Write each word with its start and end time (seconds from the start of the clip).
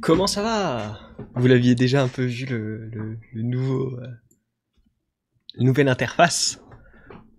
comment 0.00 0.26
ça 0.26 0.42
va? 0.42 1.00
Vous 1.34 1.46
l'aviez 1.46 1.74
déjà 1.74 2.02
un 2.02 2.08
peu 2.08 2.24
vu 2.24 2.46
le, 2.46 3.18
nouveau, 3.34 3.98
euh, 3.98 4.08
nouvelle 5.58 5.88
interface, 5.88 6.62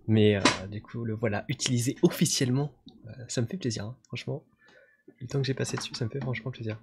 mais 0.06 0.36
euh, 0.36 0.66
du 0.70 0.82
coup 0.82 1.04
le 1.04 1.14
voilà 1.14 1.44
utilisé 1.48 1.96
officiellement. 2.02 2.72
Euh, 3.06 3.10
ça 3.28 3.40
me 3.40 3.46
fait 3.46 3.56
plaisir, 3.56 3.84
hein, 3.84 3.96
franchement. 4.06 4.44
Le 5.20 5.26
temps 5.26 5.40
que 5.40 5.46
j'ai 5.46 5.54
passé 5.54 5.76
dessus, 5.76 5.94
ça 5.94 6.04
me 6.04 6.10
fait 6.10 6.20
franchement 6.20 6.50
plaisir. 6.50 6.80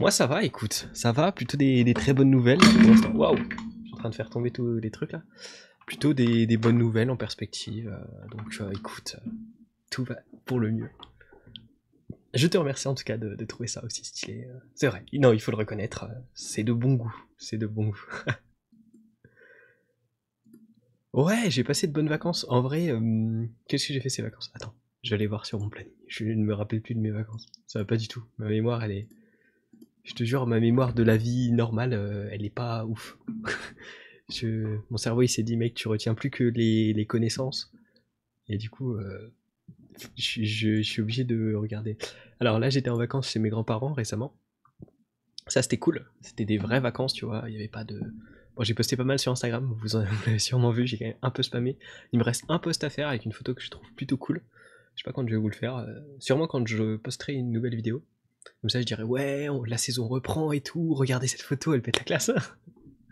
Moi 0.00 0.10
ça 0.10 0.26
va, 0.26 0.44
écoute, 0.44 0.88
ça 0.92 1.12
va, 1.12 1.32
plutôt 1.32 1.56
des, 1.56 1.92
très 1.94 2.12
bonnes 2.12 2.30
nouvelles. 2.30 2.60
Waouh, 3.14 3.36
je 3.36 3.84
suis 3.84 3.94
en 3.94 3.96
train 3.96 4.10
de 4.10 4.14
faire 4.14 4.30
tomber 4.30 4.50
tous 4.50 4.78
les 4.78 4.90
trucs 4.90 5.12
là. 5.12 5.22
Plutôt 5.86 6.12
des, 6.12 6.56
bonnes 6.56 6.78
nouvelles 6.78 7.10
en 7.10 7.16
perspective. 7.16 7.90
donc 8.30 8.60
écoute, 8.72 9.16
tout 9.90 10.04
va 10.04 10.16
pour 10.44 10.60
le 10.60 10.70
mieux. 10.70 10.90
Je 12.34 12.46
te 12.46 12.58
remercie 12.58 12.88
en 12.88 12.94
tout 12.94 13.04
cas 13.04 13.16
de, 13.16 13.44
trouver 13.44 13.68
ça 13.68 13.82
aussi 13.84 14.04
stylé. 14.04 14.44
euh, 14.44 14.58
C'est 14.74 14.86
vrai, 14.86 15.04
non, 15.14 15.32
il 15.32 15.40
faut 15.40 15.50
le 15.50 15.56
reconnaître, 15.56 16.04
euh, 16.04 16.14
c'est 16.34 16.62
de 16.62 16.72
bon 16.72 16.94
goût, 16.94 17.14
c'est 17.38 17.56
de 17.56 17.66
bon 17.66 17.88
goût. 17.88 18.06
ouais, 21.14 21.50
j'ai 21.50 21.64
passé 21.64 21.86
de 21.86 21.92
bonnes 21.92 22.08
vacances. 22.08 22.44
En 22.50 22.60
vrai, 22.60 22.90
euh, 22.90 23.46
qu'est-ce 23.66 23.88
que 23.88 23.94
j'ai 23.94 24.00
fait 24.00 24.10
ces 24.10 24.20
vacances? 24.20 24.50
Attends, 24.54 24.74
je 25.02 25.10
vais 25.10 25.14
aller 25.14 25.26
voir 25.26 25.46
sur 25.46 25.58
mon 25.58 25.70
planning. 25.70 25.92
Je 26.06 26.24
ne 26.24 26.44
me 26.44 26.52
rappelle 26.52 26.82
plus 26.82 26.94
de 26.94 27.00
mes 27.00 27.10
vacances. 27.10 27.46
Ça 27.66 27.78
va 27.78 27.86
pas 27.86 27.96
du 27.96 28.08
tout. 28.08 28.24
Ma 28.36 28.48
mémoire, 28.48 28.84
elle 28.84 28.92
est... 28.92 29.08
Je 30.04 30.14
te 30.14 30.24
jure, 30.24 30.46
ma 30.46 30.60
mémoire 30.60 30.94
de 30.94 31.02
la 31.02 31.16
vie 31.16 31.52
normale, 31.52 32.28
elle 32.32 32.44
est 32.44 32.50
pas 32.50 32.86
ouf. 32.86 33.18
Mon 34.90 34.96
cerveau, 34.96 35.22
il 35.22 35.28
s'est 35.28 35.42
dit, 35.42 35.58
mec, 35.58 35.74
tu 35.74 35.88
retiens 35.88 36.14
plus 36.14 36.30
que 36.30 36.44
les, 36.44 37.06
connaissances. 37.06 37.70
Et 38.48 38.56
du 38.56 38.70
coup, 38.70 38.96
je, 40.16 40.82
suis 40.82 41.02
obligé 41.02 41.24
de 41.24 41.54
regarder. 41.54 41.96
Alors 42.40 42.58
là, 42.58 42.70
j'étais 42.70 42.90
en 42.90 42.96
vacances 42.96 43.30
chez 43.30 43.38
mes 43.38 43.50
grands-parents 43.50 43.92
récemment. 43.92 44.36
Ça, 45.46 45.62
c'était 45.62 45.78
cool. 45.78 46.06
C'était 46.20 46.44
des 46.44 46.58
vraies 46.58 46.80
vacances, 46.80 47.14
tu 47.14 47.24
vois. 47.24 47.44
Il 47.46 47.50
n'y 47.50 47.56
avait 47.56 47.68
pas 47.68 47.84
de. 47.84 48.00
Bon, 48.56 48.64
j'ai 48.64 48.74
posté 48.74 48.96
pas 48.96 49.04
mal 49.04 49.18
sur 49.18 49.32
Instagram. 49.32 49.74
Vous 49.80 49.96
en 49.96 50.04
vous 50.04 50.26
l'avez 50.26 50.38
sûrement 50.38 50.70
vu. 50.70 50.86
J'ai 50.86 50.98
quand 50.98 51.06
même 51.06 51.16
un 51.22 51.30
peu 51.30 51.42
spammé. 51.42 51.78
Il 52.12 52.18
me 52.18 52.24
reste 52.24 52.44
un 52.48 52.58
post 52.58 52.84
à 52.84 52.90
faire 52.90 53.08
avec 53.08 53.24
une 53.24 53.32
photo 53.32 53.54
que 53.54 53.62
je 53.62 53.70
trouve 53.70 53.90
plutôt 53.94 54.16
cool. 54.16 54.42
Je 54.94 55.02
sais 55.02 55.04
pas 55.04 55.12
quand 55.12 55.26
je 55.26 55.34
vais 55.34 55.40
vous 55.40 55.48
le 55.48 55.54
faire. 55.54 55.76
euh, 55.76 56.00
sûrement 56.18 56.46
quand 56.46 56.66
je 56.66 56.96
posterai 56.96 57.34
une 57.34 57.50
nouvelle 57.50 57.74
vidéo. 57.74 58.04
Comme 58.60 58.70
ça, 58.70 58.80
je 58.80 58.86
dirais 58.86 59.02
ouais, 59.02 59.48
la 59.66 59.78
saison 59.78 60.08
reprend 60.08 60.52
et 60.52 60.60
tout. 60.60 60.94
Regardez 60.94 61.28
cette 61.28 61.42
photo, 61.42 61.74
elle 61.74 61.82
pète 61.82 61.98
la 61.98 62.04
classe. 62.04 62.30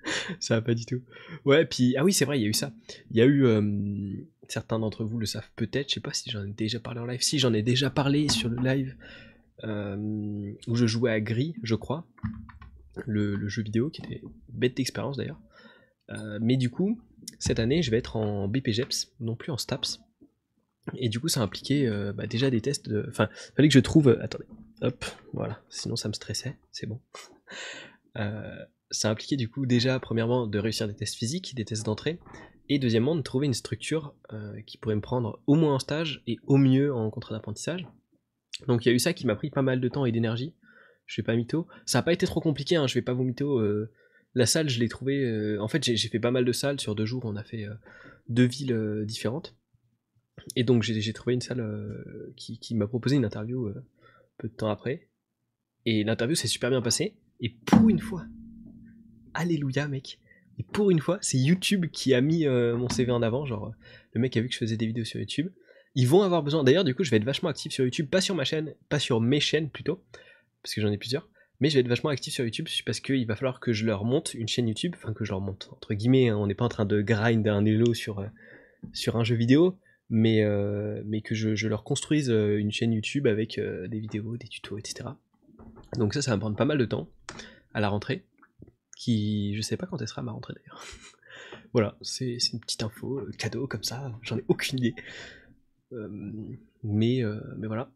ça 0.40 0.56
va 0.56 0.62
pas 0.62 0.74
du 0.74 0.84
tout. 0.84 1.02
Ouais, 1.44 1.64
puis 1.64 1.96
ah 1.96 2.04
oui, 2.04 2.12
c'est 2.12 2.24
vrai, 2.24 2.38
il 2.38 2.42
y 2.42 2.46
a 2.46 2.48
eu 2.48 2.54
ça. 2.54 2.72
Il 3.10 3.16
y 3.16 3.20
a 3.20 3.24
eu 3.24 3.44
euh, 3.44 3.60
certains 4.48 4.78
d'entre 4.78 5.04
vous 5.04 5.18
le 5.18 5.26
savent 5.26 5.50
peut-être. 5.56 5.88
Je 5.88 5.94
sais 5.94 6.00
pas 6.00 6.12
si 6.12 6.30
j'en 6.30 6.44
ai 6.44 6.52
déjà 6.52 6.80
parlé 6.80 7.00
en 7.00 7.06
live. 7.06 7.22
Si 7.22 7.38
j'en 7.38 7.52
ai 7.52 7.62
déjà 7.62 7.90
parlé 7.90 8.28
sur 8.28 8.48
le 8.48 8.62
live 8.62 8.96
euh, 9.64 10.52
où 10.66 10.74
je 10.74 10.86
jouais 10.86 11.10
à 11.10 11.20
Gris, 11.20 11.54
je 11.62 11.74
crois, 11.74 12.06
le, 13.04 13.48
jeu 13.48 13.62
vidéo 13.62 13.90
qui 13.90 14.02
était 14.02 14.22
bête 14.48 14.76
d'expérience 14.76 15.16
d'ailleurs. 15.16 15.40
Euh, 16.10 16.38
mais 16.40 16.56
du 16.56 16.70
coup, 16.70 17.00
cette 17.38 17.58
année, 17.58 17.82
je 17.82 17.90
vais 17.90 17.98
être 17.98 18.16
en 18.16 18.48
BPGEPS, 18.48 19.12
non 19.20 19.36
plus 19.36 19.52
en 19.52 19.58
STAPS. 19.58 20.00
Et 20.96 21.08
du 21.08 21.18
coup, 21.18 21.28
ça 21.28 21.40
impliquait 21.40 21.86
euh, 21.86 22.12
bah, 22.12 22.26
déjà 22.26 22.48
des 22.48 22.60
tests. 22.60 22.88
De... 22.88 23.06
Enfin, 23.08 23.28
il 23.50 23.54
fallait 23.56 23.68
que 23.68 23.74
je 23.74 23.80
trouve. 23.80 24.08
euh, 24.08 24.22
Attendez, 24.22 24.46
hop, 24.82 25.04
voilà. 25.32 25.60
Sinon, 25.68 25.96
ça 25.96 26.08
me 26.08 26.14
stressait. 26.14 26.56
C'est 26.70 26.86
bon. 26.86 27.00
Ça 28.92 29.10
impliquait 29.10 29.36
du 29.36 29.48
coup 29.48 29.66
déjà, 29.66 29.98
premièrement, 29.98 30.46
de 30.46 30.58
réussir 30.60 30.86
des 30.86 30.94
tests 30.94 31.16
physiques, 31.16 31.54
des 31.56 31.64
tests 31.64 31.84
d'entrée, 31.84 32.20
et 32.68 32.78
deuxièmement, 32.78 33.16
de 33.16 33.22
trouver 33.22 33.46
une 33.46 33.54
structure 33.54 34.14
euh, 34.32 34.60
qui 34.62 34.78
pourrait 34.78 34.96
me 34.96 35.00
prendre 35.00 35.40
au 35.46 35.54
moins 35.54 35.74
en 35.74 35.78
stage 35.78 36.22
et 36.26 36.38
au 36.46 36.56
mieux 36.56 36.94
en 36.94 37.10
contrat 37.10 37.34
d'apprentissage. 37.34 37.86
Donc 38.66 38.84
il 38.84 38.88
y 38.88 38.92
a 38.92 38.94
eu 38.94 38.98
ça 38.98 39.12
qui 39.12 39.26
m'a 39.26 39.36
pris 39.36 39.50
pas 39.50 39.62
mal 39.62 39.80
de 39.80 39.88
temps 39.88 40.06
et 40.06 40.12
d'énergie. 40.12 40.54
Je 41.06 41.20
vais 41.20 41.24
pas 41.24 41.36
mytho. 41.36 41.66
Ça 41.84 42.00
a 42.00 42.02
pas 42.02 42.12
été 42.12 42.26
trop 42.26 42.40
compliqué, 42.40 42.76
hein, 42.76 42.86
je 42.86 42.94
vais 42.94 43.02
pas 43.02 43.12
vous 43.12 43.24
mytho. 43.24 43.58
euh, 43.58 43.92
la 44.34 44.46
salle, 44.46 44.68
je 44.68 44.80
l'ai 44.80 44.88
trouvée. 44.88 45.24
euh, 45.24 45.60
en 45.60 45.68
fait, 45.68 45.84
j'ai 45.84 46.08
fait 46.08 46.18
pas 46.18 46.30
mal 46.30 46.44
de 46.44 46.52
salles 46.52 46.80
sur 46.80 46.94
deux 46.94 47.06
jours. 47.06 47.24
On 47.24 47.36
a 47.36 47.44
fait 47.44 47.64
euh, 47.64 47.74
deux 48.28 48.46
villes 48.46 49.04
différentes. 49.06 49.56
Et 50.54 50.64
donc 50.64 50.82
j'ai 50.82 51.12
trouvé 51.12 51.34
une 51.34 51.40
salle 51.40 51.64
qui, 52.36 52.58
qui 52.58 52.74
m'a 52.74 52.86
proposé 52.86 53.16
une 53.16 53.24
interview 53.24 53.72
peu 54.36 54.48
de 54.48 54.52
temps 54.52 54.68
après. 54.68 55.08
Et 55.86 56.04
l'interview 56.04 56.34
s'est 56.34 56.46
super 56.48 56.68
bien 56.70 56.82
passée. 56.82 57.16
Et 57.40 57.48
pour 57.48 57.88
une 57.88 58.00
fois, 58.00 58.26
alléluia 59.32 59.88
mec. 59.88 60.20
Et 60.58 60.62
pour 60.62 60.90
une 60.90 61.00
fois, 61.00 61.18
c'est 61.20 61.38
YouTube 61.38 61.86
qui 61.92 62.14
a 62.14 62.20
mis 62.20 62.46
euh, 62.46 62.76
mon 62.76 62.88
CV 62.88 63.12
en 63.12 63.22
avant. 63.22 63.44
Genre, 63.44 63.66
euh, 63.66 63.70
le 64.12 64.20
mec 64.20 64.36
a 64.36 64.40
vu 64.40 64.48
que 64.48 64.54
je 64.54 64.58
faisais 64.58 64.76
des 64.76 64.86
vidéos 64.86 65.04
sur 65.04 65.20
YouTube. 65.20 65.50
Ils 65.94 66.08
vont 66.08 66.22
avoir 66.22 66.42
besoin. 66.42 66.64
D'ailleurs, 66.64 66.84
du 66.84 66.94
coup, 66.94 67.04
je 67.04 67.10
vais 67.10 67.16
être 67.16 67.24
vachement 67.24 67.48
actif 67.48 67.72
sur 67.72 67.84
YouTube, 67.84 68.08
pas 68.08 68.20
sur 68.20 68.34
ma 68.34 68.44
chaîne, 68.44 68.74
pas 68.88 68.98
sur 68.98 69.20
mes 69.20 69.40
chaînes 69.40 69.70
plutôt, 69.70 70.02
parce 70.62 70.74
que 70.74 70.80
j'en 70.80 70.90
ai 70.90 70.98
plusieurs. 70.98 71.28
Mais 71.60 71.70
je 71.70 71.74
vais 71.74 71.80
être 71.80 71.88
vachement 71.88 72.10
actif 72.10 72.34
sur 72.34 72.44
YouTube 72.44 72.66
parce 72.84 73.00
qu'il 73.00 73.26
va 73.26 73.34
falloir 73.34 73.60
que 73.60 73.72
je 73.72 73.86
leur 73.86 74.04
monte 74.04 74.34
une 74.34 74.46
chaîne 74.46 74.68
YouTube, 74.68 74.92
enfin 74.94 75.14
que 75.14 75.24
je 75.24 75.30
leur 75.30 75.40
monte 75.40 75.70
entre 75.72 75.94
guillemets. 75.94 76.28
hein, 76.28 76.36
on 76.36 76.46
n'est 76.46 76.54
pas 76.54 76.66
en 76.66 76.68
train 76.68 76.84
de 76.84 77.00
grind 77.00 77.48
un 77.48 77.64
sur 77.94 78.18
euh, 78.18 78.26
sur 78.92 79.16
un 79.16 79.24
jeu 79.24 79.36
vidéo, 79.36 79.78
mais 80.10 80.42
que 81.24 81.34
je, 81.34 81.66
leur 81.66 81.82
construise 81.82 82.28
une 82.28 82.70
chaîne 82.70 82.92
YouTube 82.92 83.26
avec 83.26 83.58
des 83.58 83.98
vidéos, 83.98 84.36
des 84.36 84.48
tutos, 84.48 84.76
etc. 84.76 85.08
Donc 85.98 86.12
ça, 86.12 86.20
ça 86.20 86.32
va 86.32 86.38
prendre 86.38 86.56
pas 86.56 86.66
mal 86.66 86.76
de 86.76 86.84
temps 86.84 87.08
à 87.72 87.80
la 87.80 87.88
rentrée, 87.88 88.22
qui 88.96 89.54
je 89.54 89.60
sais 89.60 89.76
pas 89.76 89.86
quand 89.86 90.00
elle 90.00 90.08
sera 90.08 90.22
ma 90.22 90.32
rentrée 90.32 90.54
d'ailleurs. 90.54 90.84
voilà, 91.72 91.96
c'est 92.02 92.38
une 92.52 92.58
petite 92.58 92.82
info, 92.82 93.20
euh, 93.20 93.30
cadeau 93.38 93.68
comme 93.68 93.84
ça, 93.84 94.10
j'en 94.22 94.38
ai 94.38 94.44
aucune 94.48 94.78
idée. 94.78 94.94
Euh, 95.92 96.08
mais, 96.82 97.22
euh, 97.22 97.40
mais 97.58 97.68
voilà. 97.68 97.90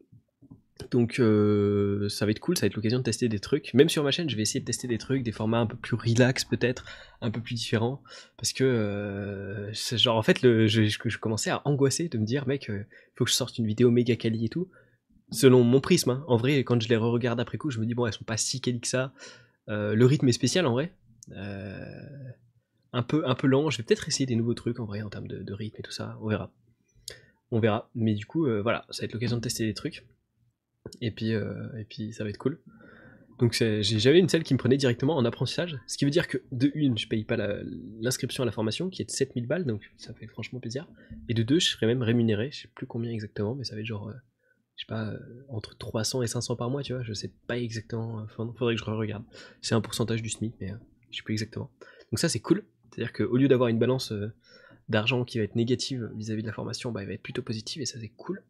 Donc 0.89 1.21
ça 2.09 2.25
va 2.25 2.31
être 2.31 2.39
cool, 2.39 2.57
ça 2.57 2.61
va 2.61 2.67
être 2.67 2.75
l'occasion 2.75 2.97
de 2.97 3.03
tester 3.03 3.29
des 3.29 3.39
trucs. 3.39 3.71
Même 3.75 3.87
sur 3.87 4.03
ma 4.03 4.09
chaîne, 4.09 4.27
je 4.29 4.35
vais 4.35 4.41
essayer 4.41 4.59
de 4.59 4.65
tester 4.65 4.87
des 4.87 4.97
trucs, 4.97 5.21
des 5.21 5.31
formats 5.31 5.59
un 5.59 5.67
peu 5.67 5.77
plus 5.77 5.95
relax 5.95 6.43
peut-être, 6.43 6.85
un 7.21 7.29
peu 7.29 7.39
plus 7.39 7.53
différents. 7.53 8.01
Parce 8.35 8.51
que, 8.51 9.69
genre 9.73 10.17
en 10.17 10.23
fait, 10.23 10.41
le, 10.41 10.65
je, 10.65 10.85
je, 10.85 10.97
je 11.05 11.17
commençais 11.19 11.51
à 11.51 11.61
angoisser 11.65 12.09
de 12.09 12.17
me 12.17 12.25
dire, 12.25 12.47
mec, 12.47 12.71
faut 13.15 13.25
que 13.25 13.29
je 13.29 13.35
sorte 13.35 13.59
une 13.59 13.67
vidéo 13.67 13.91
méga 13.91 14.15
quali 14.15 14.45
et 14.45 14.49
tout. 14.49 14.69
Selon 15.31 15.63
mon 15.63 15.79
prisme, 15.79 16.09
hein. 16.09 16.25
en 16.27 16.35
vrai, 16.35 16.57
quand 16.59 16.81
je 16.81 16.89
les 16.89 16.97
re-regarde 16.97 17.39
après 17.39 17.59
coup, 17.59 17.69
je 17.69 17.79
me 17.79 17.85
dis, 17.85 17.93
bon, 17.93 18.07
elles 18.07 18.13
sont 18.13 18.25
pas 18.25 18.37
si 18.37 18.59
quali 18.59 18.81
que 18.81 18.87
ça. 18.87 19.13
Euh, 19.69 19.95
le 19.95 20.05
rythme 20.05 20.27
est 20.27 20.33
spécial 20.33 20.65
en 20.65 20.73
vrai. 20.73 20.93
Euh, 21.31 21.85
un, 22.93 23.03
peu, 23.03 23.27
un 23.27 23.35
peu 23.35 23.47
lent. 23.47 23.69
Je 23.69 23.77
vais 23.77 23.83
peut-être 23.83 24.07
essayer 24.07 24.25
des 24.25 24.35
nouveaux 24.35 24.53
trucs 24.53 24.79
en 24.79 24.85
vrai 24.85 25.01
en 25.01 25.09
termes 25.09 25.27
de, 25.27 25.53
rythme 25.53 25.77
et 25.79 25.83
tout 25.83 25.91
ça. 25.91 26.17
On 26.21 26.27
verra. 26.27 26.53
On 27.51 27.59
verra. 27.59 27.89
Mais 27.95 28.13
du 28.13 28.25
coup, 28.25 28.47
euh, 28.47 28.61
voilà, 28.61 28.85
ça 28.89 29.01
va 29.01 29.05
être 29.05 29.13
l'occasion 29.13 29.37
de 29.37 29.41
tester 29.41 29.65
des 29.65 29.73
trucs. 29.73 30.05
Et 30.99 31.11
puis, 31.11 31.29
et 31.31 31.85
puis 31.87 32.11
ça 32.11 32.23
va 32.23 32.31
être 32.31 32.39
cool. 32.39 32.59
Donc 33.39 33.53
j'avais 33.53 34.19
une 34.19 34.29
salle 34.29 34.43
qui 34.43 34.53
me 34.53 34.59
prenait 34.59 34.77
directement 34.77 35.15
en 35.15 35.25
apprentissage, 35.25 35.79
ce 35.87 35.97
qui 35.97 36.05
veut 36.05 36.11
dire 36.11 36.27
que 36.27 36.37
de 36.51 36.71
une, 36.75 36.95
je 36.97 37.07
paye 37.07 37.23
pas 37.23 37.37
l'inscription 37.99 38.43
à 38.43 38.45
la 38.45 38.51
formation 38.51 38.89
qui 38.91 39.01
est 39.01 39.05
de 39.05 39.09
7000 39.09 39.47
balles, 39.47 39.65
donc 39.65 39.91
ça 39.97 40.13
fait 40.13 40.27
franchement 40.27 40.59
plaisir. 40.59 40.87
Et 41.27 41.33
de 41.33 41.41
deux, 41.41 41.59
je 41.59 41.69
serais 41.69 41.87
même 41.87 42.03
rémunéré, 42.03 42.51
je 42.51 42.61
sais 42.61 42.67
plus 42.67 42.85
combien 42.85 43.11
exactement, 43.11 43.55
mais 43.55 43.63
ça 43.63 43.73
va 43.73 43.81
être 43.81 43.87
genre, 43.87 44.13
je 44.81 44.87
sais 44.87 44.87
pas, 44.87 45.09
euh, 45.09 45.19
entre 45.47 45.77
300 45.77 46.23
et 46.23 46.27
500 46.27 46.55
par 46.55 46.71
mois, 46.71 46.81
tu 46.81 46.93
vois, 46.93 47.03
je 47.03 47.13
sais 47.13 47.31
pas 47.45 47.59
exactement, 47.59 48.15
enfin, 48.23 48.51
faudrait 48.57 48.73
que 48.73 48.81
je 48.81 48.85
regarde. 48.85 49.23
C'est 49.61 49.75
un 49.75 49.81
pourcentage 49.81 50.23
du 50.23 50.29
SMIC, 50.29 50.55
mais 50.59 50.71
euh, 50.71 50.75
je 51.11 51.17
sais 51.17 51.23
plus 51.23 51.33
exactement. 51.33 51.69
Donc 52.11 52.17
ça 52.17 52.29
c'est 52.29 52.39
cool, 52.39 52.65
c'est-à-dire 52.89 53.13
qu'au 53.13 53.37
lieu 53.37 53.47
d'avoir 53.47 53.69
une 53.69 53.77
balance 53.77 54.11
euh, 54.11 54.33
d'argent 54.89 55.23
qui 55.23 55.37
va 55.37 55.43
être 55.43 55.55
négative 55.55 56.11
vis-à-vis 56.15 56.41
de 56.41 56.47
la 56.47 56.53
formation, 56.53 56.91
bah, 56.91 57.01
elle 57.01 57.07
va 57.09 57.13
être 57.13 57.21
plutôt 57.21 57.43
positive 57.43 57.83
et 57.83 57.85
ça 57.85 57.99
c'est 57.99 58.09
cool. 58.09 58.43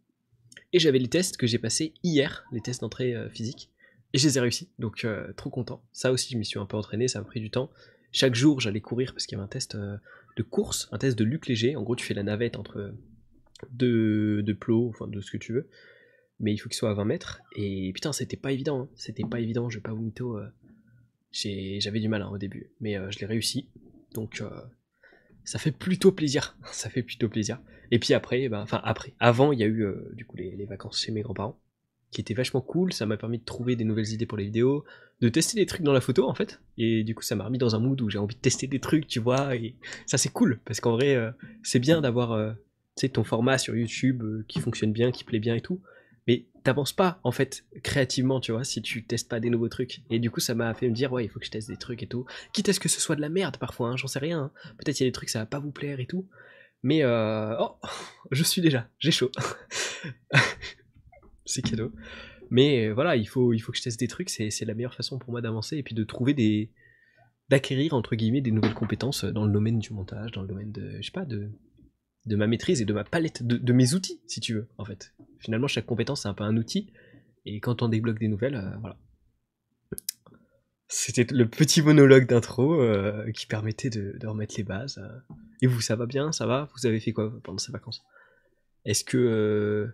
Et 0.72 0.80
j'avais 0.80 1.00
les 1.00 1.10
tests 1.10 1.36
que 1.36 1.48
j'ai 1.48 1.60
passés 1.60 1.94
hier, 2.02 2.46
les 2.54 2.62
tests 2.62 2.80
d'entrée 2.80 3.14
euh, 3.14 3.30
physique, 3.30 3.70
et 4.14 4.18
je 4.18 4.28
les 4.28 4.38
ai 4.38 4.42
réussis, 4.42 4.70
donc 4.80 5.04
euh, 5.04 5.34
trop 5.34 5.50
content. 5.50 5.84
Ça 5.92 6.12
aussi, 6.12 6.32
je 6.32 6.38
m'y 6.38 6.46
suis 6.46 6.60
un 6.60 6.66
peu 6.66 6.78
entraîné, 6.78 7.08
ça 7.08 7.20
m'a 7.20 7.26
pris 7.26 7.42
du 7.42 7.50
temps. 7.50 7.70
Chaque 8.14 8.36
jour, 8.36 8.60
j'allais 8.60 8.82
courir 8.82 9.14
parce 9.14 9.26
qu'il 9.26 9.38
y 9.38 9.40
avait 9.40 9.46
un 9.46 9.50
test 9.50 9.76
euh, 9.76 9.98
de 10.38 10.44
course, 10.44 10.88
un 10.92 10.98
test 10.98 11.18
de 11.18 11.24
luc 11.24 11.48
léger. 11.48 11.76
En 11.76 11.84
gros, 11.84 11.96
tu 11.96 12.06
fais 12.06 12.14
la 12.14 12.24
navette 12.24 12.58
entre 12.58 12.94
deux, 13.72 14.44
deux 14.44 14.56
plots, 14.56 14.90
enfin 14.90 15.08
de 15.08 15.22
ce 15.22 15.32
que 15.32 15.38
tu 15.38 15.54
veux, 15.54 15.70
mais 16.42 16.54
il 16.54 16.58
faut 16.58 16.68
qu'il 16.70 16.76
soit 16.78 16.90
à 16.90 16.94
20 16.94 17.06
mètres. 17.06 17.42
Et 17.56 17.92
putain, 17.94 18.12
c'était 18.12 18.38
pas 18.38 18.52
évident, 18.52 18.82
hein. 18.82 18.90
c'était 18.96 19.24
pas 19.24 19.40
évident, 19.40 19.70
je 19.70 19.78
vais 19.78 19.82
pas 19.82 19.94
vous 19.94 20.02
mytho. 20.02 20.38
euh, 20.38 20.48
J'avais 21.32 22.00
du 22.00 22.10
mal 22.10 22.22
hein, 22.22 22.30
au 22.32 22.38
début, 22.38 22.72
mais 22.82 22.98
euh, 22.98 23.10
je 23.12 23.20
l'ai 23.20 23.26
réussi, 23.26 23.70
donc 24.14 24.42
euh, 24.42 24.50
ça 25.46 25.60
fait 25.60 25.72
plutôt 25.72 26.12
plaisir. 26.12 26.58
ça 26.72 26.90
fait 26.90 27.04
plutôt 27.04 27.30
plaisir. 27.30 27.60
Et 27.92 28.00
puis 28.00 28.14
après, 28.14 28.50
ben, 28.50 28.62
enfin 28.62 28.82
après, 28.84 29.14
avant, 29.20 29.52
il 29.52 29.60
y 29.60 29.64
a 29.64 29.68
eu 29.68 29.84
euh, 29.84 30.12
du 30.14 30.26
coup 30.26 30.36
les, 30.38 30.56
les 30.56 30.66
vacances 30.66 31.00
chez 31.00 31.12
mes 31.12 31.22
grands-parents, 31.22 31.60
qui 32.12 32.20
étaient 32.22 32.34
vachement 32.34 32.62
cool. 32.62 32.92
Ça 32.92 33.06
m'a 33.06 33.18
permis 33.18 33.40
de 33.40 33.46
trouver 33.46 33.76
des 33.76 33.86
nouvelles 33.86 34.10
idées 34.10 34.26
pour 34.26 34.38
les 34.38 34.46
vidéos, 34.46 34.84
de 35.22 35.30
tester 35.30 35.58
des 35.58 35.66
trucs 35.66 35.84
dans 35.84 35.94
la 35.94 36.02
photo 36.02 36.28
en 36.28 36.34
fait. 36.34 36.60
Et 36.78 37.04
du 37.04 37.16
coup, 37.16 37.22
ça 37.24 37.36
m'a 37.36 37.46
remis 37.46 37.58
dans 37.58 37.76
un 37.76 37.80
mood 37.80 38.02
où 38.02 38.10
j'ai 38.10 38.18
envie 38.18 38.36
de 38.36 38.42
tester 38.42 38.68
des 38.68 38.80
trucs, 38.80 39.08
tu 39.08 39.20
vois. 39.20 39.56
Et 39.56 39.76
ça, 40.08 40.18
c'est 40.18 40.30
cool 40.34 40.60
parce 40.66 40.82
qu'en 40.82 40.92
vrai, 40.94 41.18
c'est 41.64 41.80
bien 41.80 42.02
d'avoir 42.02 42.56
ton 43.14 43.24
format 43.24 43.58
sur 43.58 43.76
YouTube 43.76 44.24
qui 44.48 44.60
fonctionne 44.60 44.92
bien, 44.92 45.12
qui 45.12 45.24
plaît 45.24 45.40
bien 45.40 45.56
et 45.56 45.62
tout. 45.62 45.82
T'avances 46.64 46.94
pas 46.94 47.20
en 47.24 47.32
fait 47.32 47.66
créativement, 47.82 48.40
tu 48.40 48.52
vois, 48.52 48.64
si 48.64 48.82
tu 48.82 49.04
testes 49.04 49.30
pas 49.30 49.40
des 49.40 49.50
nouveaux 49.50 49.70
trucs. 49.70 50.02
Et 50.12 50.20
du 50.20 50.30
coup, 50.30 50.40
ça 50.40 50.54
m'a 50.54 50.74
fait 50.74 50.88
me 50.88 50.94
dire, 50.94 51.12
ouais, 51.12 51.26
il 51.26 51.30
faut 51.30 51.40
que 51.40 51.46
je 51.46 51.52
teste 51.52 51.70
des 51.70 51.78
trucs 51.78 52.04
et 52.04 52.08
tout. 52.08 52.26
Quitte 52.54 52.70
à 52.70 52.74
ce 52.74 52.80
que 52.80 52.90
ce 52.90 53.02
soit 53.02 53.16
de 53.16 53.22
la 53.22 53.30
merde 53.30 53.58
parfois, 53.58 53.90
hein, 53.90 53.98
j'en 53.98 54.08
sais 54.08 54.20
rien. 54.20 54.40
hein. 54.40 54.52
Peut-être 54.78 55.00
il 55.00 55.04
y 55.04 55.06
a 55.08 55.10
des 55.10 55.14
trucs, 55.14 55.30
ça 55.30 55.40
va 55.40 55.46
pas 55.46 55.60
vous 55.60 55.72
plaire 55.72 56.00
et 56.00 56.06
tout. 56.06 56.28
Mais 56.84 57.04
euh... 57.04 57.56
oh, 57.60 57.78
je 58.32 58.44
suis 58.44 58.62
déjà, 58.62 58.88
j'ai 59.00 59.12
chaud. 59.12 59.32
c'est 61.46 61.62
cadeau. 61.62 61.92
Mais 62.52 62.88
euh, 62.88 62.94
voilà, 62.94 63.16
il 63.16 63.28
faut, 63.28 63.50
que 63.50 63.78
je 63.78 63.82
teste 63.82 64.00
des 64.00 64.08
trucs, 64.08 64.30
c'est 64.30 64.66
la 64.66 64.74
meilleure 64.74 64.94
façon 64.94 65.18
pour 65.18 65.32
moi 65.32 65.42
d'avancer 65.42 65.78
et 65.78 65.84
puis 65.84 65.96
de 65.96 66.04
trouver 66.04 66.34
des. 66.34 66.72
d'acquérir, 67.50 67.94
entre 67.94 68.16
guillemets, 68.16 68.42
des 68.42 68.52
nouvelles 68.52 68.74
compétences 68.74 69.24
dans 69.24 69.46
le 69.46 69.52
domaine 69.52 69.80
du 69.80 69.94
montage, 69.94 70.32
dans 70.32 70.42
le 70.42 70.48
domaine 70.48 70.72
de. 70.72 70.98
je 70.98 71.06
sais 71.06 71.12
pas, 71.12 71.26
de. 71.26 71.50
de 72.26 72.36
ma 72.36 72.48
maîtrise 72.48 72.82
et 72.82 72.86
de 72.86 72.94
ma 72.94 73.04
palette, 73.04 73.42
de 73.42 73.74
mes 73.74 73.94
outils, 73.94 74.22
si 74.28 74.42
tu 74.42 74.54
veux, 74.54 74.68
en 74.78 74.86
fait. 74.86 75.14
Finalement, 75.42 75.68
chaque 75.68 75.86
compétence, 75.86 76.24
c'est 76.24 76.28
un 76.28 76.34
peu 76.34 76.44
un 76.44 76.56
outil. 76.56 76.94
Et 77.46 77.60
quand 77.60 77.82
on 77.82 77.90
débloque 77.90 78.20
des 78.20 78.28
nouvelles, 78.28 78.56
euh, 78.56 78.78
voilà. 78.80 78.98
C'était 80.88 81.26
le 81.34 81.48
petit 81.48 81.82
monologue 81.82 82.28
d'intro 82.28 82.82
euh, 82.82 83.32
qui 83.32 83.48
permettait 83.48 83.90
de, 83.90 84.16
remettre 84.28 84.56
les 84.58 84.64
bases. 84.64 84.98
euh. 85.00 85.36
Et 85.62 85.68
vous, 85.68 85.82
ça 85.82 85.96
va 85.96 86.06
bien? 86.06 86.32
Ça 86.32 86.46
va? 86.46 86.70
Vous 86.76 86.86
avez 86.86 87.00
fait 87.00 87.14
quoi 87.14 87.34
pendant 87.44 87.58
ces 87.58 87.72
vacances? 87.72 88.04
Est-ce 88.86 89.04
que, 89.04 89.90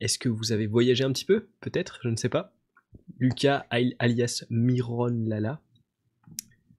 est-ce 0.00 0.18
que 0.18 0.28
vous 0.28 0.52
avez 0.52 0.66
voyagé 0.66 1.04
un 1.04 1.12
petit 1.12 1.24
peu? 1.24 1.48
Peut-être, 1.60 2.00
je 2.02 2.08
ne 2.08 2.16
sais 2.16 2.28
pas. 2.28 2.54
Lucas 3.18 3.66
al- 3.70 3.94
alias 3.98 4.44
Miron 4.50 5.24
Lala. 5.26 5.60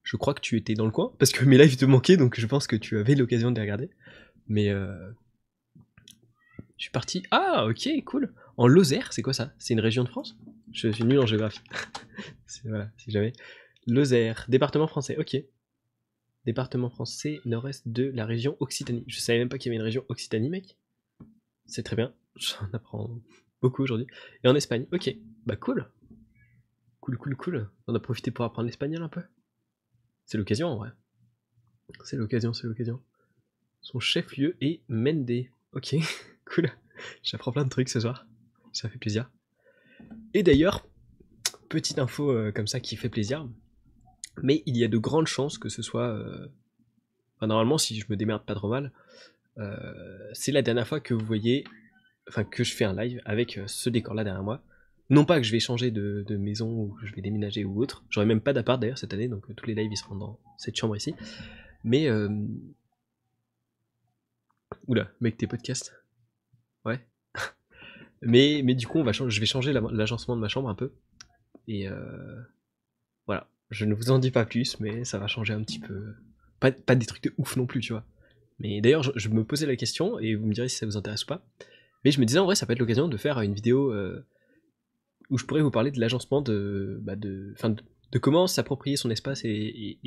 Je 0.02 0.16
crois 0.16 0.34
que 0.34 0.40
tu 0.40 0.56
étais 0.56 0.74
dans 0.74 0.86
le 0.86 0.90
coin 0.90 1.12
parce 1.18 1.32
que 1.32 1.44
mes 1.44 1.58
lives 1.58 1.76
te 1.76 1.84
manquaient 1.84 2.16
donc 2.16 2.40
je 2.40 2.46
pense 2.46 2.66
que 2.66 2.76
tu 2.76 2.96
avais 2.96 3.14
l'occasion 3.14 3.50
de 3.50 3.56
les 3.56 3.62
regarder. 3.62 3.90
Mais 4.46 4.72
je 6.78 6.84
suis 6.84 6.90
parti. 6.92 7.24
Ah, 7.30 7.66
ok, 7.66 7.88
cool. 8.04 8.32
En 8.56 8.66
Lozère, 8.66 9.12
c'est 9.12 9.22
quoi 9.22 9.32
ça? 9.32 9.52
C'est 9.58 9.74
une 9.74 9.80
région 9.80 10.04
de 10.04 10.08
France? 10.08 10.38
Je 10.72 10.88
suis 10.88 11.04
nul 11.04 11.18
en 11.18 11.26
géographie. 11.26 11.60
Voilà, 12.64 12.90
si 12.96 13.10
jamais. 13.10 13.32
Lozère, 13.86 14.46
département 14.48 14.86
français, 14.86 15.16
ok. 15.16 15.36
Département 16.44 16.88
français, 16.88 17.40
nord-est 17.44 17.86
de 17.86 18.10
la 18.14 18.26
région 18.26 18.56
Occitanie. 18.58 19.04
Je 19.06 19.18
savais 19.18 19.38
même 19.38 19.48
pas 19.48 19.58
qu'il 19.58 19.70
y 19.70 19.70
avait 19.70 19.76
une 19.76 19.84
région 19.84 20.04
Occitanie, 20.08 20.48
mec. 20.48 20.76
C'est 21.66 21.82
très 21.82 21.94
bien. 21.94 22.14
J'en 22.36 22.68
apprends 22.72 23.20
beaucoup 23.60 23.82
aujourd'hui. 23.82 24.06
Et 24.42 24.48
en 24.48 24.54
Espagne, 24.54 24.86
ok. 24.92 25.14
Bah 25.46 25.56
cool. 25.56 25.88
Cool, 27.00 27.18
cool, 27.18 27.36
cool. 27.36 27.70
On 27.86 27.94
a 27.94 28.00
profité 28.00 28.30
pour 28.30 28.44
apprendre 28.44 28.66
l'espagnol 28.66 29.02
un 29.02 29.08
peu. 29.08 29.22
C'est 30.26 30.38
l'occasion 30.38 30.68
en 30.68 30.76
vrai. 30.76 30.90
C'est 32.04 32.16
l'occasion, 32.16 32.52
c'est 32.52 32.66
l'occasion. 32.66 33.00
Son 33.80 34.00
chef-lieu 34.00 34.56
est 34.60 34.82
Mende. 34.88 35.46
Ok, 35.72 35.96
cool. 36.54 36.70
J'apprends 37.22 37.52
plein 37.52 37.64
de 37.64 37.70
trucs 37.70 37.88
ce 37.88 38.00
soir. 38.00 38.26
Ça 38.72 38.88
fait 38.88 38.98
plaisir. 38.98 39.30
Et 40.34 40.42
d'ailleurs, 40.42 40.86
petite 41.68 41.98
info 41.98 42.30
euh, 42.30 42.52
comme 42.52 42.66
ça 42.66 42.80
qui 42.80 42.96
fait 42.96 43.08
plaisir. 43.08 43.48
Mais 44.42 44.62
il 44.66 44.76
y 44.76 44.84
a 44.84 44.88
de 44.88 44.98
grandes 44.98 45.26
chances 45.26 45.58
que 45.58 45.68
ce 45.68 45.82
soit. 45.82 46.08
euh, 46.08 46.46
enfin, 47.36 47.46
normalement, 47.46 47.78
si 47.78 47.98
je 47.98 48.06
me 48.08 48.16
démerde 48.16 48.44
pas 48.44 48.54
trop 48.54 48.68
mal, 48.68 48.92
euh, 49.58 50.30
c'est 50.32 50.52
la 50.52 50.62
dernière 50.62 50.86
fois 50.86 51.00
que 51.00 51.14
vous 51.14 51.24
voyez. 51.24 51.64
Enfin, 52.28 52.44
que 52.44 52.62
je 52.62 52.74
fais 52.74 52.84
un 52.84 52.94
live 52.94 53.22
avec 53.24 53.58
ce 53.66 53.88
décor-là 53.88 54.22
derrière 54.22 54.42
moi. 54.42 54.62
Non 55.10 55.24
pas 55.24 55.38
que 55.38 55.44
je 55.44 55.52
vais 55.52 55.60
changer 55.60 55.90
de, 55.90 56.36
maison 56.36 56.70
ou 56.70 56.88
que 57.00 57.06
je 57.06 57.14
vais 57.14 57.22
déménager 57.22 57.64
ou 57.64 57.80
autre. 57.82 58.04
J'aurai 58.10 58.26
même 58.26 58.42
pas 58.42 58.52
d'appart 58.52 58.78
d'ailleurs 58.78 58.98
cette 58.98 59.14
année, 59.14 59.28
donc 59.28 59.46
tous 59.56 59.64
les 59.64 59.74
lives 59.74 59.90
ils 59.90 59.96
seront 59.96 60.16
dans 60.16 60.38
cette 60.58 60.76
chambre 60.76 60.94
ici. 60.94 61.14
Mais. 61.84 62.08
Oula, 64.86 65.10
mec, 65.20 65.38
tes 65.38 65.46
podcasts. 65.46 65.98
Ouais. 66.88 67.00
mais, 68.22 68.62
mais 68.64 68.74
du 68.74 68.86
coup, 68.86 69.04
je 69.12 69.40
vais 69.40 69.46
changer 69.46 69.72
la- 69.72 69.82
l'agencement 69.92 70.36
de 70.36 70.40
ma 70.40 70.48
chambre 70.48 70.68
un 70.68 70.74
peu. 70.74 70.92
Et 71.68 71.88
euh, 71.88 72.40
voilà. 73.26 73.46
Je 73.70 73.84
ne 73.84 73.94
vous 73.94 74.10
en 74.10 74.18
dis 74.18 74.30
pas 74.30 74.46
plus, 74.46 74.80
mais 74.80 75.04
ça 75.04 75.18
va 75.18 75.26
changer 75.26 75.52
un 75.52 75.62
petit 75.62 75.78
peu. 75.78 76.14
Pas, 76.58 76.72
pas 76.72 76.94
des 76.94 77.06
trucs 77.06 77.22
de 77.22 77.32
ouf 77.36 77.56
non 77.56 77.66
plus, 77.66 77.80
tu 77.80 77.92
vois. 77.92 78.04
Mais 78.58 78.80
d'ailleurs, 78.80 79.02
je, 79.16 79.28
me 79.28 79.44
posais 79.44 79.66
la 79.66 79.76
question, 79.76 80.18
et 80.18 80.34
vous 80.34 80.46
me 80.46 80.54
direz 80.54 80.68
si 80.68 80.76
ça 80.76 80.86
vous 80.86 80.96
intéresse 80.96 81.24
ou 81.24 81.26
pas. 81.26 81.46
Mais 82.04 82.10
je 82.10 82.20
me 82.20 82.24
disais, 82.24 82.38
en 82.38 82.46
vrai, 82.46 82.54
ça 82.54 82.66
peut 82.66 82.72
être 82.72 82.78
l'occasion 82.78 83.06
de 83.06 83.16
faire 83.16 83.40
une 83.40 83.54
vidéo 83.54 83.92
euh, 83.92 84.24
où 85.30 85.38
je 85.38 85.44
pourrais 85.44 85.60
vous 85.60 85.70
parler 85.70 85.90
de 85.90 86.00
l'agencement 86.00 86.40
de, 86.40 86.98
bah 87.02 87.14
de, 87.14 87.52
enfin, 87.56 87.70
de, 87.70 88.18
comment 88.18 88.46
s'approprier 88.46 88.96
son 88.96 89.10
espace. 89.10 89.44
Et, 89.44 89.98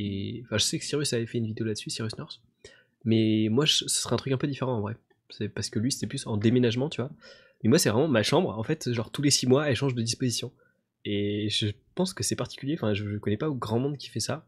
je 0.51 0.57
sais 0.57 0.79
que 0.79 0.85
Cyrus 0.85 1.13
avait 1.13 1.27
fait 1.27 1.37
une 1.37 1.45
vidéo 1.45 1.65
là-dessus, 1.65 1.91
Cyrus 1.91 2.17
North. 2.17 2.41
Mais 3.05 3.47
moi, 3.49 3.65
ce 3.65 3.87
serait 3.87 4.13
un 4.13 4.17
truc 4.17 4.33
un 4.33 4.37
peu 4.37 4.47
différent 4.47 4.75
en 4.75 4.81
vrai. 4.81 4.97
C'est 5.31 5.49
parce 5.49 5.69
que 5.69 5.79
lui, 5.79 5.91
c'était 5.91 6.07
plus 6.07 6.27
en 6.27 6.37
déménagement, 6.37 6.89
tu 6.89 7.01
vois. 7.01 7.11
Mais 7.63 7.69
moi, 7.69 7.79
c'est 7.79 7.89
vraiment 7.89 8.07
ma 8.07 8.23
chambre. 8.23 8.57
En 8.57 8.63
fait, 8.63 8.91
genre 8.91 9.11
tous 9.11 9.21
les 9.21 9.31
six 9.31 9.47
mois, 9.47 9.69
elle 9.69 9.75
change 9.75 9.95
de 9.95 10.01
disposition. 10.01 10.51
Et 11.05 11.49
je 11.49 11.67
pense 11.95 12.13
que 12.13 12.23
c'est 12.23 12.35
particulier. 12.35 12.75
Enfin, 12.75 12.93
je, 12.93 13.17
connais 13.17 13.37
pas 13.37 13.49
grand 13.49 13.79
monde 13.79 13.97
qui 13.97 14.09
fait 14.09 14.19
ça. 14.19 14.45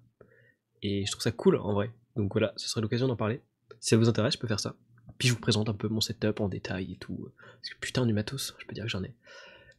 Et 0.81 1.05
je 1.05 1.11
trouve 1.11 1.23
ça 1.23 1.31
cool 1.31 1.57
en 1.57 1.73
vrai. 1.73 1.91
Donc 2.15 2.31
voilà, 2.33 2.53
ce 2.57 2.67
serait 2.67 2.81
l'occasion 2.81 3.07
d'en 3.07 3.15
parler. 3.15 3.41
Si 3.79 3.89
ça 3.89 3.97
vous 3.97 4.09
intéresse, 4.09 4.33
je 4.33 4.39
peux 4.39 4.47
faire 4.47 4.59
ça. 4.59 4.75
Puis 5.17 5.27
je 5.27 5.33
vous 5.33 5.39
présente 5.39 5.69
un 5.69 5.73
peu 5.73 5.87
mon 5.87 6.01
setup 6.01 6.39
en 6.39 6.49
détail 6.49 6.93
et 6.93 6.97
tout. 6.97 7.31
Parce 7.37 7.69
que 7.69 7.79
putain 7.79 8.05
du 8.05 8.13
matos, 8.13 8.55
je 8.59 8.65
peux 8.65 8.73
dire 8.73 8.83
que 8.83 8.89
j'en 8.89 9.03
ai. 9.03 9.13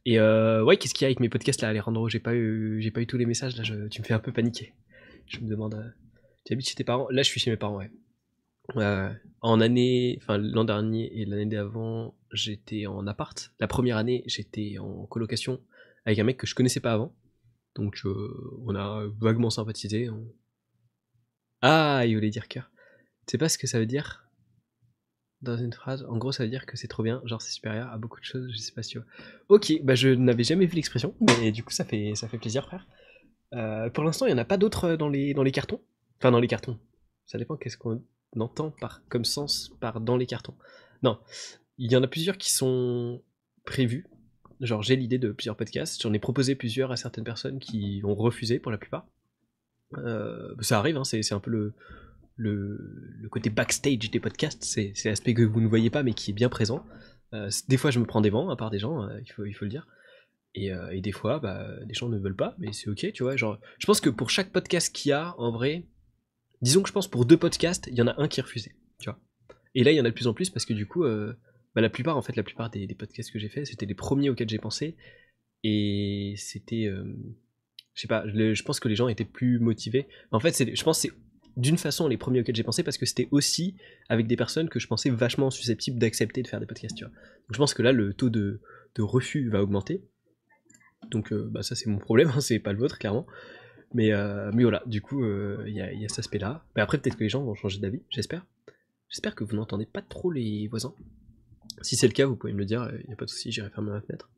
Et 0.05 0.19
euh, 0.19 0.63
ouais, 0.63 0.77
qu'est-ce 0.77 0.93
qu'il 0.93 1.03
y 1.03 1.05
a 1.05 1.09
avec 1.09 1.19
mes 1.19 1.29
podcasts 1.29 1.61
là, 1.61 1.69
Alejandro? 1.69 2.09
J'ai 2.09 2.19
pas 2.19 2.35
eu, 2.35 2.81
j'ai 2.81 2.91
pas 2.91 3.01
eu 3.01 3.07
tous 3.07 3.17
les 3.17 3.25
messages 3.25 3.57
là. 3.57 3.63
je- 3.63 3.87
tu 3.87 4.01
me 4.01 4.05
fais 4.05 4.13
un 4.13 4.19
peu 4.19 4.31
paniquer. 4.31 4.73
Je 5.27 5.39
me 5.39 5.47
demande. 5.49 5.73
euh, 5.75 5.89
tu 6.45 6.53
habites 6.53 6.69
chez 6.69 6.75
tes 6.75 6.83
parents? 6.83 7.07
Là, 7.09 7.23
je 7.23 7.29
suis 7.29 7.39
chez 7.39 7.49
mes 7.49 7.57
parents, 7.57 7.77
ouais. 7.77 7.89
Euh, 8.77 9.13
en 9.41 9.61
année, 9.61 10.17
enfin 10.21 10.37
l'an 10.37 10.63
dernier 10.63 11.21
et 11.21 11.25
l'année 11.25 11.45
d'avant, 11.45 12.15
j'étais 12.31 12.87
en 12.87 13.05
appart. 13.07 13.51
La 13.59 13.67
première 13.67 13.97
année, 13.97 14.23
j'étais 14.25 14.77
en 14.79 15.05
colocation 15.05 15.61
avec 16.05 16.19
un 16.19 16.23
mec 16.23 16.37
que 16.37 16.47
je 16.47 16.55
connaissais 16.55 16.79
pas 16.79 16.93
avant. 16.93 17.15
Donc 17.75 18.01
euh, 18.05 18.59
on 18.65 18.75
a 18.75 19.05
vaguement 19.19 19.49
sympathisé. 19.49 20.09
Ah, 21.61 22.03
il 22.05 22.15
voulait 22.15 22.29
dire 22.29 22.47
cœur. 22.47 22.71
Tu 23.27 23.31
sais 23.31 23.37
pas 23.37 23.49
ce 23.49 23.57
que 23.57 23.67
ça 23.67 23.79
veut 23.79 23.85
dire? 23.85 24.29
Dans 25.41 25.57
une 25.57 25.73
phrase 25.73 26.05
En 26.09 26.17
gros, 26.17 26.31
ça 26.31 26.43
veut 26.43 26.49
dire 26.49 26.65
que 26.65 26.77
c'est 26.77 26.87
trop 26.87 27.03
bien, 27.03 27.21
genre 27.25 27.41
c'est 27.41 27.51
supérieur 27.51 27.89
à 27.91 27.97
beaucoup 27.97 28.19
de 28.19 28.25
choses, 28.25 28.49
je 28.51 28.57
sais 28.57 28.71
pas 28.71 28.81
si 28.81 28.91
tu 28.91 28.97
vois. 28.99 29.07
Ok, 29.49 29.73
bah 29.83 29.93
je 29.93 30.09
n'avais 30.09 30.43
jamais 30.43 30.65
vu 30.65 30.75
l'expression, 30.75 31.13
mais 31.19 31.51
du 31.51 31.63
coup 31.63 31.71
ça 31.71 31.85
fait, 31.85 32.13
ça 32.15 32.27
fait 32.27 32.37
plaisir, 32.37 32.65
frère. 32.65 32.87
Euh, 33.53 33.89
pour 33.89 34.03
l'instant, 34.03 34.25
il 34.25 34.29
n'y 34.29 34.39
en 34.39 34.41
a 34.41 34.45
pas 34.45 34.57
d'autres 34.57 34.95
dans 34.95 35.09
les, 35.09 35.33
dans 35.33 35.43
les 35.43 35.51
cartons? 35.51 35.81
Enfin, 36.17 36.31
dans 36.31 36.39
les 36.39 36.47
cartons. 36.47 36.79
Ça 37.25 37.37
dépend 37.37 37.57
qu'est-ce 37.57 37.77
qu'on 37.77 38.03
entend 38.39 38.71
par, 38.71 39.01
comme 39.09 39.25
sens 39.25 39.71
par 39.79 40.01
dans 40.01 40.17
les 40.17 40.25
cartons. 40.25 40.55
Non, 41.03 41.19
il 41.77 41.91
y 41.91 41.95
en 41.95 42.03
a 42.03 42.07
plusieurs 42.07 42.37
qui 42.37 42.51
sont 42.51 43.21
prévus. 43.65 44.07
Genre, 44.61 44.81
j'ai 44.81 44.95
l'idée 44.95 45.17
de 45.17 45.31
plusieurs 45.31 45.57
podcasts. 45.57 46.01
J'en 46.01 46.13
ai 46.13 46.19
proposé 46.19 46.55
plusieurs 46.55 46.91
à 46.91 46.95
certaines 46.95 47.23
personnes 47.23 47.59
qui 47.59 48.01
ont 48.05 48.15
refusé 48.15 48.59
pour 48.59 48.71
la 48.71 48.77
plupart. 48.77 49.07
Euh, 49.97 50.55
ça 50.61 50.79
arrive, 50.79 50.97
hein, 50.97 51.03
c'est 51.03 51.33
un 51.33 51.39
peu 51.39 51.51
le, 51.51 51.73
le, 52.35 52.77
le 53.19 53.29
côté 53.29 53.49
backstage 53.49 54.09
des 54.09 54.19
podcasts. 54.19 54.63
C'est 54.63 54.93
l'aspect 55.05 55.33
que 55.33 55.43
vous 55.43 55.59
ne 55.59 55.67
voyez 55.67 55.89
pas 55.89 56.03
mais 56.03 56.13
qui 56.13 56.31
est 56.31 56.33
bien 56.33 56.49
présent. 56.49 56.85
Euh, 57.33 57.49
des 57.67 57.77
fois, 57.77 57.91
je 57.91 57.99
me 57.99 58.05
prends 58.05 58.21
des 58.21 58.29
vents 58.29 58.49
à 58.49 58.55
part 58.55 58.71
des 58.71 58.79
gens, 58.79 59.03
euh, 59.03 59.19
il, 59.21 59.31
faut, 59.31 59.45
il 59.45 59.53
faut 59.53 59.65
le 59.65 59.71
dire. 59.71 59.87
Et, 60.57 60.71
et 60.91 61.01
des 61.01 61.11
fois, 61.11 61.39
bah, 61.39 61.67
des 61.83 61.93
gens 61.93 62.07
ne 62.07 62.17
veulent 62.17 62.33
pas, 62.33 62.55
mais 62.59 62.71
c'est 62.71 62.89
ok, 62.89 63.11
tu 63.11 63.23
vois. 63.23 63.35
Genre, 63.35 63.59
je 63.77 63.85
pense 63.85 63.99
que 63.99 64.09
pour 64.09 64.29
chaque 64.29 64.53
podcast 64.53 64.95
qu'il 64.95 65.09
y 65.09 65.11
a, 65.11 65.35
en 65.37 65.51
vrai, 65.51 65.85
disons 66.61 66.81
que 66.81 66.87
je 66.87 66.93
pense 66.93 67.07
pour 67.07 67.25
deux 67.25 67.37
podcasts, 67.37 67.87
il 67.91 67.97
y 67.97 68.01
en 68.01 68.07
a 68.07 68.21
un 68.21 68.27
qui 68.27 68.41
refusé, 68.41 68.73
tu 68.99 69.09
vois. 69.09 69.19
Et 69.73 69.83
là, 69.83 69.91
il 69.91 69.95
y 69.95 70.01
en 70.01 70.05
a 70.05 70.09
de 70.09 70.15
plus 70.15 70.27
en 70.27 70.33
plus 70.33 70.49
parce 70.49 70.65
que 70.65 70.73
du 70.73 70.85
coup, 70.85 71.03
euh, 71.03 71.33
bah, 71.75 71.81
la 71.81 71.89
plupart, 71.89 72.17
en 72.17 72.21
fait, 72.21 72.35
la 72.35 72.43
plupart 72.43 72.69
des, 72.69 72.87
podcasts 72.95 73.31
que 73.31 73.39
j'ai 73.39 73.49
fait, 73.49 73.65
c'était 73.65 73.85
les 73.85 73.95
premiers 73.95 74.29
auxquels 74.29 74.49
j'ai 74.49 74.59
pensé. 74.59 74.95
Et 75.63 76.35
c'était. 76.37 76.85
euh, 76.85 77.03
je 77.93 78.01
sais 78.01 78.07
pas, 78.07 78.25
je 78.27 78.63
pense 78.63 78.79
que 78.79 78.87
les 78.87 78.95
gens 78.95 79.07
étaient 79.07 79.25
plus 79.25 79.59
motivés. 79.59 80.07
En 80.31 80.39
fait, 80.39 80.75
je 80.75 80.83
pense 80.83 81.01
que 81.01 81.09
c'est 81.09 81.15
d'une 81.57 81.77
façon 81.77 82.07
les 82.07 82.17
premiers 82.17 82.41
auxquels 82.41 82.55
j'ai 82.55 82.63
pensé 82.63 82.83
parce 82.83 82.97
que 82.97 83.05
c'était 83.05 83.29
aussi 83.31 83.75
avec 84.09 84.27
des 84.27 84.35
personnes 84.35 84.67
que 84.67 84.79
je 84.79 84.87
pensais 84.87 85.09
vachement 85.09 85.49
susceptibles 85.49 85.97
d'accepter 85.97 86.41
de 86.41 86.47
faire 86.47 86.59
des 86.59 86.65
podcasts, 86.65 86.97
tu 86.97 87.05
vois. 87.05 87.13
Donc 87.13 87.53
je 87.53 87.57
pense 87.57 87.73
que 87.73 87.81
là, 87.81 87.91
le 87.91 88.13
taux 88.13 88.29
de, 88.29 88.61
de 88.95 89.01
refus 89.01 89.49
va 89.49 89.61
augmenter. 89.61 90.03
Donc 91.09 91.31
euh, 91.31 91.47
bah, 91.49 91.63
ça, 91.63 91.75
c'est 91.75 91.89
mon 91.89 91.99
problème, 91.99 92.31
hein, 92.35 92.41
c'est 92.41 92.59
pas 92.59 92.73
le 92.73 92.79
vôtre, 92.79 92.97
clairement. 92.97 93.25
Mais, 93.95 94.11
euh, 94.11 94.51
mais 94.53 94.63
voilà, 94.63 94.83
du 94.85 95.01
coup, 95.01 95.23
euh, 95.23 95.63
il 95.67 95.73
y, 95.73 95.81
a, 95.81 96.09
cet 96.09 96.19
aspect-là. 96.19 96.63
Mais 96.75 96.81
après, 96.81 96.97
peut-être 96.97 97.15
que 97.15 97.23
les 97.23 97.29
gens 97.29 97.43
vont 97.43 97.55
changer 97.55 97.79
d'avis, 97.79 98.01
j'espère. 98.09 98.45
J'espère 99.09 99.35
que 99.35 99.43
vous 99.43 99.55
n'entendez 99.55 99.85
pas 99.85 100.01
trop 100.01 100.31
les 100.31 100.67
voisins. 100.67 100.93
Si 101.81 101.95
c'est 101.95 102.07
le 102.07 102.13
cas, 102.13 102.25
vous 102.25 102.35
pouvez 102.35 102.53
me 102.53 102.59
le 102.59 102.65
dire, 102.65 102.91
il 103.01 103.07
n'y 103.07 103.13
a 103.13 103.15
pas 103.15 103.25
de 103.25 103.29
souci, 103.29 103.51
j'irai 103.51 103.69
fermer 103.69 103.91
ma 103.91 104.01
fenêtre. 104.01 104.29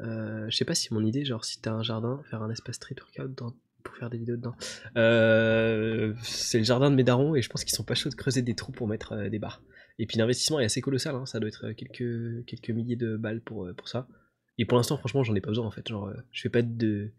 Euh, 0.00 0.46
je 0.48 0.56
sais 0.56 0.64
pas 0.64 0.74
si 0.74 0.92
mon 0.94 1.04
idée, 1.04 1.24
genre 1.24 1.44
si 1.44 1.60
t'as 1.60 1.72
un 1.72 1.82
jardin, 1.82 2.22
faire 2.30 2.42
un 2.42 2.50
espace 2.50 2.76
street 2.76 2.96
workout 3.00 3.54
pour 3.82 3.96
faire 3.96 4.10
des 4.10 4.18
vidéos 4.18 4.36
dedans. 4.36 4.54
Euh, 4.96 6.14
c'est 6.22 6.58
le 6.58 6.64
jardin 6.64 6.90
de 6.90 6.96
mes 6.96 7.04
darons 7.04 7.34
et 7.34 7.42
je 7.42 7.48
pense 7.48 7.64
qu'ils 7.64 7.74
sont 7.74 7.84
pas 7.84 7.94
chauds 7.94 8.08
de 8.08 8.14
creuser 8.14 8.42
des 8.42 8.54
trous 8.54 8.72
pour 8.72 8.88
mettre 8.88 9.12
euh, 9.12 9.28
des 9.28 9.38
barres. 9.38 9.62
Et 9.98 10.06
puis 10.06 10.18
l'investissement 10.18 10.60
est 10.60 10.64
assez 10.64 10.80
colossal, 10.80 11.14
hein, 11.14 11.26
ça 11.26 11.38
doit 11.38 11.48
être 11.48 11.66
euh, 11.66 11.74
quelques, 11.74 12.70
milliers 12.70 12.96
de 12.96 13.16
balles 13.16 13.40
pour, 13.40 13.66
euh, 13.66 13.74
pour 13.74 13.88
ça. 13.88 14.08
Et 14.58 14.64
pour 14.64 14.76
l'instant, 14.76 14.96
franchement, 14.96 15.22
j'en 15.22 15.34
ai 15.34 15.40
pas 15.40 15.48
besoin 15.48 15.66
en 15.66 15.70
fait. 15.70 15.86
Genre, 15.88 16.06
euh, 16.06 16.14
je 16.32 16.42
fais 16.42 16.48
pas 16.48 16.62
de, 16.62 17.12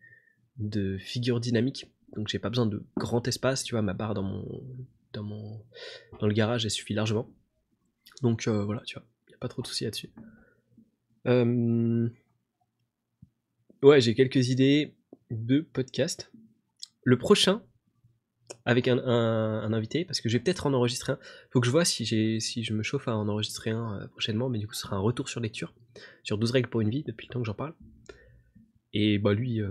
de 0.58 0.98
figure 0.98 1.40
dynamique, 1.40 1.92
donc 2.16 2.28
j'ai 2.28 2.40
pas 2.40 2.50
besoin 2.50 2.66
de 2.66 2.84
grand 2.98 3.28
espace. 3.28 3.64
Tu 3.64 3.76
vois, 3.76 3.82
ma 3.82 3.94
barre 3.94 4.14
dans 4.14 4.24
mon, 4.24 4.64
dans 5.14 5.24
mon, 5.24 5.62
dans 6.20 6.28
le 6.28 6.34
garage, 6.34 6.66
elle 6.66 6.72
suffit 6.72 6.94
largement. 6.94 7.30
Donc 8.22 8.48
euh, 8.48 8.64
voilà, 8.64 8.82
tu 8.86 8.96
vois, 8.96 9.06
y 9.30 9.34
a 9.34 9.38
pas 9.38 9.48
trop 9.48 9.62
de 9.62 9.68
soucis 9.68 9.84
là-dessus. 9.84 10.12
Euh, 11.28 12.10
Ouais, 13.86 14.02
j'ai 14.02 14.16
quelques 14.16 14.50
idées 14.50 14.96
de 15.30 15.60
podcast. 15.60 16.32
Le 17.04 17.20
prochain, 17.20 17.62
avec 18.66 18.88
un, 18.88 18.98
invité, 18.98 20.06
parce 20.06 20.22
que 20.22 20.28
je 20.28 20.38
vais 20.38 20.44
peut-être 20.44 20.66
en 20.66 20.74
enregistrer 20.74 21.14
un. 21.14 21.20
Faut 21.52 21.60
que 21.60 21.68
je 21.68 21.72
vois 21.72 21.86
si, 21.86 22.04
j'ai, 22.04 22.40
si 22.40 22.64
je 22.64 22.74
me 22.74 22.82
chauffe 22.82 23.08
à 23.08 23.16
en 23.16 23.28
enregistrer 23.28 23.70
un 23.70 24.00
euh, 24.00 24.08
prochainement, 24.08 24.50
mais 24.50 24.58
du 24.58 24.68
coup, 24.68 24.74
ce 24.74 24.82
sera 24.82 24.96
un 24.96 25.02
retour 25.02 25.30
sur 25.30 25.40
lecture, 25.40 25.72
sur 26.24 26.40
12 26.40 26.50
règles 26.50 26.70
pour 26.70 26.82
une 26.82 26.90
vie, 26.90 27.04
depuis 27.04 27.28
le 27.28 27.34
temps 27.34 27.40
que 27.42 27.46
j'en 27.46 27.54
parle. 27.54 27.76
Et 28.94 29.20
bah, 29.20 29.34
lui, 29.34 29.62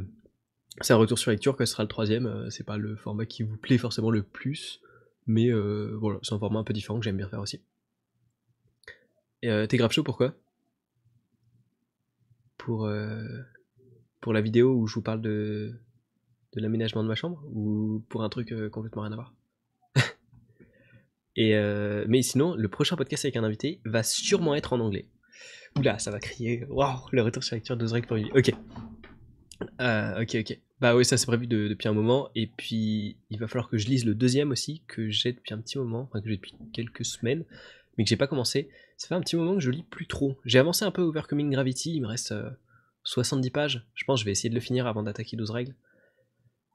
c'est 0.81 0.93
un 0.93 0.97
retour 0.97 1.19
sur 1.19 1.31
lecture, 1.31 1.57
que 1.57 1.65
ce 1.65 1.73
sera 1.73 1.83
le 1.83 1.89
troisième. 1.89 2.27
Euh, 2.27 2.51
c'est 2.51 2.65
pas 2.65 2.77
le 2.77 2.97
format 2.97 3.27
qui 3.27 3.43
vous 3.43 3.57
plaît 3.57 3.79
forcément 3.79 4.11
le 4.11 4.23
plus, 4.23 4.81
mais 5.27 5.51
voilà, 5.51 6.19
c'est 6.23 6.35
un 6.35 6.39
format 6.39 6.61
un 6.61 6.65
peu 6.65 6.75
différent 6.75 6.99
que 6.99 7.05
j'aime 7.05 7.17
bien 7.17 7.29
faire 7.29 7.41
aussi. 7.41 7.63
Et 9.43 9.67
t'es 9.69 9.77
grave 9.77 9.93
chaud, 9.93 10.03
pourquoi 10.03 10.35
Pour, 12.57 12.91
pour 14.21 14.33
la 14.33 14.41
vidéo 14.41 14.75
où 14.75 14.87
je 14.87 14.95
vous 14.95 15.03
parle 15.03 15.21
de 15.21 15.79
de 16.55 16.61
l'aménagement 16.61 17.03
de 17.03 17.09
ma 17.09 17.15
chambre 17.15 17.43
ou 17.53 18.05
pour 18.09 18.23
un 18.23 18.29
truc 18.29 18.53
euh, 18.53 18.69
complètement 18.69 19.03
rien 19.03 19.13
à 19.13 19.17
voir? 19.17 19.35
Et 21.37 21.57
euh, 21.57 22.05
mais 22.09 22.23
sinon, 22.23 22.55
le 22.55 22.69
prochain 22.69 22.97
podcast 22.97 23.25
avec 23.25 23.37
un 23.37 23.45
invité 23.45 23.81
va 23.85 24.03
sûrement 24.03 24.55
être 24.55 24.73
en 24.73 24.81
anglais. 24.81 25.09
Oula, 25.77 25.99
ça 25.99 26.11
va 26.11 26.21
crier. 26.21 26.65
Waouh, 26.69 27.09
le 27.11 27.23
retour 27.23 27.43
sur 27.43 27.57
lecture 27.57 27.77
de 27.77 27.87
Zrek 27.87 28.07
pour 28.07 28.17
lui. 28.17 28.31
Ok. 28.35 28.53
Euh, 29.81 30.23
ok, 30.23 30.37
ok. 30.41 30.59
Bah 30.81 30.97
oui, 30.97 31.05
ça 31.05 31.17
c'est 31.17 31.27
prévu 31.27 31.47
depuis 31.47 31.89
un 31.89 31.93
moment. 31.93 32.31
Et 32.35 32.47
puis, 32.47 33.17
il 33.31 33.39
va 33.39 33.49
falloir 33.49 33.69
que 33.69 33.79
je 33.79 33.87
lise 33.87 34.05
le 34.05 34.15
deuxième 34.15 34.51
aussi, 34.51 34.83
que 34.87 35.09
j'ai 35.09 35.33
depuis 35.33 35.55
un 35.55 35.59
petit 35.59 35.79
moment, 35.79 36.03
enfin 36.03 36.21
que 36.21 36.29
j'ai 36.29 36.37
depuis 36.37 36.55
quelques 36.73 37.05
semaines, 37.05 37.45
mais 37.97 38.05
que 38.05 38.11
j'ai 38.11 38.17
pas 38.17 38.27
commencé. 38.27 38.69
Ça 38.97 39.09
fait 39.09 39.15
un 39.15 39.21
petit 39.21 39.37
moment 39.37 39.55
que 39.55 39.61
je 39.61 39.71
lis 39.71 39.85
plus 39.85 40.07
trop. 40.07 40.37
J'ai 40.45 40.59
avancé 40.59 40.85
un 40.85 40.91
peu 40.91 41.03
Overcoming 41.03 41.51
Gravity, 41.51 41.95
il 41.95 42.03
me 42.03 42.09
reste 42.09 42.35
70 43.05 43.51
pages. 43.51 43.87
Je 43.95 44.05
pense 44.05 44.19
que 44.19 44.23
je 44.23 44.25
vais 44.27 44.33
essayer 44.33 44.51
de 44.51 44.55
le 44.55 44.61
finir 44.61 44.87
avant 44.87 45.03
d'attaquer 45.03 45.37
12 45.37 45.51
règles 45.51 45.75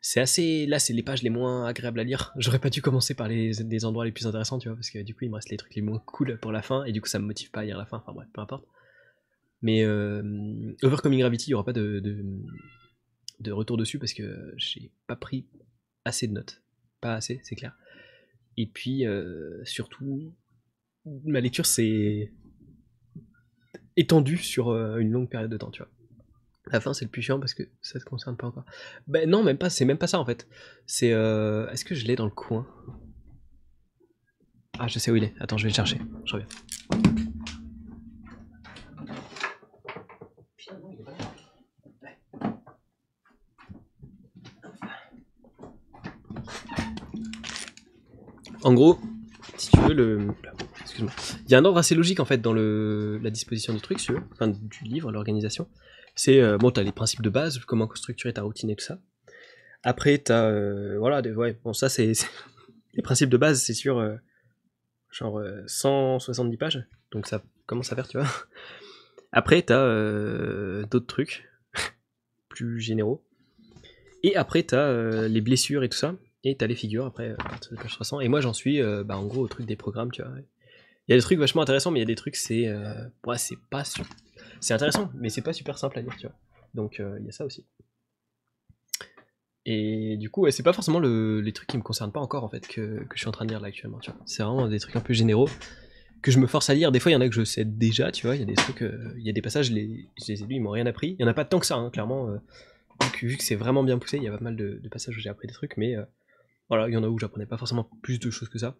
c'est 0.02 0.22
assez. 0.22 0.66
Là, 0.66 0.80
c'est 0.80 0.94
les 0.94 1.04
pages 1.04 1.24
les 1.24 1.30
moins 1.30 1.66
agréables 1.66 2.00
à 2.00 2.04
lire. 2.04 2.34
J'aurais 2.38 2.60
pas 2.60 2.70
dû 2.70 2.82
commencer 2.82 3.14
par 3.14 3.28
les, 3.28 3.86
endroits 3.86 4.06
les 4.06 4.12
plus 4.12 4.28
intéressants, 4.28 4.60
tu 4.60 4.70
vois, 4.70 4.76
parce 4.76 4.90
que 4.90 5.00
du 5.00 5.14
coup, 5.14 5.26
il 5.26 5.30
me 5.30 5.36
reste 5.36 5.50
les 5.50 5.58
trucs 5.58 5.76
les 5.76 5.82
moins 5.82 6.02
cool 6.06 6.38
pour 6.40 6.52
la 6.52 6.62
fin, 6.62 6.84
et 6.86 6.92
du 6.92 7.02
coup, 7.02 7.08
ça 7.08 7.20
me 7.20 7.26
motive 7.26 7.52
pas 7.52 7.62
à 7.62 7.66
lire 7.66 7.78
la 7.78 7.86
fin. 7.86 7.98
Enfin, 7.98 8.14
bref, 8.14 8.28
peu 8.34 8.42
importe. 8.42 8.66
Mais 9.62 9.84
euh, 9.84 10.74
Overcoming 10.84 11.20
Gravity, 11.20 11.50
il 11.50 11.52
y 11.52 11.54
aura 11.54 11.66
pas 11.66 11.74
de, 11.74 12.02
retour 13.48 13.78
dessus 13.78 14.00
parce 14.00 14.14
que 14.14 14.54
j'ai 14.58 14.92
pas 15.08 15.16
pris 15.16 15.48
assez 16.06 16.28
de 16.28 16.34
notes. 16.34 16.62
Pas 17.02 17.16
assez, 17.16 17.40
c'est 17.44 17.56
clair. 17.56 17.76
Et 18.58 18.68
puis, 18.68 19.06
euh, 19.06 19.64
surtout, 19.64 20.36
ma 21.06 21.40
lecture 21.40 21.66
s'est 21.66 22.34
étendue 23.96 24.38
sur 24.38 24.70
euh, 24.70 24.98
une 24.98 25.12
longue 25.12 25.30
période 25.30 25.52
de 25.52 25.58
temps, 25.58 25.72
tu 25.72 25.82
vois. 25.82 25.92
La 26.72 26.80
fin, 26.80 26.94
c'est 26.94 27.06
le 27.06 27.12
plus 27.12 27.22
chiant 27.22 27.40
parce 27.40 27.54
que 27.54 27.64
ça 27.82 28.00
te 28.00 28.06
concerne 28.06 28.38
pas 28.38 28.48
encore. 28.48 28.66
Ben 29.08 29.30
non, 29.30 29.44
même 29.44 29.58
pas, 29.58 29.70
c'est 29.70 29.86
même 29.86 29.98
pas 29.98 30.08
ça 30.08 30.20
en 30.20 30.26
fait. 30.26 30.48
C'est. 30.86 31.14
Euh... 31.14 31.68
Est-ce 31.70 31.84
que 31.84 31.96
je 31.96 32.06
l'ai 32.06 32.16
dans 32.16 32.26
le 32.26 32.32
coin? 32.32 32.68
Ah, 34.78 34.88
je 34.88 35.00
sais 35.00 35.10
où 35.10 35.16
il 35.16 35.24
est. 35.24 35.34
Attends, 35.40 35.58
je 35.58 35.64
vais 35.64 35.70
le 35.70 35.76
chercher. 35.76 36.00
Je 36.26 36.34
reviens. 36.34 36.48
En 48.64 48.74
gros, 48.74 49.00
si 49.58 49.72
tu 49.72 49.80
veux. 49.82 50.28
Il 51.00 51.52
y 51.52 51.56
a 51.56 51.58
un 51.58 51.66
ordre 51.66 51.78
assez 51.78 51.96
logique 51.96 52.20
en 52.20 52.26
fait 52.26 52.40
dans 52.40 52.54
la 52.54 53.30
disposition 53.30 53.74
du 53.74 53.82
truc, 53.82 54.00
si 54.00 54.08
tu 54.08 54.14
veux. 54.14 54.22
Du 54.48 54.84
livre, 54.84 55.12
l'organisation 55.12 55.68
c'est 56.20 56.42
euh, 56.42 56.58
bon, 56.58 56.70
t'as 56.70 56.84
les 56.84 56.92
principes 56.92 57.22
de 57.22 57.30
base, 57.30 57.60
comment 57.60 57.90
structurer 57.96 58.34
ta 58.34 58.42
routine 58.42 58.70
et 58.70 58.76
tout 58.76 58.84
ça. 58.84 59.00
Après, 59.84 60.18
t'as 60.18 60.50
euh, 60.50 60.98
voilà, 61.00 61.22
ouais, 61.22 61.58
bon, 61.64 61.72
ça 61.72 61.88
c'est 61.88 62.12
les 62.94 63.02
principes 63.02 63.30
de 63.30 63.38
base, 63.38 63.62
c'est 63.62 63.74
sur 63.74 64.00
euh, 64.00 64.16
genre 65.10 65.42
170 65.66 66.58
pages, 66.58 66.86
donc 67.12 67.26
ça 67.26 67.42
commence 67.66 67.94
à 67.94 67.96
faire, 67.96 68.08
tu 68.10 68.18
vois. 68.18 68.28
Après, 69.32 69.62
t'as 69.62 69.86
d'autres 70.88 71.08
trucs 71.08 71.48
plus 72.50 72.82
généraux. 72.82 73.24
Et 74.22 74.36
après, 74.36 74.64
t'as 74.64 75.28
les 75.30 75.40
blessures 75.40 75.84
et 75.84 75.90
tout 75.90 75.98
ça. 75.98 76.16
Et 76.44 76.56
t'as 76.56 76.68
les 76.68 76.76
figures 76.76 77.06
après, 77.06 77.36
page 77.76 77.94
300. 77.94 78.22
Et 78.22 78.28
moi, 78.30 78.42
j'en 78.42 78.54
suis, 78.54 78.82
bah, 79.04 79.18
en 79.18 79.26
gros, 79.26 79.42
au 79.42 79.48
truc 79.48 79.66
des 79.66 79.76
programmes, 79.76 80.12
tu 80.12 80.22
vois. 80.22 80.32
Il 81.08 81.12
y 81.12 81.14
a 81.14 81.18
des 81.18 81.24
trucs 81.24 81.40
vachement 81.40 81.62
intéressants, 81.62 81.92
mais 81.92 82.00
il 82.00 82.04
y 82.04 82.04
a 82.04 82.08
des 82.08 82.16
trucs, 82.16 82.36
c'est. 82.36 82.72
ouais, 83.26 83.38
c'est 83.38 83.60
pas 83.70 83.84
sûr 83.84 84.06
c'est 84.60 84.74
intéressant, 84.74 85.10
mais 85.16 85.30
c'est 85.30 85.42
pas 85.42 85.54
super 85.54 85.78
simple 85.78 86.00
à 86.00 86.02
lire, 86.02 86.16
tu 86.18 86.28
vois. 86.28 86.36
Donc 86.74 87.00
euh, 87.00 87.18
il 87.20 87.26
y 87.26 87.30
a 87.30 87.32
ça 87.32 87.46
aussi. 87.46 87.66
Et 89.66 90.18
du 90.18 90.30
coup, 90.30 90.50
c'est 90.52 90.64
pas 90.64 90.74
forcément 90.74 91.00
les 91.00 91.54
trucs 91.54 91.68
qui 91.68 91.78
me 91.78 91.84
concernent 91.84 92.12
pas 92.12 92.20
encore 92.20 92.44
en 92.44 92.50
fait 92.50 92.68
que, 92.68 93.06
je 93.14 93.20
suis 93.20 93.28
en 93.28 93.32
train 93.32 93.46
de 93.46 93.52
lire 93.52 93.60
là 93.60 93.68
actuellement, 93.68 94.00
tu 94.00 94.12
vois. 94.12 94.20
C'est 94.26 94.44
vraiment 94.44 94.68
des 94.68 94.80
trucs 94.80 94.96
un 94.96 95.02
peu 95.02 95.14
généraux 95.14 95.50
que 96.22 96.32
je 96.32 96.40
me 96.40 96.48
force 96.48 96.70
à 96.70 96.74
lire. 96.74 96.92
Des 96.92 97.00
fois, 97.00 97.12
il 97.12 97.14
y 97.14 97.18
en 97.18 97.22
a 97.22 97.30
que 97.30 97.36
je 97.36 97.44
sais 97.44 97.66
déjà, 97.66 98.12
tu 98.12 98.26
vois. 98.26 98.36
Il 98.36 98.40
y 98.40 98.44
a 98.44 98.46
des 98.46 98.56
trucs, 98.56 98.82
euh, 98.82 99.14
il 99.18 99.26
y 99.26 99.30
a 99.30 99.34
des 99.34 99.42
passages, 99.42 99.68
je 99.68 99.74
les, 99.74 100.10
ai 100.28 100.36
lus, 100.36 100.56
ils 100.56 100.60
m'ont 100.60 100.72
rien 100.72 100.86
appris. 100.86 101.16
Il 101.18 101.22
y 101.22 101.26
en 101.26 101.28
a 101.28 101.34
pas 101.34 101.46
tant 101.46 101.60
que 101.60 101.66
ça, 101.66 101.76
hein, 101.76 101.90
clairement. 101.92 102.30
Euh, 102.30 102.38
vu 103.22 103.38
que, 103.38 103.44
c'est 103.44 103.56
vraiment 103.56 103.84
bien 103.84 103.98
poussé, 104.00 104.18
il 104.18 104.24
y 104.24 104.28
a 104.28 104.32
pas 104.32 104.44
mal 104.44 104.56
de, 104.56 104.82
passages 104.90 105.16
où 105.16 105.20
j'ai 105.20 105.30
appris 105.30 105.48
des 105.48 105.54
trucs, 105.54 105.78
mais 105.78 105.96
voilà, 106.70 106.88
il 106.88 106.94
y 106.94 106.98
en 106.98 107.04
a 107.04 107.08
où 107.08 107.18
j'apprenais 107.20 107.46
pas 107.46 107.58
forcément 107.58 107.90
plus 108.02 108.20
de 108.20 108.30
choses 108.30 108.50
que 108.50 108.60
ça 108.60 108.78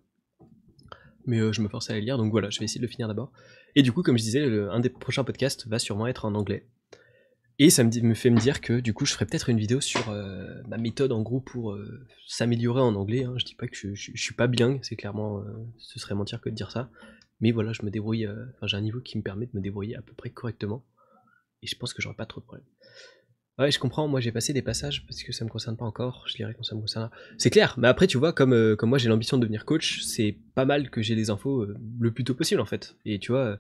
mais 1.30 1.40
euh, 1.40 1.54
je 1.54 1.62
me 1.62 1.70
force 1.70 1.90
à 1.90 1.94
les 1.94 2.02
lire, 2.02 2.18
donc 2.18 2.32
voilà, 2.32 2.50
je 2.50 2.60
vais 2.60 2.66
essayer 2.66 2.80
de 2.80 2.86
le 2.86 2.92
finir 2.92 3.08
d'abord. 3.08 3.32
Et 3.76 3.84
du 3.84 3.92
coup, 3.92 4.02
comme 4.02 4.18
je 4.18 4.24
disais, 4.24 4.44
un 4.44 4.80
des 4.80 4.90
prochains 4.90 5.24
podcasts 5.24 5.68
va 5.68 5.80
sûrement 5.80 6.08
être 6.08 6.26
en 6.26 6.36
anglais. 6.36 6.68
Et 7.60 7.70
ça 7.70 7.84
me, 7.84 8.14
fait 8.14 8.30
me 8.30 8.40
dire 8.40 8.62
que 8.62 8.80
du 8.80 8.94
coup, 8.94 9.06
je 9.06 9.14
ferai 9.14 9.26
peut-être 9.26 9.50
une 9.50 9.60
vidéo 9.60 9.82
sur 9.82 10.10
euh, 10.10 10.62
ma 10.68 10.78
méthode 10.78 11.12
en 11.12 11.22
gros 11.22 11.42
pour 11.42 11.74
euh, 11.74 12.06
s'améliorer 12.26 12.82
en 12.82 12.96
anglais. 12.96 13.26
Hein. 13.26 13.34
Je 13.38 13.46
dis 13.46 13.56
pas 13.56 13.68
que 13.68 13.76
je, 13.76 13.94
je, 13.94 14.12
suis 14.16 14.34
pas 14.34 14.48
bien, 14.48 14.80
c'est 14.82 14.96
clairement, 14.96 15.44
ce 15.78 16.00
serait 16.00 16.16
mentir 16.16 16.42
que 16.42 16.50
de 16.50 16.56
dire 16.56 16.72
ça. 16.72 16.90
Mais 17.42 17.52
voilà, 17.52 17.74
je 17.74 17.84
me 17.84 17.92
débrouille, 17.92 18.28
enfin 18.28 18.68
j'ai 18.68 18.78
un 18.78 18.82
niveau 18.82 19.02
qui 19.02 19.18
me 19.18 19.24
permet 19.24 19.46
de 19.46 19.52
me 19.54 19.62
débrouiller 19.62 19.96
à 19.96 20.02
peu 20.02 20.14
près 20.14 20.30
correctement. 20.30 20.86
Et 21.62 21.68
je 21.68 21.76
pense 21.76 21.94
que 21.94 22.02
j'aurai 22.02 22.16
pas 22.16 22.26
trop 22.26 22.40
de 22.40 22.46
problèmes. 22.46 22.66
Ouais, 23.60 23.72
je 23.72 23.78
comprends. 23.78 24.08
Moi, 24.08 24.22
j'ai 24.22 24.32
passé 24.32 24.54
des 24.54 24.62
passages 24.62 25.06
parce 25.06 25.22
que 25.22 25.34
ça 25.34 25.44
me 25.44 25.50
concerne 25.50 25.76
pas 25.76 25.84
encore. 25.84 26.24
Je 26.28 26.36
dirais 26.36 26.54
quand 26.56 26.64
ça 26.64 26.76
me 26.76 26.80
concerne. 26.80 27.10
C'est 27.38 27.50
clair. 27.50 27.76
Mais 27.78 27.90
après, 27.90 28.08
tu 28.08 28.18
vois, 28.18 28.32
comme, 28.32 28.54
euh, 28.54 28.78
comme 28.78 28.88
moi, 28.88 28.98
j'ai 28.98 29.10
l'ambition 29.10 29.36
de 29.36 29.42
devenir 29.42 29.66
coach, 29.66 30.02
c'est 30.02 30.38
pas 30.56 30.64
mal 30.64 30.90
que 30.90 31.02
j'ai 31.02 31.14
les 31.14 31.30
infos 31.30 31.64
euh, 31.64 31.76
le 32.00 32.12
plus 32.14 32.24
tôt 32.24 32.34
possible, 32.34 32.62
en 32.62 32.66
fait. 32.66 32.96
Et 33.04 33.20
tu 33.20 33.34
vois, 33.34 33.42
euh, 33.42 33.58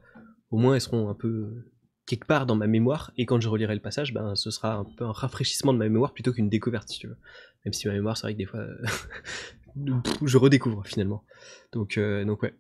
au 0.51 0.57
moins, 0.57 0.75
elles 0.75 0.81
seront 0.81 1.09
un 1.09 1.13
peu 1.13 1.65
quelque 2.05 2.25
part 2.25 2.45
dans 2.45 2.55
ma 2.55 2.67
mémoire. 2.67 3.11
Et 3.17 3.25
quand 3.25 3.41
je 3.41 3.49
relirai 3.49 3.75
le 3.75 3.81
passage, 3.81 4.13
ben, 4.13 4.35
ce 4.35 4.51
sera 4.51 4.75
un 4.75 4.85
peu 4.85 5.03
un 5.03 5.11
rafraîchissement 5.11 5.73
de 5.73 5.77
ma 5.77 5.89
mémoire 5.89 6.13
plutôt 6.13 6.31
qu'une 6.31 6.47
découverte, 6.47 6.87
si 6.87 6.99
tu 6.99 7.07
veux. 7.07 7.17
Même 7.65 7.73
si 7.73 7.85
ma 7.89 7.93
mémoire, 7.93 8.15
c'est 8.15 8.27
vrai 8.27 8.33
que 8.35 8.37
des 8.37 8.45
fois, 8.45 8.65
je 10.25 10.37
redécouvre 10.37 10.87
finalement. 10.87 11.25
Donc, 11.73 11.99
donc 11.99 12.41
ouais. 12.41 12.53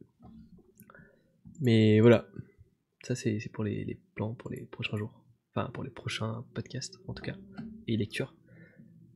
Mais 1.61 2.01
voilà. 2.01 2.27
Ça, 3.03 3.15
c'est 3.15 3.39
pour 3.53 3.63
les, 3.63 3.85
les 3.85 3.97
plans 4.13 4.33
pour 4.33 4.51
les 4.51 4.65
prochains 4.65 4.97
jours 4.97 5.18
pour 5.73 5.83
les 5.83 5.89
prochains 5.89 6.43
podcasts 6.53 6.99
en 7.07 7.13
tout 7.13 7.23
cas, 7.23 7.35
et 7.87 7.97
lectures. 7.97 8.33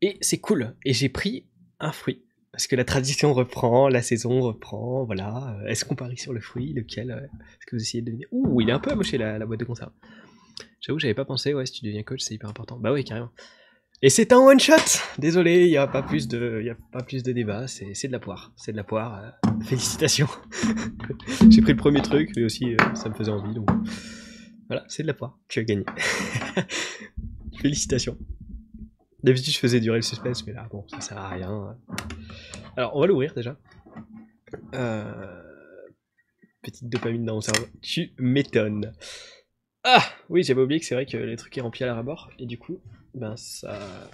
Et 0.02 0.18
c'est 0.20 0.40
cool. 0.40 0.76
Et 0.84 0.92
j'ai 0.92 1.08
pris 1.08 1.46
un 1.80 1.94
fruit. 1.94 2.24
Parce 2.52 2.68
que 2.68 2.76
la 2.76 2.84
tradition 2.84 3.34
reprend, 3.34 3.88
la 3.88 4.02
saison 4.02 4.42
reprend, 4.42 5.06
voilà. 5.06 5.58
Euh, 5.62 5.68
est-ce 5.68 5.86
qu'on 5.86 5.96
parie 5.96 6.18
sur 6.18 6.34
le 6.34 6.42
fruit 6.42 6.74
Lequel 6.74 7.10
euh, 7.10 7.22
Est-ce 7.22 7.66
que 7.66 7.76
vous 7.78 7.82
essayez 7.82 8.02
de 8.02 8.08
deviner 8.08 8.26
Ouh, 8.32 8.62
il 8.62 8.70
est 8.70 8.74
un 8.74 8.80
peu 8.80 8.92
amoché 8.92 9.18
la, 9.18 9.40
la 9.40 9.46
boîte 9.46 9.62
de 9.62 9.66
conserve. 9.66 9.92
J'avoue, 10.82 11.00
j'avais 11.00 11.14
pas 11.14 11.26
pensé, 11.26 11.54
ouais, 11.54 11.66
si 11.66 11.74
tu 11.80 11.86
deviens 11.86 12.04
coach, 12.04 12.20
c'est 12.20 12.36
hyper 12.36 12.50
important. 12.50 12.78
Bah 12.78 12.92
oui, 12.92 13.04
carrément. 13.06 13.32
Et 14.02 14.10
c'est 14.10 14.34
un 14.34 14.40
one 14.40 14.60
shot 14.60 14.76
Désolé, 15.18 15.66
il 15.68 15.70
n'y 15.70 15.78
a 15.78 15.88
pas 15.88 16.04
plus 16.04 16.28
de, 16.28 16.62
y 16.62 16.70
a 16.70 16.76
pas 16.92 17.02
plus 17.02 17.24
de 17.24 17.32
débat, 17.32 17.68
c'est 17.68 18.08
de 18.08 18.12
la 18.12 18.20
poire. 18.20 18.52
C'est 18.58 18.74
de 18.74 18.78
la 18.78 18.84
poire. 18.84 19.20
Euh, 19.24 19.50
félicitations. 19.64 20.28
J'ai 21.50 21.62
pris 21.62 21.72
le 21.72 21.78
premier 21.78 22.02
truc, 22.02 22.32
mais 22.36 22.44
aussi 22.44 22.76
ça 22.94 23.08
me 23.08 23.16
faisait 23.16 23.32
envie, 23.32 23.54
donc 23.54 23.70
voilà, 24.68 24.86
c'est 24.88 25.04
de 25.04 25.08
la 25.08 25.14
poire. 25.14 25.38
Tu 25.48 25.60
as 25.60 25.64
gagné. 25.64 25.86
Félicitations. 27.60 28.18
D'habitude, 29.24 29.54
je 29.54 29.60
faisais 29.60 29.80
durer 29.80 29.98
le 29.98 30.02
suspense, 30.02 30.46
mais 30.46 30.54
là, 30.54 30.68
bon, 30.70 30.86
ça 30.88 31.00
sert 31.00 31.18
à 31.18 31.30
rien. 31.30 31.78
Alors, 32.76 32.96
on 32.96 33.02
va 33.02 33.08
l'ouvrir 33.08 33.34
déjà. 33.34 33.58
Euh, 34.74 35.44
petite 36.62 36.90
dopamine 36.90 37.26
dans 37.26 37.36
mon 37.36 37.42
cerveau. 37.42 37.66
Tu 37.82 38.14
m'étonnes. 38.18 38.94
Ah 39.84 40.04
Oui, 40.30 40.44
j'avais 40.44 40.62
oublié 40.62 40.80
que 40.80 40.86
c'est 40.86 40.96
vrai 40.96 41.06
que 41.06 41.18
les 41.18 41.36
trucs 41.36 41.58
est 41.58 41.62
remplis 41.62 41.84
à 41.84 41.88
la 41.88 41.96
rabord, 41.96 42.32
et 42.40 42.46
du 42.46 42.58
coup, 42.58 42.82
ben 43.14 43.36
ça. 43.38 44.10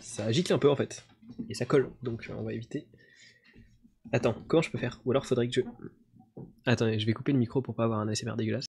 Ça 0.00 0.24
agite 0.24 0.50
un 0.50 0.58
peu 0.58 0.68
en 0.68 0.76
fait. 0.76 1.04
Et 1.48 1.54
ça 1.54 1.64
colle, 1.64 1.90
donc 2.02 2.28
on 2.36 2.42
va 2.42 2.52
éviter. 2.52 2.86
Attends, 4.12 4.34
comment 4.48 4.62
je 4.62 4.70
peux 4.70 4.78
faire? 4.78 5.00
Ou 5.04 5.12
alors 5.12 5.26
faudrait 5.26 5.48
que 5.48 5.54
je. 5.54 5.60
Attendez, 6.66 6.98
je 6.98 7.06
vais 7.06 7.12
couper 7.12 7.32
le 7.32 7.38
micro 7.38 7.62
pour 7.62 7.74
pas 7.74 7.84
avoir 7.84 8.00
un 8.00 8.08
ASMR 8.08 8.36
dégueulasse. 8.36 8.66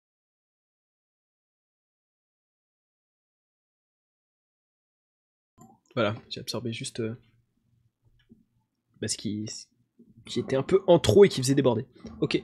Voilà, 5.96 6.16
j'ai 6.30 6.40
absorbé 6.40 6.72
juste 6.72 7.02
euh, 7.02 7.18
bah, 9.02 9.08
ce, 9.08 9.18
qui, 9.18 9.46
qui 10.26 10.40
était 10.40 10.56
un 10.56 10.64
peu 10.64 10.82
en 10.88 11.00
trop 11.00 11.26
et 11.26 11.30
qui 11.30 11.42
faisait 11.42 11.56
déborder. 11.56 11.88
Ok. 12.22 12.42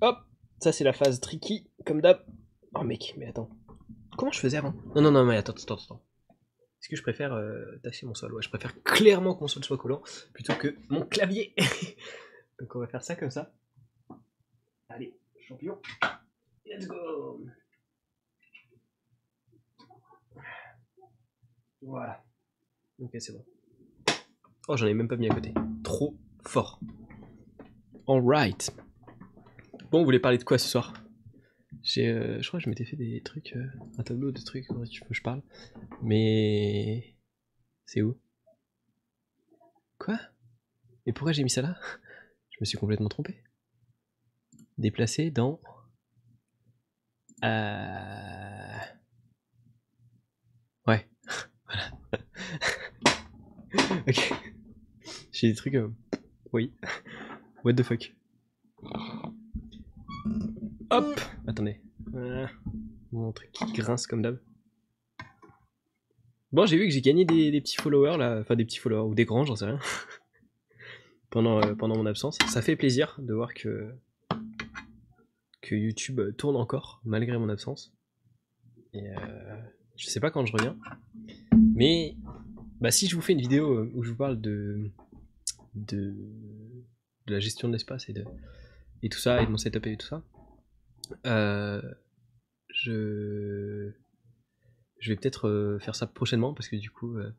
Hop, 0.00 0.18
ça 0.60 0.72
c'est 0.72 0.84
la 0.84 0.92
phase 0.92 1.20
tricky, 1.20 1.70
comme 1.86 2.00
d'hab. 2.00 2.24
Oh 2.74 2.84
mec, 2.84 3.14
mais 3.16 3.26
attends. 3.26 3.50
Comment 4.16 4.32
je 4.32 4.40
faisais 4.40 4.58
avant? 4.58 4.74
Non, 4.94 5.02
non, 5.02 5.10
non, 5.10 5.24
mais 5.24 5.36
attends, 5.36 5.52
attends, 5.52 5.76
attends. 5.76 6.02
Est-ce 6.80 6.88
que 6.88 6.96
je 6.96 7.02
préfère 7.02 7.32
euh, 7.32 7.76
tâcher 7.82 8.06
mon 8.06 8.14
sol? 8.14 8.32
Ouais, 8.34 8.42
je 8.42 8.48
préfère 8.48 8.82
clairement 8.82 9.34
que 9.34 9.40
mon 9.40 9.48
sol 9.48 9.64
soit 9.64 9.78
collant 9.78 10.02
plutôt 10.32 10.54
que 10.54 10.76
mon 10.88 11.04
clavier. 11.04 11.54
Donc 12.60 12.74
on 12.76 12.80
va 12.80 12.86
faire 12.86 13.02
ça 13.02 13.16
comme 13.16 13.30
ça. 13.30 13.52
Allez, 14.88 15.16
champion. 15.40 15.80
Let's 16.66 16.86
go 16.86 17.40
Voilà. 21.80 22.24
Ok, 23.00 23.10
c'est 23.20 23.32
bon. 23.32 23.44
Oh, 24.66 24.76
j'en 24.76 24.86
ai 24.86 24.94
même 24.94 25.06
pas 25.06 25.16
mis 25.16 25.28
à 25.28 25.34
côté. 25.34 25.54
Trop 25.84 26.16
fort. 26.44 26.80
Alright. 28.08 28.74
Bon, 29.90 30.00
vous 30.00 30.04
voulez 30.04 30.18
parler 30.18 30.38
de 30.38 30.44
quoi 30.44 30.58
ce 30.58 30.68
soir? 30.68 30.94
J'ai, 31.82 32.08
euh, 32.08 32.42
je 32.42 32.48
crois 32.48 32.58
que 32.58 32.64
je 32.64 32.68
m'étais 32.68 32.84
fait 32.84 32.96
des 32.96 33.22
trucs, 33.22 33.54
euh, 33.54 33.66
un 33.98 34.02
tableau 34.02 34.32
de 34.32 34.40
trucs 34.40 34.68
dont 34.68 34.84
je 34.84 35.22
parle. 35.22 35.42
Mais 36.02 37.14
c'est 37.86 38.02
où? 38.02 38.20
Quoi? 39.98 40.18
Et 41.06 41.12
pourquoi 41.12 41.32
j'ai 41.32 41.44
mis 41.44 41.50
ça 41.50 41.62
là? 41.62 41.76
Je 42.50 42.58
me 42.60 42.64
suis 42.64 42.76
complètement 42.76 43.08
trompé. 43.08 43.44
Déplacé 44.78 45.30
dans. 45.30 45.60
Euh... 47.44 48.78
Ouais. 50.88 51.08
voilà. 51.66 51.90
ok. 54.08 54.32
J'ai 55.32 55.48
des 55.48 55.54
trucs. 55.54 55.74
euh, 55.74 55.88
Oui. 56.52 56.72
What 57.64 57.74
the 57.74 57.82
fuck. 57.82 58.14
Hop 60.90 61.20
Attendez. 61.46 61.80
Voilà. 62.10 62.50
Mon 63.12 63.32
truc 63.32 63.50
qui 63.52 63.72
grince 63.72 64.06
comme 64.06 64.22
d'hab. 64.22 64.38
Bon, 66.52 66.64
j'ai 66.66 66.78
vu 66.78 66.84
que 66.86 66.90
j'ai 66.90 67.02
gagné 67.02 67.24
des, 67.26 67.50
des 67.50 67.60
petits 67.60 67.76
followers 67.76 68.16
là, 68.16 68.38
enfin 68.40 68.56
des 68.56 68.64
petits 68.64 68.78
followers 68.78 69.06
ou 69.10 69.14
des 69.14 69.26
grands, 69.26 69.44
j'en 69.44 69.54
sais 69.56 69.66
rien. 69.66 69.78
pendant, 71.30 71.60
euh, 71.62 71.74
pendant 71.74 71.96
mon 71.96 72.06
absence. 72.06 72.38
Ça 72.48 72.62
fait 72.62 72.76
plaisir 72.76 73.16
de 73.18 73.34
voir 73.34 73.52
que 73.54 73.94
que 75.60 75.74
YouTube 75.74 76.20
tourne 76.38 76.56
encore 76.56 77.02
malgré 77.04 77.36
mon 77.36 77.50
absence. 77.50 77.92
Et 78.94 79.06
euh, 79.10 79.60
je 79.96 80.06
sais 80.06 80.20
pas 80.20 80.30
quand 80.30 80.46
je 80.46 80.52
reviens. 80.52 80.78
Mais 81.74 82.16
bah 82.80 82.90
si 82.90 83.06
je 83.08 83.16
vous 83.16 83.22
fais 83.22 83.32
une 83.32 83.40
vidéo 83.40 83.72
euh, 83.72 83.90
où 83.94 84.02
je 84.04 84.10
vous 84.10 84.16
parle 84.16 84.40
de 84.40 84.90
de, 85.74 86.14
de 87.26 87.32
la 87.32 87.40
gestion 87.40 87.68
de 87.68 87.72
l'espace 87.74 88.08
et 88.08 88.12
de 88.12 88.24
et 89.02 89.08
tout 89.08 89.18
ça 89.18 89.42
et 89.42 89.46
de 89.46 89.50
mon 89.50 89.58
setup 89.58 89.86
et 89.86 89.96
tout 89.96 90.06
ça, 90.06 90.22
euh, 91.26 91.82
je 92.74 93.90
je 95.00 95.12
vais 95.12 95.16
peut-être 95.16 95.48
euh, 95.48 95.78
faire 95.78 95.94
ça 95.94 96.06
prochainement 96.06 96.54
parce 96.54 96.68
que 96.68 96.76
du 96.76 96.90
coup, 96.90 97.16
euh, 97.16 97.30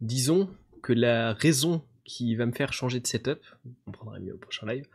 disons 0.00 0.50
que 0.82 0.92
la 0.92 1.32
raison 1.32 1.82
qui 2.04 2.36
va 2.36 2.46
me 2.46 2.52
faire 2.52 2.72
changer 2.72 3.00
de 3.00 3.06
setup, 3.06 3.40
on 3.86 3.92
prendra 3.92 4.20
mieux 4.20 4.34
au 4.34 4.38
prochain 4.38 4.66
live. 4.66 4.86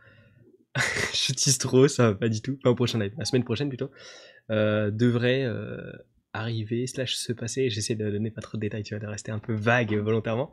je 0.76 1.32
tease 1.34 1.58
trop, 1.58 1.88
ça 1.88 2.10
va 2.10 2.14
pas 2.14 2.28
du 2.28 2.40
tout. 2.40 2.56
Pas 2.56 2.70
au 2.70 2.74
prochain 2.74 2.98
live, 2.98 3.12
la 3.18 3.24
semaine 3.24 3.44
prochaine 3.44 3.68
plutôt. 3.68 3.90
euh, 4.50 4.90
devrait 4.90 5.44
euh, 5.44 5.92
arriver, 6.32 6.86
slash 6.86 7.14
se 7.14 7.32
passer. 7.32 7.70
J'essaie 7.70 7.94
de 7.94 8.10
donner 8.10 8.30
pas 8.30 8.40
trop 8.40 8.56
de 8.58 8.62
détails, 8.62 8.82
tu 8.82 8.94
vois, 8.94 9.00
de 9.00 9.06
rester 9.06 9.32
un 9.32 9.38
peu 9.38 9.54
vague 9.54 9.94
volontairement. 9.94 10.52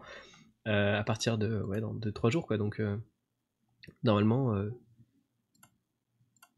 euh, 0.67 0.99
à 0.99 1.03
partir 1.03 1.37
de, 1.37 1.61
ouais, 1.63 1.79
dans 1.81 1.93
2-3 1.93 2.29
jours, 2.31 2.45
quoi. 2.45 2.57
Donc, 2.57 2.79
euh, 2.79 2.97
normalement, 4.03 4.53
euh, 4.55 4.69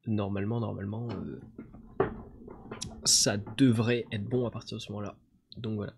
normalement, 0.07 0.59
normalement, 0.59 1.07
euh, 1.11 1.39
ça 3.05 3.37
devrait 3.57 4.05
être 4.11 4.25
bon 4.25 4.45
à 4.45 4.51
partir 4.51 4.77
de 4.77 4.81
ce 4.81 4.91
moment-là. 4.91 5.15
Donc 5.57 5.75
voilà. 5.75 5.93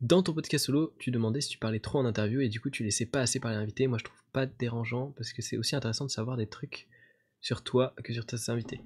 Dans 0.00 0.22
ton 0.22 0.34
podcast 0.34 0.66
solo, 0.66 0.94
tu 0.98 1.10
demandais 1.10 1.40
si 1.40 1.48
tu 1.48 1.58
parlais 1.58 1.80
trop 1.80 1.98
en 1.98 2.04
interview 2.04 2.40
et 2.40 2.48
du 2.48 2.60
coup 2.60 2.68
tu 2.68 2.84
laissais 2.84 3.06
pas 3.06 3.20
assez 3.20 3.40
parler 3.40 3.56
l'invité. 3.56 3.86
Moi 3.86 3.98
je 3.98 4.04
trouve 4.04 4.22
pas 4.32 4.44
dérangeant 4.46 5.12
parce 5.16 5.32
que 5.32 5.40
c'est 5.40 5.56
aussi 5.56 5.74
intéressant 5.74 6.04
de 6.04 6.10
savoir 6.10 6.36
des 6.36 6.46
trucs 6.46 6.86
sur 7.40 7.62
toi 7.64 7.94
que 8.04 8.12
sur 8.12 8.26
tes 8.26 8.36
invités. 8.50 8.80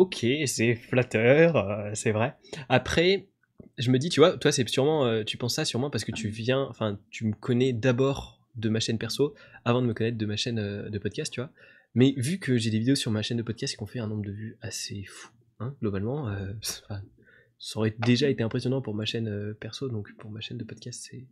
Ok, 0.00 0.24
c'est 0.46 0.76
flatteur, 0.76 1.56
euh, 1.56 1.90
c'est 1.92 2.12
vrai. 2.12 2.34
Après, 2.70 3.28
je 3.76 3.90
me 3.90 3.98
dis, 3.98 4.08
tu 4.08 4.20
vois, 4.20 4.38
toi 4.38 4.50
c'est 4.50 4.66
sûrement, 4.66 5.04
euh, 5.04 5.24
tu 5.24 5.36
penses 5.36 5.56
ça 5.56 5.66
sûrement 5.66 5.90
parce 5.90 6.04
que 6.04 6.10
tu 6.10 6.28
viens, 6.28 6.62
enfin 6.70 6.98
tu 7.10 7.26
me 7.26 7.34
connais 7.34 7.74
d'abord 7.74 8.40
de 8.54 8.70
ma 8.70 8.80
chaîne 8.80 8.96
perso 8.96 9.34
avant 9.66 9.82
de 9.82 9.86
me 9.86 9.92
connaître 9.92 10.16
de 10.16 10.24
ma 10.24 10.36
chaîne 10.36 10.58
euh, 10.58 10.88
de 10.88 10.98
podcast, 10.98 11.30
tu 11.30 11.42
vois. 11.42 11.50
Mais 11.94 12.14
vu 12.16 12.38
que 12.38 12.56
j'ai 12.56 12.70
des 12.70 12.78
vidéos 12.78 12.94
sur 12.94 13.10
ma 13.10 13.20
chaîne 13.20 13.36
de 13.36 13.42
podcast 13.42 13.76
qui 13.76 13.82
ont 13.82 13.86
fait 13.86 13.98
un 13.98 14.06
nombre 14.06 14.24
de 14.24 14.30
vues 14.30 14.56
assez 14.62 15.04
fou, 15.04 15.32
hein, 15.58 15.76
globalement, 15.82 16.34
ça 16.62 17.78
aurait 17.78 17.94
déjà 17.98 18.30
été 18.30 18.42
impressionnant 18.42 18.80
pour 18.80 18.94
ma 18.94 19.04
chaîne 19.04 19.54
perso, 19.60 19.90
donc 19.90 20.14
pour 20.16 20.30
ma 20.30 20.40
chaîne 20.40 20.56
de 20.56 20.64
podcast, 20.64 21.08
c'est 21.10 21.26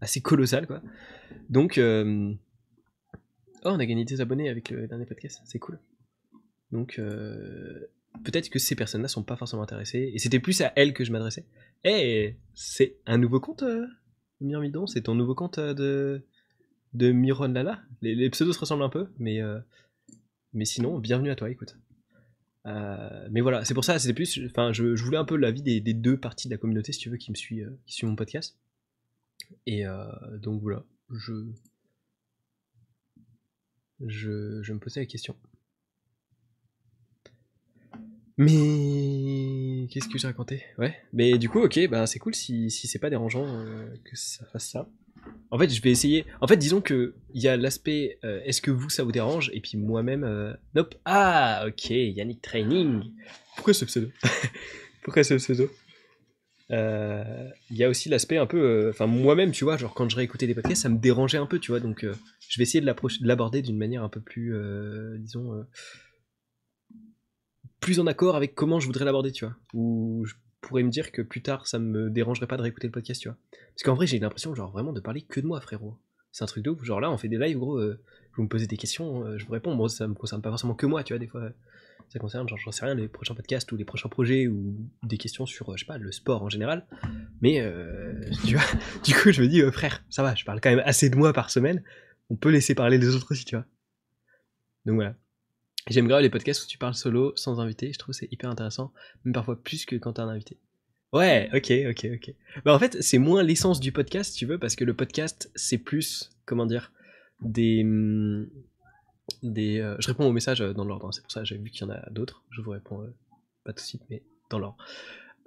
assez 0.00 0.22
colossal, 0.22 0.66
quoi. 0.66 0.80
Donc, 1.50 1.78
oh, 1.78 2.36
on 3.64 3.78
a 3.78 3.84
gagné 3.84 4.06
des 4.06 4.22
abonnés 4.22 4.48
avec 4.48 4.70
le 4.70 4.88
dernier 4.88 5.04
podcast, 5.04 5.42
c'est 5.44 5.58
cool. 5.58 5.78
Donc, 6.70 6.98
euh, 6.98 7.86
peut-être 8.24 8.50
que 8.50 8.58
ces 8.58 8.74
personnes-là 8.74 9.08
sont 9.08 9.22
pas 9.22 9.36
forcément 9.36 9.62
intéressées, 9.62 10.10
et 10.12 10.18
c'était 10.18 10.40
plus 10.40 10.60
à 10.60 10.72
elles 10.76 10.92
que 10.92 11.04
je 11.04 11.12
m'adressais. 11.12 11.46
Eh, 11.84 12.36
c'est 12.54 12.96
un 13.06 13.18
nouveau 13.18 13.40
compte, 13.40 13.62
euh, 13.62 13.86
Myrmidon 14.40 14.86
C'est 14.86 15.02
ton 15.02 15.14
nouveau 15.14 15.34
compte 15.34 15.58
euh, 15.58 15.74
de, 15.74 16.24
de 16.94 17.46
Lala? 17.52 17.82
Les, 18.02 18.30
pseudos 18.30 18.54
se 18.54 18.60
ressemblent 18.60 18.82
un 18.82 18.88
peu, 18.88 19.08
mais, 19.18 19.40
euh, 19.40 19.58
mais 20.52 20.64
sinon, 20.64 20.98
bienvenue 20.98 21.30
à 21.30 21.36
toi, 21.36 21.50
écoute. 21.50 21.76
Euh, 22.66 23.28
mais 23.30 23.40
voilà, 23.40 23.64
c'est 23.64 23.74
pour 23.74 23.84
ça, 23.84 23.98
c'était 23.98 24.14
plus. 24.14 24.40
Enfin, 24.46 24.72
je, 24.72 24.94
je 24.94 25.04
voulais 25.04 25.16
un 25.16 25.24
peu 25.24 25.36
l'avis 25.36 25.62
des, 25.62 25.80
des 25.80 25.94
deux 25.94 26.18
parties 26.18 26.48
de 26.48 26.54
la 26.54 26.58
communauté, 26.58 26.92
si 26.92 27.00
tu 27.00 27.10
veux, 27.10 27.16
qui 27.16 27.30
me 27.30 27.36
suit, 27.36 27.62
qui 27.86 27.94
suit 27.94 28.06
mon 28.06 28.16
podcast. 28.16 28.58
Et 29.66 29.84
donc 30.42 30.60
voilà, 30.60 30.84
je, 31.10 31.32
je, 34.06 34.60
je 34.62 34.72
me 34.72 34.78
posais 34.78 35.00
la 35.00 35.06
question. 35.06 35.36
Mais 38.38 39.88
qu'est-ce 39.90 40.08
que 40.08 40.16
j'ai 40.16 40.28
raconté? 40.28 40.62
Ouais, 40.78 40.96
mais 41.12 41.38
du 41.38 41.48
coup, 41.48 41.60
ok, 41.60 41.88
bah 41.88 42.06
c'est 42.06 42.20
cool 42.20 42.36
si, 42.36 42.70
si 42.70 42.86
c'est 42.86 43.00
pas 43.00 43.10
dérangeant 43.10 43.44
euh, 43.46 43.88
que 44.04 44.16
ça 44.16 44.44
fasse 44.52 44.68
ça. 44.70 44.88
En 45.50 45.58
fait, 45.58 45.68
je 45.68 45.82
vais 45.82 45.90
essayer. 45.90 46.24
En 46.40 46.46
fait, 46.46 46.56
disons 46.56 46.80
que 46.80 47.14
il 47.34 47.42
y 47.42 47.48
a 47.48 47.56
l'aspect 47.56 48.18
euh, 48.24 48.40
est-ce 48.44 48.62
que 48.62 48.70
vous 48.70 48.90
ça 48.90 49.02
vous 49.02 49.10
dérange? 49.10 49.50
Et 49.54 49.60
puis 49.60 49.76
moi-même 49.76 50.22
euh, 50.22 50.52
nope. 50.76 50.94
Ah, 51.04 51.64
ok, 51.66 51.90
Yannick 51.90 52.40
Training. 52.40 53.02
Pourquoi 53.56 53.74
ce 53.74 53.84
pseudo? 53.84 54.08
Pourquoi 55.02 55.24
ce 55.24 55.34
pseudo? 55.34 55.68
Euh, 56.70 57.48
Il 57.70 57.76
y 57.76 57.82
a 57.82 57.88
aussi 57.88 58.08
l'aspect 58.08 58.36
un 58.36 58.46
peu, 58.46 58.88
enfin 58.90 59.06
moi-même, 59.06 59.50
tu 59.50 59.64
vois, 59.64 59.76
genre 59.78 59.94
quand 59.94 60.08
je 60.08 60.14
réécoutais 60.16 60.46
des 60.46 60.54
podcasts, 60.54 60.82
ça 60.82 60.88
me 60.90 60.98
dérangeait 60.98 61.38
un 61.38 61.46
peu, 61.46 61.58
tu 61.58 61.72
vois, 61.72 61.80
donc 61.80 62.02
je 62.04 62.58
vais 62.58 62.62
essayer 62.62 62.82
de 62.82 62.94
l'aborder 63.22 63.62
d'une 63.62 63.78
manière 63.78 64.04
un 64.04 64.10
peu 64.10 64.20
plus, 64.20 64.54
disons, 65.18 65.64
plus 67.80 68.00
en 68.00 68.06
accord 68.06 68.36
avec 68.36 68.54
comment 68.54 68.80
je 68.80 68.86
voudrais 68.86 69.04
l'aborder, 69.04 69.32
tu 69.32 69.44
vois. 69.44 69.56
Ou 69.74 70.24
je 70.26 70.34
pourrais 70.60 70.82
me 70.82 70.90
dire 70.90 71.12
que 71.12 71.22
plus 71.22 71.42
tard, 71.42 71.66
ça 71.66 71.78
me 71.78 72.10
dérangerait 72.10 72.46
pas 72.46 72.56
de 72.56 72.62
réécouter 72.62 72.86
le 72.86 72.92
podcast, 72.92 73.20
tu 73.22 73.28
vois. 73.28 73.38
Parce 73.50 73.82
qu'en 73.84 73.94
vrai, 73.94 74.06
j'ai 74.06 74.18
l'impression, 74.18 74.54
genre, 74.54 74.70
vraiment 74.70 74.92
de 74.92 75.00
parler 75.00 75.22
que 75.22 75.40
de 75.40 75.46
moi, 75.46 75.60
frérot. 75.60 75.98
C'est 76.32 76.44
un 76.44 76.46
truc 76.46 76.64
de 76.64 76.70
ouf. 76.70 76.82
Genre 76.84 77.00
là, 77.00 77.10
on 77.10 77.16
fait 77.16 77.28
des 77.28 77.38
lives, 77.38 77.58
gros, 77.58 77.78
euh, 77.78 78.00
vous 78.36 78.42
me 78.42 78.48
posez 78.48 78.66
des 78.66 78.76
questions, 78.76 79.24
euh, 79.24 79.38
je 79.38 79.46
vous 79.46 79.52
réponds. 79.52 79.74
Bon, 79.76 79.88
ça 79.88 80.06
me 80.06 80.14
concerne 80.14 80.42
pas 80.42 80.50
forcément 80.50 80.74
que 80.74 80.86
moi, 80.86 81.02
tu 81.04 81.12
vois, 81.12 81.18
des 81.18 81.26
fois. 81.26 81.50
Ça 82.08 82.18
concerne, 82.18 82.48
genre, 82.48 82.58
j'en 82.58 82.70
sais 82.70 82.86
rien, 82.86 82.94
les 82.94 83.06
prochains 83.06 83.34
podcasts 83.34 83.70
ou 83.70 83.76
les 83.76 83.84
prochains 83.84 84.08
projets 84.08 84.46
ou 84.46 84.76
des 85.02 85.18
questions 85.18 85.44
sur, 85.44 85.70
euh, 85.70 85.76
je 85.76 85.80
sais 85.80 85.86
pas, 85.86 85.98
le 85.98 86.10
sport 86.10 86.42
en 86.42 86.48
général. 86.48 86.86
Mais, 87.42 87.60
tu 88.46 88.54
vois, 88.54 88.64
du 89.04 89.14
coup, 89.14 89.30
je 89.30 89.42
me 89.42 89.48
dis, 89.48 89.60
frère, 89.72 90.02
ça 90.10 90.22
va, 90.22 90.34
je 90.34 90.44
parle 90.44 90.60
quand 90.60 90.70
même 90.70 90.82
assez 90.84 91.10
de 91.10 91.16
moi 91.16 91.32
par 91.32 91.50
semaine. 91.50 91.82
On 92.30 92.36
peut 92.36 92.50
laisser 92.50 92.74
parler 92.74 92.98
les 92.98 93.14
autres 93.14 93.32
aussi, 93.32 93.44
tu 93.44 93.56
vois. 93.56 93.64
Donc 94.86 94.96
voilà. 94.96 95.14
J'aime 95.86 96.08
grave 96.08 96.22
les 96.22 96.30
podcasts 96.30 96.64
où 96.64 96.66
tu 96.66 96.78
parles 96.78 96.94
solo, 96.94 97.32
sans 97.36 97.60
invité. 97.60 97.92
Je 97.92 97.98
trouve 97.98 98.14
que 98.14 98.18
c'est 98.18 98.32
hyper 98.32 98.50
intéressant, 98.50 98.92
même 99.24 99.32
parfois 99.32 99.62
plus 99.62 99.86
que 99.86 99.96
quand 99.96 100.14
t'as 100.14 100.24
un 100.24 100.28
invité. 100.28 100.58
Ouais, 101.12 101.48
ok, 101.54 101.72
ok, 101.90 102.06
ok. 102.14 102.34
Bah 102.64 102.74
en 102.74 102.78
fait, 102.78 103.00
c'est 103.00 103.18
moins 103.18 103.42
l'essence 103.42 103.80
du 103.80 103.92
podcast, 103.92 104.32
si 104.32 104.38
tu 104.38 104.46
veux, 104.46 104.58
parce 104.58 104.76
que 104.76 104.84
le 104.84 104.94
podcast, 104.94 105.50
c'est 105.54 105.78
plus, 105.78 106.30
comment 106.44 106.66
dire, 106.66 106.92
des... 107.40 107.82
hum, 107.82 108.48
des 109.42 109.78
euh, 109.78 109.96
je 109.98 110.08
réponds 110.08 110.26
aux 110.26 110.32
messages 110.32 110.60
euh, 110.60 110.72
dans 110.72 110.84
l'ordre, 110.84 111.06
hein, 111.06 111.12
c'est 111.12 111.22
pour 111.22 111.30
ça 111.30 111.44
j'ai 111.44 111.58
vu 111.58 111.70
qu'il 111.70 111.86
y 111.86 111.90
en 111.90 111.92
a 111.92 112.10
d'autres. 112.10 112.42
Je 112.50 112.60
vous 112.60 112.70
réponds 112.70 113.02
euh, 113.02 113.14
pas 113.64 113.72
tout 113.72 113.82
de 113.82 113.86
suite, 113.86 114.02
mais 114.10 114.22
dans 114.50 114.58
l'ordre. 114.58 114.78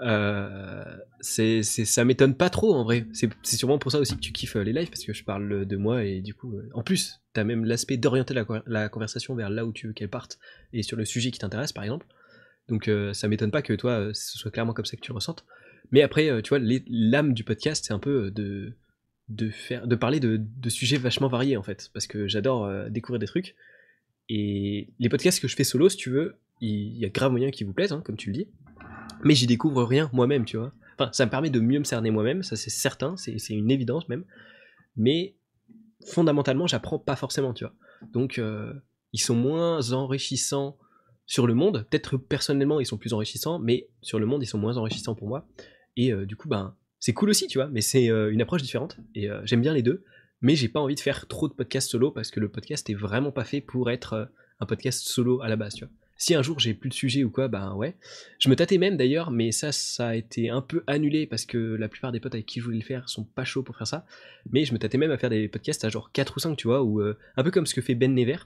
Euh, 0.01 0.83
c'est, 1.19 1.61
ça 1.63 2.03
m'étonne 2.05 2.35
pas 2.35 2.49
trop 2.49 2.73
en 2.73 2.83
vrai. 2.83 3.05
C'est, 3.13 3.29
sûrement 3.43 3.77
pour 3.77 3.91
ça 3.91 3.99
aussi 3.99 4.15
que 4.15 4.21
tu 4.21 4.31
kiffes 4.31 4.55
euh, 4.55 4.63
les 4.63 4.73
lives 4.73 4.89
parce 4.89 5.03
que 5.03 5.13
je 5.13 5.23
parle 5.23 5.65
de 5.65 5.77
moi 5.77 6.03
et 6.03 6.21
du 6.21 6.33
coup, 6.33 6.57
euh, 6.57 6.69
en 6.73 6.81
plus, 6.81 7.21
t'as 7.33 7.43
même 7.43 7.65
l'aspect 7.65 7.97
d'orienter 7.97 8.33
la, 8.33 8.43
co- 8.45 8.63
la 8.65 8.89
conversation 8.89 9.35
vers 9.35 9.49
là 9.49 9.65
où 9.65 9.71
tu 9.71 9.87
veux 9.87 9.93
qu'elle 9.93 10.09
parte 10.09 10.39
et 10.73 10.81
sur 10.83 10.97
le 10.97 11.05
sujet 11.05 11.31
qui 11.31 11.39
t'intéresse 11.39 11.71
par 11.71 11.83
exemple. 11.83 12.07
Donc 12.67 12.87
euh, 12.87 13.13
ça 13.13 13.27
m'étonne 13.27 13.51
pas 13.51 13.61
que 13.61 13.73
toi, 13.73 13.91
euh, 13.91 14.11
ce 14.13 14.37
soit 14.37 14.51
clairement 14.51 14.73
comme 14.73 14.85
ça 14.85 14.97
que 14.97 15.01
tu 15.01 15.11
le 15.11 15.15
ressentes. 15.15 15.45
Mais 15.91 16.01
après, 16.01 16.29
euh, 16.29 16.41
tu 16.41 16.49
vois, 16.49 16.59
l'âme 16.87 17.33
du 17.33 17.43
podcast, 17.43 17.85
c'est 17.85 17.93
un 17.93 17.99
peu 17.99 18.31
euh, 18.37 18.75
de, 19.29 19.49
faire, 19.49 19.87
parler 19.99 20.19
de, 20.19 20.69
sujets 20.69 20.97
vachement 20.97 21.27
variés 21.27 21.57
en 21.57 21.63
fait 21.63 21.89
parce 21.93 22.07
que 22.07 22.27
j'adore 22.27 22.65
euh, 22.65 22.89
découvrir 22.89 23.19
des 23.19 23.27
trucs. 23.27 23.55
Et 24.29 24.93
les 24.99 25.09
podcasts 25.09 25.41
que 25.41 25.47
je 25.47 25.55
fais 25.55 25.65
solo, 25.65 25.89
si 25.89 25.97
tu 25.97 26.09
veux, 26.09 26.37
il 26.61 26.97
y 26.97 27.05
a 27.05 27.09
grave 27.09 27.31
moyen 27.31 27.51
qu'ils 27.51 27.67
vous 27.67 27.73
plaisent, 27.73 27.91
hein, 27.91 28.01
comme 28.05 28.15
tu 28.15 28.29
le 28.29 28.35
dis 28.35 28.47
mais 29.23 29.35
j'y 29.35 29.47
découvre 29.47 29.83
rien 29.83 30.09
moi-même, 30.13 30.45
tu 30.45 30.57
vois. 30.57 30.73
Enfin, 30.97 31.11
ça 31.13 31.25
me 31.25 31.31
permet 31.31 31.49
de 31.49 31.59
mieux 31.59 31.79
me 31.79 31.83
cerner 31.83 32.11
moi-même, 32.11 32.43
ça 32.43 32.55
c'est 32.55 32.69
certain, 32.69 33.15
c'est 33.17 33.35
une 33.49 33.71
évidence 33.71 34.07
même. 34.09 34.25
Mais 34.95 35.35
fondamentalement, 36.05 36.67
j'apprends 36.67 36.99
pas 36.99 37.15
forcément, 37.15 37.53
tu 37.53 37.63
vois. 37.63 37.73
Donc, 38.13 38.39
euh, 38.39 38.73
ils 39.13 39.19
sont 39.19 39.35
moins 39.35 39.91
enrichissants 39.91 40.77
sur 41.25 41.47
le 41.47 41.53
monde. 41.53 41.85
Peut-être 41.89 42.17
personnellement, 42.17 42.79
ils 42.79 42.85
sont 42.85 42.97
plus 42.97 43.13
enrichissants, 43.13 43.59
mais 43.59 43.89
sur 44.01 44.19
le 44.19 44.25
monde, 44.25 44.43
ils 44.43 44.47
sont 44.47 44.57
moins 44.57 44.77
enrichissants 44.77 45.15
pour 45.15 45.27
moi. 45.27 45.47
Et 45.95 46.11
euh, 46.11 46.25
du 46.25 46.35
coup, 46.35 46.49
ben, 46.49 46.75
c'est 46.99 47.13
cool 47.13 47.29
aussi, 47.29 47.47
tu 47.47 47.57
vois, 47.57 47.67
mais 47.67 47.81
c'est 47.81 48.09
euh, 48.09 48.31
une 48.31 48.41
approche 48.41 48.61
différente. 48.61 48.97
Et 49.15 49.27
j'aime 49.43 49.61
bien 49.61 49.73
les 49.73 49.83
deux, 49.83 50.03
mais 50.41 50.55
j'ai 50.55 50.69
pas 50.69 50.79
envie 50.79 50.95
de 50.95 50.99
faire 50.99 51.27
trop 51.27 51.47
de 51.47 51.53
podcasts 51.53 51.89
solo 51.89 52.11
parce 52.11 52.31
que 52.31 52.39
le 52.39 52.49
podcast 52.49 52.89
est 52.89 52.95
vraiment 52.95 53.31
pas 53.31 53.45
fait 53.45 53.61
pour 53.61 53.89
être 53.91 54.31
un 54.59 54.65
podcast 54.65 55.07
solo 55.07 55.41
à 55.41 55.49
la 55.49 55.55
base, 55.55 55.75
tu 55.75 55.85
vois. 55.85 55.93
Si 56.21 56.35
un 56.35 56.43
jour 56.43 56.59
j'ai 56.59 56.75
plus 56.75 56.89
de 56.89 56.93
sujet 56.93 57.23
ou 57.23 57.31
quoi, 57.31 57.47
ben 57.47 57.73
ouais. 57.73 57.95
Je 58.37 58.47
me 58.47 58.55
tâtais 58.55 58.77
même 58.77 58.95
d'ailleurs, 58.95 59.31
mais 59.31 59.51
ça, 59.51 59.71
ça 59.71 60.09
a 60.09 60.15
été 60.15 60.51
un 60.51 60.61
peu 60.61 60.83
annulé 60.85 61.25
parce 61.25 61.47
que 61.47 61.57
la 61.57 61.89
plupart 61.89 62.11
des 62.11 62.19
potes 62.19 62.35
avec 62.35 62.45
qui 62.45 62.59
je 62.59 62.65
voulais 62.65 62.77
le 62.77 62.83
faire 62.83 63.09
sont 63.09 63.23
pas 63.23 63.43
chauds 63.43 63.63
pour 63.63 63.75
faire 63.75 63.87
ça. 63.87 64.05
Mais 64.51 64.63
je 64.63 64.71
me 64.71 64.77
tâtais 64.77 64.99
même 64.99 65.09
à 65.09 65.17
faire 65.17 65.31
des 65.31 65.47
podcasts 65.47 65.83
à 65.83 65.89
genre 65.89 66.11
4 66.11 66.37
ou 66.37 66.39
5, 66.39 66.55
tu 66.55 66.67
vois, 66.67 66.83
ou 66.83 67.01
euh, 67.01 67.17
un 67.37 67.43
peu 67.43 67.49
comme 67.49 67.65
ce 67.65 67.73
que 67.73 67.81
fait 67.81 67.95
Ben 67.95 68.13
Never. 68.13 68.37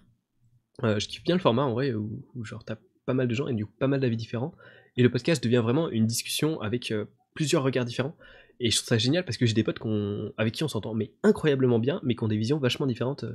Euh, 0.86 1.00
je 1.00 1.10
kiffe 1.10 1.26
bien 1.26 1.36
le 1.36 1.42
format 1.42 1.64
en 1.64 1.74
vrai, 1.74 1.94
où, 1.94 2.24
genre 2.46 2.64
t'as 2.64 2.78
pas 3.06 3.14
mal 3.14 3.28
de 3.28 3.36
gens 3.36 3.50
et 3.50 3.54
du 3.54 3.66
coup 3.66 3.74
pas 3.78 3.88
mal 3.88 4.00
d'avis 4.00 4.16
différents. 4.16 4.56
Et 4.96 5.04
le 5.04 5.12
podcast 5.12 5.44
devient 5.44 5.62
vraiment 5.62 5.90
une 5.90 6.06
discussion 6.06 6.62
avec 6.62 6.92
euh, 6.92 7.04
plusieurs 7.34 7.64
regards 7.64 7.84
différents. 7.84 8.16
Et 8.62 8.72
je 8.72 8.78
trouve 8.78 8.88
ça 8.88 8.98
génial 8.98 9.26
parce 9.26 9.36
que 9.36 9.46
j'ai 9.46 9.54
des 9.54 9.64
potes 9.64 9.82
avec 10.38 10.54
qui 10.54 10.64
on 10.64 10.70
s'entend 10.70 10.94
mais 10.94 11.12
incroyablement 11.24 11.80
bien, 11.80 12.00
mais 12.04 12.16
qui 12.16 12.24
ont 12.24 12.30
des 12.30 12.38
visions 12.38 12.58
vachement 12.58 12.88
différentes 12.88 13.26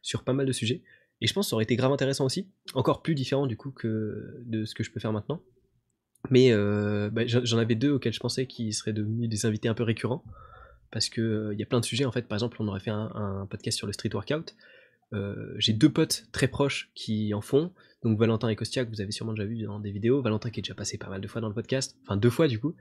sur 0.00 0.24
pas 0.24 0.32
mal 0.32 0.46
de 0.46 0.52
sujets. 0.52 0.80
Et 1.20 1.26
je 1.26 1.34
pense 1.34 1.46
que 1.46 1.50
ça 1.50 1.56
aurait 1.56 1.64
été 1.64 1.76
grave 1.76 1.92
intéressant 1.92 2.24
aussi, 2.24 2.48
encore 2.74 3.02
plus 3.02 3.14
différent 3.14 3.46
du 3.46 3.56
coup 3.56 3.70
que 3.70 4.42
de 4.46 4.64
ce 4.64 4.74
que 4.74 4.82
je 4.82 4.90
peux 4.90 5.00
faire 5.00 5.12
maintenant. 5.12 5.42
Mais 6.28 6.52
euh, 6.52 7.08
bah, 7.10 7.22
j'en 7.26 7.58
avais 7.58 7.74
deux 7.74 7.90
auxquels 7.90 8.12
je 8.12 8.20
pensais 8.20 8.46
qu'ils 8.46 8.74
seraient 8.74 8.92
devenus 8.92 9.28
des 9.28 9.46
invités 9.46 9.68
un 9.68 9.74
peu 9.74 9.84
récurrents, 9.84 10.22
parce 10.90 11.08
que 11.08 11.20
euh, 11.20 11.54
y 11.54 11.62
a 11.62 11.66
plein 11.66 11.80
de 11.80 11.84
sujets 11.84 12.04
en 12.04 12.12
fait. 12.12 12.28
Par 12.28 12.36
exemple, 12.36 12.58
on 12.60 12.68
aurait 12.68 12.80
fait 12.80 12.90
un, 12.90 13.46
podcast 13.48 13.78
sur 13.78 13.86
le 13.86 13.92
street 13.92 14.10
workout. 14.12 14.54
Euh, 15.12 15.54
j'ai 15.58 15.72
deux 15.72 15.88
potes 15.88 16.26
très 16.30 16.46
proches 16.46 16.90
qui 16.94 17.34
en 17.34 17.40
font, 17.40 17.72
donc 18.02 18.18
Valentin 18.18 18.48
et 18.48 18.56
Kostia 18.56 18.84
que 18.84 18.90
vous 18.90 19.00
avez 19.00 19.10
sûrement 19.10 19.32
déjà 19.32 19.46
vu 19.46 19.62
dans 19.62 19.80
des 19.80 19.90
vidéos. 19.90 20.20
Valentin 20.22 20.50
qui 20.50 20.60
est 20.60 20.62
déjà 20.62 20.74
passé 20.74 20.98
pas 20.98 21.08
mal 21.08 21.20
de 21.20 21.26
fois 21.26 21.40
dans 21.40 21.48
le 21.48 21.54
podcast, 21.54 21.96
enfin 22.02 22.16
deux 22.16 22.30
fois 22.30 22.48
du 22.48 22.60
coup, 22.60 22.76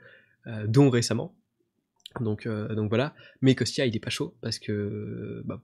dont 0.67 0.89
récemment. 0.89 1.35
Donc, 2.19 2.47
donc 2.47 2.89
voilà. 2.89 3.15
Mais 3.41 3.55
Kostia 3.55 3.85
il 3.85 3.95
est 3.95 3.99
pas 3.99 4.09
chaud 4.09 4.35
parce 4.41 4.59
que 4.59 5.41
bah, 5.45 5.61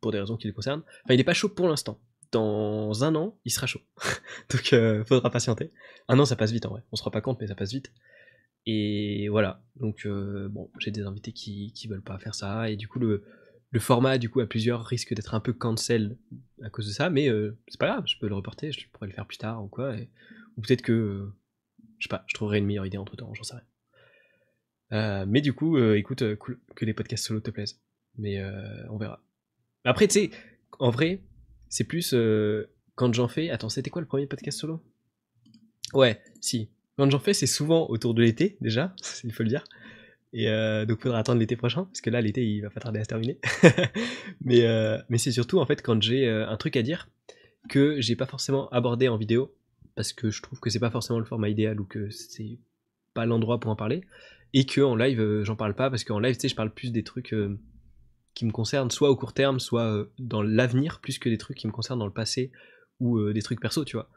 pour 0.00 0.12
des 0.12 0.20
raisons 0.20 0.36
qui 0.36 0.46
le 0.46 0.54
concernent. 0.54 0.82
Enfin 1.04 1.14
il 1.14 1.20
est 1.20 1.24
pas 1.24 1.34
chaud 1.34 1.50
pour 1.50 1.68
l'instant 1.68 2.00
dans 2.32 3.04
un 3.04 3.14
an, 3.14 3.38
il 3.44 3.50
sera 3.50 3.66
chaud. 3.66 3.80
Donc, 4.50 4.72
euh, 4.72 5.04
faudra 5.04 5.30
patienter. 5.30 5.72
Un 6.08 6.18
an, 6.18 6.24
ça 6.24 6.36
passe 6.36 6.52
vite 6.52 6.66
en 6.66 6.70
vrai. 6.70 6.82
On 6.92 6.96
se 6.96 7.02
rend 7.02 7.10
pas 7.10 7.20
compte, 7.20 7.40
mais 7.40 7.46
ça 7.46 7.54
passe 7.54 7.72
vite. 7.72 7.92
Et 8.66 9.28
voilà. 9.28 9.62
Donc, 9.76 10.06
euh, 10.06 10.48
bon, 10.48 10.70
j'ai 10.78 10.90
des 10.90 11.02
invités 11.02 11.32
qui, 11.32 11.72
qui 11.72 11.88
veulent 11.88 12.02
pas 12.02 12.18
faire 12.18 12.34
ça. 12.34 12.70
Et 12.70 12.76
du 12.76 12.88
coup, 12.88 12.98
le, 12.98 13.24
le 13.70 13.80
format, 13.80 14.18
du 14.18 14.28
coup, 14.28 14.40
à 14.40 14.46
plusieurs 14.46 14.84
risque 14.84 15.14
d'être 15.14 15.34
un 15.34 15.40
peu 15.40 15.52
cancel 15.52 16.16
à 16.62 16.70
cause 16.70 16.86
de 16.86 16.92
ça. 16.92 17.10
Mais 17.10 17.28
euh, 17.28 17.56
c'est 17.68 17.80
pas 17.80 17.88
grave, 17.88 18.04
je 18.06 18.18
peux 18.18 18.28
le 18.28 18.34
reporter. 18.34 18.72
Je 18.72 18.88
pourrais 18.90 19.06
le 19.06 19.12
faire 19.12 19.26
plus 19.26 19.38
tard 19.38 19.64
ou 19.64 19.68
quoi. 19.68 19.94
ou 20.56 20.60
peut-être 20.60 20.82
que, 20.82 21.30
je 21.98 22.08
sais 22.08 22.10
pas, 22.10 22.24
je 22.26 22.34
trouverai 22.34 22.58
une 22.58 22.66
meilleure 22.66 22.86
idée 22.86 22.98
entre 22.98 23.16
temps, 23.16 23.32
j'en 23.34 23.44
sais 23.44 23.54
rien. 24.90 25.26
mais 25.26 25.40
du 25.40 25.52
coup, 25.52 25.78
écoute, 25.78 26.34
cool 26.36 26.60
que 26.74 26.84
les 26.84 26.94
podcasts 26.94 27.26
solo 27.26 27.40
te 27.40 27.50
plaisent. 27.50 27.80
Mais 28.18 28.42
on 28.90 28.96
verra. 28.96 29.22
Après, 29.84 30.08
tu 30.08 30.14
sais, 30.14 30.30
en 30.80 30.90
vrai, 30.90 31.20
c'est 31.68 31.84
plus 31.84 32.12
euh, 32.14 32.70
quand 32.94 33.14
j'en 33.14 33.28
fais. 33.28 33.50
Attends, 33.50 33.68
c'était 33.68 33.90
quoi 33.90 34.02
le 34.02 34.08
premier 34.08 34.26
podcast 34.26 34.58
solo? 34.58 34.82
Ouais, 35.92 36.20
si. 36.40 36.68
Quand 36.96 37.10
j'en 37.10 37.18
fais, 37.18 37.34
c'est 37.34 37.46
souvent 37.46 37.88
autour 37.90 38.14
de 38.14 38.22
l'été, 38.22 38.56
déjà, 38.60 38.94
il 39.24 39.32
faut 39.32 39.42
le 39.42 39.48
dire. 39.50 39.64
Et 40.32 40.48
euh, 40.48 40.84
donc, 40.84 41.00
faudra 41.00 41.18
attendre 41.18 41.40
l'été 41.40 41.56
prochain, 41.56 41.84
parce 41.84 42.00
que 42.00 42.10
là, 42.10 42.20
l'été, 42.20 42.44
il 42.44 42.60
va 42.60 42.70
pas 42.70 42.80
tarder 42.80 43.00
à 43.00 43.04
se 43.04 43.08
terminer. 43.08 43.38
mais 44.44 44.66
euh, 44.66 44.98
mais 45.08 45.18
c'est 45.18 45.32
surtout, 45.32 45.58
en 45.58 45.66
fait, 45.66 45.82
quand 45.82 46.02
j'ai 46.02 46.26
euh, 46.26 46.48
un 46.48 46.56
truc 46.56 46.76
à 46.76 46.82
dire 46.82 47.08
que 47.68 48.00
j'ai 48.00 48.16
pas 48.16 48.26
forcément 48.26 48.68
abordé 48.70 49.08
en 49.08 49.16
vidéo, 49.16 49.54
parce 49.94 50.12
que 50.12 50.30
je 50.30 50.42
trouve 50.42 50.60
que 50.60 50.70
c'est 50.70 50.80
pas 50.80 50.90
forcément 50.90 51.18
le 51.18 51.24
format 51.24 51.48
idéal 51.48 51.80
ou 51.80 51.84
que 51.84 52.10
c'est 52.10 52.58
pas 53.14 53.24
l'endroit 53.24 53.60
pour 53.60 53.70
en 53.70 53.76
parler, 53.76 54.02
et 54.52 54.66
que 54.66 54.80
en 54.80 54.94
live, 54.94 55.42
j'en 55.42 55.56
parle 55.56 55.74
pas, 55.74 55.90
parce 55.90 56.04
qu'en 56.04 56.18
live, 56.18 56.34
tu 56.34 56.42
sais, 56.42 56.48
je 56.48 56.54
parle 56.54 56.70
plus 56.70 56.92
des 56.92 57.02
trucs 57.02 57.34
qui 58.36 58.44
me 58.44 58.52
concernent 58.52 58.90
soit 58.90 59.10
au 59.10 59.16
court 59.16 59.32
terme, 59.32 59.58
soit 59.58 59.90
euh, 59.90 60.12
dans 60.18 60.42
l'avenir, 60.42 61.00
plus 61.00 61.18
que 61.18 61.30
des 61.30 61.38
trucs 61.38 61.56
qui 61.56 61.66
me 61.66 61.72
concernent 61.72 61.98
dans 61.98 62.06
le 62.06 62.12
passé 62.12 62.52
ou 63.00 63.16
euh, 63.16 63.32
des 63.32 63.40
trucs 63.40 63.60
perso, 63.60 63.84
tu 63.84 63.96
vois. 63.96 64.10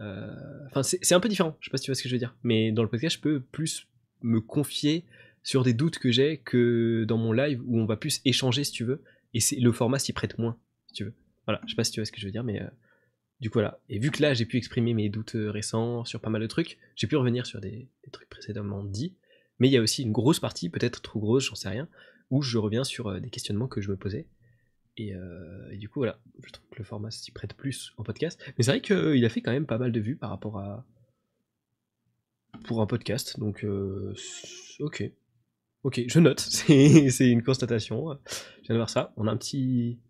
Euh, 0.00 0.34
enfin, 0.66 0.82
c'est 0.82 1.14
un 1.14 1.20
peu 1.20 1.28
différent, 1.28 1.56
je 1.60 1.66
sais 1.66 1.70
pas 1.70 1.76
si 1.76 1.84
tu 1.84 1.90
vois 1.90 1.94
ce 1.94 2.02
que 2.02 2.08
je 2.08 2.14
veux 2.14 2.18
dire. 2.18 2.34
Mais 2.42 2.72
dans 2.72 2.82
le 2.82 2.88
podcast, 2.88 3.16
je 3.16 3.20
peux 3.20 3.38
plus 3.38 3.86
me 4.22 4.40
confier 4.40 5.04
sur 5.42 5.62
des 5.62 5.74
doutes 5.74 5.98
que 5.98 6.10
j'ai 6.10 6.38
que 6.38 7.04
dans 7.06 7.18
mon 7.18 7.32
live 7.32 7.62
où 7.66 7.78
on 7.78 7.84
va 7.84 7.96
plus 7.96 8.22
échanger 8.24 8.64
si 8.64 8.72
tu 8.72 8.84
veux. 8.84 9.02
Et 9.34 9.40
le 9.60 9.72
format 9.72 9.98
s'y 9.98 10.14
prête 10.14 10.38
moins, 10.38 10.56
si 10.86 10.94
tu 10.94 11.04
veux. 11.04 11.14
Voilà, 11.44 11.60
je 11.66 11.70
sais 11.70 11.76
pas 11.76 11.84
si 11.84 11.92
tu 11.92 12.00
vois 12.00 12.06
ce 12.06 12.12
que 12.12 12.20
je 12.20 12.24
veux 12.24 12.32
dire, 12.32 12.44
mais 12.44 12.62
du 13.40 13.50
coup 13.50 13.58
voilà. 13.58 13.78
Et 13.90 13.98
vu 13.98 14.10
que 14.10 14.22
là 14.22 14.32
j'ai 14.32 14.46
pu 14.46 14.56
exprimer 14.56 14.94
mes 14.94 15.10
doutes 15.10 15.36
récents 15.36 16.06
sur 16.06 16.20
pas 16.20 16.30
mal 16.30 16.40
de 16.40 16.46
trucs, 16.46 16.78
j'ai 16.96 17.06
pu 17.06 17.16
revenir 17.16 17.44
sur 17.44 17.60
des, 17.60 17.88
des 18.04 18.10
trucs 18.10 18.30
précédemment 18.30 18.82
dits. 18.82 19.14
Mais 19.58 19.68
il 19.68 19.72
y 19.72 19.76
a 19.76 19.82
aussi 19.82 20.02
une 20.02 20.12
grosse 20.12 20.40
partie, 20.40 20.70
peut-être 20.70 21.02
trop 21.02 21.20
grosse, 21.20 21.44
j'en 21.44 21.54
sais 21.54 21.68
rien, 21.68 21.88
où 22.30 22.42
je 22.42 22.58
reviens 22.58 22.84
sur 22.84 23.08
euh, 23.08 23.20
des 23.20 23.30
questionnements 23.30 23.68
que 23.68 23.80
je 23.80 23.90
me 23.90 23.96
posais. 23.96 24.26
Euh, 24.98 25.70
et, 25.70 25.76
du 25.76 25.88
coup, 25.88 26.00
voilà, 26.00 26.18
je 26.42 26.50
trouve 26.50 26.68
que 26.70 26.78
le 26.78 26.84
format 26.84 27.10
s'y 27.10 27.30
prête 27.30 27.54
plus 27.54 27.92
en 27.98 28.02
podcast. 28.02 28.40
Mais 28.56 28.64
c'est 28.64 28.70
vrai 28.70 28.80
qu'il 28.80 29.24
a 29.24 29.28
fait 29.28 29.42
quand 29.42 29.52
même 29.52 29.66
pas 29.66 29.78
mal 29.78 29.92
de 29.92 30.00
vues 30.00 30.16
par 30.16 30.30
rapport 30.30 30.58
à. 30.58 30.86
pour 32.64 32.80
un 32.80 32.86
podcast. 32.86 33.38
Donc, 33.38 33.64
euh, 33.64 34.14
ok. 34.80 35.10
Ok, 35.82 36.00
je 36.08 36.18
note. 36.18 36.40
C'est 36.40 37.28
une 37.28 37.42
constatation. 37.42 38.18
Je 38.62 38.66
viens 38.66 38.74
de 38.74 38.78
voir 38.78 38.90
ça. 38.90 39.12
On 39.16 39.26
a 39.26 39.30
un 39.30 39.36
petit. 39.36 40.00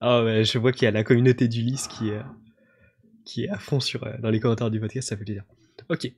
Ah 0.00 0.24
ouais, 0.24 0.44
je 0.44 0.58
vois 0.58 0.72
qu'il 0.72 0.84
y 0.84 0.88
a 0.88 0.90
la 0.90 1.04
communauté 1.04 1.46
d'Ulysse 1.46 1.86
qui 1.88 2.10
qui 3.24 3.44
est 3.44 3.48
à 3.48 3.58
fond 3.58 3.80
sur, 3.80 4.04
dans 4.18 4.30
les 4.30 4.40
commentaires 4.40 4.70
du 4.70 4.80
podcast, 4.80 5.08
ça 5.08 5.16
fait 5.16 5.24
plaisir. 5.24 5.44
Ok, 5.88 6.12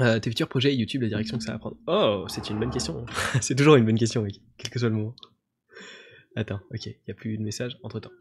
euh, 0.00 0.18
tes 0.20 0.30
futurs 0.30 0.48
projets 0.48 0.74
YouTube, 0.74 1.02
la 1.02 1.08
direction 1.08 1.38
que 1.38 1.44
ça 1.44 1.52
va 1.52 1.58
prendre. 1.58 1.76
Oh, 1.86 2.26
c'est 2.28 2.50
une 2.50 2.58
bonne 2.58 2.70
question. 2.70 3.04
c'est 3.40 3.54
toujours 3.54 3.76
une 3.76 3.84
bonne 3.84 3.98
question, 3.98 4.22
mec, 4.22 4.40
quel 4.56 4.70
que 4.70 4.78
soit 4.78 4.88
le 4.88 4.94
moment. 4.94 5.14
Attends, 6.36 6.60
ok, 6.72 6.86
il 6.86 6.96
n'y 7.06 7.12
a 7.12 7.14
plus 7.14 7.36
de 7.36 7.42
message 7.42 7.78
entre 7.82 8.00
temps. 8.00 8.12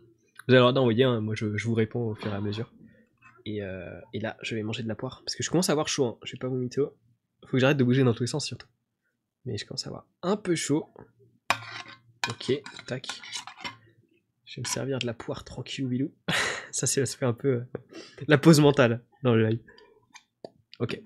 Vous 0.48 0.54
avez 0.54 0.58
le 0.58 0.62
droit 0.62 0.74
d'envoyer, 0.74 1.04
hein, 1.04 1.20
moi 1.20 1.36
je, 1.36 1.46
vous 1.46 1.74
réponds 1.74 2.12
au 2.12 2.16
fur 2.16 2.32
et 2.32 2.36
à 2.36 2.42
mesure. 2.42 2.72
Euh, 3.48 4.02
et, 4.14 4.20
là, 4.20 4.38
je 4.42 4.56
vais 4.56 4.64
manger 4.64 4.84
de 4.84 4.88
la 4.88 4.96
poire. 4.96 5.22
Parce 5.26 5.36
que 5.36 5.44
je 5.44 5.50
commence 5.50 5.70
à 5.70 5.74
avoir 5.74 5.88
chaud, 5.88 6.06
hein. 6.06 6.18
je 6.24 6.34
vais 6.34 6.38
pas 6.38 6.50
mytho. 6.50 6.96
Faut 7.46 7.52
que 7.52 7.60
j'arrête 7.60 7.78
de 7.78 7.84
bouger 7.84 8.04
dans 8.04 8.14
tous 8.14 8.24
les 8.24 8.28
sens 8.28 8.46
surtout. 8.46 8.68
Mais 9.46 9.58
je 9.58 9.66
commence 9.66 9.86
à 9.86 9.90
avoir 9.90 10.06
un 10.24 10.36
peu 10.36 10.56
chaud. 10.56 10.90
Ok, 12.30 12.52
tac. 12.88 13.08
Je 14.46 14.56
vais 14.56 14.62
me 14.62 14.68
servir 14.68 15.00
de 15.00 15.06
la 15.06 15.14
poire 15.14 15.44
tranquille 15.44 15.88
bilou. 15.88 16.12
ça, 16.72 16.88
ça 16.88 17.06
fait 17.06 17.26
un 17.26 17.34
peu 17.34 17.48
euh, 17.48 17.64
la 18.28 18.38
pause 18.38 18.60
mentale 18.60 19.04
dans 19.24 19.34
le 19.36 19.48
live. 19.48 19.62
Ok. 20.80 21.02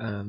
Euh, 0.00 0.24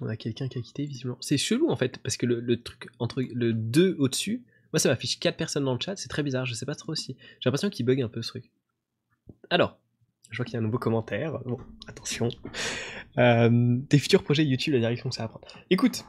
on 0.00 0.06
a 0.06 0.16
quelqu'un 0.16 0.48
qui 0.48 0.58
a 0.58 0.62
quitté 0.62 0.86
visiblement. 0.86 1.18
C'est 1.20 1.38
chelou 1.38 1.70
en 1.70 1.76
fait, 1.76 1.98
parce 1.98 2.16
que 2.16 2.26
le, 2.26 2.62
truc 2.62 2.88
entre 2.98 3.22
le 3.22 3.52
2 3.52 3.96
au-dessus, 3.98 4.44
moi 4.72 4.78
ça 4.78 4.88
m'affiche 4.88 5.18
4 5.18 5.36
personnes 5.36 5.64
dans 5.64 5.74
le 5.74 5.80
chat, 5.80 5.96
c'est 5.96 6.08
très 6.08 6.22
bizarre, 6.22 6.46
je 6.46 6.54
sais 6.54 6.66
pas 6.66 6.74
trop 6.74 6.94
si. 6.94 7.16
J'ai 7.40 7.48
l'impression 7.48 7.70
qu'il 7.70 7.86
bug 7.86 8.00
un 8.02 8.08
peu 8.08 8.22
ce 8.22 8.28
truc. 8.28 8.50
Alors, 9.50 9.78
je 10.30 10.36
vois 10.36 10.44
qu'il 10.44 10.54
y 10.54 10.56
a 10.56 10.60
un 10.60 10.62
nouveau 10.62 10.78
commentaire. 10.78 11.38
Bon, 11.44 11.58
attention. 11.86 12.28
Euh, 13.16 13.78
tes 13.88 13.98
futurs 13.98 14.22
projets 14.22 14.44
YouTube, 14.44 14.74
la 14.74 14.80
direction 14.80 15.08
que 15.08 15.14
ça 15.14 15.22
va 15.22 15.28
prendre. 15.28 15.46
Écoute, 15.70 16.04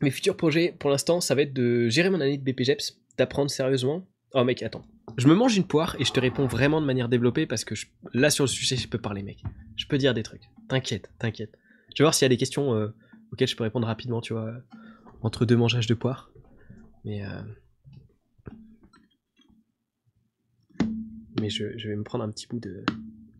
mes 0.00 0.10
futurs 0.10 0.36
projets 0.36 0.74
pour 0.78 0.90
l'instant, 0.90 1.20
ça 1.20 1.34
va 1.34 1.42
être 1.42 1.52
de 1.52 1.88
gérer 1.88 2.10
mon 2.10 2.20
année 2.20 2.38
de 2.38 2.42
BPGEPS, 2.42 2.98
d'apprendre 3.18 3.50
sérieusement. 3.50 4.06
Oh 4.38 4.44
mec, 4.44 4.62
attends. 4.62 4.84
Je 5.16 5.28
me 5.28 5.34
mange 5.34 5.56
une 5.56 5.66
poire 5.66 5.96
et 5.98 6.04
je 6.04 6.12
te 6.12 6.20
réponds 6.20 6.46
vraiment 6.46 6.82
de 6.82 6.86
manière 6.86 7.08
développée 7.08 7.46
parce 7.46 7.64
que 7.64 7.74
là 8.12 8.28
sur 8.28 8.44
le 8.44 8.48
sujet, 8.48 8.76
je 8.76 8.86
peux 8.86 8.98
parler, 8.98 9.22
mec. 9.22 9.42
Je 9.76 9.86
peux 9.86 9.96
dire 9.96 10.12
des 10.12 10.22
trucs. 10.22 10.42
T'inquiète, 10.68 11.10
t'inquiète. 11.18 11.56
Je 11.94 12.02
vais 12.02 12.04
voir 12.04 12.12
s'il 12.12 12.26
y 12.26 12.26
a 12.26 12.28
des 12.28 12.36
questions 12.36 12.74
euh, 12.74 12.88
auxquelles 13.32 13.48
je 13.48 13.56
peux 13.56 13.64
répondre 13.64 13.86
rapidement, 13.86 14.20
tu 14.20 14.34
vois, 14.34 14.52
entre 15.22 15.46
deux 15.46 15.56
mangeages 15.56 15.86
de 15.86 15.94
poire. 15.94 16.30
Mais 17.06 17.24
euh... 17.24 17.40
mais 21.40 21.48
je, 21.48 21.64
vais 21.88 21.96
me 21.96 22.04
prendre 22.04 22.22
un 22.22 22.30
petit 22.30 22.46
bout 22.46 22.60
de, 22.60 22.84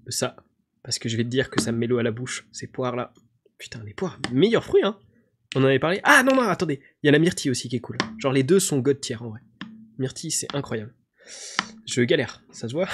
ça 0.09 0.35
parce 0.83 0.99
que 0.99 1.11
je 1.11 1.19
vais 1.19 1.25
te 1.25 1.29
dire 1.29 1.51
que 1.51 1.61
ça 1.61 1.73
me 1.73 1.77
met 1.79 1.87
l'eau 1.87 1.99
à 1.99 2.05
la 2.05 2.11
bouche 2.11 2.49
ces 2.53 2.69
poires 2.69 2.97
là. 2.97 3.13
Putain, 3.59 3.85
les 3.85 3.93
poires, 3.93 4.19
meilleur 4.33 4.65
fruit 4.65 4.83
hein. 4.83 4.99
On 5.55 5.61
en 5.61 5.67
avait 5.67 5.79
parlé. 5.79 6.01
Ah 6.05 6.23
non 6.23 6.35
non, 6.35 6.41
attendez, 6.41 6.81
il 7.03 7.07
y 7.07 7.09
a 7.11 7.13
la 7.13 7.19
myrtille 7.19 7.51
aussi 7.51 7.69
qui 7.69 7.77
est 7.77 7.81
cool. 7.81 7.99
Genre 8.17 8.33
les 8.33 8.45
deux 8.45 8.61
sont 8.61 8.79
god 8.79 8.99
tier 8.99 9.17
en 9.17 9.29
vrai. 9.29 9.41
Myrtille, 9.99 10.31
c'est 10.31 10.55
incroyable. 10.55 10.95
Je 11.87 12.03
galère, 12.03 12.43
ça 12.51 12.69
se 12.69 12.75
voit 12.75 12.89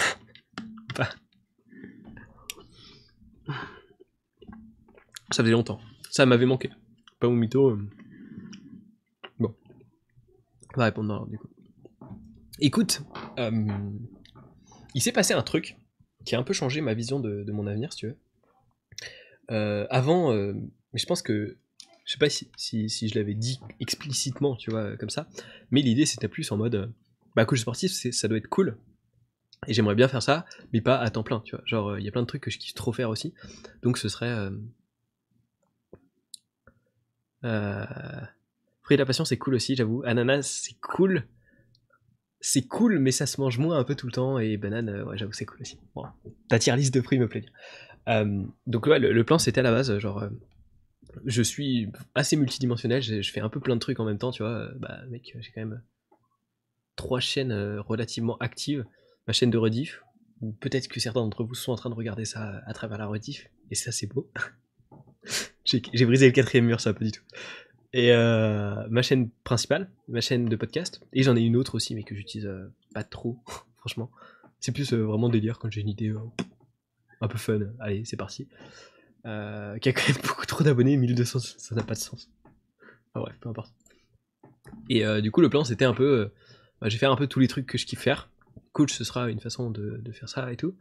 Ça 5.32 5.42
faisait 5.42 5.52
longtemps. 5.52 5.80
Ça 6.10 6.26
m'avait 6.26 6.44
manqué. 6.44 6.70
Pas 7.18 7.28
mon 7.28 7.36
mytho. 7.36 7.70
Euh. 7.70 7.88
Bon. 9.38 9.54
On 10.74 10.78
va 10.78 10.84
répondre 10.84 11.08
dans 11.08 11.26
du 11.26 11.38
coup. 11.38 11.48
Écoute, 12.60 13.02
euh, 13.38 13.66
il 14.94 15.00
s'est 15.00 15.12
passé 15.12 15.32
un 15.32 15.42
truc 15.42 15.78
qui 16.26 16.34
a 16.34 16.38
un 16.38 16.42
peu 16.42 16.52
changé 16.52 16.82
ma 16.82 16.92
vision 16.92 17.18
de, 17.18 17.50
mon 17.50 17.66
avenir, 17.66 17.92
si 17.92 18.00
tu 18.00 18.06
veux. 18.08 18.18
Euh, 19.50 19.86
avant, 19.90 20.32
je 20.32 21.06
pense 21.06 21.22
que 21.22 21.56
Je 22.04 22.12
sais 22.12 22.18
pas 22.18 22.28
si, 22.28 22.50
si, 22.88 23.08
je 23.08 23.14
l'avais 23.14 23.34
dit 23.34 23.60
explicitement, 23.80 24.56
tu 24.56 24.70
vois, 24.70 24.96
comme 24.96 25.10
ça. 25.10 25.28
Mais 25.70 25.82
l'idée, 25.82 26.06
c'était 26.06 26.28
plus 26.28 26.50
en 26.50 26.56
mode, 26.56 26.74
euh, 26.74 26.86
bah, 27.36 27.44
coach 27.44 27.60
sportif, 27.60 27.92
ça 27.92 28.28
doit 28.28 28.38
être 28.38 28.48
cool. 28.48 28.76
Et 29.68 29.74
j'aimerais 29.74 29.94
bien 29.94 30.08
faire 30.08 30.22
ça, 30.22 30.44
mais 30.72 30.80
pas 30.80 30.98
à 30.98 31.10
temps 31.10 31.22
plein, 31.22 31.40
tu 31.40 31.54
vois. 31.54 31.64
Genre, 31.66 31.98
il 31.98 32.04
y 32.04 32.08
a 32.08 32.10
plein 32.10 32.22
de 32.22 32.26
trucs 32.26 32.42
que 32.42 32.50
je 32.50 32.58
kiffe 32.58 32.74
trop 32.74 32.92
faire 32.92 33.10
aussi. 33.10 33.32
Donc, 33.82 33.98
ce 33.98 34.08
serait. 34.08 34.30
Euh... 34.30 34.50
Euh... 37.44 37.86
Fruit 38.82 38.96
de 38.96 39.02
la 39.02 39.06
passion, 39.06 39.24
c'est 39.24 39.36
cool 39.36 39.54
aussi, 39.54 39.76
j'avoue. 39.76 40.02
Ananas, 40.04 40.42
c'est 40.42 40.80
cool. 40.80 41.24
C'est 42.40 42.66
cool, 42.66 42.98
mais 42.98 43.12
ça 43.12 43.26
se 43.26 43.40
mange 43.40 43.58
moins 43.58 43.78
un 43.78 43.84
peu 43.84 43.94
tout 43.94 44.06
le 44.06 44.12
temps. 44.12 44.40
Et 44.40 44.56
banane, 44.56 44.88
euh, 44.88 45.04
ouais, 45.04 45.16
j'avoue, 45.16 45.32
c'est 45.32 45.46
cool 45.46 45.60
aussi. 45.60 45.78
Bon, 45.94 46.04
ta 46.48 46.58
tier 46.58 46.74
liste 46.74 46.92
de 46.92 47.00
fruits 47.00 47.20
me 47.20 47.28
plaît. 47.28 47.46
Euh, 48.08 48.42
donc, 48.66 48.86
ouais, 48.86 48.98
le, 48.98 49.24
plan, 49.24 49.38
c'était 49.38 49.60
à 49.60 49.62
la 49.62 49.70
base, 49.70 49.96
genre. 49.98 50.24
Euh, 51.16 51.20
je 51.24 51.42
suis 51.42 51.88
assez 52.14 52.36
multidimensionnel, 52.36 53.02
je, 53.02 53.30
fais 53.30 53.40
un 53.40 53.48
peu 53.48 53.60
plein 53.60 53.74
de 53.74 53.80
trucs 53.80 54.00
en 54.00 54.04
même 54.04 54.18
temps, 54.18 54.30
tu 54.30 54.42
vois. 54.42 54.68
Bah, 54.76 55.00
mec, 55.08 55.36
j'ai 55.38 55.52
quand 55.52 55.60
même 55.60 55.82
trois 56.96 57.20
chaînes 57.20 57.52
relativement 57.80 58.36
actives. 58.38 58.84
Ma 59.26 59.32
chaîne 59.32 59.50
de 59.50 59.58
rediff, 59.58 60.02
ou 60.40 60.52
peut-être 60.52 60.88
que 60.88 60.98
certains 60.98 61.20
d'entre 61.20 61.44
vous 61.44 61.54
sont 61.54 61.70
en 61.70 61.76
train 61.76 61.90
de 61.90 61.94
regarder 61.94 62.24
ça 62.24 62.60
à 62.66 62.72
travers 62.74 62.98
la 62.98 63.06
rediff, 63.06 63.48
et 63.70 63.76
ça, 63.76 63.92
c'est 63.92 64.08
beau. 64.08 64.28
j'ai 65.64 66.04
brisé 66.04 66.26
le 66.26 66.32
quatrième 66.32 66.66
mur, 66.66 66.80
ça, 66.80 66.92
pas 66.92 67.04
du 67.04 67.12
tout 67.12 67.22
et 67.92 68.12
euh, 68.12 68.86
ma 68.88 69.02
chaîne 69.02 69.30
principale, 69.44 69.90
ma 70.08 70.20
chaîne 70.20 70.46
de 70.46 70.56
podcast, 70.56 71.02
et 71.12 71.22
j'en 71.22 71.36
ai 71.36 71.40
une 71.40 71.56
autre 71.56 71.74
aussi, 71.74 71.94
mais 71.94 72.04
que 72.04 72.14
j'utilise 72.14 72.46
euh, 72.46 72.72
pas 72.94 73.04
trop, 73.04 73.38
franchement. 73.78 74.10
C'est 74.60 74.72
plus 74.72 74.92
euh, 74.92 75.02
vraiment 75.04 75.28
délire 75.28 75.58
quand 75.58 75.70
j'ai 75.70 75.80
une 75.80 75.88
idée 75.88 76.14
un 77.20 77.28
peu 77.28 77.38
fun. 77.38 77.60
Allez, 77.80 78.04
c'est 78.04 78.16
parti. 78.16 78.48
Qui 79.24 79.28
a 79.88 79.92
quand 79.92 80.08
même 80.08 80.22
beaucoup 80.26 80.46
trop 80.46 80.64
d'abonnés, 80.64 80.96
1200, 80.96 81.38
ça 81.58 81.74
n'a 81.74 81.82
pas 81.82 81.94
de 81.94 82.00
sens. 82.00 82.30
Enfin 83.14 83.20
bref, 83.20 83.36
peu 83.40 83.48
importe. 83.48 83.72
Et 84.88 85.04
du 85.22 85.30
coup, 85.30 85.40
le 85.40 85.48
plan, 85.48 85.64
c'était 85.64 85.84
un 85.84 85.94
peu. 85.94 86.30
Bah, 86.80 86.88
j'ai 86.88 86.98
fait 86.98 87.06
un 87.06 87.16
peu 87.16 87.26
tous 87.26 87.38
les 87.38 87.48
trucs 87.48 87.66
que 87.66 87.78
je 87.78 87.86
kiffe 87.86 88.00
faire. 88.00 88.28
Coach, 88.72 88.92
ce 88.92 89.04
sera 89.04 89.30
une 89.30 89.40
façon 89.40 89.70
de, 89.70 90.02
faire 90.12 90.28
ça 90.28 90.52
et 90.52 90.56
tout. 90.56 90.74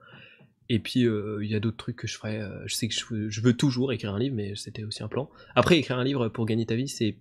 Et 0.69 0.79
puis 0.79 1.05
euh, 1.05 1.43
il 1.43 1.51
y 1.51 1.55
a 1.55 1.59
d'autres 1.59 1.77
trucs 1.77 1.97
que 1.97 2.07
je 2.07 2.17
ferai. 2.17 2.39
Euh, 2.39 2.65
je 2.65 2.75
sais 2.75 2.87
que 2.87 2.95
je, 2.95 3.41
veux 3.41 3.53
toujours 3.53 3.91
écrire 3.91 4.13
un 4.13 4.19
livre, 4.19 4.35
mais 4.35 4.55
c'était 4.55 4.83
aussi 4.83 5.03
un 5.03 5.07
plan. 5.07 5.29
Après, 5.55 5.77
écrire 5.77 5.99
un 5.99 6.03
livre 6.03 6.29
pour 6.29 6.45
gagner 6.45 6.65
ta 6.65 6.75
vie, 6.75 6.87
c'est 6.87 7.17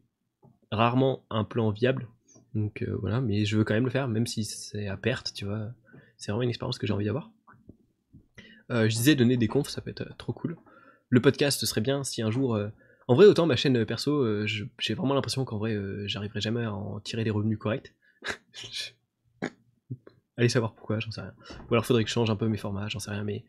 rarement 0.71 1.25
un 1.31 1.45
plan 1.45 1.71
viable. 1.71 2.09
Donc 2.55 2.83
euh, 2.83 2.97
voilà, 3.01 3.21
mais 3.21 3.45
je 3.45 3.57
veux 3.57 3.65
quand 3.65 3.75
même 3.75 3.85
le 3.85 3.91
faire, 3.91 4.09
même 4.09 4.27
si 4.27 4.45
c'est 4.45 4.87
à 4.87 4.97
perte, 4.97 5.33
tu 5.35 5.45
vois. 5.45 5.73
C'est 6.17 6.31
vraiment 6.31 6.43
une 6.43 6.49
expérience 6.49 6.79
que 6.79 6.87
j'ai 6.87 6.93
envie 6.93 7.07
d'avoir. 7.07 7.31
je 8.71 8.87
disais 8.87 9.15
donner 9.17 9.37
des 9.37 9.49
confs, 9.49 9.69
ça 9.69 9.81
peut 9.81 9.91
être 9.91 10.17
trop 10.17 10.33
cool. 10.33 10.57
Le 11.11 11.21
podcast, 11.21 11.65
serait 11.67 11.81
bien 11.81 12.05
si 12.05 12.23
un 12.23 12.31
jour. 12.31 12.59
En 13.09 13.15
vrai, 13.15 13.27
autant 13.27 13.47
ma 13.47 13.57
chaîne 13.57 13.85
perso, 13.85 14.47
j'ai 14.47 14.95
vraiment 14.95 15.15
l'impression 15.15 15.45
qu'en 15.45 15.59
vrai, 15.59 15.77
j'arriverai 16.07 16.41
jamais 16.41 16.65
à 16.65 16.73
en 16.73 17.01
tirer 17.01 17.25
des 17.25 17.31
revenus 17.31 17.59
corrects. 17.59 17.95
Allez 20.37 20.49
savoir 20.49 20.75
pourquoi, 20.75 21.01
j'en 21.01 21.11
sais 21.11 21.21
rien. 21.21 21.35
Ou 21.69 21.75
alors 21.75 21.85
faudrait 21.85 22.05
que 22.05 22.09
je 22.09 22.15
change 22.15 22.31
un 22.31 22.37
peu 22.37 22.49
mes 22.49 22.57
formats, 22.57 22.89
j'en 22.89 23.01
sais 23.01 23.11
rien, 23.11 23.25
mais 23.25 23.45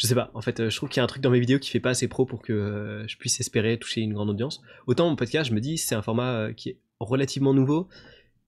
je 0.00 0.06
sais 0.06 0.14
pas. 0.14 0.30
En 0.32 0.40
fait, 0.40 0.70
je 0.70 0.76
trouve 0.76 0.88
qu'il 0.88 0.96
y 0.96 1.00
a 1.00 1.04
un 1.04 1.06
truc 1.06 1.22
dans 1.22 1.30
mes 1.30 1.40
vidéos 1.40 1.58
qui 1.58 1.70
fait 1.70 1.78
pas 1.78 1.90
assez 1.90 2.08
pro 2.08 2.24
pour 2.24 2.40
que 2.40 2.54
euh, 2.54 3.06
je 3.06 3.18
puisse 3.18 3.38
espérer 3.38 3.78
toucher 3.78 4.00
une 4.00 4.14
grande 4.14 4.30
audience. 4.30 4.62
Autant 4.86 5.10
mon 5.10 5.14
podcast, 5.14 5.50
je 5.50 5.54
me 5.54 5.60
dis, 5.60 5.76
c'est 5.76 5.94
un 5.94 6.00
format 6.00 6.32
euh, 6.32 6.52
qui 6.54 6.70
est 6.70 6.78
relativement 7.00 7.52
nouveau, 7.52 7.86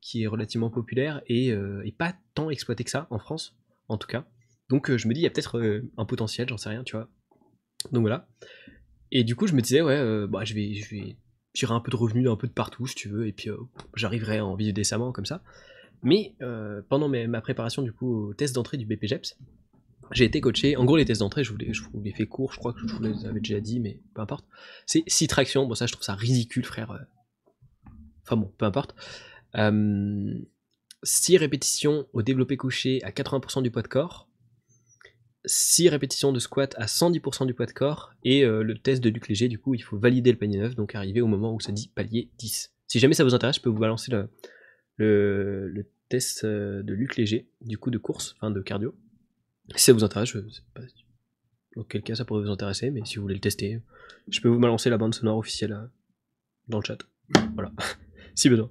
qui 0.00 0.22
est 0.22 0.26
relativement 0.26 0.70
populaire 0.70 1.20
euh, 1.30 1.82
et, 1.84 1.92
pas 1.92 2.14
tant 2.34 2.48
exploité 2.48 2.84
que 2.84 2.90
ça 2.90 3.06
en 3.10 3.18
France, 3.18 3.54
en 3.88 3.98
tout 3.98 4.08
cas. 4.08 4.24
Donc 4.70 4.96
je 4.96 5.06
me 5.06 5.12
dis, 5.12 5.20
il 5.20 5.24
y 5.24 5.26
a 5.26 5.30
peut-être 5.30 5.82
un 5.98 6.06
potentiel, 6.06 6.48
j'en 6.48 6.56
sais 6.56 6.70
rien, 6.70 6.84
tu 6.84 6.96
vois. 6.96 7.10
Donc 7.90 8.02
voilà. 8.02 8.28
Et 9.10 9.24
du 9.24 9.36
coup, 9.36 9.46
je 9.46 9.54
me 9.54 9.60
disais, 9.60 9.82
ouais, 9.82 10.26
bah, 10.26 10.44
je 10.44 10.54
vais, 10.54 10.74
je 10.74 10.94
vais 10.94 11.16
tirer 11.52 11.74
un 11.74 11.80
peu 11.80 11.90
de 11.90 11.96
revenus 11.96 12.30
un 12.30 12.36
peu 12.36 12.46
de 12.46 12.52
partout, 12.52 12.86
si 12.86 12.94
tu 12.94 13.08
veux, 13.08 13.26
et 13.26 13.32
puis 13.32 13.50
j'arriverai 13.94 14.40
en 14.40 14.54
vivre 14.54 14.72
décemment 14.72 15.12
comme 15.12 15.26
ça. 15.26 15.42
Mais 16.02 16.34
euh, 16.42 16.82
pendant 16.88 17.08
ma 17.08 17.40
préparation 17.40 17.82
du 17.82 17.92
coup 17.92 18.28
au 18.28 18.34
test 18.34 18.54
d'entrée 18.54 18.76
du 18.76 18.86
BPGEPS, 18.86 19.38
j'ai 20.10 20.24
été 20.24 20.40
coaché. 20.40 20.76
En 20.76 20.84
gros, 20.84 20.96
les 20.96 21.04
tests 21.04 21.20
d'entrée, 21.20 21.44
je 21.44 21.52
vous, 21.52 21.56
les, 21.56 21.72
je 21.72 21.82
vous 21.82 22.02
les 22.02 22.12
fais 22.12 22.26
court, 22.26 22.52
je 22.52 22.58
crois 22.58 22.72
que 22.72 22.86
je 22.86 22.92
vous 22.92 23.02
les 23.02 23.24
avais 23.24 23.40
déjà 23.40 23.60
dit, 23.60 23.80
mais 23.80 24.00
peu 24.14 24.20
importe. 24.20 24.44
C'est 24.84 25.04
6 25.06 25.28
tractions. 25.28 25.66
Bon, 25.66 25.74
ça, 25.74 25.86
je 25.86 25.92
trouve 25.92 26.04
ça 26.04 26.14
ridicule, 26.14 26.64
frère. 26.64 26.90
Euh. 26.90 26.98
Enfin 28.24 28.36
bon, 28.36 28.52
peu 28.58 28.66
importe. 28.66 28.94
6 29.54 29.58
euh, 29.60 31.38
répétitions 31.38 32.06
au 32.12 32.22
développé 32.22 32.56
couché 32.56 33.02
à 33.04 33.10
80% 33.10 33.62
du 33.62 33.70
poids 33.70 33.82
de 33.82 33.88
corps. 33.88 34.28
6 35.44 35.88
répétitions 35.88 36.32
de 36.32 36.38
squat 36.38 36.74
à 36.78 36.86
110% 36.86 37.46
du 37.46 37.54
poids 37.54 37.66
de 37.66 37.72
corps. 37.72 38.14
Et 38.24 38.44
le 38.44 38.74
test 38.78 39.02
de 39.02 39.10
Luc 39.10 39.28
Léger, 39.28 39.48
du 39.48 39.58
coup, 39.58 39.74
il 39.74 39.82
faut 39.82 39.98
valider 39.98 40.30
le 40.30 40.38
panier 40.38 40.58
neuf, 40.58 40.74
donc 40.74 40.94
arriver 40.94 41.20
au 41.20 41.26
moment 41.26 41.54
où 41.54 41.60
ça 41.60 41.72
dit 41.72 41.88
palier 41.94 42.30
10. 42.38 42.72
Si 42.92 42.98
jamais 42.98 43.14
ça 43.14 43.24
vous 43.24 43.34
intéresse, 43.34 43.56
je 43.56 43.62
peux 43.62 43.70
vous 43.70 43.78
balancer 43.78 44.12
le, 44.98 45.86
test 46.10 46.44
euh, 46.44 46.82
de 46.82 46.92
Luc 46.92 47.16
Léger, 47.16 47.48
du 47.62 47.78
coup 47.78 47.90
de 47.90 47.96
course, 47.96 48.34
enfin 48.36 48.50
de 48.50 48.60
cardio. 48.60 48.94
Si 49.76 49.84
ça 49.84 49.94
vous 49.94 50.04
intéresse, 50.04 50.28
je 50.28 50.46
sais 50.50 50.60
pas 50.74 50.82
dans 51.74 51.84
quel 51.84 52.02
cas 52.02 52.16
ça 52.16 52.26
pourrait 52.26 52.42
vous 52.42 52.50
intéresser, 52.50 52.90
mais 52.90 53.00
si 53.06 53.16
vous 53.16 53.22
voulez 53.22 53.36
le 53.36 53.40
tester, 53.40 53.80
je 54.28 54.40
peux 54.42 54.50
vous 54.50 54.60
balancer 54.60 54.90
la 54.90 54.98
bande 54.98 55.14
sonore 55.14 55.38
officielle 55.38 55.72
euh, 55.72 55.86
dans 56.68 56.80
le 56.80 56.84
chat. 56.84 56.98
Voilà, 57.54 57.72
si 58.34 58.50
besoin. 58.50 58.70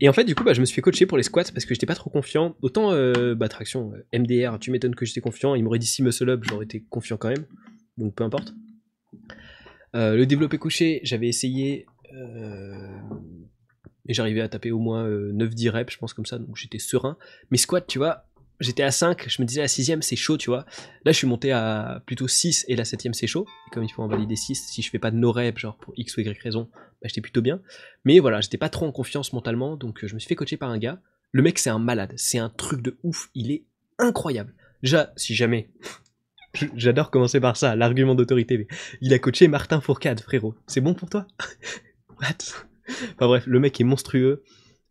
Et 0.00 0.08
en 0.08 0.12
fait, 0.12 0.24
du 0.24 0.34
coup, 0.34 0.44
bah, 0.44 0.52
je 0.52 0.60
me 0.60 0.64
suis 0.64 0.74
fait 0.74 0.82
coacher 0.82 1.06
pour 1.06 1.16
les 1.16 1.22
squats 1.22 1.44
parce 1.44 1.64
que 1.64 1.74
j'étais 1.74 1.86
pas 1.86 1.94
trop 1.94 2.10
confiant. 2.10 2.56
Autant, 2.62 2.92
euh, 2.92 3.34
bah, 3.34 3.48
traction, 3.48 3.92
MDR, 4.12 4.58
tu 4.58 4.70
m'étonnes 4.70 4.94
que 4.94 5.06
j'étais 5.06 5.20
confiant. 5.20 5.54
Il 5.54 5.64
m'aurait 5.64 5.78
dit 5.78 5.86
si 5.86 6.02
muscle 6.02 6.28
up, 6.28 6.42
j'aurais 6.42 6.64
été 6.64 6.84
confiant 6.90 7.16
quand 7.16 7.28
même. 7.28 7.46
Donc 7.96 8.14
peu 8.14 8.24
importe. 8.24 8.54
le 9.94 10.24
développé 10.24 10.58
couché, 10.58 11.00
j'avais 11.04 11.28
essayé 11.28 11.86
et 14.08 14.14
j'arrivais 14.14 14.40
à 14.40 14.48
taper 14.48 14.70
au 14.70 14.78
moins 14.78 15.08
9-10 15.08 15.68
euh, 15.68 15.70
reps, 15.72 15.92
je 15.92 15.98
pense 15.98 16.12
comme 16.12 16.26
ça, 16.26 16.38
donc 16.38 16.56
j'étais 16.56 16.78
serein. 16.78 17.16
Mais 17.50 17.56
squat, 17.56 17.86
tu 17.86 17.98
vois, 17.98 18.26
j'étais 18.60 18.82
à 18.82 18.90
5, 18.90 19.28
je 19.28 19.40
me 19.40 19.46
disais 19.46 19.60
la 19.60 19.66
6ème 19.66 20.02
c'est 20.02 20.16
chaud, 20.16 20.36
tu 20.36 20.50
vois. 20.50 20.66
Là 21.04 21.12
je 21.12 21.16
suis 21.16 21.26
monté 21.26 21.52
à 21.52 22.02
plutôt 22.06 22.28
6 22.28 22.66
et 22.68 22.76
la 22.76 22.84
7ème 22.84 23.14
c'est 23.14 23.26
chaud. 23.26 23.46
Et 23.66 23.70
comme 23.70 23.84
il 23.84 23.88
faut 23.88 24.02
en 24.02 24.08
valider 24.08 24.36
6, 24.36 24.66
si 24.68 24.82
je 24.82 24.90
fais 24.90 24.98
pas 24.98 25.10
de 25.10 25.16
no 25.16 25.32
reps, 25.32 25.58
genre 25.58 25.76
pour 25.78 25.94
X 25.96 26.16
ou 26.16 26.20
Y 26.20 26.38
raison, 26.42 26.68
bah, 27.04 27.08
j'étais 27.08 27.20
plutôt 27.20 27.42
bien. 27.42 27.60
Mais 28.06 28.18
voilà, 28.18 28.40
j'étais 28.40 28.56
pas 28.56 28.70
trop 28.70 28.86
en 28.86 28.92
confiance 28.92 29.34
mentalement, 29.34 29.76
donc 29.76 30.02
euh, 30.02 30.08
je 30.08 30.14
me 30.14 30.18
suis 30.18 30.26
fait 30.26 30.34
coacher 30.34 30.56
par 30.56 30.70
un 30.70 30.78
gars. 30.78 31.02
Le 31.32 31.42
mec 31.42 31.58
c'est 31.58 31.68
un 31.68 31.78
malade, 31.78 32.14
c'est 32.16 32.38
un 32.38 32.48
truc 32.48 32.80
de 32.80 32.96
ouf, 33.02 33.28
il 33.34 33.52
est 33.52 33.64
incroyable. 33.98 34.54
Déjà, 34.82 35.12
si 35.14 35.34
jamais. 35.34 35.68
J'adore 36.76 37.10
commencer 37.10 37.40
par 37.40 37.58
ça, 37.58 37.76
l'argument 37.76 38.14
d'autorité. 38.14 38.66
Il 39.02 39.12
a 39.12 39.18
coaché 39.18 39.48
Martin 39.48 39.82
Fourcade, 39.82 40.20
frérot. 40.20 40.54
C'est 40.66 40.80
bon 40.80 40.94
pour 40.94 41.10
toi? 41.10 41.26
What? 42.20 42.64
Enfin 42.88 43.26
bref, 43.26 43.46
le 43.46 43.60
mec 43.60 43.78
est 43.80 43.84
monstrueux. 43.84 44.42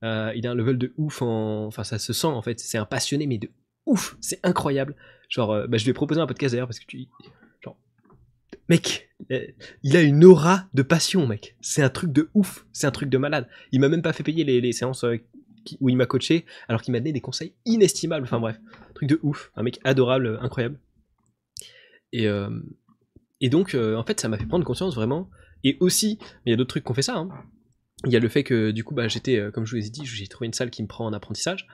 Euh, 0.03 0.31
il 0.35 0.45
a 0.45 0.51
un 0.51 0.55
level 0.55 0.77
de 0.77 0.93
ouf 0.97 1.23
en. 1.23 1.65
Enfin, 1.65 1.83
ça 1.83 1.97
se 1.97 2.13
sent 2.13 2.27
en 2.27 2.41
fait. 2.43 2.59
C'est 2.59 2.77
un 2.77 2.85
passionné, 2.85 3.25
mais 3.25 3.39
de 3.39 3.49
ouf. 3.87 4.17
C'est 4.21 4.39
incroyable. 4.43 4.95
Genre, 5.29 5.51
euh, 5.51 5.67
bah, 5.67 5.77
je 5.77 5.85
lui 5.85 5.91
ai 5.91 5.93
proposé 5.93 6.21
un 6.21 6.27
podcast 6.27 6.53
d'ailleurs 6.53 6.67
parce 6.67 6.79
que 6.79 6.85
tu. 6.85 7.07
Mec, 8.69 9.09
euh, 9.31 9.45
il 9.83 9.97
a 9.97 10.01
une 10.01 10.23
aura 10.23 10.67
de 10.73 10.81
passion, 10.81 11.27
mec. 11.27 11.55
C'est 11.61 11.83
un 11.83 11.89
truc 11.89 12.11
de 12.11 12.29
ouf. 12.33 12.65
C'est 12.71 12.87
un 12.87 12.91
truc 12.91 13.09
de 13.09 13.17
malade. 13.17 13.47
Il 13.71 13.79
m'a 13.79 13.89
même 13.89 14.01
pas 14.01 14.13
fait 14.13 14.23
payer 14.23 14.43
les, 14.43 14.71
séances 14.71 15.05
où 15.79 15.89
il 15.89 15.97
m'a 15.97 16.05
coaché 16.05 16.45
alors 16.67 16.81
qu'il 16.81 16.91
m'a 16.91 16.99
donné 16.99 17.13
des 17.13 17.21
conseils 17.21 17.53
inestimables. 17.65 18.25
Enfin 18.25 18.39
bref, 18.39 18.59
truc 18.95 19.09
de 19.09 19.19
ouf. 19.23 19.51
Un 19.55 19.63
mec 19.63 19.79
adorable, 19.83 20.39
incroyable. 20.41 20.79
Et, 22.11 22.29
donc, 23.49 23.75
en 23.75 24.03
fait, 24.03 24.19
ça 24.19 24.29
m'a 24.29 24.37
fait 24.37 24.45
prendre 24.45 24.65
conscience 24.65 24.95
vraiment. 24.95 25.29
Et 25.63 25.77
aussi, 25.79 26.19
il 26.45 26.51
y 26.51 26.53
a 26.53 26.57
d'autres 26.57 26.69
trucs 26.69 26.83
qu'on 26.83 26.93
fait 26.93 27.01
ça. 27.01 27.17
Hein 27.17 27.29
il 28.05 28.11
y 28.11 28.15
a 28.15 28.19
le 28.19 28.29
fait 28.29 28.43
que 28.43 28.71
du 28.71 28.83
coup 28.83 28.93
bah, 28.93 29.07
j'étais 29.07 29.37
euh, 29.37 29.51
comme 29.51 29.65
je 29.65 29.75
vous 29.75 29.85
ai 29.85 29.89
dit 29.89 30.05
j'ai 30.05 30.27
trouvé 30.27 30.47
une 30.47 30.53
salle 30.53 30.69
qui 30.69 30.83
me 30.83 30.87
prend 30.87 31.05
en 31.05 31.13
apprentissage 31.13 31.67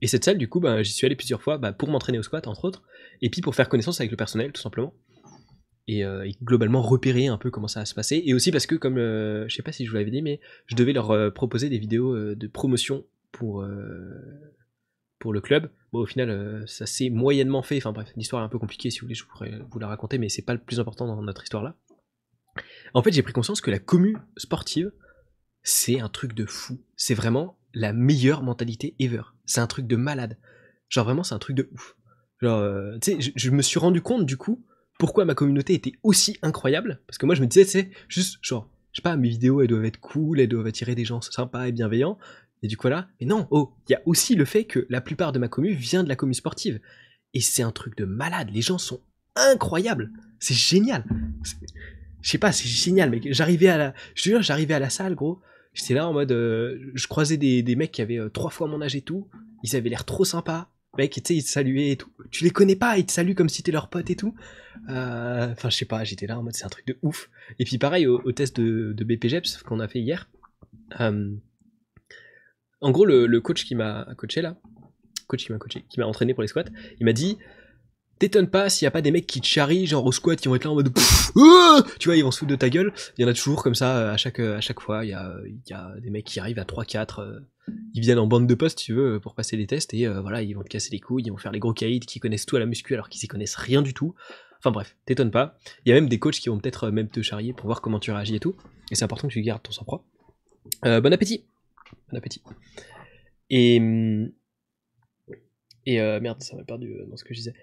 et 0.00 0.06
cette 0.06 0.24
salle 0.24 0.38
du 0.38 0.48
coup 0.48 0.60
bah, 0.60 0.82
j'y 0.82 0.92
suis 0.92 1.06
allé 1.06 1.16
plusieurs 1.16 1.42
fois 1.42 1.58
bah, 1.58 1.72
pour 1.72 1.88
m'entraîner 1.90 2.18
au 2.18 2.22
squat 2.22 2.46
entre 2.46 2.64
autres 2.64 2.82
et 3.20 3.30
puis 3.30 3.40
pour 3.40 3.54
faire 3.54 3.68
connaissance 3.68 4.00
avec 4.00 4.10
le 4.10 4.16
personnel 4.16 4.52
tout 4.52 4.62
simplement 4.62 4.94
et, 5.86 6.04
euh, 6.04 6.28
globalement 6.42 6.82
repérer 6.82 7.26
un 7.26 7.38
peu 7.38 7.50
comment 7.50 7.68
ça 7.68 7.80
va 7.80 7.86
se 7.86 7.94
passer 7.94 8.22
et 8.24 8.34
aussi 8.34 8.50
parce 8.50 8.66
que 8.66 8.74
comme 8.74 8.98
euh, 8.98 9.46
je 9.48 9.54
sais 9.54 9.62
pas 9.62 9.72
si 9.72 9.84
je 9.84 9.90
vous 9.90 9.96
l'avais 9.96 10.10
dit 10.10 10.22
mais 10.22 10.40
je 10.66 10.76
devais 10.76 10.92
leur 10.92 11.32
proposer 11.34 11.68
des 11.68 11.78
vidéos 11.78 12.34
de 12.34 12.46
promotion 12.46 13.04
pour 13.32 13.66
pour 15.18 15.32
le 15.32 15.40
club 15.40 15.70
bon 15.92 16.00
au 16.00 16.06
final 16.06 16.64
ça 16.66 16.86
s'est 16.86 17.10
moyennement 17.10 17.62
fait 17.62 17.76
enfin 17.76 17.92
bref 17.92 18.12
l'histoire 18.16 18.42
est 18.42 18.46
un 18.46 18.48
peu 18.48 18.58
compliquée 18.58 18.90
si 18.90 19.00
vous 19.00 19.06
voulez 19.06 19.14
je 19.14 19.24
pourrais 19.24 19.60
vous 19.70 19.78
la 19.78 19.88
raconter 19.88 20.18
mais 20.18 20.28
c'est 20.28 20.42
pas 20.42 20.54
le 20.54 20.60
plus 20.60 20.80
important 20.80 21.06
dans 21.06 21.20
notre 21.22 21.42
histoire 21.42 21.62
là 21.62 21.76
en 22.94 23.02
fait 23.02 23.12
j'ai 23.12 23.22
pris 23.22 23.32
conscience 23.32 23.60
que 23.60 23.70
la 23.70 23.78
commu 23.78 24.16
sportive 24.36 24.90
c'est 25.64 25.98
un 25.98 26.08
truc 26.08 26.34
de 26.34 26.44
fou. 26.44 26.78
C'est 26.94 27.14
vraiment 27.14 27.58
la 27.72 27.92
meilleure 27.92 28.42
mentalité 28.42 28.94
ever. 29.00 29.22
C'est 29.46 29.60
un 29.60 29.66
truc 29.66 29.86
de 29.86 29.96
malade. 29.96 30.38
Genre 30.88 31.04
vraiment, 31.04 31.24
c'est 31.24 31.34
un 31.34 31.40
truc 31.40 31.56
de 31.56 31.68
ouf. 31.72 31.96
Genre, 32.40 32.58
euh, 32.58 32.98
tu 33.00 33.20
sais, 33.20 33.32
je, 33.34 33.50
me 33.50 33.62
suis 33.62 33.80
rendu 33.80 34.02
compte 34.02 34.26
du 34.26 34.36
coup 34.36 34.64
pourquoi 34.98 35.24
ma 35.24 35.34
communauté 35.34 35.74
était 35.74 35.92
aussi 36.02 36.38
incroyable. 36.42 37.00
Parce 37.06 37.18
que 37.18 37.26
moi, 37.26 37.34
je 37.34 37.40
me 37.40 37.46
disais, 37.46 37.64
c'est 37.64 37.90
juste 38.08 38.38
genre, 38.42 38.68
je 38.92 38.98
sais 38.98 39.02
pas, 39.02 39.16
mes 39.16 39.28
vidéos, 39.28 39.60
elles 39.60 39.68
doivent 39.68 39.84
être 39.84 40.00
cool, 40.00 40.40
elles 40.40 40.48
doivent 40.48 40.66
attirer 40.66 40.94
des 40.94 41.04
gens 41.04 41.20
sympas 41.20 41.66
et 41.66 41.72
bienveillants. 41.72 42.18
Et 42.62 42.68
du 42.68 42.76
coup, 42.76 42.88
là, 42.88 43.08
mais 43.20 43.26
non, 43.26 43.46
oh, 43.50 43.72
il 43.88 43.92
y 43.92 43.94
a 43.94 44.02
aussi 44.06 44.34
le 44.34 44.44
fait 44.44 44.64
que 44.64 44.86
la 44.88 45.00
plupart 45.00 45.32
de 45.32 45.38
ma 45.38 45.48
commu 45.48 45.72
vient 45.72 46.02
de 46.04 46.08
la 46.08 46.16
commu 46.16 46.34
sportive. 46.34 46.80
Et 47.34 47.40
c'est 47.40 47.62
un 47.62 47.72
truc 47.72 47.96
de 47.96 48.04
malade. 48.04 48.50
Les 48.52 48.62
gens 48.62 48.78
sont 48.78 49.00
incroyables. 49.36 50.10
C'est 50.38 50.54
génial. 50.54 51.04
je 52.22 52.30
sais 52.30 52.38
pas, 52.38 52.52
c'est 52.52 52.68
génial, 52.68 53.10
mec. 53.10 53.26
J'arrivais 53.32 53.68
à 53.68 53.76
la, 53.76 53.94
jure, 54.14 54.42
j'arrivais 54.42 54.74
à 54.74 54.78
la 54.78 54.90
salle, 54.90 55.14
gros. 55.14 55.40
J'étais 55.74 55.94
là 55.94 56.08
en 56.08 56.12
mode, 56.12 56.30
euh, 56.30 56.78
je 56.94 57.08
croisais 57.08 57.36
des, 57.36 57.62
des 57.62 57.74
mecs 57.74 57.90
qui 57.90 58.00
avaient 58.00 58.20
euh, 58.20 58.28
trois 58.28 58.50
fois 58.50 58.68
mon 58.68 58.80
âge 58.80 58.94
et 58.94 59.02
tout. 59.02 59.28
Ils 59.64 59.74
avaient 59.74 59.90
l'air 59.90 60.04
trop 60.04 60.24
sympas. 60.24 60.70
Mec, 60.96 61.12
tu 61.12 61.20
sais, 61.24 61.36
ils 61.36 61.42
te 61.42 61.48
saluaient 61.48 61.90
et 61.90 61.96
tout. 61.96 62.10
Tu 62.30 62.44
les 62.44 62.50
connais 62.50 62.76
pas, 62.76 62.98
ils 62.98 63.06
te 63.06 63.12
saluent 63.12 63.34
comme 63.34 63.48
si 63.48 63.62
t'étais 63.62 63.72
leur 63.72 63.88
pote 63.88 64.10
et 64.10 64.16
tout. 64.16 64.34
Euh, 64.88 65.50
Enfin, 65.52 65.70
je 65.70 65.76
sais 65.76 65.84
pas, 65.84 66.04
j'étais 66.04 66.26
là 66.26 66.38
en 66.38 66.42
mode, 66.42 66.54
c'est 66.54 66.64
un 66.64 66.68
truc 66.68 66.86
de 66.86 66.98
ouf. 67.02 67.30
Et 67.58 67.64
puis 67.64 67.78
pareil, 67.78 68.06
au, 68.06 68.32
test 68.32 68.60
de, 68.60 68.92
de 68.92 69.04
BPGEPS 69.04 69.62
qu'on 69.64 69.80
a 69.80 69.88
fait 69.88 70.00
hier. 70.00 70.28
euh, 71.00 71.34
en 72.80 72.90
gros, 72.90 73.06
le 73.06 73.40
coach 73.40 73.64
qui 73.64 73.74
m'a 73.74 74.06
coaché 74.16 74.42
là, 74.42 74.56
coach 75.26 75.46
qui 75.46 75.52
m'a 75.52 75.58
coaché, 75.58 75.84
qui 75.88 76.00
m'a 76.00 76.06
entraîné 76.06 76.34
pour 76.34 76.42
les 76.42 76.48
squats, 76.48 76.64
il 77.00 77.06
m'a 77.06 77.12
dit 77.12 77.38
T'étonnes 78.18 78.48
pas 78.48 78.70
s'il 78.70 78.86
y 78.86 78.88
a 78.88 78.90
pas 78.90 79.02
des 79.02 79.10
mecs 79.10 79.26
qui 79.26 79.40
te 79.40 79.46
charrient, 79.46 79.86
genre 79.86 80.04
au 80.06 80.12
squat, 80.12 80.40
qui 80.40 80.48
vont 80.48 80.54
être 80.54 80.64
là 80.64 80.70
en 80.70 80.74
mode 80.74 80.92
Pff, 80.92 81.32
ah 81.36 81.82
Tu 81.98 82.08
vois, 82.08 82.16
ils 82.16 82.22
vont 82.22 82.30
se 82.30 82.38
foutre 82.38 82.50
de 82.50 82.56
ta 82.56 82.68
gueule. 82.70 82.92
Il 83.18 83.22
y 83.22 83.24
en 83.24 83.28
a 83.28 83.34
toujours 83.34 83.62
comme 83.62 83.74
ça, 83.74 83.98
euh, 83.98 84.12
à 84.12 84.16
chaque, 84.16 84.40
à 84.40 84.60
chaque 84.60 84.80
fois. 84.80 85.04
Il 85.04 85.10
y 85.10 85.14
a, 85.14 85.34
il 85.46 85.60
y 85.68 85.72
a 85.72 85.94
des 86.00 86.10
mecs 86.10 86.24
qui 86.24 86.38
arrivent 86.40 86.58
à 86.58 86.64
3-4, 86.64 87.20
euh, 87.20 87.40
ils 87.94 88.00
viennent 88.02 88.18
en 88.18 88.26
bande 88.26 88.46
de 88.46 88.54
poste, 88.54 88.78
tu 88.78 88.92
veux, 88.94 89.20
pour 89.20 89.34
passer 89.34 89.56
les 89.56 89.66
tests, 89.66 89.94
et 89.94 90.06
euh, 90.06 90.20
voilà, 90.20 90.42
ils 90.42 90.54
vont 90.54 90.62
te 90.62 90.68
casser 90.68 90.90
les 90.90 91.00
couilles, 91.00 91.24
ils 91.26 91.30
vont 91.30 91.38
faire 91.38 91.52
les 91.52 91.58
gros 91.58 91.72
caïds 91.72 92.00
qui 92.00 92.20
connaissent 92.20 92.46
tout 92.46 92.56
à 92.56 92.58
la 92.60 92.66
muscu 92.66 92.94
alors 92.94 93.08
qu'ils 93.08 93.24
y 93.24 93.26
connaissent 93.28 93.56
rien 93.56 93.82
du 93.82 93.94
tout. 93.94 94.14
Enfin 94.58 94.70
bref, 94.70 94.96
t'étonnes 95.04 95.30
pas. 95.30 95.58
Il 95.84 95.90
y 95.90 95.92
a 95.92 95.94
même 95.94 96.08
des 96.08 96.18
coachs 96.18 96.36
qui 96.36 96.48
vont 96.48 96.58
peut-être 96.58 96.84
euh, 96.84 96.90
même 96.90 97.08
te 97.08 97.20
charrier 97.20 97.52
pour 97.52 97.66
voir 97.66 97.80
comment 97.82 97.98
tu 97.98 98.10
réagis 98.12 98.36
et 98.36 98.40
tout. 98.40 98.56
Et 98.90 98.94
c'est 98.94 99.04
important 99.04 99.28
que 99.28 99.32
tu 99.32 99.42
gardes 99.42 99.62
ton 99.62 99.72
sang-froid. 99.72 100.06
Euh, 100.86 101.00
bon 101.02 101.12
appétit 101.12 101.44
Bon 102.10 102.16
appétit. 102.16 102.42
Et. 103.50 103.78
hum, 103.78 104.30
Et 105.86 106.00
euh, 106.00 106.20
merde, 106.20 106.42
ça 106.42 106.56
m'a 106.56 106.64
perdu 106.64 106.94
euh, 106.94 107.06
dans 107.06 107.16
ce 107.16 107.24
que 107.24 107.34
je 107.34 107.40
disais. 107.40 107.54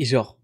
Et 0.00 0.04
genre, 0.06 0.40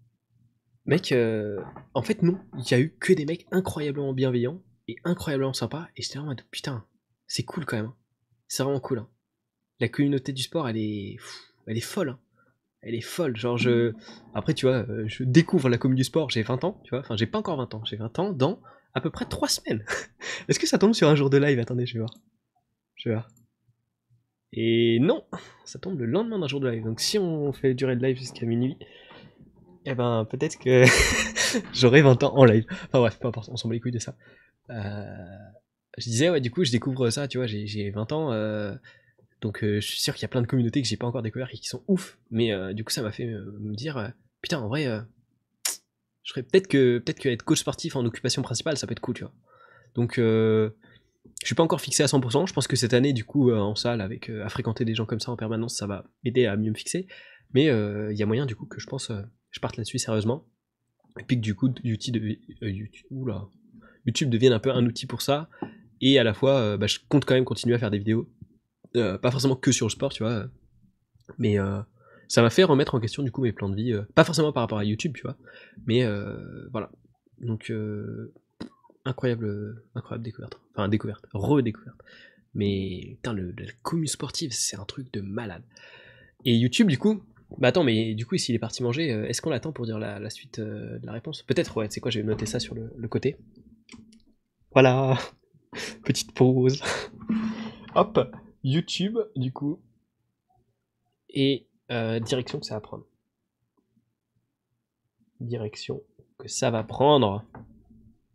mec, 0.85 1.11
euh, 1.11 1.59
en 1.95 2.03
fait, 2.03 2.21
non, 2.21 2.39
il 2.57 2.71
y 2.71 2.73
a 2.75 2.79
eu 2.79 2.95
que 2.99 3.11
des 3.11 3.25
mecs 3.25 3.47
incroyablement 3.51 4.13
bienveillants 4.13 4.61
et 4.87 4.95
incroyablement 5.03 5.51
sympas. 5.53 5.87
Et 5.97 6.03
j'étais 6.03 6.19
en 6.19 6.25
mode 6.25 6.43
putain, 6.51 6.85
c'est 7.25 7.43
cool 7.43 7.65
quand 7.65 7.75
même. 7.77 7.87
hein. 7.87 7.95
C'est 8.47 8.61
vraiment 8.63 8.79
cool. 8.79 8.99
hein. 8.99 9.09
La 9.79 9.89
communauté 9.89 10.31
du 10.31 10.43
sport, 10.43 10.69
elle 10.69 10.77
est, 10.77 11.17
elle 11.65 11.75
est 11.77 11.81
folle. 11.81 12.09
hein. 12.09 12.19
Elle 12.81 12.93
est 12.93 13.01
folle. 13.01 13.35
Genre, 13.35 13.57
je. 13.57 13.93
Après, 14.35 14.53
tu 14.53 14.67
vois, 14.67 14.85
euh, 14.89 15.05
je 15.07 15.23
découvre 15.23 15.69
la 15.69 15.77
commune 15.79 15.97
du 15.97 16.03
sport, 16.03 16.29
j'ai 16.29 16.43
20 16.43 16.63
ans, 16.63 16.79
tu 16.83 16.91
vois. 16.91 16.99
Enfin, 16.99 17.17
j'ai 17.17 17.25
pas 17.25 17.39
encore 17.39 17.57
20 17.57 17.73
ans, 17.73 17.83
j'ai 17.83 17.97
20 17.97 18.19
ans 18.19 18.31
dans 18.31 18.61
à 18.93 19.01
peu 19.01 19.09
près 19.09 19.25
3 19.25 19.47
semaines. 19.47 19.83
Est-ce 20.47 20.59
que 20.59 20.67
ça 20.67 20.77
tombe 20.77 20.93
sur 20.93 21.09
un 21.09 21.15
jour 21.15 21.29
de 21.31 21.37
live? 21.37 21.59
Attendez, 21.59 21.85
je 21.87 21.93
vais 21.93 21.99
voir. 21.99 22.13
Je 22.95 23.09
vais 23.09 23.15
voir. 23.15 23.27
Et 24.53 24.99
non, 25.01 25.25
ça 25.65 25.79
tombe 25.79 25.99
le 25.99 26.05
lendemain 26.05 26.39
d'un 26.39 26.47
jour 26.47 26.59
de 26.59 26.69
live. 26.69 26.83
Donc 26.83 26.99
si 27.01 27.17
on 27.19 27.51
fait 27.51 27.73
durer 27.73 27.95
le 27.95 28.01
live 28.07 28.17
jusqu'à 28.17 28.45
minuit, 28.45 28.77
eh 29.89 29.95
ben 29.95 30.25
peut-être 30.29 30.59
que 30.59 30.83
j'aurai 31.73 32.01
20 32.01 32.21
ans 32.23 32.35
en 32.35 32.43
live. 32.43 32.65
Enfin 32.69 32.99
bref, 32.99 33.17
peu 33.19 33.27
importe, 33.27 33.49
on 33.49 33.55
s'en 33.55 33.69
bat 33.69 33.73
les 33.73 33.79
couilles 33.79 33.93
de 33.93 33.99
ça. 33.99 34.15
Euh, 34.69 35.05
je 35.97 36.03
disais, 36.09 36.29
ouais, 36.29 36.41
du 36.41 36.51
coup, 36.51 36.65
je 36.65 36.71
découvre 36.71 37.09
ça, 37.09 37.29
tu 37.29 37.37
vois, 37.37 37.47
j'ai 37.47 37.65
j'ai 37.67 37.89
20 37.89 38.11
ans. 38.11 38.33
euh, 38.33 38.75
donc 39.39 39.63
euh, 39.63 39.79
je 39.79 39.87
suis 39.87 40.01
sûr 40.01 40.13
qu'il 40.13 40.23
y 40.23 40.25
a 40.25 40.27
plein 40.27 40.41
de 40.41 40.47
communautés 40.47 40.81
que 40.81 40.87
j'ai 40.87 40.97
pas 40.97 41.07
encore 41.07 41.21
découvert 41.21 41.49
et 41.53 41.57
qui 41.57 41.69
sont 41.69 41.83
ouf. 41.87 42.17
Mais 42.31 42.51
du 42.73 42.83
coup, 42.83 42.91
ça 42.91 43.01
m'a 43.01 43.13
fait 43.13 43.25
me 43.25 43.75
dire, 43.75 44.11
putain, 44.41 44.59
en 44.59 44.67
vrai, 44.67 44.85
je 46.23 46.31
serais 46.33 46.43
peut-être 46.43 46.67
que 46.67 46.97
peut-être 46.97 47.19
que 47.19 47.29
être 47.29 47.43
coach 47.43 47.59
sportif 47.59 47.95
en 47.95 48.05
occupation 48.05 48.41
principale, 48.41 48.75
ça 48.77 48.87
peut 48.87 48.91
être 48.91 48.99
cool, 48.99 49.15
tu 49.15 49.23
vois. 49.23 49.33
Donc 49.95 50.15
je 50.17 50.71
suis 51.45 51.55
pas 51.55 51.63
encore 51.63 51.79
fixé 51.79 52.03
à 52.03 52.07
100%. 52.07 52.47
Je 52.47 52.53
pense 52.53 52.67
que 52.67 52.75
cette 52.75 52.93
année, 52.93 53.13
du 53.13 53.23
coup, 53.23 53.53
en 53.53 53.75
salle, 53.75 54.01
avec 54.01 54.29
à 54.29 54.49
fréquenter 54.49 54.83
des 54.83 54.95
gens 54.95 55.05
comme 55.05 55.21
ça 55.21 55.31
en 55.31 55.37
permanence, 55.37 55.77
ça 55.77 55.87
va 55.87 56.03
m'aider 56.25 56.45
à 56.45 56.57
mieux 56.57 56.71
me 56.71 56.75
fixer. 56.75 57.07
Mais 57.53 57.65
il 57.67 58.17
y 58.17 58.23
a 58.23 58.25
moyen, 58.25 58.45
du 58.45 58.55
coup, 58.57 58.65
que 58.65 58.81
je 58.81 58.87
pense, 58.87 59.11
je 59.51 59.59
parte 59.59 59.77
là-dessus 59.77 59.99
sérieusement. 59.99 60.45
Et 61.19 61.23
puis 61.23 61.37
que 61.37 61.41
du 61.41 61.55
coup, 61.55 61.73
YouTube, 61.83 62.17
euh, 62.61 62.71
YouTube, 64.05 64.29
devienne 64.29 64.53
un 64.53 64.59
peu 64.59 64.71
un 64.71 64.85
outil 64.85 65.05
pour 65.05 65.21
ça. 65.21 65.49
Et 66.01 66.19
à 66.19 66.23
la 66.23 66.33
fois, 66.33 66.59
euh, 66.59 66.77
bah, 66.77 66.87
je 66.87 66.99
compte 67.09 67.25
quand 67.25 67.33
même 67.33 67.45
continuer 67.45 67.75
à 67.75 67.79
faire 67.79 67.91
des 67.91 67.97
vidéos. 67.97 68.29
Euh, 68.95 69.17
pas 69.17 69.31
forcément 69.31 69.55
que 69.55 69.71
sur 69.71 69.87
le 69.87 69.91
sport, 69.91 70.13
tu 70.13 70.23
vois. 70.23 70.45
Mais 71.37 71.57
ça 72.27 72.41
m'a 72.41 72.49
fait 72.49 72.63
remettre 72.63 72.95
en 72.95 72.99
question, 72.99 73.23
du 73.23 73.31
coup, 73.31 73.41
mes 73.41 73.51
plans 73.51 73.69
de 73.69 73.75
vie. 73.75 73.93
pas 74.15 74.23
forcément 74.23 74.53
par 74.53 74.63
rapport 74.63 74.77
à 74.77 74.85
YouTube, 74.85 75.13
tu 75.15 75.23
vois. 75.23 75.37
Mais 75.85 76.05
voilà. 76.71 76.89
Donc, 77.39 77.71
incroyable, 79.03 79.83
incroyable 79.95 80.23
découverte. 80.23 80.59
Enfin, 80.73 80.87
découverte, 80.87 81.25
redécouverte. 81.33 81.97
Mais 82.53 83.15
putain, 83.17 83.33
le, 83.33 83.53
la 83.57 83.71
commu 83.83 84.07
sportive, 84.07 84.51
c'est 84.51 84.77
un 84.77 84.85
truc 84.85 85.11
de 85.13 85.21
malade. 85.21 85.63
Et 86.45 86.55
YouTube, 86.55 86.87
du 86.87 86.97
coup, 86.97 87.21
bah 87.57 87.69
attends, 87.69 87.83
mais 87.83 88.13
du 88.13 88.25
coup, 88.25 88.37
s'il 88.37 88.55
est 88.55 88.59
parti 88.59 88.83
manger, 88.83 89.11
euh, 89.11 89.27
est-ce 89.27 89.41
qu'on 89.41 89.49
l'attend 89.49 89.71
pour 89.71 89.85
dire 89.85 89.97
la, 89.97 90.19
la 90.19 90.29
suite 90.29 90.59
euh, 90.59 90.99
de 90.99 91.05
la 91.05 91.13
réponse? 91.13 91.43
Peut-être, 91.43 91.77
ouais, 91.77 91.87
c'est 91.89 92.01
quoi, 92.01 92.11
j'ai 92.11 92.23
noté 92.23 92.45
ça 92.45 92.59
sur 92.59 92.75
le, 92.75 92.91
le 92.95 93.07
côté. 93.07 93.37
Voilà, 94.73 95.17
petite 96.03 96.33
pause. 96.33 96.81
Hop, 97.95 98.19
YouTube, 98.63 99.17
du 99.35 99.51
coup, 99.53 99.79
et 101.29 101.67
euh, 101.91 102.19
direction 102.19 102.59
que 102.59 102.65
ça 102.65 102.75
va 102.75 102.81
prendre. 102.81 103.05
Direction 105.39 106.03
que 106.37 106.47
ça 106.47 106.69
va 106.69 106.83
prendre. 106.83 107.45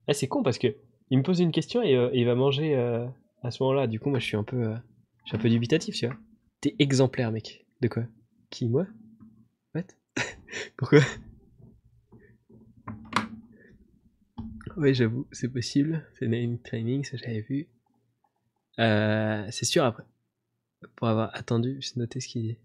Ah, 0.09 0.15
c'est 0.15 0.27
con 0.27 0.43
parce 0.43 0.59
que 0.59 0.75
il 1.11 1.19
me 1.19 1.23
pose 1.23 1.41
une 1.41 1.53
question 1.53 1.83
et, 1.83 1.95
euh, 1.95 2.11
et 2.13 2.21
il 2.21 2.27
va 2.27 2.35
manger 2.35 2.75
à 3.43 3.51
ce 3.51 3.63
moment-là. 3.63 3.87
Du 3.87 4.01
coup, 4.01 4.09
moi, 4.09 4.19
je 4.19 4.25
suis 4.25 4.37
un 4.37 4.43
peu, 4.43 4.75
je 5.25 5.29
suis 5.29 5.37
un 5.37 5.41
peu 5.41 5.51
dubitatif, 5.51 5.95
tu 5.95 6.07
vois. 6.07 6.17
T'es 6.61 6.75
exemplaire, 6.79 7.31
mec. 7.31 7.67
De 7.81 7.89
quoi? 7.89 8.05
Qui, 8.51 8.69
moi? 8.69 8.87
Pourquoi? 10.77 11.01
Oui, 14.77 14.95
j'avoue, 14.95 15.27
c'est 15.33 15.49
possible. 15.49 16.07
C'est 16.19 16.29
name 16.29 16.59
training, 16.59 17.05
ça 17.05 17.17
j'avais 17.17 17.43
vu. 17.43 17.69
Euh, 18.79 19.47
c'est 19.51 19.65
sûr 19.65 19.85
après. 19.85 20.05
Pour 20.97 21.09
avoir 21.09 21.31
attendu, 21.35 21.79
j'ai 21.81 21.93
noté 21.97 22.21
ce 22.21 22.29
qu'il 22.29 22.43
dit. 22.43 22.59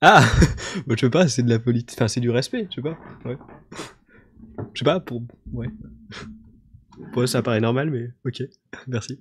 Ah 0.00 0.24
bah, 0.86 0.94
Je 0.96 1.00
sais 1.06 1.10
pas, 1.10 1.28
c'est 1.28 1.42
de 1.42 1.50
la 1.50 1.58
politique. 1.58 1.96
Enfin, 1.98 2.08
c'est 2.08 2.20
du 2.20 2.30
respect, 2.30 2.66
je 2.70 2.76
sais 2.76 2.82
pas. 2.82 2.98
Ouais. 3.24 3.36
Je 4.74 4.78
sais 4.78 4.84
pas, 4.84 5.00
pour. 5.00 5.22
Ouais. 5.52 5.68
Pour 7.12 7.22
eux, 7.22 7.26
ça 7.26 7.42
paraît 7.42 7.60
normal, 7.60 7.90
mais 7.90 8.10
ok. 8.24 8.42
Merci. 8.86 9.20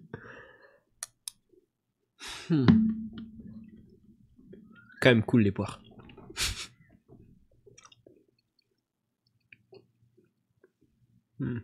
Hmm. 2.49 2.65
Quand 5.01 5.09
même 5.09 5.23
cool 5.23 5.41
les 5.41 5.51
poires. 5.51 5.81
Hmm. 11.39 11.59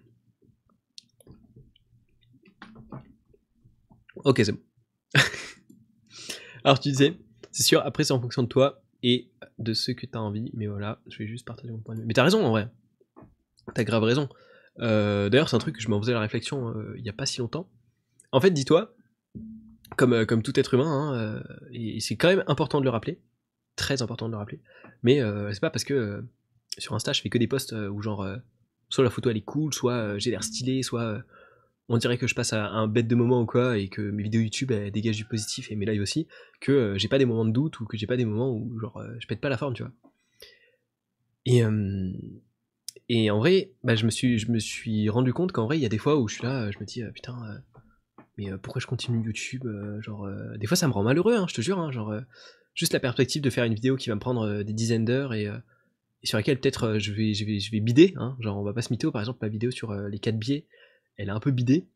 Ok, 4.23 4.41
c'est 4.43 4.51
bon. 4.51 4.61
Alors 6.63 6.79
tu 6.79 6.89
disais, 6.89 7.17
c'est 7.51 7.63
sûr, 7.63 7.81
après 7.81 8.03
c'est 8.03 8.13
en 8.13 8.21
fonction 8.21 8.43
de 8.43 8.47
toi 8.47 8.81
et 9.03 9.31
de 9.59 9.73
ce 9.73 9.91
que 9.91 10.05
t'as 10.05 10.19
envie, 10.19 10.51
mais 10.53 10.67
voilà, 10.67 11.01
je 11.07 11.17
vais 11.19 11.27
juste 11.27 11.45
partager 11.45 11.71
mon 11.71 11.79
point 11.79 11.95
de 11.95 12.01
vue. 12.01 12.07
Mais 12.07 12.13
t'as 12.13 12.23
raison 12.23 12.43
en 12.43 12.49
vrai. 12.49 12.69
T'as 13.73 13.83
grave 13.83 14.03
raison. 14.03 14.29
Euh, 14.79 15.29
D'ailleurs, 15.29 15.49
c'est 15.49 15.55
un 15.55 15.59
truc 15.59 15.75
que 15.75 15.81
je 15.81 15.89
m'en 15.89 15.99
faisais 16.01 16.13
la 16.13 16.19
réflexion 16.19 16.69
euh, 16.69 16.95
il 16.97 17.05
y 17.05 17.09
a 17.09 17.13
pas 17.13 17.25
si 17.25 17.39
longtemps. 17.39 17.69
En 18.31 18.41
fait, 18.41 18.51
dis-toi, 18.51 18.95
comme, 19.95 20.13
euh, 20.13 20.25
tout 20.25 20.59
être 20.59 20.73
humain, 20.73 20.87
hein, 20.87 21.15
euh, 21.15 21.43
et 21.71 21.99
c'est 21.99 22.17
quand 22.17 22.27
même 22.27 22.43
important 22.47 22.79
de 22.79 22.83
le 22.85 22.89
rappeler, 22.89 23.21
très 23.75 24.01
important 24.01 24.27
de 24.27 24.31
le 24.31 24.37
rappeler, 24.37 24.61
mais 25.03 25.21
euh, 25.21 25.51
c'est 25.53 25.59
pas 25.59 25.69
parce 25.69 25.83
que 25.83 25.93
euh, 25.93 26.21
sur 26.77 26.93
Insta 26.95 27.13
je 27.13 27.21
fais 27.21 27.29
que 27.29 27.37
des 27.37 27.47
posts 27.47 27.73
euh, 27.73 27.87
où 27.89 28.01
genre 28.01 28.23
euh, 28.23 28.37
soit 28.89 29.03
la 29.03 29.09
photo 29.09 29.29
elle 29.29 29.37
est 29.37 29.41
cool, 29.41 29.73
soit 29.73 29.93
euh, 29.93 30.19
j'ai 30.19 30.31
l'air 30.31 30.43
stylé, 30.43 30.83
soit 30.83 31.01
euh, 31.01 31.19
on 31.89 31.97
dirait 31.97 32.17
que 32.17 32.27
je 32.27 32.35
passe 32.35 32.53
à 32.53 32.69
un 32.69 32.87
bête 32.87 33.07
de 33.07 33.15
moment 33.15 33.41
ou 33.41 33.45
quoi, 33.45 33.77
et 33.77 33.89
que 33.89 34.01
mes 34.01 34.23
vidéos 34.23 34.41
YouTube 34.41 34.71
elles 34.71 34.91
dégagent 34.91 35.17
du 35.17 35.25
positif 35.25 35.71
et 35.71 35.75
mes 35.75 35.85
lives 35.85 36.01
aussi, 36.01 36.27
que 36.59 36.71
euh, 36.71 36.97
j'ai 36.97 37.07
pas 37.07 37.17
des 37.17 37.25
moments 37.25 37.45
de 37.45 37.51
doute 37.51 37.79
ou 37.79 37.85
que 37.85 37.97
j'ai 37.97 38.07
pas 38.07 38.17
des 38.17 38.25
moments 38.25 38.51
où 38.51 38.79
genre 38.79 39.01
je 39.19 39.27
pète 39.27 39.41
pas 39.41 39.49
la 39.49 39.57
forme, 39.57 39.73
tu 39.73 39.83
vois. 39.83 39.91
Et, 43.07 43.29
en 43.29 43.37
vrai, 43.37 43.71
bah, 43.83 43.95
je, 43.95 44.05
me 44.05 44.09
suis, 44.09 44.39
je 44.39 44.51
me 44.51 44.57
suis 44.57 45.09
rendu 45.09 45.31
compte 45.31 45.51
qu'en 45.51 45.65
vrai, 45.65 45.77
il 45.77 45.81
y 45.81 45.85
a 45.85 45.89
des 45.89 45.99
fois 45.99 46.19
où 46.19 46.27
je 46.27 46.35
suis 46.35 46.43
là, 46.43 46.71
je 46.71 46.79
me 46.79 46.85
dis, 46.85 47.03
putain, 47.13 47.35
mais 48.39 48.49
pourquoi 48.63 48.79
je 48.79 48.87
continue 48.87 49.23
YouTube 49.23 49.63
Genre, 50.01 50.27
des 50.57 50.65
fois 50.65 50.75
ça 50.75 50.87
me 50.87 50.93
rend 50.93 51.03
malheureux, 51.03 51.35
hein, 51.35 51.45
je 51.47 51.53
te 51.53 51.61
jure, 51.61 51.77
hein, 51.77 51.91
genre, 51.91 52.15
juste 52.73 52.93
la 52.93 52.99
perspective 52.99 53.43
de 53.43 53.49
faire 53.51 53.63
une 53.63 53.75
vidéo 53.75 53.95
qui 53.95 54.09
va 54.09 54.15
me 54.15 54.19
prendre 54.19 54.63
des 54.63 54.73
dizaines 54.73 55.05
d'heures 55.05 55.35
et, 55.35 55.47
sur 56.25 56.37
laquelle 56.37 56.59
peut-être 56.59 56.83
euh, 56.83 56.99
je, 56.99 57.11
vais, 57.11 57.33
je, 57.33 57.45
vais, 57.45 57.59
je 57.59 57.71
vais 57.71 57.79
bider, 57.79 58.13
hein, 58.17 58.35
genre, 58.39 58.57
on 58.57 58.63
va 58.63 58.73
pas 58.73 58.81
se 58.81 58.91
mytho, 58.91 59.11
par 59.11 59.21
exemple, 59.21 59.39
ma 59.41 59.47
vidéo 59.47 59.71
sur 59.71 59.91
euh, 59.91 60.09
les 60.09 60.19
4 60.19 60.37
biais, 60.37 60.65
elle 61.17 61.29
est 61.29 61.31
un 61.31 61.39
peu 61.39 61.51
bidée, 61.51 61.87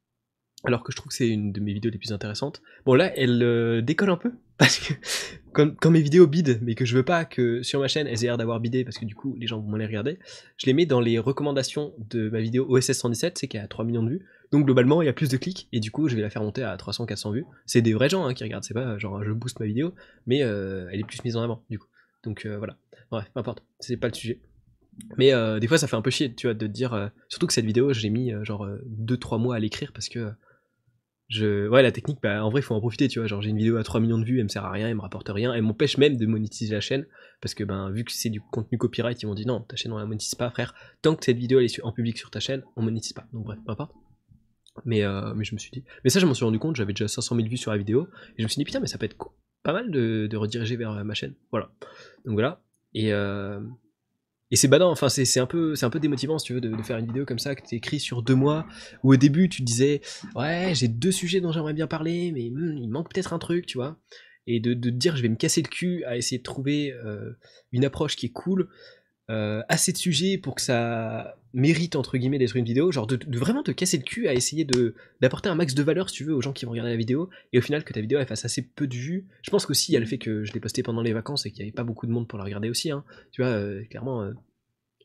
alors 0.64 0.84
que 0.84 0.92
je 0.92 0.98
trouve 0.98 1.10
que 1.10 1.16
c'est 1.16 1.30
une 1.30 1.52
de 1.52 1.60
mes 1.60 1.74
vidéos 1.74 1.92
les 1.92 1.98
plus 1.98 2.12
intéressantes. 2.12 2.62
Bon 2.86 2.94
là, 2.94 3.12
elle 3.18 3.42
euh, 3.44 3.82
décolle 3.82 4.10
un 4.10 4.18
peu, 4.18 4.32
parce 4.58 4.80
que 4.80 4.94
quand 5.54 5.90
mes 5.90 6.02
vidéos 6.02 6.28
bident, 6.28 6.60
mais 6.62 6.76
que 6.76 6.86
je 6.86 6.96
veux 6.96 7.04
pas 7.04 7.26
que 7.26 7.64
sur 7.64 7.80
ma 7.80 7.88
chaîne 7.88 8.08
elles 8.08 8.24
aient 8.24 8.28
l'air 8.28 8.38
d'avoir 8.38 8.60
bidé, 8.60 8.84
parce 8.84 8.98
que 8.98 9.06
du 9.06 9.16
coup 9.16 9.36
les 9.38 9.48
gens 9.48 9.60
vont 9.60 9.76
les 9.76 9.86
regarder, 9.86 10.20
je 10.58 10.66
les 10.68 10.74
mets 10.74 10.86
dans 10.86 11.00
les 11.00 11.18
recommandations 11.18 11.94
de 11.98 12.30
ma 12.30 12.40
vidéo 12.40 12.66
OSS 12.70 12.92
117, 12.92 13.38
c'est 13.38 13.48
qui 13.48 13.58
a 13.58 13.68
3 13.68 13.86
millions 13.86 14.04
de 14.04 14.10
vues. 14.10 14.26
Donc 14.52 14.66
globalement, 14.66 15.02
il 15.02 15.06
y 15.06 15.10
a 15.10 15.14
plus 15.14 15.30
de 15.30 15.38
clics, 15.38 15.68
et 15.72 15.80
du 15.80 15.92
coup 15.92 16.08
je 16.08 16.16
vais 16.16 16.22
la 16.22 16.30
faire 16.30 16.44
monter 16.44 16.64
à 16.64 16.76
300-400 16.76 17.34
vues. 17.34 17.46
C'est 17.66 17.82
des 17.82 17.94
vrais 17.94 18.10
gens 18.10 18.26
hein, 18.26 18.34
qui 18.34 18.44
regardent, 18.44 18.64
c'est 18.64 18.74
pas 18.74 18.98
genre 18.98 19.24
je 19.24 19.32
booste 19.32 19.60
ma 19.60 19.66
vidéo, 19.66 19.94
mais 20.28 20.40
elle 20.40 21.00
est 21.00 21.08
plus 21.08 21.24
mise 21.24 21.36
en 21.36 21.42
avant, 21.42 21.64
du 21.70 21.80
coup. 21.80 21.89
Donc 22.24 22.46
euh, 22.46 22.58
voilà. 22.58 22.78
Bref, 23.12 23.30
peu 23.34 23.40
importe, 23.40 23.64
c'est 23.80 23.98
pas 23.98 24.08
le 24.08 24.14
sujet. 24.14 24.42
Mais 25.18 25.34
euh, 25.34 25.60
des 25.60 25.68
fois, 25.68 25.78
ça 25.78 25.88
fait 25.88 25.96
un 25.96 26.02
peu 26.02 26.12
chier, 26.12 26.34
tu 26.34 26.48
vois, 26.48 26.54
de 26.54 26.68
dire. 26.68 26.94
euh, 26.94 27.08
surtout 27.30 27.48
que 27.48 27.54
cette 27.54 27.66
vidéo, 27.66 27.94
j'ai 27.94 28.10
mis 28.10 28.32
genre 28.44 28.68
2-3 29.00 29.40
mois 29.40 29.56
à 29.56 29.60
l'écrire 29.60 29.92
parce 29.94 30.10
que. 30.10 30.32
je... 31.30 31.68
Ouais, 31.70 31.82
la 31.82 31.92
technique, 31.92 32.20
bah, 32.22 32.44
en 32.44 32.50
vrai, 32.50 32.60
il 32.60 32.64
faut 32.64 32.76
en 32.76 32.80
profiter, 32.80 33.08
tu 33.08 33.20
vois. 33.20 33.28
Genre, 33.28 33.42
j'ai 33.42 33.50
une 33.50 33.58
vidéo 33.58 33.78
à 33.78 33.84
3 33.84 34.02
millions 34.02 34.18
de 34.18 34.26
vues, 34.26 34.40
elle 34.40 34.44
me 34.44 34.50
sert 34.50 34.66
à 34.66 34.72
rien, 34.72 34.90
elle 34.90 34.96
me 34.96 35.02
rapporte 35.02 35.30
rien, 35.30 35.54
elle 35.54 35.62
m'empêche 35.62 35.98
même 35.98 36.18
de 36.18 36.26
monétiser 36.26 36.74
la 36.74 36.82
chaîne. 36.82 37.06
Parce 37.42 37.54
que, 37.54 37.64
ben, 37.64 37.90
vu 37.92 38.04
que 38.04 38.12
c'est 38.12 38.30
du 38.30 38.42
contenu 38.42 38.78
copyright, 38.78 39.22
ils 39.24 39.28
m'ont 39.28 39.36
dit 39.36 39.46
non, 39.46 39.62
ta 39.62 39.78
chaîne, 39.78 39.94
on 39.94 39.98
la 39.98 40.06
monétise 40.06 40.36
pas, 40.36 40.50
frère. 40.50 40.74
Tant 41.02 41.16
que 41.16 41.24
cette 41.24 41.38
vidéo, 41.38 41.60
elle 41.60 41.66
est 41.66 41.82
en 41.84 41.94
public 41.94 42.18
sur 42.18 42.30
ta 42.30 42.42
chaîne, 42.42 42.64
on 42.76 42.82
monétise 42.82 43.14
pas. 43.14 43.26
Donc, 43.32 43.46
bref, 43.46 43.60
peu 43.66 43.72
importe. 43.72 43.94
Mais, 44.86 45.04
mais 45.36 45.46
je 45.46 45.56
me 45.56 45.60
suis 45.60 45.72
dit. 45.72 45.84
Mais 46.04 46.10
ça, 46.10 46.20
je 46.20 46.26
m'en 46.26 46.34
suis 46.34 46.46
rendu 46.46 46.60
compte, 46.60 46.76
j'avais 46.76 46.94
déjà 46.94 47.08
500 47.08 47.36
000 47.38 47.48
vues 47.48 47.58
sur 47.58 47.72
la 47.72 47.78
vidéo. 47.78 48.10
Et 48.38 48.40
je 48.40 48.44
me 48.44 48.50
suis 48.50 48.58
dit, 48.58 48.66
putain, 48.66 48.82
mais 48.82 48.88
ça 48.88 48.98
peut 48.98 49.06
être 49.06 49.18
pas 49.64 49.74
mal 49.74 49.92
de, 49.92 50.30
rediriger 50.36 50.76
vers 50.76 50.92
euh, 50.92 51.04
ma 51.04 51.14
chaîne. 51.14 51.34
Voilà. 51.52 51.72
Donc 52.26 52.34
voilà. 52.34 52.62
Et, 52.94 53.14
euh, 53.14 53.60
c'est 54.52 54.68
badant, 54.68 54.90
enfin, 54.90 55.10
c'est 55.10 55.40
un, 55.40 55.46
peu- 55.46 55.76
un 55.80 55.90
peu 55.90 56.00
démotivant, 56.00 56.40
si 56.40 56.48
tu 56.48 56.54
veux, 56.54 56.62
de, 56.62 56.82
faire 56.82 56.98
une 56.98 57.06
vidéo 57.06 57.26
comme 57.26 57.38
ça, 57.38 57.54
que 57.54 57.62
tu 57.68 57.76
écrit 57.76 58.00
sur 58.00 58.24
deux 58.24 58.34
mois, 58.36 58.66
où 59.04 59.14
au 59.14 59.16
début, 59.16 59.48
tu 59.48 59.62
disais, 59.62 60.02
ouais, 60.36 60.72
j'ai 60.74 60.88
deux 60.88 61.12
sujets 61.12 61.40
dont 61.40 61.52
j'aimerais 61.52 61.74
bien 61.74 61.86
parler, 61.86 62.32
mais 62.32 62.50
hmm, 62.50 62.78
il 62.78 62.90
manque 62.90 63.14
peut-être 63.14 63.34
un 63.34 63.40
truc, 63.40 63.68
tu 63.68 63.78
vois. 63.78 64.00
Et 64.48 64.60
de, 64.60 64.74
de 64.74 64.90
dire, 64.90 65.16
je 65.16 65.22
vais 65.22 65.30
me 65.30 65.36
casser 65.36 65.62
le 65.62 65.68
cul 65.68 66.04
à 66.06 66.18
essayer 66.18 66.40
de 66.40 66.44
trouver 66.44 66.92
euh, 66.94 67.34
une 67.72 67.86
approche 67.86 68.16
qui 68.16 68.26
est 68.26 68.32
cool, 68.32 68.70
euh, 69.30 69.62
assez 69.70 69.92
de 69.92 69.98
sujets 69.98 70.38
pour 70.38 70.56
que 70.56 70.62
ça 70.62 71.36
mérite 71.54 71.96
entre 71.96 72.18
guillemets 72.18 72.38
d'être 72.38 72.56
une 72.56 72.66
vidéo, 72.66 72.92
genre 72.92 73.08
de, 73.08 73.16
de 73.16 73.38
vraiment 73.40 73.64
te 73.64 73.72
casser 73.72 73.98
le 73.98 74.04
cul 74.04 74.28
à 74.28 74.34
essayer 74.34 74.66
de 74.66 74.96
d'apporter 75.22 75.50
un 75.50 75.56
max 75.56 75.74
de 75.74 75.84
valeur 75.84 76.10
si 76.10 76.16
tu 76.16 76.24
veux 76.24 76.34
aux 76.34 76.42
gens 76.42 76.54
qui 76.54 76.66
vont 76.66 76.72
regarder 76.72 76.92
la 76.92 76.98
vidéo 76.98 77.30
et 77.54 77.58
au 77.58 77.62
final 77.62 77.84
que 77.84 77.94
ta 77.94 78.02
vidéo 78.02 78.20
elle 78.20 78.28
fasse 78.28 78.46
assez 78.46 78.62
peu 78.62 78.88
de 78.88 78.96
vues. 78.96 79.28
Je 79.42 79.50
pense 79.50 79.66
qu'aussi 79.66 79.92
il 79.92 79.94
y 79.94 79.98
a 79.98 80.00
le 80.00 80.06
fait 80.06 80.18
que 80.18 80.44
je 80.44 80.54
l'ai 80.54 80.60
posté 80.60 80.84
pendant 80.84 81.02
les 81.02 81.14
vacances 81.14 81.46
et 81.46 81.52
qu'il 81.52 81.64
n'y 81.64 81.70
avait 81.70 81.76
pas 81.76 81.84
beaucoup 81.84 82.06
de 82.06 82.12
monde 82.12 82.28
pour 82.28 82.38
la 82.38 82.46
regarder 82.46 82.70
aussi. 82.70 82.92
Hein. 82.92 83.04
Tu 83.32 83.42
vois, 83.42 83.52
euh, 83.52 83.84
clairement, 83.86 84.22
euh, 84.22 84.34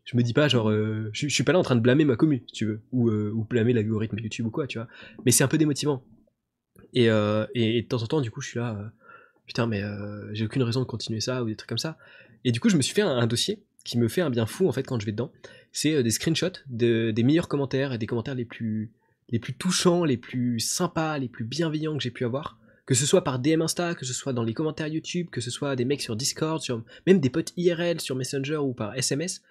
je 0.04 0.16
me 0.16 0.22
dis 0.22 0.34
pas 0.34 0.48
genre 0.48 0.70
euh, 0.70 1.08
je, 1.12 1.28
je 1.28 1.34
suis 1.34 1.44
pas 1.44 1.52
là 1.52 1.58
en 1.58 1.62
train 1.62 1.76
de 1.76 1.80
blâmer 1.80 2.04
ma 2.04 2.16
commu 2.16 2.44
si 2.46 2.52
tu 2.52 2.66
veux 2.66 2.82
ou, 2.92 3.10
ou 3.10 3.44
blâmer 3.44 3.72
l'algorithme 3.72 4.18
YouTube 4.18 4.46
ou 4.46 4.50
quoi, 4.50 4.66
tu 4.66 4.78
vois. 4.78 4.88
Mais 5.24 5.32
c'est 5.32 5.44
un 5.44 5.48
peu 5.48 5.58
démotivant. 5.58 6.04
Et, 6.92 7.06
et, 7.06 7.78
et 7.78 7.82
de 7.82 7.88
temps 7.88 8.02
en 8.02 8.06
temps 8.06 8.20
du 8.20 8.30
coup 8.30 8.40
je 8.40 8.48
suis 8.48 8.58
là. 8.58 8.92
putain 9.46 9.66
mais 9.66 9.82
j'ai 10.32 10.44
aucune 10.44 10.62
raison 10.62 10.80
de 10.80 10.86
continuer 10.86 11.20
ça 11.20 11.42
ou 11.42 11.46
des 11.46 11.56
trucs 11.56 11.68
comme 11.68 11.78
ça. 11.78 11.98
Et 12.44 12.52
du 12.52 12.60
coup 12.60 12.68
je 12.68 12.76
me 12.76 12.82
suis 12.82 12.94
fait 12.94 13.02
un, 13.02 13.16
un 13.16 13.26
dossier 13.26 13.64
qui 13.84 13.98
me 13.98 14.08
fait 14.08 14.22
un 14.22 14.30
bien 14.30 14.46
fou 14.46 14.66
en 14.66 14.72
fait 14.72 14.82
quand 14.82 14.98
je 14.98 15.06
vais 15.06 15.12
dedans. 15.12 15.30
C'est 15.72 15.94
euh, 15.94 16.02
des 16.02 16.10
screenshots 16.10 16.60
de, 16.68 17.10
des 17.10 17.22
meilleurs 17.22 17.48
commentaires 17.48 17.92
et 17.92 17.98
des 17.98 18.06
commentaires 18.06 18.34
les 18.34 18.44
plus, 18.44 18.90
les 19.28 19.38
plus 19.38 19.54
touchants, 19.54 20.04
les 20.04 20.16
plus 20.16 20.58
sympas, 20.58 21.18
les 21.18 21.28
plus 21.28 21.44
bienveillants 21.44 21.96
que 21.96 22.02
j'ai 22.02 22.10
pu 22.10 22.24
avoir. 22.24 22.58
Que 22.86 22.94
ce 22.94 23.06
soit 23.06 23.24
par 23.24 23.38
DM 23.38 23.62
Insta, 23.62 23.94
que 23.94 24.04
ce 24.04 24.12
soit 24.12 24.32
dans 24.32 24.42
les 24.42 24.52
commentaires 24.52 24.88
YouTube, 24.88 25.28
que 25.30 25.40
ce 25.40 25.50
soit 25.50 25.74
des 25.76 25.84
mecs 25.84 26.02
sur 26.02 26.16
Discord, 26.16 26.60
sur 26.60 26.82
même 27.06 27.18
des 27.18 27.30
potes 27.30 27.52
IRL 27.56 28.00
sur 28.00 28.14
Messenger 28.14 28.56
ou 28.56 28.74
par 28.74 28.94
SMS, 28.94 29.42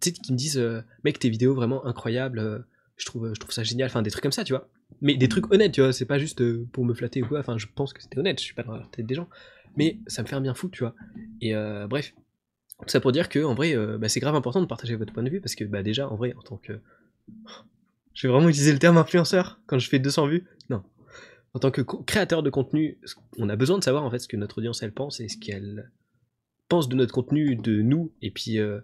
qui 0.00 0.32
me 0.32 0.36
disent 0.36 0.58
euh, 0.58 0.82
mec 1.04 1.18
tes 1.18 1.30
vidéos 1.30 1.54
vraiment 1.54 1.86
incroyables, 1.86 2.38
euh, 2.38 2.58
je 2.96 3.06
trouve, 3.06 3.32
je 3.34 3.40
trouve 3.40 3.52
ça 3.52 3.62
génial, 3.62 3.86
enfin 3.86 4.02
des 4.02 4.10
trucs 4.10 4.22
comme 4.22 4.32
ça, 4.32 4.44
tu 4.44 4.52
vois. 4.52 4.68
Mais 5.00 5.16
des 5.16 5.28
trucs 5.28 5.50
honnêtes, 5.52 5.72
tu 5.72 5.80
vois, 5.80 5.92
c'est 5.92 6.04
pas 6.04 6.18
juste 6.18 6.42
pour 6.66 6.84
me 6.84 6.92
flatter 6.92 7.22
ou 7.22 7.26
quoi, 7.26 7.40
enfin 7.40 7.56
je 7.56 7.66
pense 7.74 7.94
que 7.94 8.02
c'était 8.02 8.18
honnête, 8.18 8.38
je 8.38 8.44
suis 8.44 8.54
pas 8.54 8.62
dans 8.62 8.76
la 8.76 8.86
tête 8.92 9.06
des 9.06 9.14
gens. 9.14 9.28
Mais 9.76 10.00
ça 10.06 10.22
me 10.22 10.28
fait 10.28 10.36
un 10.36 10.42
bien 10.42 10.52
fou, 10.52 10.68
tu 10.68 10.80
vois. 10.80 10.94
Et 11.40 11.54
bref, 11.88 12.12
tout 12.82 12.90
ça 12.90 13.00
pour 13.00 13.12
dire 13.12 13.28
que 13.28 13.42
en 13.44 13.54
vrai, 13.54 13.76
euh, 13.76 13.98
bah, 13.98 14.08
c'est 14.08 14.20
grave 14.20 14.34
important 14.34 14.60
de 14.60 14.66
partager 14.66 14.96
votre 14.96 15.12
point 15.12 15.22
de 15.22 15.30
vue 15.30 15.40
parce 15.40 15.54
que 15.54 15.64
bah, 15.64 15.82
déjà, 15.82 16.08
en 16.08 16.16
vrai, 16.16 16.34
en 16.36 16.42
tant 16.42 16.56
que. 16.56 16.72
Je 18.14 18.26
vais 18.26 18.32
vraiment 18.32 18.48
utiliser 18.50 18.72
le 18.72 18.78
terme 18.78 18.98
influenceur 18.98 19.58
quand 19.66 19.78
je 19.78 19.88
fais 19.88 19.98
200 19.98 20.26
vues 20.26 20.44
Non. 20.68 20.82
En 21.54 21.58
tant 21.58 21.70
que 21.70 21.80
créateur 21.80 22.42
de 22.42 22.50
contenu, 22.50 22.98
on 23.38 23.48
a 23.48 23.56
besoin 23.56 23.78
de 23.78 23.82
savoir 23.84 24.04
en 24.04 24.10
fait 24.10 24.18
ce 24.18 24.28
que 24.28 24.36
notre 24.36 24.58
audience 24.58 24.82
elle 24.82 24.92
pense 24.92 25.18
et 25.20 25.28
ce 25.28 25.38
qu'elle 25.38 25.90
pense 26.68 26.90
de 26.90 26.94
notre 26.94 27.14
contenu, 27.14 27.56
de 27.56 27.80
nous, 27.80 28.12
et 28.20 28.30
puis. 28.30 28.58
euh, 28.58 28.80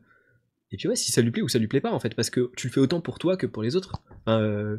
et 0.70 0.78
puis 0.78 0.88
ouais, 0.88 0.96
si 0.96 1.12
ça 1.12 1.20
lui 1.20 1.30
plaît 1.30 1.42
ou 1.42 1.48
ça 1.48 1.58
lui 1.58 1.68
plaît 1.68 1.82
pas 1.82 1.92
en 1.92 2.00
fait, 2.00 2.14
parce 2.14 2.30
que 2.30 2.50
tu 2.56 2.68
le 2.68 2.72
fais 2.72 2.80
autant 2.80 3.02
pour 3.02 3.18
toi 3.18 3.36
que 3.36 3.46
pour 3.46 3.62
les 3.62 3.76
autres. 3.76 4.02
Enfin, 4.24 4.40
euh, 4.40 4.78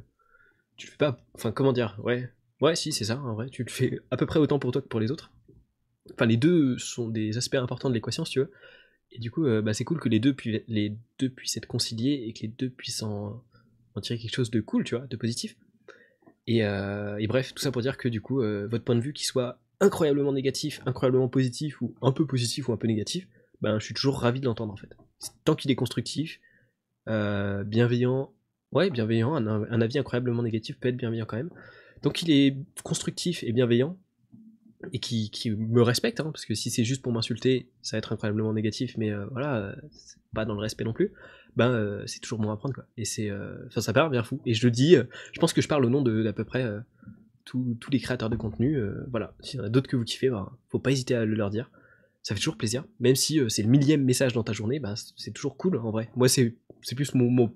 tu 0.78 0.88
le 0.88 0.92
fais 0.92 0.98
pas. 0.98 1.20
Enfin, 1.36 1.52
comment 1.52 1.74
dire 1.74 2.00
Ouais. 2.04 2.32
Ouais, 2.62 2.76
si, 2.76 2.92
c'est 2.92 3.06
ça, 3.06 3.20
en 3.20 3.36
vrai. 3.36 3.50
Tu 3.50 3.64
le 3.64 3.70
fais 3.70 4.00
à 4.12 4.18
peu 4.18 4.26
près 4.26 4.40
autant 4.40 4.60
pour 4.60 4.72
toi 4.72 4.82
que 4.82 4.88
pour 4.88 5.00
les 5.00 5.12
autres. 5.12 5.32
Enfin, 6.14 6.26
les 6.26 6.38
deux 6.38 6.78
sont 6.78 7.08
des 7.08 7.38
aspects 7.38 7.56
importants 7.56 7.90
de 7.90 7.94
l'équation, 7.94 8.26
si 8.26 8.34
tu 8.34 8.40
veux. 8.40 8.52
Et 9.12 9.20
du 9.20 9.32
coup, 9.32 9.46
euh, 9.46 9.62
bah, 9.62 9.74
c'est 9.74 9.84
cool 9.84 10.00
que 10.00 10.10
les 10.10 10.20
deux, 10.20 10.36
les 10.68 10.96
deux 11.18 11.30
puissent 11.30 11.58
être 11.58 11.66
conciliés 11.66 12.26
et 12.28 12.34
que 12.34 12.42
les 12.42 12.48
deux 12.48 12.70
puissent 12.70 13.04
en, 13.04 13.44
tirer 14.02 14.18
quelque 14.18 14.34
chose 14.34 14.52
de 14.52 14.62
cool, 14.62 14.86
tu 14.86 14.96
vois, 14.96 15.08
de 15.08 15.18
positif. 15.18 15.58
Et, 16.48 16.64
euh, 16.64 17.20
bref, 17.28 17.54
tout 17.54 17.62
ça 17.62 17.72
pour 17.72 17.82
dire 17.82 17.98
que 17.98 18.08
du 18.08 18.22
coup, 18.22 18.42
euh, 18.42 18.68
votre 18.68 18.86
point 18.86 18.96
de 18.96 19.02
vue, 19.02 19.14
qui 19.14 19.26
soit 19.26 19.60
incroyablement 19.82 20.32
négatif, 20.32 20.82
incroyablement 20.86 21.28
positif, 21.28 21.82
ou 21.82 21.96
un 22.02 22.12
peu 22.12 22.26
positif 22.26 22.70
ou 22.70 22.74
un 22.74 22.78
peu 22.78 22.88
négatif, 22.88 23.28
ben, 23.62 23.78
je 23.80 23.86
suis 23.86 23.94
toujours 23.94 24.20
ravi 24.20 24.40
de 24.40 24.46
l'entendre 24.46 24.72
en 24.72 24.78
fait. 24.78 24.90
Tant 25.44 25.56
qu'il 25.56 25.70
est 25.70 25.76
constructif, 25.76 26.40
bienveillant, 27.08 28.32
ouais, 28.72 28.90
bienveillant, 28.90 29.36
un, 29.36 29.48
un 29.48 29.82
avis 29.82 30.00
incroyablement 30.00 30.44
négatif 30.44 30.80
peut 30.80 30.88
être 30.88 30.98
bienveillant 30.98 31.26
quand 31.26 31.38
même. 31.38 31.50
Tant 32.02 32.10
qu'il 32.10 32.32
est 32.32 32.56
constructif 32.84 33.44
et 33.44 33.52
bienveillant, 33.52 33.98
et 34.94 35.00
qui, 35.00 35.52
me 35.52 35.82
respecte, 35.82 36.20
hein, 36.20 36.32
parce 36.32 36.46
que 36.46 36.56
si 36.56 36.70
c'est 36.70 36.84
juste 36.84 37.02
pour 37.02 37.12
m'insulter, 37.12 37.70
ça 37.82 37.98
va 37.98 38.00
être 38.00 38.14
incroyablement 38.14 38.54
négatif, 38.54 38.96
mais 38.98 39.12
euh, 39.12 39.26
voilà, 39.32 39.76
c'est 39.92 40.20
pas 40.34 40.46
dans 40.46 40.54
le 40.54 40.62
respect 40.62 40.86
non 40.86 40.94
plus, 40.94 41.12
ben 41.56 41.70
euh, 41.70 42.04
c'est 42.06 42.20
toujours 42.20 42.40
bon 42.40 42.50
à 42.50 42.58
prendre, 42.58 42.74
quoi. 42.74 42.86
Et 42.98 43.06
c'est, 43.06 43.30
euh, 43.30 43.56
enfin, 43.68 43.82
ça 43.82 43.92
paraît 43.92 44.10
bien 44.10 44.24
fou. 44.24 44.42
Et 44.46 44.54
je 44.54 44.66
le 44.66 44.72
dis, 44.72 44.96
je 44.96 45.40
pense 45.40 45.54
que 45.54 45.62
je 45.62 45.68
parle 45.68 45.86
au 45.86 45.90
nom 45.90 46.02
de 46.02 46.24
d'à 46.24 46.34
peu 46.34 46.46
près 46.46 46.66
tous 47.46 47.78
les 47.92 48.00
créateurs 48.00 48.30
de 48.30 48.36
contenu. 48.36 48.80
voilà, 49.10 49.36
s'il 49.42 49.60
y 49.60 49.62
en 49.62 49.66
a 49.66 49.70
d'autres 49.70 49.90
que 49.90 49.98
vous 49.98 50.06
kiffez, 50.06 50.30
ben, 50.30 50.50
faut 50.70 50.80
pas 50.80 50.92
hésiter 50.92 51.16
à 51.16 51.26
le 51.26 51.36
leur 51.36 51.50
dire. 51.50 51.72
Ça 52.22 52.36
fait 52.36 52.40
toujours 52.40 52.58
plaisir, 52.58 52.86
même 53.00 53.16
si 53.16 53.40
c'est 53.48 53.64
le 53.64 53.70
millième 53.70 54.04
message 54.04 54.34
dans 54.34 54.44
ta 54.44 54.54
journée, 54.54 54.80
ben, 54.80 54.94
c'est 55.16 55.32
toujours 55.32 55.58
cool 55.58 55.78
en 55.78 55.92
vrai. 55.92 56.10
Moi, 56.16 56.30
c'est 56.30 56.56
c'est 56.82 56.96
plus 56.96 57.14
mon, 57.16 57.30
mon, 57.30 57.54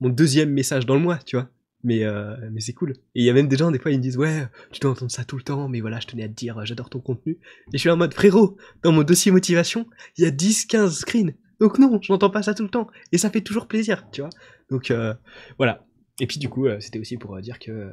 mon 0.00 0.08
deuxième 0.08 0.50
message 0.50 0.86
dans 0.86 0.94
le 0.94 1.00
mois, 1.00 1.18
tu 1.18 1.36
vois. 1.36 1.48
Mais, 1.84 2.02
euh, 2.02 2.34
mais 2.50 2.60
c'est 2.60 2.72
cool. 2.72 2.92
Et 3.14 3.20
il 3.20 3.24
y 3.24 3.30
a 3.30 3.34
même 3.34 3.46
des 3.46 3.58
gens, 3.58 3.70
des 3.70 3.78
fois, 3.78 3.90
ils 3.90 3.98
me 3.98 4.02
disent 4.02 4.16
Ouais, 4.16 4.48
tu 4.72 4.80
dois 4.80 4.92
entendre 4.92 5.10
ça 5.10 5.24
tout 5.24 5.36
le 5.36 5.42
temps, 5.42 5.68
mais 5.68 5.80
voilà, 5.82 6.00
je 6.00 6.06
tenais 6.06 6.24
à 6.24 6.28
te 6.28 6.32
dire, 6.32 6.58
euh, 6.58 6.64
j'adore 6.64 6.88
ton 6.88 6.98
contenu. 6.98 7.38
Et 7.68 7.76
je 7.76 7.78
suis 7.78 7.90
en 7.90 7.96
mode 7.98 8.14
Frérot, 8.14 8.56
dans 8.82 8.90
mon 8.90 9.02
dossier 9.02 9.30
motivation, 9.30 9.86
il 10.16 10.24
y 10.24 10.26
a 10.26 10.30
10-15 10.30 10.90
screens. 10.90 11.34
Donc 11.60 11.78
non, 11.78 12.00
je 12.02 12.10
n'entends 12.10 12.30
pas 12.30 12.42
ça 12.42 12.54
tout 12.54 12.62
le 12.62 12.70
temps. 12.70 12.88
Et 13.12 13.18
ça 13.18 13.30
fait 13.30 13.42
toujours 13.42 13.68
plaisir, 13.68 14.08
tu 14.10 14.22
vois. 14.22 14.30
Donc 14.70 14.90
euh, 14.90 15.12
voilà. 15.58 15.86
Et 16.20 16.26
puis 16.26 16.38
du 16.38 16.48
coup, 16.48 16.66
euh, 16.66 16.80
c'était 16.80 16.98
aussi 16.98 17.18
pour 17.18 17.38
dire 17.42 17.58
que 17.58 17.92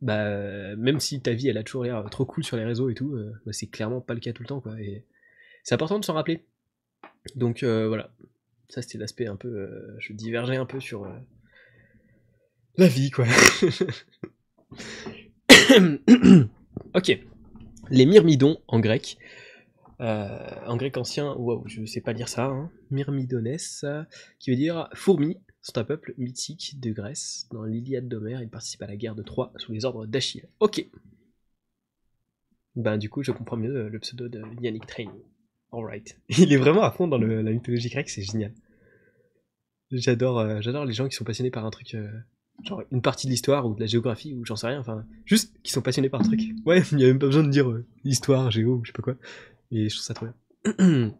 bah, 0.00 0.76
même 0.76 1.00
si 1.00 1.20
ta 1.20 1.32
vie, 1.32 1.48
elle 1.48 1.58
a 1.58 1.64
toujours 1.64 1.82
l'air 1.82 2.04
trop 2.10 2.24
cool 2.24 2.44
sur 2.44 2.56
les 2.56 2.64
réseaux 2.64 2.90
et 2.90 2.94
tout, 2.94 3.18
bah, 3.44 3.52
c'est 3.52 3.66
clairement 3.66 4.00
pas 4.00 4.14
le 4.14 4.20
cas 4.20 4.32
tout 4.32 4.42
le 4.42 4.48
temps, 4.48 4.60
quoi. 4.60 4.80
Et 4.80 5.04
c'est 5.64 5.74
important 5.74 5.98
de 5.98 6.04
s'en 6.04 6.14
rappeler. 6.14 6.44
Donc 7.34 7.64
voilà. 7.64 8.14
Ça, 8.68 8.82
c'était 8.82 8.98
l'aspect 8.98 9.26
un 9.26 9.36
peu. 9.36 9.68
je 9.98 10.12
divergeais 10.12 10.56
un 10.56 10.66
peu 10.66 10.78
sur. 10.78 11.08
La 12.76 12.88
vie, 12.88 13.10
quoi. 13.10 13.26
ok. 16.94 17.18
Les 17.90 18.06
myrmidons 18.06 18.58
en 18.68 18.80
grec. 18.80 19.18
Euh, 20.00 20.38
en 20.66 20.76
grec 20.76 20.96
ancien, 20.96 21.32
wow, 21.34 21.62
je 21.66 21.84
sais 21.86 22.00
pas 22.00 22.12
lire 22.12 22.28
ça. 22.28 22.46
Hein. 22.46 22.70
Myrmidones, 22.90 23.56
qui 24.38 24.50
veut 24.50 24.56
dire 24.56 24.88
fourmis, 24.94 25.38
sont 25.62 25.78
un 25.78 25.84
peuple 25.84 26.14
mythique 26.18 26.80
de 26.80 26.90
Grèce. 26.92 27.46
Dans 27.52 27.64
l'Iliade 27.64 28.08
d'Homère, 28.08 28.42
ils 28.42 28.48
participent 28.50 28.82
à 28.82 28.86
la 28.86 28.96
guerre 28.96 29.14
de 29.14 29.22
Troie 29.22 29.52
sous 29.56 29.72
les 29.72 29.84
ordres 29.84 30.06
d'Achille. 30.06 30.48
Ok. 30.60 30.84
Ben, 32.76 32.98
du 32.98 33.08
coup, 33.08 33.22
je 33.22 33.30
comprends 33.30 33.56
mieux 33.56 33.74
euh, 33.84 33.88
le 33.88 33.98
pseudo 34.00 34.28
de 34.28 34.42
Yannick 34.60 34.86
Train. 34.86 35.12
Alright. 35.72 36.18
Il 36.28 36.52
est 36.52 36.56
vraiment 36.56 36.82
à 36.82 36.90
fond 36.90 37.06
dans 37.06 37.18
le- 37.18 37.40
la 37.42 37.52
mythologie 37.52 37.88
grecque, 37.88 38.10
c'est 38.10 38.22
génial. 38.22 38.52
J'adore 39.92 40.40
euh, 40.40 40.60
j'adore 40.60 40.84
les 40.86 40.92
gens 40.92 41.08
qui 41.08 41.14
sont 41.14 41.24
passionnés 41.24 41.50
par 41.52 41.64
un 41.64 41.70
truc. 41.70 41.94
euh, 41.94 42.10
genre 42.62 42.82
une 42.90 43.02
partie 43.02 43.26
de 43.26 43.32
l'histoire 43.32 43.66
ou 43.66 43.74
de 43.74 43.80
la 43.80 43.86
géographie 43.86 44.34
ou 44.34 44.44
j'en 44.44 44.56
sais 44.56 44.68
rien, 44.68 44.80
enfin, 44.80 45.04
juste 45.24 45.54
qui 45.62 45.72
sont 45.72 45.82
passionnés 45.82 46.08
par 46.08 46.20
un 46.20 46.24
truc. 46.24 46.40
Ouais, 46.64 46.82
il 46.92 46.98
n'y 46.98 47.04
a 47.04 47.08
même 47.08 47.18
pas 47.18 47.26
besoin 47.26 47.42
de 47.42 47.50
dire 47.50 47.68
euh, 47.68 47.86
histoire, 48.04 48.50
géo, 48.50 48.80
je 48.84 48.88
sais 48.88 48.92
pas 48.92 49.02
quoi. 49.02 49.16
Et 49.70 49.88
je 49.88 49.94
trouve 49.94 50.04
ça 50.04 50.14
trop 50.14 50.26
bien. 50.26 51.14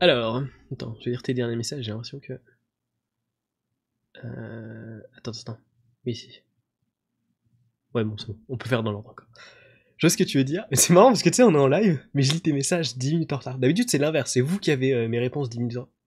Alors, 0.00 0.42
attends, 0.72 0.94
je 1.00 1.06
vais 1.06 1.10
lire 1.12 1.22
tes 1.22 1.34
derniers 1.34 1.56
messages, 1.56 1.84
j'ai 1.84 1.90
l'impression 1.90 2.20
que. 2.20 2.34
Euh... 4.24 5.00
Attends, 5.16 5.32
attends. 5.32 5.58
Oui, 6.04 6.14
si. 6.14 6.42
Ouais, 7.94 8.04
bon, 8.04 8.16
c'est 8.16 8.28
bon, 8.28 8.38
on 8.48 8.56
peut 8.56 8.68
faire 8.68 8.82
dans 8.82 8.92
l'ordre 8.92 9.10
encore. 9.10 9.26
Je 9.96 10.06
vois 10.06 10.10
ce 10.10 10.16
que 10.16 10.24
tu 10.24 10.38
veux 10.38 10.44
dire, 10.44 10.64
mais 10.70 10.76
c'est 10.76 10.92
marrant 10.92 11.08
parce 11.08 11.22
que 11.22 11.28
tu 11.28 11.36
sais, 11.36 11.42
on 11.42 11.54
est 11.54 11.58
en 11.58 11.66
live, 11.66 12.00
mais 12.14 12.22
je 12.22 12.32
lis 12.32 12.40
tes 12.40 12.52
messages 12.52 12.96
10 12.96 13.14
minutes 13.14 13.32
en 13.32 13.38
retard. 13.38 13.58
D'habitude, 13.58 13.90
c'est 13.90 13.98
l'inverse, 13.98 14.32
c'est 14.32 14.40
vous 14.40 14.58
qui 14.60 14.70
avez 14.70 14.92
euh, 14.94 15.08
mes 15.08 15.18
réponses 15.18 15.50
10 15.50 15.58
minutes 15.58 15.76
en 15.76 15.80
retard. 15.82 15.97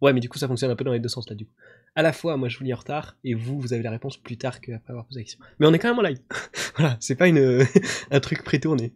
Ouais, 0.00 0.12
mais 0.12 0.20
du 0.20 0.28
coup, 0.28 0.38
ça 0.38 0.48
fonctionne 0.48 0.70
un 0.70 0.76
peu 0.76 0.84
dans 0.84 0.92
les 0.92 1.00
deux 1.00 1.08
sens 1.08 1.28
là, 1.28 1.36
du 1.36 1.46
coup. 1.46 1.52
À 1.94 2.02
la 2.02 2.12
fois, 2.12 2.36
moi, 2.36 2.48
je 2.48 2.58
vous 2.58 2.64
lis 2.64 2.74
en 2.74 2.78
retard, 2.78 3.16
et 3.24 3.34
vous, 3.34 3.58
vous 3.60 3.72
avez 3.72 3.82
la 3.82 3.90
réponse 3.90 4.16
plus 4.16 4.36
tard 4.36 4.60
qu'après 4.60 4.90
avoir 4.90 5.06
posé 5.06 5.20
la 5.20 5.24
question. 5.24 5.40
Mais 5.58 5.66
on 5.66 5.72
est 5.72 5.78
quand 5.78 5.88
même 5.88 5.98
en 5.98 6.02
live. 6.02 6.18
voilà, 6.76 6.96
c'est 7.00 7.14
pas 7.14 7.28
une, 7.28 7.64
un 8.10 8.20
truc 8.20 8.42
pré-tourné. 8.42 8.92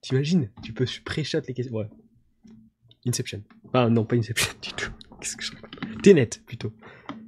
T'imagines? 0.00 0.50
Tu 0.62 0.72
peux 0.72 0.86
pré-shot 1.04 1.40
les 1.46 1.54
questions. 1.54 1.74
Ouais. 1.74 1.88
Inception. 3.06 3.42
Ah 3.72 3.88
non, 3.88 4.04
pas 4.04 4.16
Inception 4.16 4.52
du 4.62 4.72
tout. 4.72 4.90
Qu'est-ce 5.20 5.36
que 5.36 5.44
je 5.44 5.52
raconte? 5.52 6.02
Tenet, 6.02 6.30
plutôt. 6.46 6.72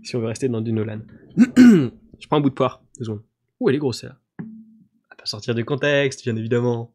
Si 0.02 0.16
on 0.16 0.20
veut 0.20 0.26
rester 0.26 0.48
dans 0.48 0.60
du 0.60 0.72
Nolan. 0.72 1.00
je 1.36 2.26
prends 2.26 2.38
un 2.38 2.40
bout 2.40 2.50
de 2.50 2.54
poire. 2.54 2.82
Deux 2.98 3.04
secondes. 3.04 3.22
Ouh, 3.60 3.68
elle 3.68 3.74
est 3.74 3.78
grosse, 3.78 4.00
celle-là. 4.00 4.18
À 5.10 5.14
pas 5.16 5.26
sortir 5.26 5.54
du 5.54 5.64
contexte, 5.64 6.22
bien 6.24 6.36
évidemment. 6.36 6.94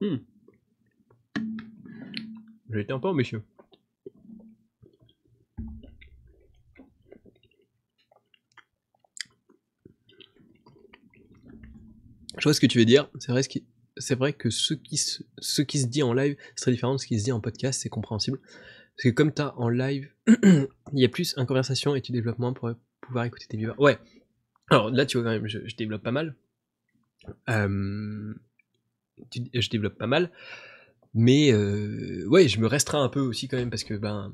Hmm. 0.00 0.16
J'étais 2.74 2.92
un 2.92 2.98
peu 2.98 3.08
ambitieux. 3.08 3.42
Je 12.36 12.42
vois 12.42 12.52
ce 12.52 12.60
que 12.60 12.66
tu 12.66 12.78
veux 12.78 12.84
dire. 12.84 13.08
C'est 13.20 13.30
vrai, 14.16 14.32
que 14.32 14.50
ce 14.50 14.74
qui, 14.74 14.96
se, 14.96 15.86
dit 15.86 16.02
en 16.02 16.12
live, 16.12 16.36
c'est 16.56 16.62
très 16.62 16.72
différent 16.72 16.94
de 16.94 16.98
ce 16.98 17.06
qui 17.06 17.18
se 17.18 17.24
dit 17.24 17.32
en 17.32 17.40
podcast, 17.40 17.80
c'est 17.80 17.88
compréhensible. 17.88 18.38
Parce 18.40 19.04
que 19.04 19.08
comme 19.10 19.32
tu 19.32 19.40
as 19.40 19.56
en 19.56 19.68
live, 19.68 20.10
il 20.26 20.68
y 20.92 21.04
a 21.04 21.08
plus 21.08 21.34
une 21.36 21.46
conversation 21.46 21.94
et 21.94 22.02
tu 22.02 22.10
développes 22.10 22.40
moins 22.40 22.52
pour 22.52 22.72
pouvoir 23.00 23.24
écouter 23.24 23.46
tes 23.48 23.56
viewers. 23.56 23.78
Ouais. 23.78 23.98
Alors 24.68 24.90
là, 24.90 25.06
tu 25.06 25.16
vois 25.16 25.24
quand 25.24 25.30
même, 25.30 25.46
je, 25.46 25.76
développe 25.76 26.02
pas 26.02 26.10
mal. 26.10 26.34
Euh, 27.48 28.34
je 29.54 29.68
développe 29.70 29.96
pas 29.96 30.08
mal. 30.08 30.32
Mais 31.14 31.52
euh, 31.52 32.26
ouais, 32.26 32.48
je 32.48 32.58
me 32.60 32.66
restreins 32.66 33.02
un 33.02 33.08
peu 33.08 33.20
aussi 33.20 33.48
quand 33.48 33.56
même 33.56 33.70
parce 33.70 33.84
que 33.84 33.94
ben, 33.94 34.32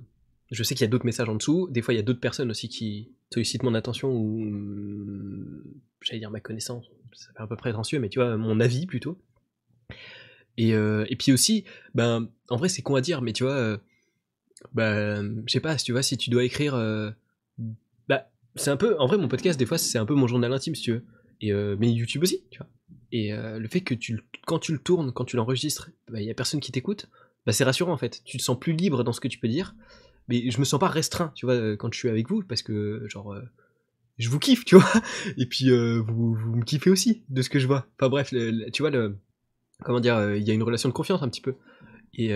je 0.51 0.63
sais 0.63 0.75
qu'il 0.75 0.85
y 0.85 0.89
a 0.89 0.91
d'autres 0.91 1.07
messages 1.07 1.29
en 1.29 1.35
dessous. 1.35 1.69
Des 1.71 1.83
fois, 1.83 1.95
il 1.95 1.99
y 1.99 2.01
a 2.01 2.03
d'autres 2.03 2.21
personnes 2.21 2.51
aussi 2.51 2.69
qui 2.69 3.13
sollicitent 3.33 3.63
mon 3.63 3.75
attention 3.75 4.11
ou 4.13 5.63
j'allais 6.01 6.21
dire 6.21 6.31
ma 6.31 6.41
connaissance. 6.41 6.87
Ça 7.13 7.29
fait 7.37 7.43
un 7.43 7.47
peu 7.47 7.57
prétentieux, 7.57 8.01
mais 8.01 8.09
tu 8.09 8.19
vois, 8.19 8.37
mon 8.37 8.61
avis 8.61 8.87
plutôt. 8.87 9.19
Et, 10.57 10.75
euh, 10.75 11.07
et 11.09 11.17
puis 11.17 11.33
aussi, 11.33 11.65
ben, 11.95 12.29
en 12.49 12.57
vrai, 12.57 12.69
c'est 12.69 12.83
con 12.83 12.95
à 12.95 13.01
dire, 13.01 13.23
mais 13.23 13.33
tu 13.33 13.45
vois, 13.45 13.55
euh, 13.55 13.79
ben, 14.75 15.43
je 15.47 15.53
sais 15.53 15.61
pas, 15.61 15.79
si 15.79 15.85
tu 15.85 15.93
vois, 15.93 16.03
si 16.03 16.17
tu 16.17 16.31
dois 16.31 16.45
écrire, 16.45 16.75
euh, 16.75 17.11
bah, 18.09 18.31
c'est 18.57 18.71
un 18.71 18.77
peu, 18.77 18.99
en 18.99 19.07
vrai, 19.07 19.17
mon 19.17 19.29
podcast, 19.29 19.59
des 19.59 19.67
fois, 19.67 19.79
c'est 19.79 19.99
un 19.99 20.07
peu 20.07 20.15
mon 20.15 20.27
journal 20.27 20.53
intime, 20.53 20.75
si 20.75 20.83
tu 20.83 20.93
veux. 20.93 21.05
Et, 21.41 21.53
mais 21.79 21.91
YouTube 21.91 22.23
aussi, 22.23 22.45
tu 22.51 22.59
vois. 22.59 22.69
Et 23.13 23.33
le 23.33 23.67
fait 23.69 23.81
que 23.81 23.95
tu, 23.95 24.21
quand 24.47 24.61
tu 24.61 24.73
le 24.73 24.79
tournes, 24.79 25.13
quand 25.13 25.25
tu 25.25 25.37
l'enregistres, 25.37 25.91
bah, 26.09 26.21
il 26.21 26.27
y 26.27 26.31
a 26.31 26.35
personne 26.35 26.61
qui 26.61 26.71
t'écoute, 26.71 27.09
bah, 27.45 27.53
c'est 27.53 27.65
rassurant 27.65 27.93
en 27.93 27.97
fait. 27.97 28.23
Tu 28.25 28.39
te 28.39 28.43
sens 28.43 28.59
plus 28.59 28.73
libre 28.73 29.03
dans 29.03 29.13
ce 29.13 29.21
que 29.21 29.29
tu 29.29 29.39
peux 29.39 29.49
dire 29.49 29.75
mais 30.31 30.49
je 30.51 30.61
me 30.61 30.65
sens 30.65 30.79
pas 30.79 30.89
restreint, 30.89 31.33
tu 31.35 31.45
vois, 31.45 31.57
euh, 31.57 31.77
quand 31.77 31.93
je 31.93 31.99
suis 31.99 32.09
avec 32.09 32.29
vous, 32.29 32.43
parce 32.43 32.63
que, 32.63 33.05
genre, 33.09 33.35
euh, 33.35 33.43
je 34.17 34.29
vous 34.29 34.39
kiffe, 34.39 34.65
tu 34.65 34.77
vois, 34.77 34.93
et 35.37 35.45
puis 35.45 35.71
euh, 35.71 36.01
vous, 36.07 36.35
vous, 36.35 36.55
me 36.55 36.65
kiffez 36.65 36.89
aussi 36.89 37.25
de 37.29 37.43
ce 37.43 37.51
que 37.51 37.59
je 37.59 37.67
vois. 37.67 37.87
Enfin 37.99 38.09
bref, 38.09 38.33
tu 38.73 38.83
vois, 38.83 38.93
comment 39.83 39.99
dire, 39.99 40.37
il 40.37 40.47
y 40.47 40.51
a 40.53 40.55
une 40.55 40.63
relation 40.63 40.89
de 40.89 40.95
confiance 40.95 41.23
un 41.23 41.29
petit 41.29 41.41
peu. 41.41 41.57
Et, 42.15 42.29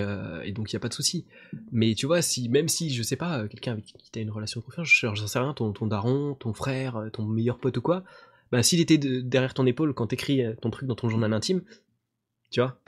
donc 0.52 0.72
il 0.72 0.74
n'y 0.74 0.76
a 0.76 0.80
pas 0.80 0.88
de 0.88 0.94
souci. 0.94 1.26
Mais 1.70 1.94
tu 1.94 2.06
vois, 2.06 2.20
si 2.22 2.48
même 2.48 2.68
si, 2.68 2.92
je 2.92 3.02
sais 3.02 3.16
pas, 3.16 3.46
quelqu'un 3.48 3.72
avec 3.72 3.84
qui 3.84 4.10
tu 4.10 4.18
as 4.18 4.22
une 4.22 4.30
relation 4.30 4.60
de 4.60 4.64
confiance, 4.64 4.88
j'en 4.88 5.26
sais 5.26 5.38
rien, 5.38 5.52
ton, 5.52 5.72
ton 5.72 5.86
daron, 5.86 6.34
ton 6.34 6.52
frère, 6.52 7.08
ton 7.12 7.26
meilleur 7.26 7.58
pote 7.58 7.76
ou 7.76 7.82
quoi, 7.82 8.02
bah 8.56 8.62
s'il 8.62 8.80
était 8.80 8.98
derrière 8.98 9.54
ton 9.54 9.66
épaule 9.66 9.94
quand 9.94 10.06
t'écris 10.06 10.42
ton 10.62 10.70
truc 10.70 10.88
dans 10.88 10.94
ton 10.94 11.08
journal 11.08 11.32
intime, 11.32 11.62
tu 12.50 12.60
vois, 12.60 12.80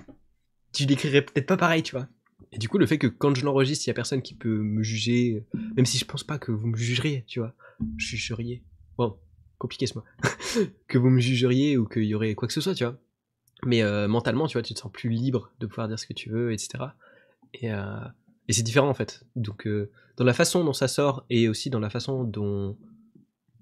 tu 0.72 0.86
l'écrirais 0.86 1.22
peut-être 1.22 1.46
pas 1.46 1.56
pareil, 1.56 1.82
tu 1.82 1.96
vois. 1.96 2.08
Et 2.52 2.58
du 2.58 2.68
coup, 2.68 2.78
le 2.78 2.86
fait 2.86 2.98
que 2.98 3.06
quand 3.06 3.34
je 3.34 3.44
l'enregistre, 3.44 3.86
il 3.86 3.90
y 3.90 3.90
a 3.90 3.94
personne 3.94 4.22
qui 4.22 4.34
peut 4.34 4.58
me 4.62 4.82
juger, 4.82 5.44
même 5.76 5.86
si 5.86 5.98
je 5.98 6.04
pense 6.04 6.24
pas 6.24 6.38
que 6.38 6.52
vous 6.52 6.68
me 6.68 6.76
jugeriez, 6.76 7.24
tu 7.26 7.40
vois, 7.40 7.54
jugeriez. 7.96 8.62
Bon, 8.96 9.16
compliqué 9.58 9.86
ce 9.86 9.98
mot. 9.98 10.04
que 10.88 10.98
vous 10.98 11.10
me 11.10 11.20
jugeriez 11.20 11.76
ou 11.76 11.86
qu'il 11.86 12.04
y 12.04 12.14
aurait 12.14 12.34
quoi 12.34 12.46
que 12.46 12.54
ce 12.54 12.60
soit, 12.60 12.74
tu 12.74 12.84
vois. 12.84 12.98
Mais 13.64 13.82
euh, 13.82 14.06
mentalement, 14.06 14.46
tu 14.46 14.54
vois, 14.54 14.62
tu 14.62 14.74
te 14.74 14.78
sens 14.78 14.92
plus 14.92 15.08
libre 15.08 15.50
de 15.60 15.66
pouvoir 15.66 15.88
dire 15.88 15.98
ce 15.98 16.06
que 16.06 16.12
tu 16.12 16.30
veux, 16.30 16.52
etc. 16.52 16.84
Et, 17.54 17.72
euh, 17.72 17.98
c'est 18.48 18.62
différent 18.62 18.88
en 18.88 18.94
fait. 18.94 19.24
Donc, 19.34 19.66
euh, 19.66 19.90
dans 20.16 20.24
la 20.24 20.34
façon 20.34 20.64
dont 20.64 20.72
ça 20.72 20.88
sort 20.88 21.24
et 21.30 21.48
aussi 21.48 21.70
dans 21.70 21.80
la 21.80 21.90
façon 21.90 22.24
dont. 22.24 22.76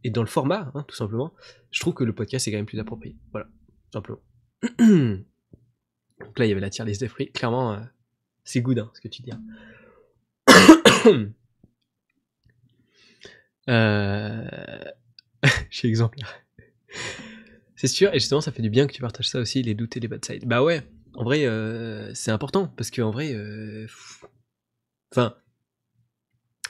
Et 0.05 0.11
dans 0.11 0.23
le 0.23 0.29
format, 0.29 0.71
hein, 0.75 0.85
tout 0.87 0.95
simplement, 0.95 1.35
je 1.71 1.81
trouve 1.81 1.95
que 1.95 2.05
le 2.05 2.15
podcast 2.15 2.47
est 2.47 2.51
quand 2.51 2.59
même 2.59 2.67
plus 2.67 2.79
approprié. 2.79 3.17
Voilà, 3.33 3.49
simplement. 3.93 4.21
Donc 4.79 6.39
là, 6.39 6.47
il 6.47 6.49
y 6.49 6.53
avait 6.53 6.61
la 6.61 6.71
tier 6.71 6.85
des 6.85 7.09
fruits. 7.09 7.33
Clairement, 7.33 7.81
c'est 8.45 8.61
good, 8.61 8.79
hein, 8.79 8.91
ce 8.95 9.01
que 9.01 9.09
tu 9.09 9.23
dis. 9.23 9.33
Hein. 9.33 9.43
euh... 13.69 14.85
Je 15.71 15.77
suis 15.77 15.89
exemplaire. 15.89 16.45
C'est 17.77 17.89
sûr, 17.89 18.15
et 18.15 18.19
justement, 18.19 18.41
ça 18.41 18.53
fait 18.53 18.63
du 18.63 18.71
bien 18.71 18.87
que 18.87 18.93
tu 18.93 19.03
partages 19.03 19.29
ça 19.29 19.41
aussi, 19.41 19.63
les 19.63 19.75
doutes 19.75 19.97
et 19.97 20.01
les 20.01 20.09
bad 20.09 20.25
sides. 20.25 20.47
Bah 20.47 20.63
ouais, 20.63 20.83
en 21.15 21.25
vrai, 21.25 21.45
euh, 21.45 22.13
c'est 22.15 22.31
important, 22.31 22.69
parce 22.69 22.91
qu'en 22.91 23.11
vrai, 23.11 23.35
euh, 23.35 23.87
enfin, 25.13 25.37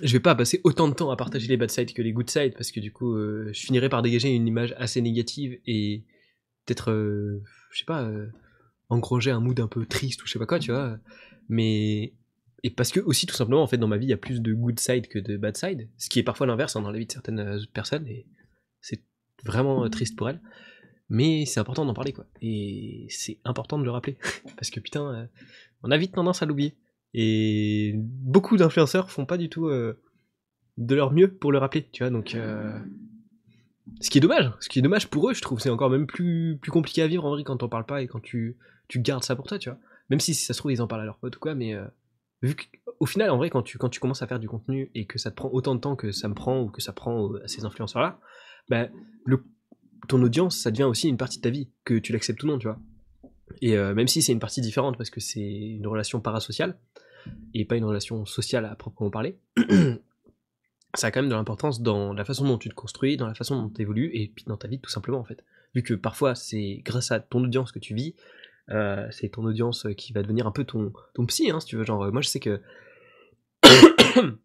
je 0.01 0.13
vais 0.13 0.21
pas 0.21 0.35
passer 0.35 0.61
autant 0.65 0.89
de 0.89 0.95
temps 0.95 1.11
à 1.11 1.17
partager 1.17 1.49
les 1.49 1.57
bad 1.57 1.71
sides 1.71 1.93
que 1.93 2.03
les 2.03 2.13
good 2.13 2.29
sides, 2.29 2.55
parce 2.55 2.73
que 2.73 2.81
du 2.81 2.93
coup, 2.93 3.15
euh, 3.15 3.51
je 3.53 3.61
finirai 3.61 3.89
par 3.89 4.03
dégager 4.03 4.29
une 4.29 4.47
image 4.47 4.75
assez 4.79 5.01
négative 5.01 5.59
et 5.67 6.05
peut-être, 6.67 6.93
je 7.71 7.79
sais 7.79 7.85
pas, 7.85 8.11
engranger 8.89 9.31
un 9.31 9.41
mood 9.41 9.59
un 9.61 9.69
peu 9.69 9.87
triste 9.87 10.23
ou 10.23 10.27
je 10.27 10.33
sais 10.33 10.39
pas 10.39 10.47
quoi, 10.47 10.59
tu 10.59 10.73
vois. 10.73 10.99
Mais 11.49 12.15
et 12.65 12.71
parce 12.71 12.91
que 12.91 13.01
aussi 13.01 13.27
tout 13.27 13.35
simplement 13.35 13.63
en 13.63 13.67
fait 13.67 13.77
dans 13.77 13.89
ma 13.89 13.99
vie 13.99 14.07
il 14.07 14.11
y 14.11 14.15
a 14.15 14.17
plus 14.17 14.41
de 14.41 14.55
good 14.55 14.81
side 14.81 15.07
que 15.07 15.19
de 15.19 15.37
bad 15.37 15.57
side, 15.57 15.89
ce 15.99 16.09
qui 16.09 16.19
est 16.19 16.23
parfois 16.23 16.47
l'inverse 16.47 16.75
hein, 16.75 16.81
dans 16.81 16.91
la 16.91 16.99
vie 16.99 17.07
de 17.07 17.13
certaines 17.13 17.41
euh, 17.41 17.61
personnes 17.75 18.07
et 18.09 18.27
c'est 18.81 19.03
vraiment 19.45 19.85
euh, 19.85 19.89
triste 19.89 20.17
pour 20.17 20.31
elles. 20.31 20.41
Mais 21.11 21.45
c'est 21.45 21.61
important 21.61 21.85
d'en 21.85 21.93
parler 21.93 22.15
quoi. 22.15 22.27
Et 22.41 23.07
c'est 23.11 23.39
important 23.45 23.79
de 23.79 23.85
le 23.85 23.91
rappeler 23.91 24.17
parce 24.57 24.71
que 24.71 24.81
putain, 24.81 25.15
euh, 25.15 25.27
on 25.83 25.91
a 25.91 25.99
vite 25.99 26.15
tendance 26.15 26.43
à 26.43 26.47
l'oublier. 26.47 26.75
Et 27.15 27.95
beaucoup 27.97 28.57
d'influenceurs 28.57 29.11
font 29.11 29.25
pas 29.25 29.37
du 29.39 29.49
tout 29.49 29.69
de 29.69 30.95
leur 30.95 31.13
mieux 31.13 31.33
pour 31.33 31.53
le 31.53 31.59
rappeler, 31.59 31.89
tu 31.93 32.03
vois. 32.03 32.11
Donc 32.11 32.37
ce 34.01 34.11
qui 34.11 34.19
est 34.19 34.21
dommage, 34.21 34.51
ce 34.61 34.69
qui 34.69 34.81
est 34.81 34.83
dommage 34.83 35.09
pour 35.09 35.31
eux, 35.31 35.35
je 35.35 35.41
trouve, 35.41 35.61
c'est 35.61 35.71
encore 35.71 35.91
même 35.91 36.07
plus 36.07 36.59
plus 36.61 36.73
compliqué 36.73 37.03
à 37.03 37.07
vivre 37.07 37.25
en 37.25 37.31
vrai 37.31 37.45
quand 37.45 37.63
on 37.63 37.69
parle 37.69 37.87
pas 37.87 38.03
et 38.03 38.09
quand 38.09 38.21
tu 38.21 38.57
tu 38.89 39.01
gardes 39.01 39.25
ça 39.25 39.37
pour 39.37 39.47
toi, 39.47 39.59
tu 39.59 39.71
vois. 39.71 39.79
Même 40.11 40.21
si, 40.21 40.35
ça 40.35 40.53
se 40.53 40.59
trouve, 40.59 40.73
ils 40.73 40.83
en 40.83 40.87
parlent 40.87 41.03
à 41.03 41.05
leurs 41.05 41.19
potes 41.19 41.37
ou 41.37 41.41
quoi, 41.41 41.55
mais 41.55 41.75
euh, 41.75 41.85
vu 42.43 42.55
qu'au 42.55 43.07
final, 43.07 43.31
en 43.31 43.37
vrai, 43.37 43.51
quand 43.51 43.63
tu, 43.63 43.79
quand 43.79 43.89
tu 43.89 44.01
commences 44.01 44.23
à 44.23 44.27
faire 44.27 44.39
du 44.39 44.49
contenu 44.49 44.91
et 44.95 45.07
que 45.07 45.19
ça 45.19 45.31
te 45.31 45.37
prend 45.37 45.49
autant 45.51 45.75
de 45.75 45.81
temps 45.81 45.97
que 45.97 46.13
ça 46.13 46.29
me 46.29 46.35
prend 46.35 46.61
ou 46.61 46.69
que 46.69 46.83
ça 46.83 46.93
prend 46.93 47.35
à 47.37 47.49
ces 47.49 47.65
influenceurs-là, 47.65 48.21
bah, 48.69 48.89
le, 49.25 49.45
ton 50.09 50.23
audience, 50.23 50.59
ça 50.59 50.71
devient 50.71 50.85
aussi 50.85 51.09
une 51.09 51.17
partie 51.17 51.39
de 51.39 51.43
ta 51.43 51.51
vie, 51.51 51.71
que 51.85 51.95
tu 51.95 52.13
l'acceptes 52.13 52.43
ou 52.43 52.47
non, 52.47 52.59
tu 52.59 52.67
vois. 52.67 52.79
Et 53.61 53.77
euh, 53.77 53.95
même 53.95 54.09
si 54.09 54.23
c'est 54.23 54.33
une 54.33 54.41
partie 54.41 54.61
différente 54.61 54.97
parce 54.97 55.11
que 55.11 55.21
c'est 55.21 55.41
une 55.41 55.87
relation 55.87 56.21
parasociale 56.21 56.79
et 57.55 57.65
pas 57.65 57.77
une 57.77 57.85
relation 57.85 58.25
sociale 58.27 58.65
à 58.65 58.75
proprement 58.75 59.11
parler, 59.11 59.39
ça 60.95 61.09
a 61.09 61.11
quand 61.11 61.21
même 61.21 61.31
de 61.31 61.35
l'importance 61.35 61.81
dans 61.83 62.13
la 62.13 62.25
façon 62.25 62.47
dont 62.47 62.59
tu 62.59 62.69
te 62.69 62.75
construis, 62.75 63.17
dans 63.17 63.27
la 63.27 63.35
façon 63.35 63.61
dont 63.61 63.69
tu 63.69 63.83
évolues 63.83 64.11
et 64.15 64.29
puis 64.29 64.45
dans 64.47 64.57
ta 64.57 64.69
vie 64.69 64.81
tout 64.81 64.91
simplement 64.91 65.19
en 65.19 65.25
fait. 65.25 65.45
Vu 65.75 65.83
que 65.83 65.95
parfois 65.95 66.35
c'est 66.35 66.83
grâce 66.85 67.11
à 67.11 67.21
ton 67.21 67.43
audience 67.45 67.73
que 67.73 67.79
tu 67.79 67.95
vis, 67.95 68.15
euh, 68.71 69.07
c'est 69.11 69.29
ton 69.29 69.45
audience 69.45 69.87
qui 69.97 70.13
va 70.13 70.23
devenir 70.23 70.47
un 70.47 70.53
peu 70.53 70.65
ton, 70.65 70.93
psy, 71.27 71.51
hein, 71.51 71.61
si 71.61 71.67
tu 71.67 71.77
veux. 71.77 71.85
Genre, 71.85 72.11
moi 72.13 72.23
je 72.23 72.29
sais 72.29 72.41
que. 72.41 72.61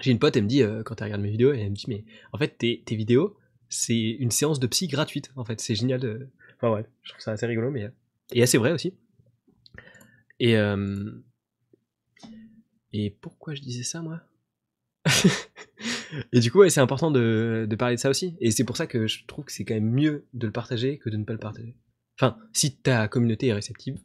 J'ai 0.00 0.12
une 0.12 0.18
pote, 0.18 0.36
elle 0.36 0.44
me 0.44 0.48
dit, 0.48 0.62
euh, 0.62 0.82
quand 0.82 1.00
elle 1.00 1.06
regarde 1.06 1.20
mes 1.20 1.30
vidéos, 1.30 1.52
elle 1.52 1.68
me 1.70 1.74
dit, 1.74 1.84
mais 1.88 2.04
en 2.32 2.38
fait, 2.38 2.56
tes, 2.56 2.96
vidéos, 2.96 3.36
c'est 3.68 3.98
une 3.98 4.30
séance 4.30 4.60
de 4.60 4.66
psy 4.66 4.86
gratuite, 4.86 5.30
en 5.36 5.44
fait. 5.44 5.60
C'est 5.60 5.74
génial 5.74 6.00
de. 6.00 6.28
Enfin, 6.56 6.72
ouais, 6.72 6.86
je 7.02 7.10
trouve 7.10 7.20
ça 7.22 7.32
assez 7.32 7.46
rigolo, 7.46 7.70
mais. 7.70 7.90
Et 8.32 8.42
assez 8.42 8.58
vrai 8.58 8.72
aussi. 8.72 8.94
Et. 10.38 10.56
Euh... 10.56 11.10
Et 12.92 13.10
pourquoi 13.20 13.54
je 13.54 13.60
disais 13.60 13.82
ça, 13.82 14.02
moi? 14.02 14.20
Et 16.32 16.40
du 16.40 16.50
coup, 16.50 16.68
c'est 16.68 16.80
important 16.80 17.10
de, 17.10 17.68
parler 17.78 17.96
de 17.96 18.00
ça 18.00 18.10
aussi. 18.10 18.36
Et 18.40 18.50
c'est 18.50 18.64
pour 18.64 18.76
ça 18.76 18.86
que 18.86 19.06
je 19.06 19.24
trouve 19.26 19.44
que 19.44 19.52
c'est 19.52 19.64
quand 19.64 19.74
même 19.74 19.90
mieux 19.90 20.26
de 20.34 20.46
le 20.46 20.52
partager 20.52 20.98
que 20.98 21.08
de 21.08 21.16
ne 21.16 21.24
pas 21.24 21.32
le 21.32 21.38
partager. 21.38 21.76
Enfin, 22.18 22.36
si 22.52 22.76
ta 22.76 23.08
communauté 23.08 23.46
est 23.48 23.52
réceptive 23.52 23.98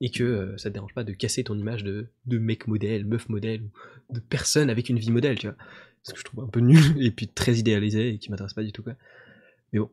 et 0.00 0.10
que 0.10 0.22
euh, 0.22 0.56
ça 0.56 0.70
te 0.70 0.74
dérange 0.74 0.94
pas 0.94 1.04
de 1.04 1.12
casser 1.12 1.44
ton 1.44 1.58
image 1.58 1.82
de, 1.84 2.08
mec 2.26 2.66
modèle, 2.68 3.04
meuf 3.04 3.28
modèle, 3.28 3.62
ou 4.08 4.14
de 4.14 4.20
personne 4.20 4.70
avec 4.70 4.88
une 4.88 4.98
vie 4.98 5.10
modèle, 5.10 5.38
tu 5.38 5.46
vois. 5.46 5.56
Ce 6.02 6.14
que 6.14 6.18
je 6.18 6.24
trouve 6.24 6.44
un 6.44 6.48
peu 6.48 6.60
nul 6.60 7.02
et 7.04 7.10
puis 7.10 7.28
très 7.28 7.56
idéalisé 7.56 8.14
et 8.14 8.18
qui 8.18 8.30
m'intéresse 8.30 8.54
pas 8.54 8.62
du 8.62 8.72
tout, 8.72 8.82
quoi. 8.82 8.94
Mais 9.72 9.80
bon. 9.80 9.90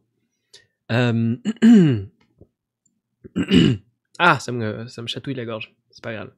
Ah, 4.20 4.40
ça 4.40 4.52
me, 4.52 4.88
ça 4.88 5.04
me 5.04 5.08
chatouille 5.08 5.36
la 5.36 5.46
gorge. 5.46 5.76
C'est 5.92 6.04
pas 6.04 6.12
grave. 6.12 6.34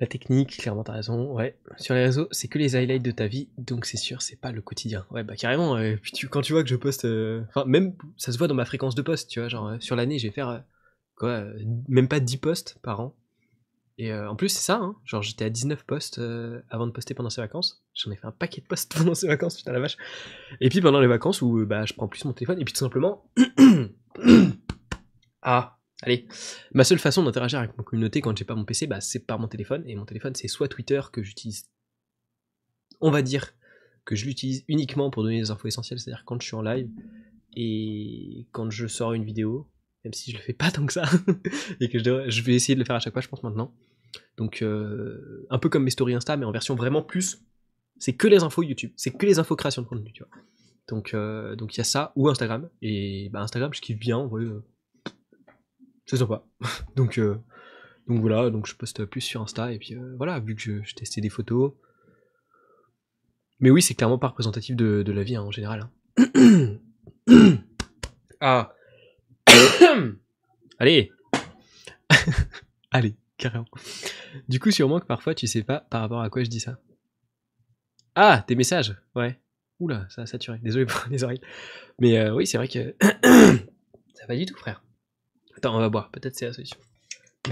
La 0.00 0.06
technique, 0.06 0.56
clairement 0.56 0.82
t'as 0.82 0.94
raison, 0.94 1.34
ouais. 1.34 1.58
Sur 1.76 1.94
les 1.94 2.02
réseaux, 2.02 2.26
c'est 2.30 2.48
que 2.48 2.56
les 2.56 2.74
highlights 2.74 3.02
de 3.02 3.10
ta 3.10 3.26
vie, 3.26 3.50
donc 3.58 3.84
c'est 3.84 3.98
sûr, 3.98 4.22
c'est 4.22 4.40
pas 4.40 4.50
le 4.50 4.62
quotidien. 4.62 5.04
Ouais, 5.10 5.22
bah 5.22 5.36
carrément, 5.36 5.78
puis 6.00 6.12
tu, 6.12 6.26
quand 6.28 6.40
tu 6.40 6.54
vois 6.54 6.62
que 6.62 6.70
je 6.70 6.76
poste... 6.76 7.04
Euh, 7.04 7.42
enfin, 7.50 7.66
même, 7.66 7.94
ça 8.16 8.32
se 8.32 8.38
voit 8.38 8.48
dans 8.48 8.54
ma 8.54 8.64
fréquence 8.64 8.94
de 8.94 9.02
poste, 9.02 9.28
tu 9.28 9.40
vois, 9.40 9.50
genre, 9.50 9.68
euh, 9.68 9.76
sur 9.78 9.96
l'année, 9.96 10.18
je 10.18 10.26
vais 10.26 10.32
faire, 10.32 10.48
euh, 10.48 10.58
quoi, 11.16 11.44
même 11.88 12.08
pas 12.08 12.18
10 12.18 12.38
posts 12.38 12.78
par 12.82 13.00
an. 13.00 13.14
Et 13.98 14.14
en 14.14 14.36
plus, 14.36 14.48
c'est 14.48 14.62
ça, 14.62 14.76
hein, 14.76 14.96
genre 15.04 15.20
j'étais 15.20 15.44
à 15.44 15.50
19 15.50 15.84
posts 15.84 16.18
avant 16.70 16.86
de 16.86 16.92
poster 16.92 17.12
pendant 17.12 17.28
ces 17.28 17.42
vacances. 17.42 17.84
J'en 17.92 18.10
ai 18.10 18.16
fait 18.16 18.26
un 18.26 18.32
paquet 18.32 18.62
de 18.62 18.66
posts 18.66 18.94
pendant 18.96 19.14
ces 19.14 19.28
vacances, 19.28 19.58
putain 19.58 19.72
la 19.72 19.80
vache. 19.80 19.98
Et 20.62 20.70
puis 20.70 20.80
pendant 20.80 21.00
les 21.00 21.08
vacances 21.08 21.42
où, 21.42 21.66
bah, 21.66 21.84
je 21.84 21.92
prends 21.92 22.08
plus 22.08 22.24
mon 22.24 22.32
téléphone, 22.32 22.58
et 22.58 22.64
puis 22.64 22.72
tout 22.72 22.78
simplement... 22.78 23.30
ah 25.42 25.79
Allez, 26.02 26.26
ma 26.72 26.84
seule 26.84 26.98
façon 26.98 27.22
d'interagir 27.22 27.58
avec 27.58 27.76
mon 27.76 27.84
communauté 27.84 28.20
quand 28.20 28.36
j'ai 28.36 28.44
pas 28.44 28.54
mon 28.54 28.64
PC, 28.64 28.86
bah, 28.86 29.00
c'est 29.00 29.26
par 29.26 29.38
mon 29.38 29.48
téléphone. 29.48 29.84
Et 29.86 29.94
mon 29.96 30.06
téléphone, 30.06 30.34
c'est 30.34 30.48
soit 30.48 30.68
Twitter 30.68 31.00
que 31.12 31.22
j'utilise, 31.22 31.68
on 33.00 33.10
va 33.10 33.22
dire 33.22 33.54
que 34.04 34.16
je 34.16 34.24
l'utilise 34.24 34.64
uniquement 34.68 35.10
pour 35.10 35.22
donner 35.22 35.40
des 35.40 35.50
infos 35.50 35.68
essentielles, 35.68 36.00
c'est-à-dire 36.00 36.24
quand 36.24 36.40
je 36.40 36.46
suis 36.46 36.56
en 36.56 36.62
live 36.62 36.88
et 37.54 38.46
quand 38.52 38.70
je 38.70 38.86
sors 38.86 39.12
une 39.12 39.24
vidéo, 39.24 39.68
même 40.04 40.14
si 40.14 40.30
je 40.30 40.36
le 40.36 40.42
fais 40.42 40.52
pas 40.54 40.70
tant 40.70 40.86
que 40.86 40.92
ça, 40.92 41.04
et 41.80 41.88
que 41.88 41.98
je, 41.98 42.42
vais 42.42 42.54
essayer 42.54 42.74
de 42.74 42.80
le 42.80 42.86
faire 42.86 42.96
à 42.96 43.00
chaque 43.00 43.12
fois, 43.12 43.22
je 43.22 43.28
pense 43.28 43.42
maintenant. 43.42 43.74
Donc, 44.36 44.62
euh, 44.62 45.46
un 45.50 45.58
peu 45.58 45.68
comme 45.68 45.84
mes 45.84 45.90
stories 45.90 46.14
Insta, 46.14 46.36
mais 46.36 46.46
en 46.46 46.52
version 46.52 46.74
vraiment 46.74 47.02
plus. 47.02 47.42
C'est 47.98 48.14
que 48.14 48.26
les 48.26 48.42
infos 48.42 48.62
YouTube, 48.62 48.92
c'est 48.96 49.10
que 49.10 49.26
les 49.26 49.38
infos 49.38 49.56
création 49.56 49.82
de 49.82 49.86
contenu, 49.86 50.10
tu 50.12 50.22
vois. 50.22 50.32
Donc, 50.88 51.12
euh, 51.12 51.54
il 51.60 51.76
y 51.76 51.80
a 51.80 51.84
ça, 51.84 52.12
ou 52.16 52.28
Instagram. 52.30 52.68
Et 52.80 53.28
bah, 53.30 53.42
Instagram, 53.42 53.74
je 53.74 53.82
kiffe 53.82 53.98
bien, 53.98 54.16
en 54.16 54.26
vrai. 54.26 54.44
euh, 54.44 54.64
c'est 56.10 56.16
sympa. 56.16 56.44
donc, 56.96 57.18
euh, 57.18 57.36
donc 58.08 58.20
voilà, 58.20 58.50
donc 58.50 58.66
je 58.66 58.74
poste 58.74 59.04
plus 59.04 59.20
sur 59.20 59.40
Insta, 59.40 59.72
et 59.72 59.78
puis 59.78 59.94
euh, 59.94 60.14
voilà, 60.16 60.40
vu 60.40 60.56
que 60.56 60.82
je, 60.82 60.94
testais 60.94 61.20
des 61.20 61.28
photos. 61.28 61.72
Mais 63.60 63.70
oui, 63.70 63.80
c'est 63.80 63.94
clairement 63.94 64.18
pas 64.18 64.28
représentatif 64.28 64.74
de, 64.74 65.12
la 65.12 65.22
vie 65.22 65.36
hein, 65.36 65.42
en 65.42 65.52
général. 65.52 65.88
hein. 66.18 66.78
ah. 68.40 68.74
Allez. 70.78 71.12
Allez, 72.90 73.16
carrément. 73.36 73.68
Du 74.48 74.58
coup, 74.58 74.72
sûrement 74.72 74.98
que 74.98 75.06
parfois 75.06 75.34
tu 75.34 75.46
sais 75.46 75.62
pas 75.62 75.80
par 75.90 76.00
rapport 76.00 76.22
à 76.22 76.30
quoi 76.30 76.42
je 76.42 76.48
dis 76.48 76.60
ça. 76.60 76.80
Ah, 78.16 78.42
tes 78.46 78.56
messages, 78.56 78.96
ouais. 79.14 79.38
Oula, 79.78 80.06
ça 80.08 80.22
a 80.22 80.26
saturé. 80.26 80.58
Désolé 80.58 80.86
pour 80.86 81.04
les 81.10 81.22
oreilles. 81.22 81.40
Mais 82.00 82.18
euh, 82.18 82.34
oui, 82.34 82.48
c'est 82.48 82.56
vrai 82.56 82.66
que 82.66 82.96
ça 84.14 84.26
va 84.26 84.34
du 84.34 84.46
tout, 84.46 84.56
frère. 84.56 84.82
Attends, 85.60 85.76
on 85.76 85.78
va 85.78 85.90
boire. 85.90 86.10
Peut-être 86.10 86.34
c'est 86.34 86.46
la 86.46 86.54
solution. 86.54 86.78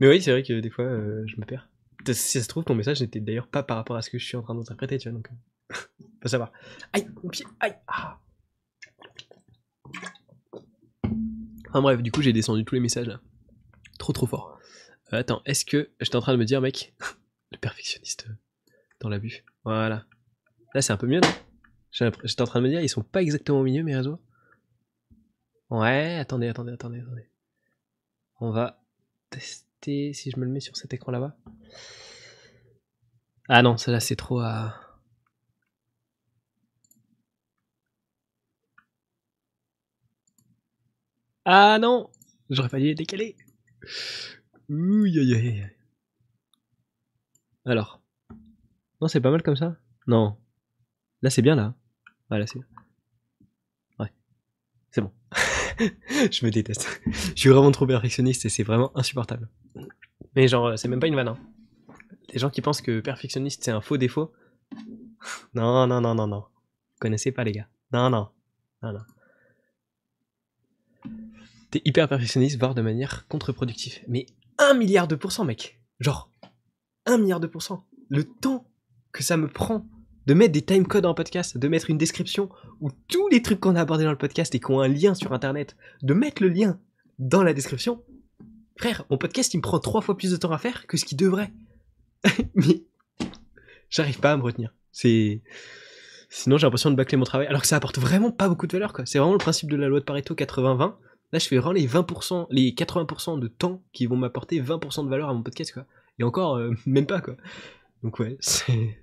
Mais, 0.00 0.08
oui, 0.08 0.20
c'est 0.20 0.32
vrai 0.32 0.42
que 0.42 0.58
des 0.58 0.70
fois, 0.70 0.86
euh, 0.86 1.22
je 1.28 1.36
me 1.36 1.44
perds. 1.46 1.68
Si 2.04 2.14
ça 2.14 2.42
se 2.42 2.48
trouve, 2.48 2.64
ton 2.64 2.74
message 2.74 3.00
n'était 3.00 3.20
d'ailleurs 3.20 3.46
pas 3.46 3.62
par 3.62 3.76
rapport 3.76 3.94
à 3.94 4.02
ce 4.02 4.10
que 4.10 4.18
je 4.18 4.24
suis 4.24 4.36
en 4.36 4.42
train 4.42 4.56
d'interpréter, 4.56 4.98
tu 4.98 5.08
vois. 5.08 5.16
Donc, 5.16 5.28
euh, 5.30 5.74
faut 6.22 6.28
savoir. 6.28 6.50
Aïe, 6.92 7.08
mon 7.22 7.30
pied, 7.30 7.46
aïe. 7.60 7.76
Ah. 7.86 8.18
Enfin 11.68 11.80
bref, 11.80 12.02
du 12.02 12.10
coup, 12.10 12.22
j'ai 12.22 12.32
descendu 12.32 12.64
tous 12.64 12.74
les 12.74 12.80
messages 12.80 13.06
là. 13.06 13.20
Trop, 14.00 14.12
trop 14.12 14.26
fort. 14.26 14.58
Euh, 15.12 15.18
attends, 15.18 15.42
est-ce 15.44 15.64
que 15.64 15.90
j'étais 16.00 16.16
en 16.16 16.20
train 16.20 16.32
de 16.32 16.38
me 16.38 16.44
dire, 16.44 16.60
mec, 16.60 16.92
le 17.52 17.58
perfectionniste 17.58 18.26
dans 18.98 19.08
la 19.08 19.20
buff. 19.20 19.44
Voilà. 19.62 20.06
Là, 20.74 20.82
c'est 20.82 20.92
un 20.92 20.96
peu 20.96 21.06
mieux, 21.06 21.20
non? 21.20 21.30
J'étais 21.92 22.42
en 22.42 22.46
train 22.46 22.60
de 22.60 22.64
me 22.64 22.70
dire, 22.70 22.80
ils 22.80 22.88
sont 22.88 23.04
pas 23.04 23.22
exactement 23.22 23.60
au 23.60 23.62
milieu, 23.62 23.84
mes 23.84 23.94
réseaux? 23.94 24.18
Ouais, 25.70 26.18
attendez, 26.18 26.48
attendez, 26.48 26.72
attendez, 26.72 27.00
attendez. 27.00 27.28
On 28.40 28.50
va 28.50 28.82
tester 29.30 30.12
si 30.12 30.30
je 30.30 30.38
me 30.38 30.44
le 30.44 30.50
mets 30.50 30.60
sur 30.60 30.76
cet 30.76 30.92
écran 30.94 31.12
là-bas. 31.12 31.36
Ah 33.48 33.62
non, 33.62 33.76
ça 33.76 33.92
là, 33.92 34.00
c'est 34.00 34.16
trop 34.16 34.40
à. 34.40 34.74
Ah 41.44 41.78
non 41.80 42.10
J'aurais 42.48 42.68
fallu 42.68 42.86
les 42.86 42.94
décaler. 42.94 43.36
Ouh, 44.68 45.04
aïe, 45.04 45.34
aïe. 45.34 45.70
Alors. 47.64 48.00
Non, 49.00 49.08
c'est 49.08 49.20
pas 49.20 49.30
mal 49.30 49.42
comme 49.42 49.56
ça? 49.56 49.76
Non. 50.06 50.36
Là, 51.22 51.30
c'est 51.30 51.42
bien, 51.42 51.54
là. 51.54 51.74
Ah, 52.30 52.38
là, 52.38 52.46
c'est 52.46 52.58
bien. 52.58 52.68
Ouais. 53.98 54.12
C'est 54.90 55.00
bon. 55.00 55.12
je 56.30 56.44
me 56.44 56.50
déteste. 56.50 57.00
je 57.06 57.40
suis 57.40 57.48
vraiment 57.48 57.70
trop 57.70 57.86
perfectionniste 57.86 58.44
et 58.44 58.48
c'est 58.48 58.62
vraiment 58.62 58.96
insupportable. 58.96 59.48
Mais 60.36 60.48
genre, 60.48 60.66
euh, 60.66 60.76
c'est 60.76 60.88
même 60.88 61.00
pas 61.00 61.06
une 61.06 61.14
vanne. 61.14 61.28
Hein. 61.28 61.38
Les 62.32 62.38
gens 62.38 62.50
qui 62.50 62.60
pensent 62.60 62.82
que 62.82 63.00
perfectionniste, 63.00 63.64
c'est 63.64 63.70
un 63.70 63.80
faux 63.80 63.96
défaut. 63.96 64.32
non, 65.54 65.86
non, 65.86 66.00
non, 66.00 66.14
non, 66.14 66.26
non. 66.26 66.40
Vous 66.40 66.98
connaissez 67.00 67.32
pas, 67.32 67.44
les 67.44 67.52
gars. 67.52 67.68
Non, 67.92 68.10
non. 68.10 68.28
Non. 68.82 68.98
T'es 71.70 71.82
hyper 71.84 72.08
perfectionniste, 72.08 72.58
voire 72.58 72.74
de 72.74 72.82
manière 72.82 73.26
contre-productive. 73.28 74.00
Mais 74.08 74.26
un 74.58 74.74
milliard 74.74 75.08
de 75.08 75.14
pourcents, 75.14 75.44
mec. 75.44 75.80
Genre, 75.98 76.30
un 77.06 77.18
milliard 77.18 77.40
de 77.40 77.46
pourcents. 77.46 77.86
Le 78.08 78.24
temps 78.24 78.66
que 79.12 79.22
ça 79.22 79.36
me 79.36 79.48
prend 79.48 79.86
de 80.30 80.34
mettre 80.34 80.52
des 80.52 80.62
timecodes 80.62 81.06
en 81.06 81.14
podcast, 81.14 81.58
de 81.58 81.66
mettre 81.66 81.90
une 81.90 81.98
description 81.98 82.50
où 82.80 82.92
tous 83.08 83.26
les 83.30 83.42
trucs 83.42 83.58
qu'on 83.58 83.74
a 83.74 83.80
abordés 83.80 84.04
dans 84.04 84.12
le 84.12 84.16
podcast 84.16 84.54
et 84.54 84.60
qui 84.60 84.70
ont 84.70 84.78
un 84.78 84.86
lien 84.86 85.12
sur 85.12 85.32
internet, 85.32 85.74
de 86.02 86.14
mettre 86.14 86.40
le 86.40 86.48
lien 86.48 86.78
dans 87.18 87.42
la 87.42 87.52
description. 87.52 88.04
Frère, 88.76 89.04
mon 89.10 89.18
podcast 89.18 89.52
il 89.54 89.56
me 89.56 89.62
prend 89.62 89.80
trois 89.80 90.02
fois 90.02 90.16
plus 90.16 90.30
de 90.30 90.36
temps 90.36 90.52
à 90.52 90.58
faire 90.58 90.86
que 90.86 90.96
ce 90.96 91.04
qu'il 91.04 91.18
devrait. 91.18 91.52
Mais 92.54 92.84
j'arrive 93.88 94.20
pas 94.20 94.30
à 94.30 94.36
me 94.36 94.42
retenir. 94.42 94.72
C'est. 94.92 95.42
Sinon 96.28 96.58
j'ai 96.58 96.66
l'impression 96.68 96.92
de 96.92 96.94
bâcler 96.94 97.18
mon 97.18 97.24
travail, 97.24 97.48
alors 97.48 97.62
que 97.62 97.66
ça 97.66 97.74
apporte 97.74 97.98
vraiment 97.98 98.30
pas 98.30 98.48
beaucoup 98.48 98.68
de 98.68 98.72
valeur 98.72 98.92
quoi. 98.92 99.06
C'est 99.06 99.18
vraiment 99.18 99.32
le 99.32 99.38
principe 99.38 99.68
de 99.68 99.74
la 99.74 99.88
loi 99.88 99.98
de 99.98 100.04
Pareto 100.04 100.36
80-20. 100.36 100.94
Là 101.32 101.38
je 101.40 101.48
fais 101.48 101.56
vraiment 101.56 101.72
les 101.72 101.88
20%, 101.88 102.46
les 102.50 102.70
80% 102.70 103.40
de 103.40 103.48
temps 103.48 103.82
qui 103.92 104.06
vont 104.06 104.14
m'apporter 104.14 104.62
20% 104.62 105.06
de 105.06 105.10
valeur 105.10 105.28
à 105.28 105.34
mon 105.34 105.42
podcast 105.42 105.72
quoi. 105.72 105.86
Et 106.20 106.22
encore, 106.22 106.54
euh, 106.54 106.70
même 106.86 107.06
pas 107.06 107.20
quoi. 107.20 107.34
Donc 108.04 108.20
ouais, 108.20 108.36
c'est 108.40 108.96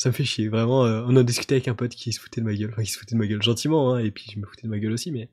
ça 0.00 0.08
me 0.08 0.14
fait 0.14 0.24
chier. 0.24 0.48
Vraiment, 0.48 0.86
euh, 0.86 1.04
on 1.06 1.14
en 1.14 1.22
discutait 1.22 1.56
avec 1.56 1.68
un 1.68 1.74
pote 1.74 1.90
qui 1.90 2.10
se 2.14 2.18
foutait 2.20 2.40
de 2.40 2.46
ma 2.46 2.54
gueule. 2.54 2.70
Enfin, 2.72 2.82
qui 2.82 2.90
se 2.90 2.98
foutait 2.98 3.14
de 3.14 3.20
ma 3.20 3.26
gueule 3.26 3.42
gentiment, 3.42 3.92
hein, 3.94 3.98
et 3.98 4.10
puis 4.10 4.24
je 4.32 4.38
me 4.38 4.46
foutais 4.46 4.62
de 4.62 4.68
ma 4.68 4.78
gueule 4.78 4.92
aussi, 4.92 5.12
mais 5.12 5.28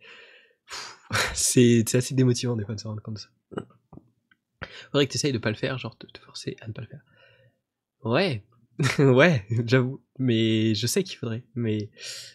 c'est 1.33 1.95
assez 1.95 2.13
démotivant 2.15 2.57
des 2.57 2.65
fois 2.65 2.75
de 2.75 2.79
se 2.81 2.85
rendre 2.85 3.01
compte 3.01 3.13
de 3.13 3.19
ça. 3.19 3.29
Faudrait 4.91 5.07
que 5.07 5.13
t'essayes 5.13 5.31
de 5.31 5.37
pas 5.37 5.51
le 5.51 5.55
faire, 5.55 5.77
genre 5.77 5.97
te, 5.97 6.05
te 6.05 6.19
forcer 6.19 6.57
à 6.59 6.67
ne 6.67 6.73
pas 6.73 6.81
le 6.81 6.87
faire. 6.87 7.01
Ouais, 8.03 8.43
ouais, 8.99 9.45
j'avoue. 9.65 10.03
Mais 10.19 10.75
je 10.75 10.85
sais 10.85 11.01
qu'il 11.03 11.17
faudrait. 11.17 11.45
Mais 11.55 11.89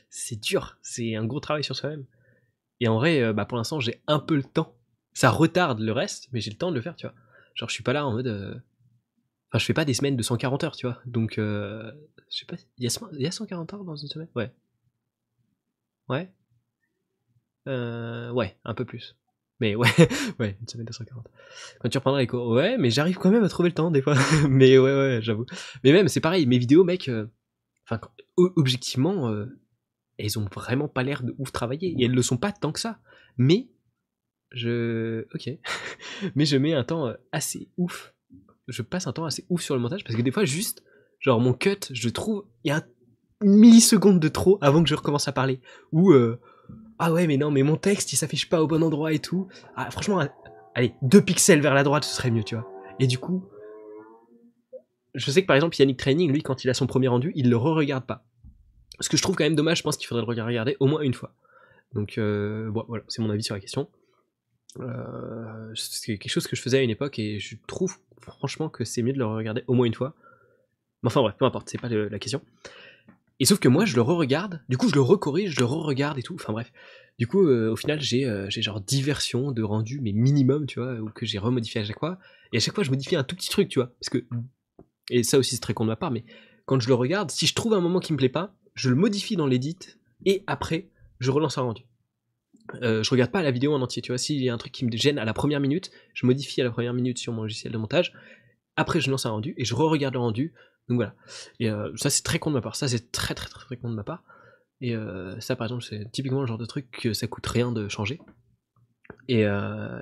c'est 0.09 0.41
dur. 0.41 0.79
C'est 0.81 1.15
un 1.15 1.27
gros 1.27 1.41
travail 1.41 1.65
sur 1.65 1.77
soi-même. 1.77 2.07
Et 2.81 2.89
en 2.89 2.95
vrai, 2.95 3.21
euh, 3.21 3.35
bah 3.35 3.45
pour 3.45 3.59
l'instant, 3.59 3.79
j'ai 3.79 4.01
un 4.07 4.21
peu 4.21 4.37
le 4.37 4.43
temps. 4.43 4.75
Ça 5.13 5.29
retarde 5.29 5.81
le 5.81 5.93
reste, 5.93 6.31
mais 6.33 6.41
j'ai 6.41 6.51
le 6.51 6.57
temps 6.57 6.71
de 6.71 6.77
le 6.77 6.81
faire, 6.83 6.97
tu 6.97 7.07
vois. 7.07 7.15
Genre, 7.57 7.69
je 7.69 7.75
suis 7.75 7.83
pas 7.85 7.93
là 7.93 8.07
en 8.07 8.13
mode. 8.13 8.27
euh, 8.29 8.55
Enfin, 9.53 9.59
je 9.59 9.67
fais 9.67 9.75
pas 9.75 9.85
des 9.85 9.93
semaines 9.93 10.17
de 10.17 10.23
140 10.23 10.65
heures, 10.65 10.77
tu 10.77 10.87
vois. 10.87 10.99
Donc, 11.05 11.37
euh, 11.37 11.93
je 12.31 12.39
sais 12.39 12.47
pas. 12.47 12.57
Il 12.79 12.85
y, 12.85 12.87
a, 12.87 13.01
il 13.13 13.21
y 13.21 13.27
a 13.27 13.31
140 13.31 13.75
heures 13.75 13.85
dans 13.85 13.97
une 13.97 14.09
semaine? 14.09 14.31
Ouais. 14.35 14.51
Ouais. 16.09 16.33
Euh, 17.69 18.31
ouais, 18.31 18.57
un 18.65 18.73
peu 18.73 18.87
plus. 18.87 19.15
Mais 19.61 19.75
ouais, 19.75 19.91
ouais, 20.41 20.57
une 20.59 20.69
semaine 20.69 20.87
de 20.87 20.93
140. 20.95 21.29
Quand 21.81 21.89
tu 21.91 21.99
reprendras 21.99 22.21
les 22.21 22.27
cours, 22.27 22.49
ouais, 22.49 22.79
mais 22.79 22.89
j'arrive 22.89 23.19
quand 23.19 23.31
même 23.31 23.45
à 23.45 23.49
trouver 23.51 23.69
le 23.69 23.75
temps 23.75 23.91
des 23.91 24.01
fois. 24.01 24.15
mais 24.49 24.79
ouais, 24.79 24.91
ouais, 24.91 25.19
j'avoue. 25.21 25.45
Mais 25.85 25.93
même, 25.93 26.09
c'est 26.09 26.23
pareil, 26.23 26.47
mes 26.47 26.57
vidéos, 26.57 26.83
mec, 26.83 27.11
euh, 27.11 27.27
enfin, 27.85 28.01
objectivement, 28.39 29.31
elles 30.17 30.39
ont 30.39 30.47
vraiment 30.47 30.89
pas 30.89 31.03
l'air 31.03 31.23
de 31.25 31.35
ouf 31.37 31.53
travailler. 31.53 31.95
Et 31.99 32.07
elles 32.07 32.15
le 32.15 32.23
sont 32.23 32.39
pas 32.39 32.53
tant 32.53 32.73
que 32.73 32.81
ça. 32.81 33.01
Mais, 33.37 33.69
je. 34.51 35.27
Ok. 35.35 35.51
mais 36.35 36.47
je 36.47 36.57
mets 36.57 36.73
un 36.73 36.85
temps 36.85 37.13
assez 37.33 37.69
ouf. 37.77 38.15
Je 38.73 38.83
passe 38.83 39.07
un 39.07 39.13
temps 39.13 39.27
assez 39.27 39.45
ouf 39.51 39.61
sur 39.61 39.75
le 39.75 39.81
montage 39.81 40.03
parce 40.03 40.17
que 40.17 40.23
des 40.23 40.31
fois, 40.31 40.45
juste, 40.45 40.83
genre, 41.21 41.41
mon 41.41 41.53
cut, 41.53 41.79
je 41.91 42.09
trouve, 42.09 42.45
il 42.65 42.69
y 42.69 42.71
a 42.73 42.83
une 43.43 43.55
milliseconde 43.55 44.19
de 44.19 44.29
trop 44.29 44.59
avant 44.63 44.83
que 44.83 44.89
je 44.89 44.95
recommence 44.95 45.29
à 45.29 45.33
parler. 45.33 45.61
Ou, 45.93 46.13
euh, 46.13 46.41
ah 46.99 47.13
ouais, 47.13 47.27
mais 47.27 47.37
non, 47.37 47.51
mais 47.51 47.63
mon 47.63 47.77
texte, 47.77 48.13
il 48.13 48.17
s'affiche 48.17 48.49
pas 48.49 48.63
au 48.63 48.67
bon 48.67 48.83
endroit 48.83 49.13
et 49.13 49.19
tout. 49.19 49.49
Ah, 49.77 49.91
franchement, 49.91 50.27
allez, 50.75 50.95
deux 51.03 51.21
pixels 51.21 51.61
vers 51.61 51.75
la 51.75 51.83
droite, 51.83 52.05
ce 52.05 52.15
serait 52.15 52.31
mieux, 52.31 52.45
tu 52.45 52.55
vois. 52.55 52.67
Et 52.99 53.07
du 53.07 53.19
coup, 53.19 53.45
je 55.15 55.31
sais 55.31 55.43
que 55.43 55.47
par 55.47 55.57
exemple, 55.57 55.77
Yannick 55.79 55.99
Training, 55.99 56.33
lui, 56.33 56.43
quand 56.43 56.65
il 56.65 56.71
a 56.71 56.75
son 56.75 56.87
premier 56.87 57.09
rendu, 57.09 57.33
il 57.35 57.51
le 57.51 57.57
re-regarde 57.57 58.07
pas. 58.07 58.25
Ce 59.01 59.09
que 59.09 59.17
je 59.17 59.23
trouve 59.23 59.37
quand 59.37 59.45
même 59.45 59.57
dommage, 59.57 59.79
je 59.79 59.83
pense 59.83 59.97
qu'il 59.97 60.07
faudrait 60.07 60.25
le 60.25 60.43
regarder 60.43 60.77
au 60.81 60.87
moins 60.87 61.03
une 61.03 61.15
fois. 61.15 61.35
Donc, 61.93 62.17
euh, 62.17 62.71
voilà, 62.73 63.05
c'est 63.09 63.21
mon 63.21 63.31
avis 63.31 63.43
sur 63.43 63.55
la 63.55 63.61
question. 63.61 63.89
Euh, 64.81 65.73
c'est 65.75 66.19
quelque 66.19 66.33
chose 66.33 66.47
que 66.47 66.57
je 66.57 66.63
faisais 66.63 66.79
à 66.79 66.83
une 66.83 66.91
époque 66.91 67.19
et 67.19 67.39
je 67.39 67.57
trouve 67.67 67.99
franchement 68.21 68.69
que 68.69 68.85
c'est 68.85 69.03
mieux 69.03 69.13
de 69.13 69.19
le 69.19 69.27
regarder 69.27 69.65
au 69.67 69.75
moins 69.75 69.87
une 69.87 69.95
fois. 69.95 70.15
Mais 71.03 71.09
enfin 71.09 71.21
bref, 71.21 71.35
peu 71.39 71.45
importe, 71.45 71.69
c'est 71.69 71.81
pas 71.81 71.89
la 71.89 72.19
question. 72.19 72.43
Et 73.41 73.45
sauf 73.45 73.59
que 73.59 73.69
moi, 73.69 73.85
je 73.85 73.97
le 73.97 74.03
re-regarde, 74.03 74.63
du 74.69 74.77
coup, 74.77 74.89
je 74.89 74.95
le 74.95 75.01
recorrige, 75.01 75.51
je 75.51 75.59
le 75.59 75.67
re-regarde 75.67 76.19
et 76.19 76.23
tout. 76.23 76.35
Enfin 76.35 76.53
bref. 76.53 76.73
Du 77.19 77.27
coup, 77.27 77.47
euh, 77.47 77.73
au 77.73 77.77
final, 77.77 78.01
j'ai 78.01 78.25
euh, 78.25 78.49
genre 78.51 78.81
10 78.81 79.03
versions 79.03 79.53
de 79.53 79.63
rendu, 79.63 80.01
mais 80.01 80.13
minimum, 80.13 80.67
tu 80.67 80.81
vois, 80.81 80.95
ou 80.95 81.11
que 81.11 81.27
j'ai 81.27 81.39
remodifié 81.39 81.81
à 81.81 81.85
chaque 81.85 81.99
fois. 81.99 82.19
Et 82.53 82.59
à 82.59 82.61
chaque 82.61 82.75
fois, 82.75 82.85
je 82.85 82.91
modifie 82.91 83.17
un 83.17 83.25
tout 83.25 83.37
petit 83.37 83.51
truc, 83.51 83.69
tu 83.69 83.81
vois. 83.81 83.93
Parce 84.01 84.11
que. 84.11 84.25
Et 85.11 85.25
ça 85.25 85.39
aussi, 85.39 85.57
c'est 85.57 85.61
très 85.61 85.75
con 85.75 85.85
de 85.85 85.89
ma 85.89 85.97
part, 85.97 86.11
mais 86.11 86.25
quand 86.67 86.79
je 86.79 86.89
le 86.89 86.95
regarde, 86.95 87.31
si 87.31 87.47
je 87.47 87.55
trouve 87.55 87.75
un 87.75 87.81
moment 87.81 88.01
qui 88.01 88.13
me 88.13 88.19
plaît 88.19 88.29
pas, 88.29 88.55
je 88.75 88.89
le 88.89 88.95
modifie 88.95 89.37
dans 89.37 89.47
l'édit 89.47 89.77
et 90.25 90.45
après, 90.47 90.89
je 91.19 91.31
relance 91.31 91.59
un 91.59 91.63
rendu. 91.63 91.83
Euh, 92.83 93.03
je 93.03 93.11
regarde 93.11 93.31
pas 93.31 93.43
la 93.43 93.51
vidéo 93.51 93.75
en 93.75 93.83
entier, 93.83 94.03
tu 94.03 94.13
vois. 94.13 94.19
S'il 94.19 94.43
y 94.43 94.49
a 94.49 94.55
un 94.55 94.59
truc 94.59 94.73
qui 94.73 94.85
me 94.85 94.93
gêne 94.93 95.19
à 95.19 95.25
la 95.25 95.35
première 95.35 95.61
minute, 95.61 95.91
je 96.15 96.27
modifie 96.27 96.61
à 96.61 96.65
la 96.65 96.71
première 96.71 96.95
minute 96.95 97.19
sur 97.19 97.33
mon 97.33 97.43
logiciel 97.43 97.73
de 97.73 97.79
montage. 97.79 98.13
Après, 98.77 99.01
je 99.01 99.11
lance 99.11 99.27
un 99.27 99.31
rendu 99.31 99.55
et 99.57 99.65
je 99.65 99.75
re-regarde 99.75 100.15
le 100.15 100.21
rendu. 100.21 100.55
Donc 100.89 100.97
voilà. 100.97 101.15
Et 101.61 101.71
euh, 101.71 101.91
ça, 101.97 102.11
c'est 102.11 102.23
très 102.23 102.39
con 102.39 102.51
de 102.51 102.57
ma 102.57 102.61
part. 102.61 102.77
Ça, 102.77 102.89
c'est 102.89 103.13
très 103.13 103.35
très 103.35 103.49
très 103.49 103.65
très 103.65 103.77
con 103.77 103.91
de 103.91 103.95
ma 103.95 104.05
part. 104.05 104.25
Et 104.81 104.97
euh, 104.97 105.39
ça, 105.41 105.57
par 105.57 105.67
exemple, 105.67 105.85
c'est 105.85 106.11
typiquement 106.11 106.41
le 106.41 106.47
genre 106.47 106.59
de 106.59 106.67
truc 106.67 106.91
que 106.91 107.13
ça 107.13 107.27
coûte 107.27 107.47
rien 107.47 107.73
de 107.73 107.89
changer. 107.89 108.21
Et 109.29 109.47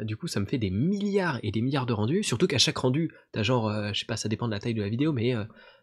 du 0.03 0.17
coup, 0.17 0.29
ça 0.29 0.41
me 0.41 0.47
fait 0.47 0.57
des 0.57 0.71
milliards 0.71 1.39
et 1.43 1.51
des 1.51 1.61
milliards 1.61 1.85
de 1.85 1.93
rendus. 1.93 2.23
Surtout 2.23 2.47
qu'à 2.47 2.59
chaque 2.59 2.79
rendu, 2.79 3.13
t'as 3.33 3.43
genre, 3.43 3.71
je 3.93 3.99
sais 3.99 4.07
pas, 4.07 4.17
ça 4.17 4.29
dépend 4.29 4.47
de 4.47 4.53
la 4.53 4.61
taille 4.61 4.75
de 4.75 4.83
la 4.83 4.89
vidéo, 4.89 5.13
mais 5.13 5.35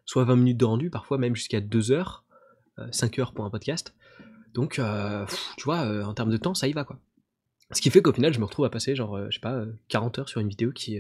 soit 0.08 0.24
20 0.24 0.38
minutes 0.38 0.58
de 0.58 0.66
rendu, 0.66 0.90
parfois 0.90 1.20
même 1.20 1.36
jusqu'à 1.36 1.62
2 1.62 1.92
heures, 1.92 2.26
euh, 2.80 2.88
5 2.92 3.20
heures 3.20 3.34
pour 3.34 3.46
un 3.46 3.50
podcast. 3.50 3.94
Donc, 4.54 4.80
euh, 4.80 5.26
tu 5.58 5.66
vois, 5.66 5.82
euh, 5.86 6.04
en 6.04 6.14
termes 6.14 6.32
de 6.32 6.38
temps, 6.38 6.54
ça 6.54 6.68
y 6.68 6.74
va 6.74 6.84
quoi. 6.84 7.00
Ce 7.72 7.82
qui 7.82 7.90
fait 7.90 8.02
qu'au 8.02 8.14
final, 8.14 8.34
je 8.34 8.40
me 8.40 8.46
retrouve 8.46 8.66
à 8.66 8.70
passer 8.70 8.96
genre, 8.96 9.16
euh, 9.16 9.28
je 9.30 9.36
sais 9.36 9.42
pas, 9.42 9.54
euh, 9.54 9.74
40 9.90 10.20
heures 10.20 10.30
sur 10.30 10.40
une 10.40 10.48
vidéo 10.48 10.72
qui, 10.72 11.00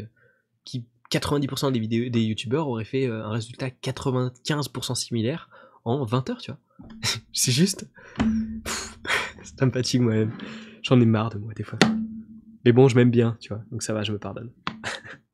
qui, 0.65 0.85
90% 1.09 1.71
des 1.71 1.79
vidéos 1.79 2.09
des 2.09 2.21
youtubeurs 2.21 2.67
auraient 2.67 2.83
fait 2.83 3.07
un 3.07 3.29
résultat 3.29 3.69
95% 3.69 4.95
similaire 4.95 5.49
en 5.85 6.03
20 6.03 6.29
heures, 6.29 6.41
tu 6.41 6.51
vois. 6.51 6.59
c'est 7.33 7.53
juste. 7.53 7.89
C'est 9.43 9.61
un 9.63 9.71
fatigue 9.71 10.01
moi-même. 10.01 10.33
J'en 10.83 10.99
ai 10.99 11.05
marre 11.05 11.29
de 11.29 11.37
moi 11.37 11.53
des 11.53 11.63
fois. 11.63 11.79
Mais 12.65 12.73
bon, 12.73 12.89
je 12.89 12.95
m'aime 12.97 13.11
bien, 13.11 13.37
tu 13.39 13.49
vois. 13.53 13.63
Donc 13.71 13.81
ça 13.83 13.93
va, 13.93 14.03
je 14.03 14.11
me 14.11 14.19
pardonne. 14.19 14.51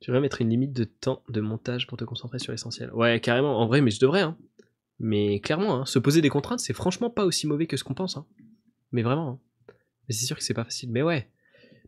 tu 0.00 0.10
devrais 0.10 0.20
mettre 0.20 0.42
une 0.42 0.50
limite 0.50 0.74
de 0.74 0.84
temps 0.84 1.22
de 1.30 1.40
montage 1.40 1.86
pour 1.86 1.96
te 1.96 2.04
concentrer 2.04 2.38
sur 2.38 2.52
l'essentiel? 2.52 2.92
Ouais, 2.92 3.20
carrément. 3.20 3.58
En 3.58 3.66
vrai, 3.66 3.80
mais 3.80 3.90
je 3.90 4.00
devrais. 4.00 4.20
Hein. 4.20 4.36
Mais 5.00 5.40
clairement, 5.40 5.80
hein, 5.80 5.86
se 5.86 5.98
poser 5.98 6.20
des 6.20 6.28
contraintes, 6.28 6.60
c'est 6.60 6.74
franchement 6.74 7.08
pas 7.08 7.24
aussi 7.24 7.46
mauvais 7.46 7.66
que 7.66 7.78
ce 7.78 7.84
qu'on 7.84 7.94
pense. 7.94 8.18
Hein. 8.18 8.26
Mais 8.92 9.02
vraiment. 9.02 9.40
Hein. 9.68 9.72
C'est 10.10 10.26
sûr 10.26 10.36
que 10.36 10.42
c'est 10.42 10.54
pas 10.54 10.64
facile. 10.64 10.90
Mais 10.90 11.02
ouais. 11.02 11.28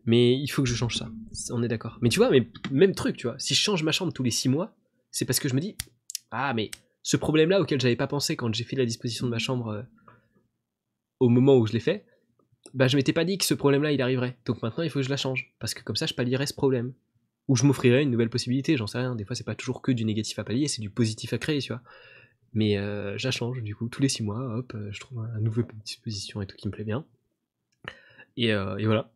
Mais 0.05 0.33
il 0.33 0.47
faut 0.47 0.63
que 0.63 0.69
je 0.69 0.75
change 0.75 0.97
ça. 0.97 1.09
On 1.51 1.61
est 1.63 1.67
d'accord. 1.67 1.99
Mais 2.01 2.09
tu 2.09 2.19
vois, 2.19 2.29
mais 2.29 2.49
même 2.71 2.95
truc, 2.95 3.15
tu 3.15 3.27
vois. 3.27 3.37
Si 3.37 3.53
je 3.53 3.61
change 3.61 3.83
ma 3.83 3.91
chambre 3.91 4.11
tous 4.11 4.23
les 4.23 4.31
6 4.31 4.49
mois, 4.49 4.75
c'est 5.11 5.25
parce 5.25 5.39
que 5.39 5.47
je 5.47 5.53
me 5.53 5.61
dis, 5.61 5.77
ah, 6.31 6.53
mais 6.53 6.71
ce 7.03 7.15
problème-là 7.17 7.61
auquel 7.61 7.79
j'avais 7.79 7.95
pas 7.95 8.07
pensé 8.07 8.35
quand 8.35 8.53
j'ai 8.53 8.63
fait 8.63 8.75
la 8.75 8.85
disposition 8.85 9.27
de 9.27 9.31
ma 9.31 9.37
chambre 9.37 9.67
euh, 9.67 9.83
au 11.19 11.29
moment 11.29 11.57
où 11.57 11.67
je 11.67 11.73
l'ai 11.73 11.79
fait, 11.79 12.05
bah 12.73 12.87
je 12.87 12.95
m'étais 12.97 13.13
pas 13.13 13.25
dit 13.25 13.37
que 13.37 13.45
ce 13.45 13.53
problème-là 13.53 13.91
il 13.91 14.01
arriverait. 14.01 14.37
Donc 14.45 14.61
maintenant 14.63 14.83
il 14.83 14.89
faut 14.89 14.99
que 14.99 15.05
je 15.05 15.09
la 15.09 15.17
change. 15.17 15.53
Parce 15.59 15.73
que 15.73 15.83
comme 15.83 15.95
ça 15.95 16.05
je 16.05 16.13
pallierais 16.13 16.47
ce 16.47 16.53
problème. 16.53 16.93
Ou 17.49 17.57
je 17.57 17.65
m'offrirais 17.65 18.03
une 18.03 18.09
nouvelle 18.09 18.29
possibilité, 18.29 18.77
j'en 18.77 18.87
sais 18.87 18.97
rien. 18.97 19.15
Des 19.15 19.25
fois 19.25 19.35
c'est 19.35 19.43
pas 19.43 19.55
toujours 19.55 19.81
que 19.81 19.91
du 19.91 20.05
négatif 20.05 20.39
à 20.39 20.43
pallier, 20.43 20.67
c'est 20.67 20.81
du 20.81 20.89
positif 20.89 21.33
à 21.33 21.37
créer, 21.37 21.59
tu 21.59 21.73
vois. 21.73 21.81
Mais 22.53 22.77
euh, 22.77 23.17
du 23.61 23.75
coup, 23.75 23.89
tous 23.89 24.01
les 24.01 24.09
6 24.09 24.23
mois, 24.23 24.57
hop, 24.57 24.73
euh, 24.75 24.91
je 24.91 24.99
trouve 24.99 25.19
un 25.19 25.39
nouveau 25.39 25.63
disposition 25.83 26.41
et 26.41 26.47
tout 26.47 26.55
qui 26.55 26.67
me 26.67 26.73
plaît 26.73 26.83
bien. 26.83 27.05
Et, 28.37 28.47
et 28.47 28.85
voilà. 28.85 29.11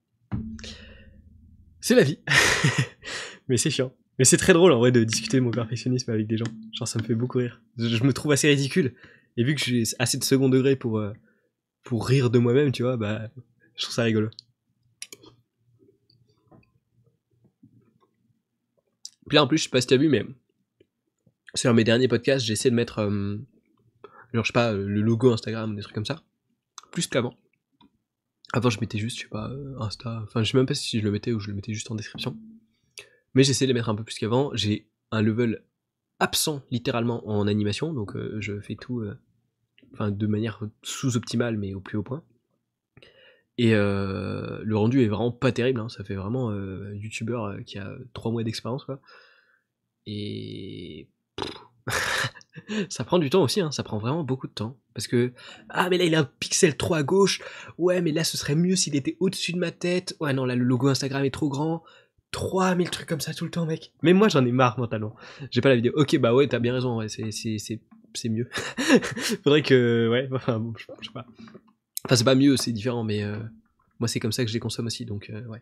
C'est 1.79 1.95
la 1.95 2.03
vie. 2.03 2.19
Mais 3.47 3.57
c'est 3.57 3.69
chiant. 3.69 3.93
Mais 4.19 4.25
c'est 4.25 4.37
très 4.37 4.53
drôle 4.53 4.71
en 4.71 4.79
vrai 4.79 4.91
de 4.91 5.03
discuter 5.03 5.39
mon 5.39 5.51
perfectionnisme 5.51 6.11
avec 6.11 6.27
des 6.27 6.37
gens. 6.37 6.45
Genre 6.73 6.87
ça 6.87 6.99
me 6.99 7.03
fait 7.03 7.15
beaucoup 7.15 7.37
rire. 7.37 7.61
Je, 7.77 8.03
me 8.03 8.13
trouve 8.13 8.31
assez 8.31 8.47
ridicule. 8.47 8.95
Et 9.37 9.43
vu 9.43 9.53
que 9.53 9.61
j'ai 9.61 9.83
assez 9.99 10.17
de 10.17 10.23
second 10.23 10.49
degré 10.49 10.75
pour, 10.75 10.97
euh, 10.97 11.13
pour 11.83 12.07
rire 12.07 12.29
de 12.29 12.39
moi-même, 12.39 12.71
tu 12.71 12.83
vois, 12.83 12.97
bah 12.97 13.29
je 13.75 13.83
trouve 13.83 13.93
ça 13.93 14.03
rigolo. 14.03 14.29
Puis 19.29 19.35
là 19.35 19.43
en 19.43 19.47
plus, 19.47 19.59
je 19.59 19.63
sais 19.63 19.69
pas 19.69 19.81
si 19.81 19.87
t'as 19.87 19.97
vu, 19.97 20.09
mais 20.09 20.25
sur 21.55 21.73
mes 21.73 21.83
derniers 21.83 22.07
podcasts, 22.07 22.45
j'essaie 22.45 22.69
de 22.69 22.75
mettre, 22.75 22.99
euh, 22.99 23.37
genre 24.33 24.43
je 24.43 24.47
sais 24.47 24.53
pas, 24.53 24.73
le 24.73 25.01
logo 25.01 25.31
Instagram, 25.31 25.75
des 25.75 25.81
trucs 25.81 25.95
comme 25.95 26.05
ça. 26.05 26.21
Plus 26.91 27.07
qu'avant. 27.07 27.35
Avant, 28.53 28.69
je 28.69 28.79
mettais 28.79 28.97
juste, 28.97 29.17
je 29.17 29.23
sais 29.23 29.29
pas, 29.29 29.49
euh, 29.49 29.79
Insta. 29.79 30.21
Enfin, 30.23 30.43
je 30.43 30.51
sais 30.51 30.57
même 30.57 30.65
pas 30.65 30.73
si 30.73 30.99
je 30.99 31.03
le 31.03 31.11
mettais 31.11 31.33
ou 31.33 31.39
je 31.39 31.47
le 31.49 31.53
mettais 31.53 31.73
juste 31.73 31.91
en 31.91 31.95
description. 31.95 32.37
Mais 33.33 33.43
j'essaie 33.43 33.65
de 33.65 33.69
les 33.69 33.73
mettre 33.73 33.89
un 33.89 33.95
peu 33.95 34.03
plus 34.03 34.17
qu'avant. 34.17 34.51
J'ai 34.53 34.89
un 35.11 35.21
level 35.21 35.63
absent 36.19 36.63
littéralement 36.71 37.27
en 37.27 37.47
animation, 37.47 37.93
donc 37.93 38.15
euh, 38.15 38.37
je 38.39 38.59
fais 38.59 38.75
tout 38.75 39.03
de 39.99 40.27
manière 40.27 40.61
sous-optimale 40.83 41.57
mais 41.57 41.73
au 41.73 41.79
plus 41.79 41.97
haut 41.97 42.03
point. 42.03 42.23
Et 43.59 43.71
le 43.71 44.73
rendu 44.73 45.01
est 45.01 45.07
vraiment 45.07 45.31
pas 45.31 45.51
terrible, 45.51 45.79
hein. 45.79 45.89
ça 45.89 46.03
fait 46.03 46.15
vraiment 46.15 46.53
youtubeur 46.93 47.57
qui 47.65 47.77
a 47.79 47.95
3 48.13 48.31
mois 48.31 48.43
d'expérience 48.43 48.85
quoi. 48.85 48.99
Et 50.05 51.09
ça 52.89 53.03
prend 53.03 53.19
du 53.19 53.29
temps 53.29 53.43
aussi, 53.43 53.61
hein. 53.61 53.71
ça 53.71 53.83
prend 53.83 53.97
vraiment 53.97 54.23
beaucoup 54.23 54.47
de 54.47 54.53
temps. 54.53 54.77
Parce 54.93 55.07
que, 55.07 55.33
ah 55.69 55.89
mais 55.89 55.97
là 55.97 56.05
il 56.05 56.15
a 56.15 56.21
un 56.21 56.29
pixel 56.39 56.75
trop 56.75 56.95
à 56.95 57.03
gauche, 57.03 57.41
ouais 57.77 58.01
mais 58.01 58.11
là 58.11 58.23
ce 58.23 58.37
serait 58.37 58.55
mieux 58.55 58.75
s'il 58.75 58.95
était 58.95 59.15
au-dessus 59.19 59.53
de 59.53 59.59
ma 59.59 59.71
tête, 59.71 60.15
ouais 60.19 60.33
non 60.33 60.45
là 60.45 60.55
le 60.55 60.63
logo 60.63 60.87
Instagram 60.87 61.23
est 61.23 61.31
trop 61.31 61.49
grand, 61.49 61.83
3000 62.31 62.89
trucs 62.89 63.07
comme 63.07 63.21
ça 63.21 63.33
tout 63.33 63.45
le 63.45 63.51
temps, 63.51 63.65
mec. 63.65 63.93
Mais 64.01 64.13
moi, 64.13 64.27
j'en 64.27 64.45
ai 64.45 64.51
marre 64.51 64.77
mentalement. 64.79 65.15
J'ai 65.51 65.61
pas 65.61 65.69
la 65.69 65.75
vidéo. 65.75 65.93
Ok, 65.95 66.17
bah 66.17 66.33
ouais, 66.33 66.47
t'as 66.47 66.59
bien 66.59 66.73
raison, 66.73 66.97
ouais, 66.97 67.07
c'est 67.09 68.29
mieux. 68.29 68.49
Faudrait 69.43 69.63
que, 69.63 70.09
ouais, 70.11 70.29
enfin, 70.33 70.59
bon, 70.59 70.73
je, 70.77 70.85
sais 70.85 71.13
pas. 71.13 71.25
Enfin, 72.05 72.15
c'est 72.15 72.23
pas 72.23 72.35
mieux, 72.35 72.57
c'est 72.57 72.71
différent, 72.71 73.03
mais 73.03 73.23
euh, 73.23 73.39
moi, 73.99 74.07
c'est 74.07 74.19
comme 74.19 74.31
ça 74.31 74.43
que 74.43 74.49
je 74.49 74.53
les 74.53 74.59
consomme 74.59 74.87
aussi, 74.87 75.05
donc, 75.05 75.29
euh, 75.29 75.45
ouais. 75.45 75.61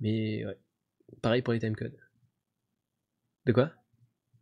Mais, 0.00 0.44
ouais. 0.44 0.58
Pareil 1.22 1.42
pour 1.42 1.52
les 1.52 1.60
timecodes. 1.60 1.96
De 3.46 3.52
quoi? 3.52 3.70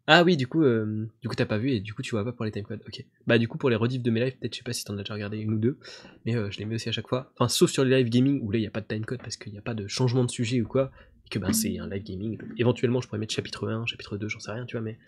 Ah 0.07 0.25
oui, 0.25 0.37
du 0.37 0.49
coup, 0.49 0.63
euh, 0.65 1.09
du 1.21 1.29
coup, 1.29 1.35
t'as 1.35 1.47
pas 1.47 1.59
vu 1.59 1.71
et 1.71 1.81
du 1.81 1.95
coup, 1.95 2.03
tu 2.03 2.11
vois 2.11 2.25
pas 2.25 2.33
pour 2.33 2.45
les 2.45 2.51
timecodes. 2.51 2.83
Ok. 2.87 3.05
Bah, 3.27 3.39
du 3.39 3.47
coup, 3.47 3.57
pour 3.57 3.71
les 3.71 3.77
rediffs 3.77 4.03
de 4.03 4.11
mes 4.11 4.25
lives, 4.25 4.37
peut-être, 4.37 4.53
je 4.53 4.59
sais 4.59 4.65
pas 4.65 4.73
si 4.73 4.85
t'en 4.85 4.95
as 4.95 5.03
déjà 5.03 5.15
regardé 5.15 5.39
une 5.39 5.55
ou 5.55 5.59
deux, 5.59 5.79
mais 6.27 6.33
je 6.33 6.59
les 6.59 6.65
mets 6.65 6.75
aussi 6.75 6.89
à 6.89 6.93
chaque 6.93 7.09
fois. 7.09 7.31
Enfin, 7.35 7.49
sauf 7.49 7.71
sur 7.71 7.85
les 7.85 7.97
live 7.99 8.11
gaming 8.11 8.41
où 8.43 8.51
là, 8.51 8.59
il 8.59 8.63
y 8.63 8.67
a 8.67 8.71
pas 8.71 8.81
de 8.81 8.87
timecode 8.87 9.21
parce 9.21 9.37
qu'il 9.37 9.53
n'y 9.53 9.59
a 9.59 9.63
pas 9.63 9.75
de 9.75 9.87
changement 9.87 10.25
de 10.25 10.31
sujet 10.31 10.61
ou 10.61 10.67
quoi 10.67 10.91
que 11.33 11.39
ben, 11.39 11.53
c'est 11.53 11.79
un 11.79 11.89
live 11.89 12.03
gaming. 12.03 12.39
éventuellement, 12.59 13.01
je 13.01 13.09
pourrais 13.09 13.19
mettre 13.19 13.35
chapitre 13.35 13.67
1, 13.67 13.87
chapitre 13.87 14.19
2, 14.19 14.29
j'en 14.29 14.39
sais 14.39 14.53
rien, 14.53 14.67
tu 14.67 14.77
vois, 14.77 14.83
mais 14.83 14.99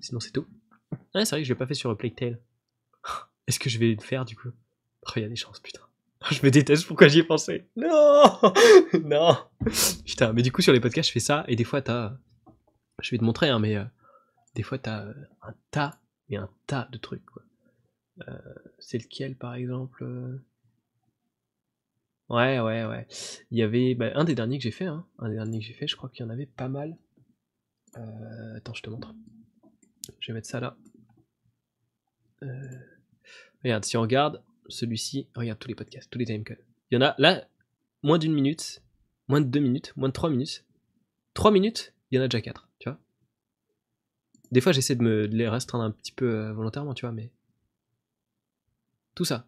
sinon, 0.00 0.20
c'est 0.20 0.32
tout. 0.32 0.46
Ah, 1.14 1.24
c'est 1.24 1.30
vrai 1.30 1.40
que 1.40 1.44
je 1.46 1.52
l'ai 1.52 1.58
pas 1.58 1.66
fait 1.66 1.74
sur 1.74 1.96
Plague 1.96 2.16
Tale. 2.16 2.38
Est-ce 3.46 3.58
que 3.58 3.70
je 3.70 3.78
vais 3.78 3.94
le 3.94 4.02
faire 4.02 4.24
du 4.24 4.36
coup? 4.36 4.48
Oh, 5.06 5.10
il 5.16 5.22
y 5.22 5.24
a 5.24 5.28
des 5.28 5.36
chances, 5.36 5.60
putain. 5.60 5.80
Je 6.32 6.44
me 6.44 6.50
déteste, 6.50 6.84
pourquoi 6.84 7.06
j'y 7.06 7.20
ai 7.20 7.22
pensé? 7.22 7.68
Non 7.76 8.24
Non 9.04 9.38
Putain, 10.04 10.32
mais 10.32 10.42
du 10.42 10.50
coup, 10.50 10.62
sur 10.62 10.72
les 10.72 10.80
podcasts, 10.80 11.08
je 11.08 11.12
fais 11.12 11.20
ça, 11.20 11.44
et 11.46 11.54
des 11.54 11.62
fois, 11.62 11.80
t'as. 11.80 12.16
Je 13.00 13.12
vais 13.12 13.18
te 13.18 13.24
montrer, 13.24 13.48
hein, 13.48 13.60
mais 13.60 13.76
euh, 13.76 13.84
des 14.54 14.62
fois, 14.62 14.78
t'as 14.78 15.04
euh, 15.06 15.14
un 15.42 15.54
tas, 15.70 16.00
et 16.28 16.36
un 16.36 16.50
tas 16.66 16.88
de 16.92 16.98
trucs, 16.98 17.24
quoi. 17.26 17.42
Euh, 18.26 18.54
c'est 18.78 18.98
lequel, 18.98 19.36
par 19.36 19.54
exemple 19.54 20.04
Ouais, 22.28 22.60
ouais, 22.60 22.84
ouais. 22.84 23.06
Il 23.50 23.58
y 23.58 23.62
avait 23.62 23.94
bah, 23.94 24.10
un 24.14 24.24
des 24.24 24.34
derniers 24.34 24.58
que 24.58 24.64
j'ai 24.64 24.70
fait, 24.70 24.84
hein. 24.84 25.06
un 25.18 25.30
des 25.30 25.36
derniers 25.36 25.60
que 25.60 25.64
j'ai 25.64 25.72
fait, 25.72 25.86
je 25.86 25.96
crois 25.96 26.10
qu'il 26.10 26.24
y 26.24 26.28
en 26.28 26.30
avait 26.30 26.46
pas 26.46 26.68
mal. 26.68 26.98
Euh, 27.96 28.56
attends, 28.56 28.74
je 28.74 28.82
te 28.82 28.90
montre. 28.90 29.14
Je 30.20 30.30
vais 30.30 30.34
mettre 30.34 30.48
ça 30.48 30.60
là. 30.60 30.76
Euh, 32.42 32.78
regarde, 33.64 33.84
si 33.84 33.96
on 33.96 34.02
regarde 34.02 34.42
celui-ci, 34.68 35.28
regarde 35.34 35.58
tous 35.58 35.68
les 35.68 35.74
podcasts, 35.74 36.10
tous 36.10 36.18
les 36.18 36.26
timecodes. 36.26 36.62
Il 36.90 36.96
y 36.96 36.98
en 36.98 37.06
a 37.06 37.14
là, 37.18 37.48
moins 38.02 38.18
d'une 38.18 38.34
minute, 38.34 38.82
moins 39.26 39.40
de 39.40 39.46
deux 39.46 39.60
minutes, 39.60 39.94
moins 39.96 40.08
de 40.08 40.12
trois 40.12 40.28
minutes. 40.28 40.66
Trois 41.32 41.50
minutes, 41.50 41.94
il 42.10 42.16
y 42.16 42.18
en 42.18 42.24
a 42.24 42.28
déjà 42.28 42.42
quatre, 42.42 42.67
tu. 42.67 42.67
Des 44.50 44.60
fois, 44.60 44.72
j'essaie 44.72 44.94
de 44.94 45.02
me 45.02 45.26
les 45.26 45.48
restreindre 45.48 45.84
un 45.84 45.90
petit 45.90 46.12
peu 46.12 46.26
euh, 46.26 46.52
volontairement, 46.52 46.94
tu 46.94 47.04
vois, 47.04 47.12
mais. 47.12 47.30
Tout 49.14 49.24
ça. 49.24 49.46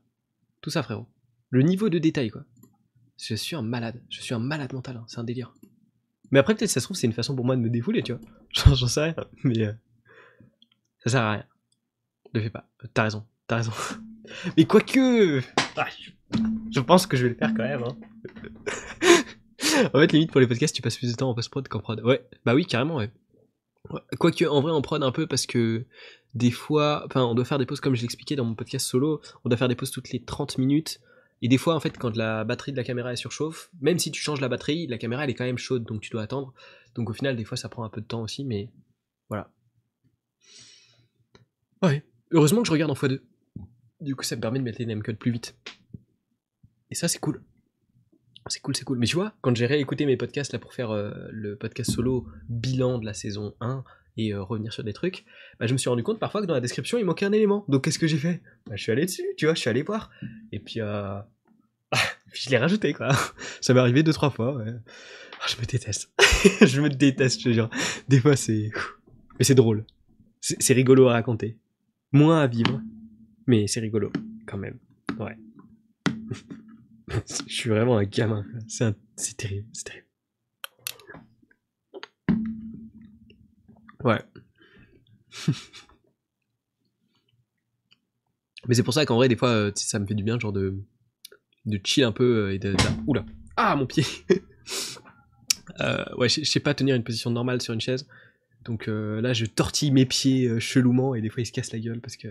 Tout 0.60 0.70
ça, 0.70 0.82
frérot. 0.82 1.06
Le 1.50 1.62
niveau 1.62 1.88
de 1.88 1.98
détail, 1.98 2.30
quoi. 2.30 2.44
Je 3.18 3.34
suis 3.34 3.56
un 3.56 3.62
malade. 3.62 4.02
Je 4.08 4.20
suis 4.20 4.34
un 4.34 4.38
malade 4.38 4.72
mental. 4.72 4.96
Hein. 4.96 5.04
C'est 5.06 5.18
un 5.18 5.24
délire. 5.24 5.52
Mais 6.30 6.38
après, 6.38 6.54
peut-être, 6.54 6.70
ça 6.70 6.80
se 6.80 6.86
trouve, 6.86 6.96
c'est 6.96 7.06
une 7.06 7.12
façon 7.12 7.34
pour 7.34 7.44
moi 7.44 7.56
de 7.56 7.60
me 7.60 7.70
défouler, 7.70 8.02
tu 8.02 8.12
vois. 8.12 8.20
J'en 8.74 8.86
sais 8.86 9.02
rien. 9.02 9.14
Mais 9.44 9.66
euh, 9.66 9.72
ça 11.04 11.10
sert 11.10 11.22
à 11.22 11.32
rien. 11.32 11.44
Ne 12.34 12.40
fais 12.40 12.50
pas. 12.50 12.68
T'as 12.94 13.04
raison. 13.04 13.26
T'as 13.46 13.56
raison. 13.56 13.72
mais 14.56 14.64
quoique. 14.64 15.42
Ah, 15.76 15.88
je 16.70 16.80
pense 16.80 17.06
que 17.06 17.16
je 17.16 17.24
vais 17.24 17.30
le 17.30 17.34
faire 17.34 17.52
quand 17.54 17.64
même. 17.64 17.82
Hein. 17.82 17.96
en 19.92 19.98
fait, 19.98 20.12
limite, 20.12 20.30
pour 20.30 20.40
les 20.40 20.46
podcasts, 20.46 20.74
tu 20.74 20.82
passes 20.82 20.96
plus 20.96 21.10
de 21.10 21.16
temps 21.16 21.30
en 21.30 21.34
post-prod 21.34 21.66
qu'en 21.68 21.80
prod. 21.80 22.00
Ouais. 22.02 22.26
Bah 22.44 22.54
oui, 22.54 22.64
carrément, 22.64 22.96
ouais. 22.96 23.10
Quoique, 24.18 24.44
en 24.44 24.60
vrai, 24.60 24.72
en 24.72 24.82
prod 24.82 25.02
un 25.02 25.12
peu 25.12 25.26
parce 25.26 25.46
que 25.46 25.86
des 26.34 26.50
fois, 26.50 27.02
enfin, 27.06 27.24
on 27.24 27.34
doit 27.34 27.44
faire 27.44 27.58
des 27.58 27.66
pauses 27.66 27.80
comme 27.80 27.94
je 27.94 28.02
l'expliquais 28.02 28.36
dans 28.36 28.44
mon 28.44 28.54
podcast 28.54 28.86
solo. 28.86 29.20
On 29.44 29.48
doit 29.48 29.58
faire 29.58 29.68
des 29.68 29.74
pauses 29.74 29.90
toutes 29.90 30.10
les 30.10 30.22
30 30.22 30.58
minutes. 30.58 31.00
Et 31.42 31.48
des 31.48 31.58
fois, 31.58 31.74
en 31.74 31.80
fait, 31.80 31.96
quand 31.96 32.16
la 32.16 32.44
batterie 32.44 32.72
de 32.72 32.76
la 32.76 32.84
caméra 32.84 33.12
est 33.12 33.16
surchauffe, 33.16 33.70
même 33.80 33.98
si 33.98 34.10
tu 34.10 34.20
changes 34.20 34.40
la 34.40 34.48
batterie, 34.48 34.86
la 34.86 34.98
caméra 34.98 35.24
elle 35.24 35.30
est 35.30 35.34
quand 35.34 35.44
même 35.44 35.58
chaude, 35.58 35.84
donc 35.84 36.02
tu 36.02 36.10
dois 36.10 36.22
attendre. 36.22 36.52
Donc 36.94 37.08
au 37.08 37.12
final, 37.14 37.36
des 37.36 37.44
fois, 37.44 37.56
ça 37.56 37.68
prend 37.68 37.82
un 37.84 37.88
peu 37.88 38.00
de 38.00 38.06
temps 38.06 38.22
aussi, 38.22 38.44
mais 38.44 38.70
voilà. 39.28 39.50
Ouais. 41.82 42.04
Heureusement 42.30 42.60
que 42.60 42.68
je 42.68 42.72
regarde 42.72 42.90
en 42.90 42.94
x2. 42.94 43.20
Du 44.00 44.14
coup, 44.14 44.24
ça 44.24 44.36
me 44.36 44.40
permet 44.40 44.58
de 44.58 44.64
mettre 44.64 44.78
les 44.78 44.86
namecodes 44.86 45.18
plus 45.18 45.32
vite. 45.32 45.56
Et 46.90 46.94
ça, 46.94 47.08
c'est 47.08 47.18
cool. 47.18 47.42
C'est 48.46 48.60
cool, 48.60 48.74
c'est 48.74 48.84
cool. 48.84 48.98
Mais 48.98 49.06
tu 49.06 49.16
vois, 49.16 49.34
quand 49.42 49.54
j'ai 49.54 49.66
réécouté 49.66 50.06
mes 50.06 50.16
podcasts 50.16 50.52
là 50.52 50.58
pour 50.58 50.72
faire 50.72 50.90
euh, 50.90 51.12
le 51.30 51.56
podcast 51.56 51.90
solo 51.90 52.26
bilan 52.48 52.98
de 52.98 53.04
la 53.04 53.14
saison 53.14 53.54
1, 53.60 53.84
et 54.16 54.32
euh, 54.32 54.42
revenir 54.42 54.72
sur 54.72 54.84
des 54.84 54.92
trucs, 54.92 55.24
bah, 55.58 55.66
je 55.66 55.72
me 55.72 55.78
suis 55.78 55.88
rendu 55.88 56.02
compte 56.02 56.18
parfois 56.18 56.40
que 56.40 56.46
dans 56.46 56.54
la 56.54 56.60
description 56.60 56.98
il 56.98 57.04
manquait 57.04 57.26
un 57.26 57.32
élément. 57.32 57.64
Donc 57.68 57.84
qu'est-ce 57.84 57.98
que 57.98 58.06
j'ai 58.06 58.18
fait? 58.18 58.42
Bah, 58.66 58.76
Je 58.76 58.82
suis 58.82 58.92
allé 58.92 59.06
dessus, 59.06 59.24
tu 59.36 59.46
vois, 59.46 59.54
je 59.54 59.60
suis 59.60 59.70
allé 59.70 59.82
voir. 59.82 60.10
Et 60.52 60.58
puis, 60.58 60.80
euh... 60.80 61.18
je 62.32 62.50
l'ai 62.50 62.58
rajouté 62.58 62.92
quoi. 62.92 63.10
Ça 63.60 63.74
m'est 63.74 63.80
arrivé 63.80 64.02
deux 64.02 64.12
trois 64.12 64.30
fois. 64.30 64.62
Ah, 64.64 65.46
je 65.48 65.60
me 65.60 65.66
déteste. 65.66 66.12
je 66.60 66.80
me 66.80 66.88
déteste, 66.88 67.40
je 67.40 67.44
te 67.44 67.52
jure. 67.52 67.70
Des 68.08 68.20
fois 68.20 68.36
c'est, 68.36 68.70
mais 69.38 69.44
c'est 69.44 69.54
drôle. 69.54 69.84
C'est 70.40 70.72
rigolo 70.72 71.08
à 71.08 71.12
raconter. 71.12 71.58
Moins 72.12 72.40
à 72.40 72.46
vivre, 72.46 72.80
mais 73.46 73.66
c'est 73.66 73.80
rigolo 73.80 74.10
quand 74.46 74.58
même. 74.58 74.78
Ouais. 75.18 75.36
je 77.46 77.52
suis 77.52 77.70
vraiment 77.70 77.98
un 77.98 78.04
gamin. 78.04 78.44
C'est 78.68 79.36
terrible, 79.36 79.68
c'est 79.72 79.84
terrible. 79.84 80.06
Ouais. 84.04 84.22
Mais 88.68 88.74
c'est 88.74 88.82
pour 88.82 88.94
ça 88.94 89.06
qu'en 89.06 89.16
vrai, 89.16 89.28
des 89.28 89.36
fois, 89.36 89.48
euh, 89.48 89.72
ça 89.74 89.98
me 89.98 90.06
fait 90.06 90.14
du 90.14 90.22
bien, 90.22 90.38
genre 90.38 90.52
de, 90.52 90.76
de 91.66 91.80
chill 91.82 92.04
un 92.04 92.12
peu 92.12 92.46
euh, 92.46 92.54
et 92.54 92.58
de. 92.58 92.76
Oula! 93.06 93.24
Ah, 93.56 93.76
mon 93.76 93.86
pied! 93.86 94.04
Euh, 95.78 96.04
ouais, 96.16 96.28
je 96.28 96.44
sais 96.44 96.60
pas 96.60 96.74
tenir 96.74 96.94
une 96.94 97.04
position 97.04 97.30
normale 97.30 97.62
sur 97.62 97.72
une 97.72 97.80
chaise. 97.80 98.06
Donc 98.66 98.86
là, 98.86 99.32
je 99.32 99.46
tortille 99.46 99.92
mes 99.92 100.04
pieds 100.04 100.60
chelouement 100.60 101.14
et 101.14 101.22
des 101.22 101.30
fois 101.30 101.40
ils 101.40 101.46
se 101.46 101.52
cassent 101.52 101.72
la 101.72 101.78
gueule 101.78 102.00
parce 102.00 102.18
que. 102.18 102.28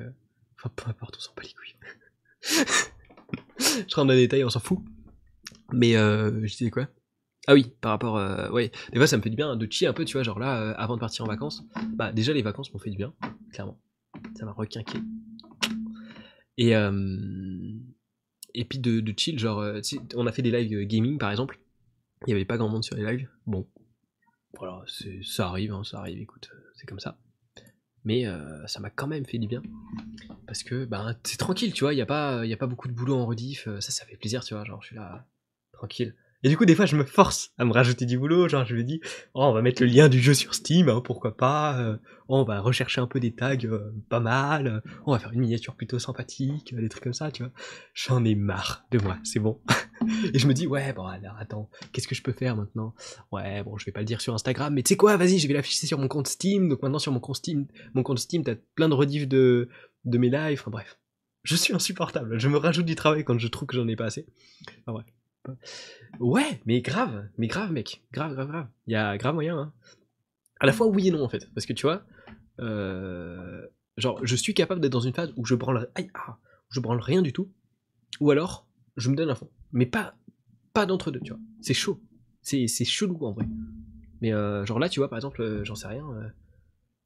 Enfin, 0.55 0.69
peu 0.75 0.87
importe, 0.87 1.15
on 1.17 1.19
s'en 1.19 1.33
bat 1.35 1.41
les 1.41 1.53
couilles. 1.53 1.75
Je 3.87 3.95
rentre 3.95 4.07
dans 4.07 4.13
les 4.13 4.21
détails, 4.21 4.43
on 4.43 4.49
s'en 4.49 4.59
fout. 4.59 4.79
Mais 5.71 5.95
euh, 5.95 6.45
je 6.45 6.57
disais 6.57 6.69
quoi? 6.69 6.87
Ah 7.47 7.53
oui, 7.53 7.71
par 7.81 7.91
rapport. 7.91 8.17
Euh, 8.17 8.49
ouais, 8.51 8.71
des 8.91 8.97
fois 8.97 9.07
ça 9.07 9.17
me 9.17 9.21
fait 9.21 9.29
du 9.29 9.35
bien 9.35 9.55
de 9.55 9.71
chier 9.71 9.87
un 9.87 9.93
peu, 9.93 10.05
tu 10.05 10.13
vois. 10.13 10.23
Genre 10.23 10.39
là, 10.39 10.61
euh, 10.61 10.73
avant 10.77 10.95
de 10.95 10.99
partir 10.99 11.25
en 11.25 11.27
vacances, 11.27 11.63
bah 11.93 12.11
déjà 12.11 12.33
les 12.33 12.41
vacances 12.41 12.73
m'ont 12.73 12.79
fait 12.79 12.89
du 12.91 12.97
bien, 12.97 13.13
clairement. 13.53 13.79
Ça 14.35 14.45
m'a 14.45 14.51
requinqué. 14.51 14.99
Et. 16.57 16.75
Euh, 16.75 17.17
et 18.55 18.65
puis 18.65 18.79
de, 18.79 19.13
chill, 19.15 19.37
genre, 19.37 19.59
euh, 19.59 19.79
on 20.15 20.25
a 20.25 20.31
fait 20.31 20.41
des 20.41 20.51
lives 20.51 20.85
gaming 20.87 21.19
par 21.19 21.29
exemple. 21.29 21.59
Il 22.25 22.31
y 22.31 22.33
avait 22.33 22.45
pas 22.45 22.57
grand 22.57 22.67
monde 22.67 22.83
sur 22.83 22.95
les 22.95 23.05
lives. 23.05 23.29
Bon, 23.45 23.67
voilà, 24.57 24.83
ça 25.23 25.47
arrive, 25.47 25.71
hein, 25.71 25.83
ça 25.83 25.99
arrive, 25.99 26.19
écoute, 26.19 26.49
c'est 26.75 26.87
comme 26.87 26.99
ça. 26.99 27.19
Mais 28.03 28.25
ça 28.65 28.79
m'a 28.79 28.89
quand 28.89 29.07
même 29.07 29.25
fait 29.25 29.37
du 29.37 29.47
bien. 29.47 29.61
Parce 30.49 30.63
que 30.63 30.85
ben, 30.85 31.15
c'est 31.23 31.37
tranquille, 31.37 31.71
tu 31.73 31.83
vois, 31.83 31.93
il 31.93 31.97
n'y 31.97 32.01
a, 32.01 32.07
pas- 32.07 32.43
y 32.43 32.53
a 32.53 32.57
pas 32.57 32.65
beaucoup 32.65 32.87
de 32.87 32.93
boulot 32.93 33.15
en 33.17 33.27
rediff. 33.27 33.67
euh, 33.67 33.79
Ça, 33.81 33.91
ça 33.91 34.03
fait 34.05 34.17
plaisir, 34.17 34.43
tu 34.43 34.55
vois, 34.55 34.63
genre 34.65 34.81
je 34.81 34.87
suis 34.87 34.95
là, 34.95 35.27
tranquille. 35.73 36.15
Et 36.41 36.47
du 36.49 36.55
coup, 36.57 36.63
des 36.65 36.73
fois, 36.73 36.85
je 36.85 36.95
me 36.95 37.03
force 37.03 37.51
à 37.57 37.65
me 37.65 37.73
rajouter 37.73 38.05
du 38.05 38.17
boulot. 38.17 38.47
Genre, 38.47 38.65
je 38.65 38.73
me 38.73 38.83
dis, 38.83 39.01
oh, 39.33 39.43
on 39.43 39.51
va 39.51 39.61
mettre 39.61 39.83
le 39.83 39.89
lien 39.89 40.07
du 40.07 40.21
jeu 40.21 40.33
sur 40.33 40.55
Steam, 40.55 40.87
hein, 40.87 41.01
pourquoi 41.03 41.35
pas. 41.35 41.97
oh, 42.29 42.37
on 42.39 42.43
va 42.45 42.61
rechercher 42.61 43.01
un 43.01 43.07
peu 43.07 43.19
des 43.19 43.35
tags 43.35 43.57
euh, 43.65 43.91
pas 44.07 44.21
mal. 44.21 44.81
on 45.05 45.11
va 45.11 45.19
faire 45.19 45.33
une 45.33 45.41
miniature 45.41 45.75
plutôt 45.75 45.99
sympathique, 45.99 46.73
des 46.73 46.87
trucs 46.87 47.03
comme 47.03 47.13
ça, 47.13 47.29
tu 47.29 47.43
vois. 47.43 47.51
J'en 47.93 48.23
ai 48.23 48.35
marre 48.35 48.85
de 48.89 48.99
moi, 48.99 49.17
c'est 49.25 49.39
bon. 49.39 49.59
Et 50.33 50.39
je 50.39 50.47
me 50.47 50.53
dis, 50.53 50.65
ouais, 50.65 50.93
bon, 50.93 51.05
alors 51.05 51.35
attends, 51.39 51.69
qu'est-ce 51.91 52.07
que 52.07 52.15
je 52.15 52.23
peux 52.23 52.31
faire 52.31 52.55
maintenant? 52.55 52.95
Ouais, 53.33 53.61
bon, 53.63 53.77
je 53.77 53.85
vais 53.85 53.91
pas 53.91 53.99
le 53.99 54.05
dire 54.05 54.21
sur 54.21 54.33
Instagram, 54.33 54.73
mais 54.73 54.81
tu 54.81 54.89
sais 54.93 54.97
quoi, 54.97 55.17
vas-y, 55.17 55.39
je 55.39 55.47
vais 55.49 55.53
l'afficher 55.53 55.87
sur 55.87 55.99
mon 55.99 56.07
compte 56.07 56.27
Steam. 56.29 56.69
Donc 56.69 56.81
maintenant, 56.81 56.99
sur 56.99 57.11
mon 57.11 57.19
compte 57.19 57.35
Steam, 57.35 57.67
mon 57.95 58.01
compte 58.03 58.19
Steam, 58.19 58.45
t'as 58.45 58.55
plein 58.75 58.87
de 58.87 58.93
rediffs 58.93 59.27
de, 59.27 59.67
de 60.05 60.17
mes 60.17 60.29
lives. 60.29 60.59
Enfin 60.59 60.71
bref, 60.71 60.99
je 61.43 61.55
suis 61.55 61.73
insupportable. 61.73 62.39
Je 62.39 62.49
me 62.49 62.57
rajoute 62.57 62.85
du 62.85 62.95
travail 62.95 63.23
quand 63.23 63.37
je 63.37 63.47
trouve 63.47 63.67
que 63.67 63.75
j'en 63.75 63.87
ai 63.87 63.95
pas 63.95 64.05
assez. 64.05 64.27
Enfin 64.81 64.93
bref. 64.93 65.05
Ouais, 66.19 66.61
mais 66.65 66.81
grave, 66.81 67.29
mais 67.37 67.47
grave, 67.47 67.71
mec. 67.71 68.03
Grave, 68.11 68.33
grave, 68.33 68.47
grave. 68.47 68.67
Il 68.87 68.93
y 68.93 68.95
a 68.95 69.17
grave 69.17 69.33
moyen, 69.33 69.57
hein. 69.57 69.73
À 70.59 70.65
la 70.65 70.73
fois 70.73 70.87
oui 70.87 71.07
et 71.07 71.11
non, 71.11 71.23
en 71.23 71.29
fait. 71.29 71.49
Parce 71.53 71.65
que 71.65 71.73
tu 71.73 71.83
vois, 71.83 72.03
euh, 72.59 73.65
genre, 73.97 74.19
je 74.23 74.35
suis 74.35 74.53
capable 74.53 74.81
d'être 74.81 74.91
dans 74.91 74.99
une 74.99 75.13
phase 75.13 75.31
où 75.37 75.45
je 75.45 75.55
branle, 75.55 75.89
ah, 75.95 76.37
je 76.69 76.79
branle 76.79 76.99
rien 76.99 77.21
du 77.21 77.31
tout. 77.31 77.51
Ou 78.19 78.31
alors, 78.31 78.67
je 78.97 79.09
me 79.09 79.15
donne 79.15 79.29
à 79.29 79.35
fond. 79.35 79.49
Mais 79.71 79.85
pas, 79.85 80.15
pas 80.73 80.85
d'entre 80.85 81.11
deux, 81.11 81.21
tu 81.21 81.31
vois. 81.31 81.39
C'est 81.61 81.73
chaud. 81.73 82.01
C'est, 82.41 82.67
c'est 82.67 82.85
chelou, 82.85 83.25
en 83.25 83.31
vrai. 83.31 83.47
Mais 84.21 84.33
euh, 84.33 84.65
genre 84.65 84.79
là, 84.79 84.89
tu 84.89 84.99
vois, 84.99 85.09
par 85.09 85.17
exemple, 85.17 85.41
euh, 85.41 85.63
j'en 85.63 85.75
sais 85.75 85.87
rien. 85.87 86.05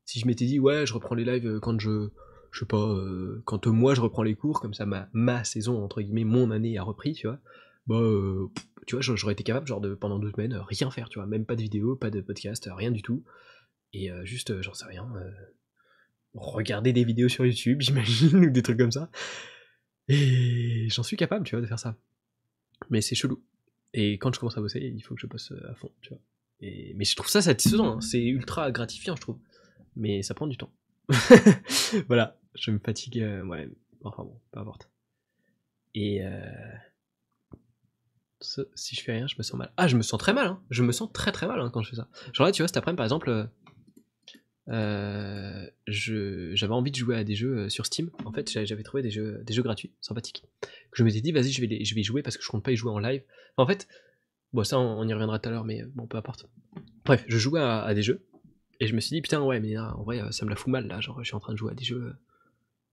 si 0.05 0.19
je 0.19 0.25
m'étais 0.25 0.45
dit, 0.45 0.59
ouais, 0.59 0.87
je 0.87 0.93
reprends 0.93 1.13
les 1.13 1.25
lives 1.25 1.59
quand 1.59 1.79
je, 1.79 2.09
je 2.53 2.59
sais 2.59 2.65
pas, 2.65 2.77
euh, 2.77 3.41
quand 3.45 3.65
moi 3.65 3.95
je 3.95 4.01
reprends 4.01 4.21
les 4.21 4.35
cours, 4.35 4.61
comme 4.61 4.75
ça 4.75 4.85
ma, 4.85 5.09
ma 5.11 5.43
saison, 5.43 5.83
entre 5.83 6.01
guillemets, 6.01 6.23
mon 6.23 6.51
année 6.51 6.77
a 6.77 6.83
repris, 6.83 7.13
tu 7.13 7.25
vois, 7.25 7.39
bah, 7.87 7.95
euh, 7.95 8.47
tu 8.85 8.95
vois, 8.95 9.01
j'aurais 9.01 9.33
été 9.33 9.43
capable, 9.43 9.65
genre, 9.65 9.81
de, 9.81 9.95
pendant 9.95 10.19
deux 10.19 10.31
semaines, 10.31 10.53
euh, 10.53 10.61
rien 10.61 10.91
faire, 10.91 11.09
tu 11.09 11.17
vois, 11.17 11.25
même 11.25 11.45
pas 11.45 11.55
de 11.55 11.63
vidéo, 11.63 11.95
pas 11.95 12.11
de 12.11 12.21
podcast, 12.21 12.69
rien 12.71 12.91
du 12.91 13.01
tout. 13.01 13.23
Et 13.91 14.09
juste, 14.23 14.59
j'en 14.61 14.73
sais 14.73 14.85
rien, 14.85 15.07
regarder 16.33 16.93
des 16.93 17.03
vidéos 17.03 17.29
sur 17.29 17.45
YouTube, 17.45 17.81
j'imagine, 17.81 18.37
ou 18.37 18.49
des 18.49 18.63
trucs 18.63 18.77
comme 18.77 18.91
ça. 18.91 19.09
Et 20.07 20.87
j'en 20.89 21.03
suis 21.03 21.17
capable, 21.17 21.45
tu 21.45 21.55
vois, 21.55 21.61
de 21.61 21.67
faire 21.67 21.79
ça. 21.79 21.95
Mais 22.89 23.01
c'est 23.01 23.15
chelou. 23.15 23.43
Et 23.93 24.13
quand 24.13 24.33
je 24.33 24.39
commence 24.39 24.57
à 24.57 24.61
bosser, 24.61 24.79
il 24.79 25.01
faut 25.01 25.13
que 25.13 25.21
je 25.21 25.27
bosse 25.27 25.53
à 25.69 25.75
fond, 25.75 25.91
tu 26.01 26.09
vois. 26.09 26.19
Et, 26.59 26.93
mais 26.95 27.05
je 27.05 27.15
trouve 27.15 27.29
ça 27.29 27.41
satisfaisant, 27.41 27.97
hein. 27.97 28.01
c'est 28.01 28.23
ultra 28.23 28.71
gratifiant, 28.71 29.15
je 29.15 29.21
trouve. 29.21 29.37
Mais 29.95 30.23
ça 30.23 30.33
prend 30.33 30.47
du 30.47 30.57
temps. 30.57 30.71
voilà, 32.07 32.39
je 32.55 32.71
me 32.71 32.79
fatigue, 32.79 33.19
euh, 33.19 33.43
ouais, 33.43 33.69
enfin 34.03 34.23
bon, 34.23 34.39
peu 34.51 34.59
importe. 34.59 34.89
Et 35.95 36.25
euh, 36.25 36.41
si 38.75 38.95
je 38.95 39.01
fais 39.01 39.13
rien, 39.13 39.27
je 39.27 39.35
me 39.37 39.43
sens 39.43 39.57
mal. 39.57 39.71
Ah, 39.77 39.87
je 39.87 39.97
me 39.97 40.01
sens 40.01 40.19
très 40.19 40.33
mal, 40.33 40.47
hein. 40.47 40.61
je 40.69 40.83
me 40.83 40.91
sens 40.91 41.11
très 41.11 41.31
très 41.31 41.47
mal 41.47 41.59
hein, 41.59 41.69
quand 41.71 41.81
je 41.81 41.89
fais 41.89 41.95
ça. 41.95 42.07
Genre 42.33 42.45
là, 42.45 42.51
tu 42.51 42.61
vois, 42.61 42.67
cet 42.67 42.77
après-midi, 42.77 42.97
par 42.97 43.05
exemple, 43.05 43.29
euh, 43.29 43.45
euh, 44.69 45.67
j'avais 45.87 46.73
envie 46.73 46.91
de 46.91 46.95
jouer 46.95 47.15
à 47.15 47.23
des 47.23 47.35
jeux 47.35 47.69
sur 47.69 47.85
Steam. 47.85 48.09
En 48.25 48.31
fait, 48.31 48.49
j'avais 48.65 48.83
trouvé 48.83 49.03
des 49.03 49.11
jeux, 49.11 49.41
des 49.45 49.53
jeux 49.53 49.63
gratuits, 49.63 49.91
sympathiques. 50.01 50.43
Que 50.61 50.97
je 50.97 51.03
m'étais 51.03 51.21
dit, 51.21 51.31
vas-y, 51.31 51.51
je 51.51 51.61
vais, 51.61 51.67
les- 51.67 51.85
je 51.85 51.95
vais 51.95 52.01
y 52.01 52.03
jouer 52.03 52.21
parce 52.21 52.37
que 52.37 52.43
je 52.43 52.49
compte 52.49 52.63
pas 52.63 52.71
y 52.71 52.75
jouer 52.75 52.91
en 52.91 52.99
live. 52.99 53.23
En 53.57 53.67
fait, 53.67 53.87
bon, 54.53 54.63
ça, 54.63 54.79
on, 54.79 55.07
y 55.07 55.13
reviendra 55.13 55.39
tout 55.39 55.49
à 55.49 55.51
l'heure, 55.51 55.65
mais 55.65 55.83
bon, 55.95 56.07
peu 56.07 56.17
importe. 56.17 56.47
Bref, 57.05 57.23
je 57.27 57.37
jouais 57.37 57.61
à, 57.61 57.93
des 57.93 58.01
jeux 58.01 58.25
et 58.79 58.87
je 58.87 58.95
me 58.95 58.99
suis 58.99 59.15
dit, 59.15 59.21
putain, 59.21 59.41
ouais, 59.41 59.59
mais 59.59 59.77
en 59.77 60.03
vrai, 60.03 60.21
ça 60.31 60.45
me 60.45 60.49
la 60.49 60.55
fout 60.55 60.71
mal 60.71 60.87
là. 60.87 61.01
Genre, 61.01 61.19
je 61.21 61.27
suis 61.27 61.35
en 61.35 61.39
train 61.39 61.53
de 61.53 61.57
jouer 61.57 61.71
à 61.71 61.75
des 61.75 61.85
jeux. 61.85 62.15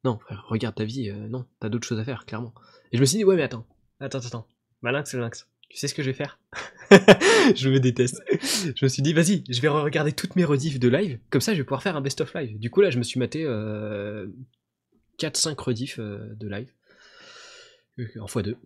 Euh. 0.04 0.08
Non, 0.08 0.18
regarde 0.48 0.74
ta 0.74 0.84
vie, 0.84 1.10
euh, 1.10 1.28
non, 1.28 1.46
t'as 1.60 1.68
d'autres 1.68 1.86
choses 1.86 1.98
à 1.98 2.04
faire, 2.04 2.26
clairement. 2.26 2.54
Et 2.92 2.96
je 2.96 3.00
me 3.00 3.06
suis 3.06 3.18
dit, 3.18 3.24
ouais, 3.24 3.36
mais 3.36 3.42
attends, 3.42 3.66
attends, 4.00 4.18
attends. 4.18 4.46
Malinx, 4.82 5.12
le 5.14 5.20
lynx. 5.20 5.46
Tu 5.68 5.76
sais 5.76 5.86
ce 5.86 5.94
que 5.94 6.02
je 6.02 6.10
vais 6.10 6.16
faire? 6.16 6.40
Je 7.54 7.68
me 7.68 7.78
déteste. 7.78 8.20
Je 8.74 8.84
me 8.84 8.88
suis 8.88 9.02
dit, 9.02 9.12
vas-y, 9.12 9.44
je 9.48 9.60
vais 9.60 9.68
regarder 9.68 10.10
toutes 10.12 10.34
mes 10.34 10.44
rediffs 10.44 10.80
de 10.80 10.88
live, 10.88 11.20
comme 11.30 11.40
ça 11.40 11.52
je 11.52 11.58
vais 11.58 11.64
pouvoir 11.64 11.82
faire 11.82 11.96
un 11.96 12.00
best-of 12.00 12.34
live. 12.34 12.58
Du 12.58 12.70
coup, 12.70 12.80
là, 12.80 12.90
je 12.90 12.98
me 12.98 13.04
suis 13.04 13.20
maté 13.20 13.44
euh, 13.44 14.26
4-5 15.20 15.56
rediffs 15.62 16.00
euh, 16.00 16.34
de 16.34 16.48
live, 16.48 16.72
euh, 18.00 18.06
en 18.20 18.26
x2. 18.26 18.56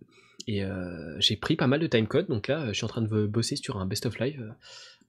Et 0.47 0.63
euh, 0.63 1.15
j'ai 1.19 1.35
pris 1.35 1.55
pas 1.55 1.67
mal 1.67 1.79
de 1.79 1.87
timecode, 1.87 2.27
donc 2.27 2.47
là, 2.47 2.67
je 2.69 2.73
suis 2.73 2.85
en 2.85 2.89
train 2.89 3.03
de 3.03 3.27
bosser 3.27 3.55
sur 3.55 3.77
un 3.77 3.85
best-of 3.85 4.17
live, 4.19 4.41
euh, 4.41 4.51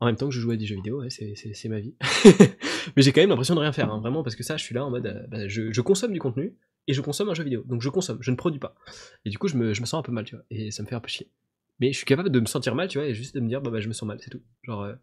en 0.00 0.06
même 0.06 0.16
temps 0.16 0.28
que 0.28 0.34
je 0.34 0.40
joue 0.40 0.50
à 0.50 0.56
des 0.56 0.66
jeux 0.66 0.76
vidéo, 0.76 1.02
c'est 1.08 1.68
ma 1.68 1.80
vie. 1.80 1.94
Mais 2.96 3.02
j'ai 3.02 3.12
quand 3.12 3.20
même 3.20 3.30
l'impression 3.30 3.54
de 3.54 3.60
rien 3.60 3.72
faire, 3.72 3.92
hein, 3.92 4.00
vraiment, 4.00 4.22
parce 4.22 4.36
que 4.36 4.42
ça, 4.42 4.56
je 4.56 4.64
suis 4.64 4.74
là 4.74 4.84
en 4.84 4.90
mode, 4.90 5.06
euh, 5.06 5.26
bah, 5.28 5.48
je, 5.48 5.80
consomme 5.80 6.12
du 6.12 6.20
contenu, 6.20 6.54
et 6.86 6.92
je 6.92 7.00
consomme 7.00 7.28
un 7.28 7.34
jeu 7.34 7.44
vidéo. 7.44 7.62
Donc 7.66 7.82
je 7.82 7.88
consomme, 7.88 8.18
je 8.20 8.30
ne 8.30 8.36
produis 8.36 8.60
pas. 8.60 8.74
Et 9.24 9.30
du 9.30 9.38
coup, 9.38 9.48
je 9.48 9.56
me, 9.56 9.74
je 9.74 9.80
me 9.80 9.86
sens 9.86 9.98
un 9.98 10.02
peu 10.02 10.12
mal, 10.12 10.24
tu 10.24 10.36
vois, 10.36 10.44
et 10.50 10.70
ça 10.70 10.82
me 10.82 10.88
fait 10.88 10.94
un 10.94 11.00
peu 11.00 11.08
chier. 11.08 11.30
Mais 11.80 11.92
je 11.92 11.96
suis 11.96 12.06
capable 12.06 12.30
de 12.30 12.40
me 12.40 12.46
sentir 12.46 12.74
mal, 12.74 12.88
tu 12.88 12.98
vois, 12.98 13.06
et 13.06 13.14
juste 13.14 13.34
de 13.34 13.40
me 13.40 13.48
dire, 13.48 13.60
bah, 13.60 13.70
bah 13.70 13.80
je 13.80 13.88
me 13.88 13.92
sens 13.92 14.06
mal, 14.06 14.18
c'est 14.20 14.30
tout. 14.30 14.42
Genre, 14.62 14.82
euh, 14.82 14.94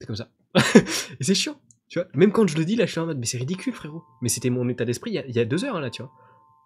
c'est 0.00 0.06
comme 0.06 0.16
ça. 0.16 0.30
et 0.74 1.24
c'est 1.24 1.34
chiant, 1.34 1.60
tu 1.88 1.98
vois. 1.98 2.08
Même 2.14 2.32
quand 2.32 2.46
je 2.46 2.56
le 2.56 2.64
dis, 2.64 2.76
là, 2.76 2.86
je 2.86 2.92
suis 2.92 3.00
en 3.00 3.06
mode, 3.06 3.18
mais 3.18 3.26
c'est 3.26 3.38
ridicule, 3.38 3.72
frérot. 3.72 4.02
Mais 4.22 4.28
c'était 4.28 4.50
mon 4.50 4.68
état 4.68 4.84
d'esprit 4.84 5.12
il 5.12 5.30
y 5.30 5.32
y, 5.32 5.40
a 5.40 5.44
deux 5.44 5.64
heures, 5.64 5.76
hein, 5.76 5.80
là, 5.80 5.90
tu 5.90 6.02
vois. 6.02 6.10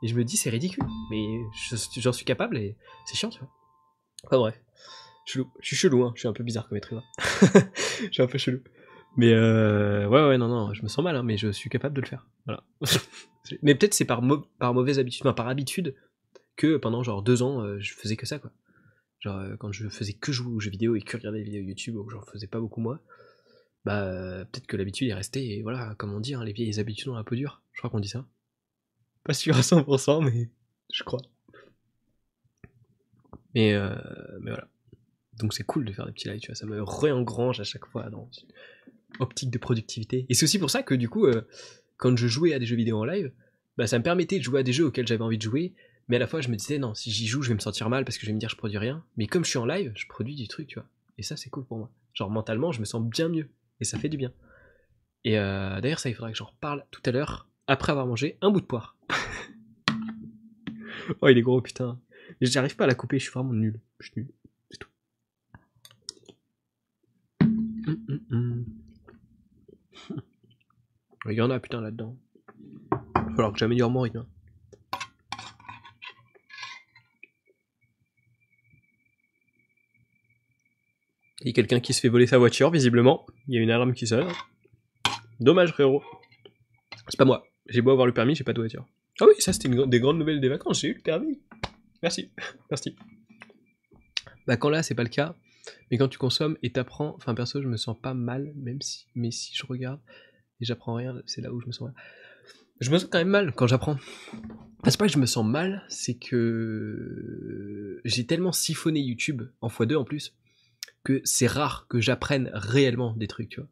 Et 0.02 0.08
je 0.08 0.14
me 0.14 0.24
dis, 0.24 0.36
c'est 0.36 0.50
ridicule. 0.50 0.84
Mais 1.10 1.40
je- 1.70 2.00
j'en 2.00 2.12
suis 2.12 2.24
capable 2.24 2.56
et 2.58 2.76
c'est 3.06 3.16
chiant, 3.16 3.30
tu 3.30 3.40
vois. 3.40 3.48
Enfin 4.26 4.38
bref. 4.38 4.60
Chelou. 5.26 5.50
Je 5.60 5.66
suis 5.66 5.76
chelou, 5.76 6.04
hein. 6.04 6.12
Je 6.14 6.20
suis 6.20 6.28
un 6.28 6.32
peu 6.32 6.44
bizarre 6.44 6.68
comme 6.68 6.76
être 6.76 6.92
humain. 6.92 7.02
je 8.00 8.12
suis 8.12 8.22
un 8.22 8.26
peu 8.26 8.38
chelou. 8.38 8.60
Mais 9.16 9.32
euh, 9.32 10.08
ouais, 10.08 10.26
ouais, 10.26 10.38
non, 10.38 10.48
non, 10.48 10.74
je 10.74 10.82
me 10.82 10.88
sens 10.88 11.04
mal, 11.04 11.16
hein, 11.16 11.22
mais 11.22 11.36
je 11.36 11.48
suis 11.48 11.70
capable 11.70 11.94
de 11.94 12.00
le 12.00 12.06
faire. 12.06 12.26
Voilà. 12.46 12.64
mais 13.62 13.74
peut-être 13.74 13.94
c'est 13.94 14.04
par, 14.04 14.22
par 14.58 14.74
mauvaise 14.74 14.98
habitude, 14.98 15.22
enfin, 15.24 15.34
par 15.34 15.48
habitude, 15.48 15.94
que 16.56 16.76
pendant 16.76 17.02
genre 17.02 17.22
deux 17.22 17.42
ans, 17.42 17.62
euh, 17.62 17.78
je 17.78 17.94
faisais 17.94 18.16
que 18.16 18.26
ça, 18.26 18.38
quoi. 18.38 18.50
Genre, 19.20 19.38
euh, 19.38 19.56
quand 19.56 19.72
je 19.72 19.88
faisais 19.88 20.14
que 20.14 20.32
jouer 20.32 20.52
aux 20.52 20.60
jeux 20.60 20.70
vidéo 20.70 20.96
et 20.96 21.00
que 21.00 21.16
regarder 21.16 21.38
des 21.38 21.44
vidéos 21.44 21.62
YouTube, 21.62 21.96
ou 21.96 22.04
que 22.04 22.12
j'en 22.12 22.22
faisais 22.22 22.48
pas 22.48 22.58
beaucoup 22.58 22.80
moi, 22.80 23.00
bah, 23.84 24.44
peut-être 24.50 24.66
que 24.66 24.76
l'habitude 24.76 25.08
est 25.08 25.14
restée, 25.14 25.58
et 25.58 25.62
voilà, 25.62 25.94
comme 25.96 26.12
on 26.12 26.20
dit, 26.20 26.34
hein, 26.34 26.44
les 26.44 26.52
vieilles 26.52 26.80
habitudes 26.80 27.08
ont 27.08 27.14
la 27.14 27.24
peau 27.24 27.36
dure. 27.36 27.62
Je 27.72 27.78
crois 27.78 27.90
qu'on 27.90 28.00
dit 28.00 28.08
ça. 28.08 28.26
Pas 29.24 29.34
sûr 29.34 29.56
à 29.56 29.60
100%, 29.60 30.24
mais 30.24 30.50
je 30.92 31.04
crois. 31.04 31.22
Mais, 33.54 33.78
mais 34.40 34.50
voilà. 34.50 34.68
Donc 35.38 35.54
c'est 35.54 35.64
cool 35.64 35.84
de 35.84 35.92
faire 35.92 36.06
des 36.06 36.12
petits 36.12 36.28
lives, 36.28 36.40
tu 36.40 36.48
vois, 36.48 36.54
ça 36.54 36.66
me 36.66 36.82
réengrange 36.82 37.60
à 37.60 37.64
chaque 37.64 37.86
fois 37.86 38.04
optique 39.20 39.50
de 39.50 39.58
productivité. 39.58 40.26
Et 40.28 40.34
c'est 40.34 40.44
aussi 40.44 40.58
pour 40.58 40.70
ça 40.70 40.82
que 40.82 40.94
du 40.94 41.08
coup, 41.08 41.26
euh, 41.26 41.42
quand 41.96 42.16
je 42.16 42.26
jouais 42.26 42.54
à 42.54 42.58
des 42.58 42.66
jeux 42.66 42.76
vidéo 42.76 42.98
en 42.98 43.04
live, 43.04 43.32
bah, 43.76 43.86
ça 43.86 43.98
me 43.98 44.04
permettait 44.04 44.38
de 44.38 44.44
jouer 44.44 44.60
à 44.60 44.62
des 44.62 44.72
jeux 44.72 44.86
auxquels 44.86 45.06
j'avais 45.06 45.22
envie 45.22 45.38
de 45.38 45.42
jouer, 45.42 45.74
mais 46.08 46.16
à 46.16 46.18
la 46.18 46.26
fois 46.26 46.40
je 46.40 46.48
me 46.48 46.56
disais 46.56 46.78
non, 46.78 46.94
si 46.94 47.10
j'y 47.10 47.26
joue, 47.26 47.42
je 47.42 47.48
vais 47.48 47.54
me 47.54 47.60
sentir 47.60 47.88
mal 47.88 48.04
parce 48.04 48.18
que 48.18 48.22
je 48.22 48.26
vais 48.26 48.34
me 48.34 48.40
dire 48.40 48.48
je 48.48 48.56
produis 48.56 48.78
rien. 48.78 49.04
Mais 49.16 49.26
comme 49.26 49.44
je 49.44 49.50
suis 49.50 49.58
en 49.58 49.66
live, 49.66 49.92
je 49.94 50.06
produis 50.06 50.34
du 50.34 50.48
truc, 50.48 50.68
tu 50.68 50.78
vois. 50.78 50.88
Et 51.18 51.22
ça 51.22 51.36
c'est 51.36 51.50
cool 51.50 51.64
pour 51.64 51.78
moi. 51.78 51.90
Genre 52.12 52.30
mentalement, 52.30 52.72
je 52.72 52.80
me 52.80 52.84
sens 52.84 53.02
bien 53.02 53.28
mieux. 53.28 53.48
Et 53.80 53.84
ça 53.84 53.98
fait 53.98 54.08
du 54.08 54.16
bien. 54.16 54.32
Et 55.24 55.38
euh, 55.38 55.80
d'ailleurs, 55.80 55.98
ça, 55.98 56.10
il 56.10 56.14
faudra 56.14 56.30
que 56.30 56.36
j'en 56.36 56.46
reparle 56.46 56.84
tout 56.90 57.00
à 57.06 57.10
l'heure, 57.10 57.48
après 57.66 57.92
avoir 57.92 58.06
mangé 58.06 58.36
un 58.42 58.50
bout 58.50 58.60
de 58.60 58.66
poire. 58.66 58.96
oh, 61.20 61.28
il 61.28 61.38
est 61.38 61.42
gros, 61.42 61.60
putain. 61.60 61.98
J'arrive 62.40 62.76
pas 62.76 62.84
à 62.84 62.86
la 62.86 62.94
couper, 62.94 63.18
je 63.18 63.24
suis 63.24 63.32
vraiment 63.32 63.52
nul. 63.52 63.80
Je 64.00 64.10
suis 64.10 64.20
nul. 64.20 64.30
C'est 64.70 64.78
tout. 64.78 64.88
Hum, 67.42 68.04
hum, 68.08 68.20
hum. 68.30 68.64
Il 71.26 71.32
y 71.32 71.40
en 71.40 71.50
a, 71.50 71.58
putain, 71.58 71.80
là-dedans. 71.80 72.16
Falloir 73.14 73.52
que 73.52 73.58
j'améliore 73.58 73.90
mon 73.90 74.02
rythme. 74.02 74.18
hein. 74.18 74.26
Il 81.40 81.48
y 81.48 81.50
a 81.50 81.52
quelqu'un 81.52 81.80
qui 81.80 81.92
se 81.92 82.00
fait 82.00 82.08
voler 82.08 82.26
sa 82.26 82.38
voiture, 82.38 82.70
visiblement. 82.70 83.26
Il 83.48 83.54
y 83.54 83.58
a 83.58 83.60
une 83.60 83.70
alarme 83.70 83.92
qui 83.92 84.06
sonne. 84.06 84.28
Dommage, 85.40 85.72
frérot. 85.72 86.02
C'est 87.08 87.18
pas 87.18 87.24
moi. 87.24 87.46
J'ai 87.68 87.82
beau 87.82 87.90
avoir 87.90 88.06
le 88.06 88.14
permis, 88.14 88.34
j'ai 88.34 88.44
pas 88.44 88.52
de 88.52 88.60
voiture. 88.60 88.86
Ah 89.20 89.24
oui, 89.28 89.34
ça 89.38 89.52
c'était 89.52 89.68
une 89.68 89.86
des 89.86 90.00
grandes 90.00 90.18
nouvelles 90.18 90.40
des 90.40 90.48
vacances, 90.48 90.80
j'ai 90.80 90.88
eu 90.88 90.94
le 90.94 91.00
permis. 91.00 91.40
Merci, 92.02 92.30
merci. 92.70 92.96
Bah 94.46 94.56
quand 94.56 94.70
là 94.70 94.82
c'est 94.82 94.94
pas 94.94 95.02
le 95.02 95.08
cas, 95.08 95.34
Mais 95.90 95.98
quand 95.98 96.08
tu 96.08 96.18
consommes 96.18 96.58
et 96.62 96.72
t'apprends, 96.72 97.14
enfin 97.16 97.34
perso, 97.34 97.62
je 97.62 97.68
me 97.68 97.76
sens 97.76 97.96
pas 97.98 98.14
mal, 98.14 98.52
même 98.56 98.80
si, 98.82 99.06
mais 99.14 99.30
si 99.30 99.54
je 99.54 99.64
regarde 99.66 100.00
et 100.60 100.64
j'apprends 100.64 100.94
rien, 100.94 101.20
c'est 101.26 101.40
là 101.40 101.52
où 101.52 101.60
je 101.60 101.66
me 101.66 101.72
sens 101.72 101.88
mal. 101.88 101.94
Je 102.80 102.90
me 102.90 102.98
sens 102.98 103.08
quand 103.10 103.18
même 103.18 103.28
mal 103.28 103.52
quand 103.52 103.66
j'apprends. 103.66 103.96
C'est 104.86 104.98
pas 104.98 105.06
que 105.06 105.12
je 105.12 105.18
me 105.18 105.26
sens 105.26 105.46
mal, 105.46 105.84
c'est 105.88 106.14
que 106.14 108.00
j'ai 108.04 108.26
tellement 108.26 108.52
siphonné 108.52 109.00
YouTube 109.00 109.42
en 109.60 109.68
x2 109.68 109.96
en 109.96 110.04
plus 110.04 110.34
que 111.04 111.20
c'est 111.24 111.46
rare 111.46 111.86
que 111.88 112.00
j'apprenne 112.00 112.50
réellement 112.52 113.12
des 113.12 113.28
trucs, 113.28 113.50
tu 113.50 113.60
vois. 113.60 113.68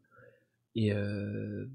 Et 0.75 0.93
euh, 0.93 1.65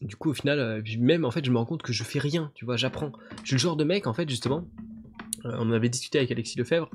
du 0.00 0.16
coup, 0.16 0.30
au 0.30 0.34
final, 0.34 0.58
euh, 0.58 0.82
même 0.98 1.24
en 1.24 1.30
fait, 1.30 1.44
je 1.44 1.50
me 1.50 1.56
rends 1.56 1.64
compte 1.64 1.82
que 1.82 1.92
je 1.92 2.04
fais 2.04 2.18
rien, 2.18 2.52
tu 2.54 2.64
vois, 2.64 2.76
j'apprends. 2.76 3.12
Je 3.42 3.48
suis 3.48 3.54
le 3.54 3.60
genre 3.60 3.76
de 3.76 3.84
mec, 3.84 4.06
en 4.06 4.12
fait, 4.12 4.28
justement. 4.28 4.68
Euh, 5.44 5.56
on 5.58 5.72
avait 5.72 5.88
discuté 5.88 6.18
avec 6.18 6.30
Alexis 6.30 6.58
Lefebvre. 6.58 6.90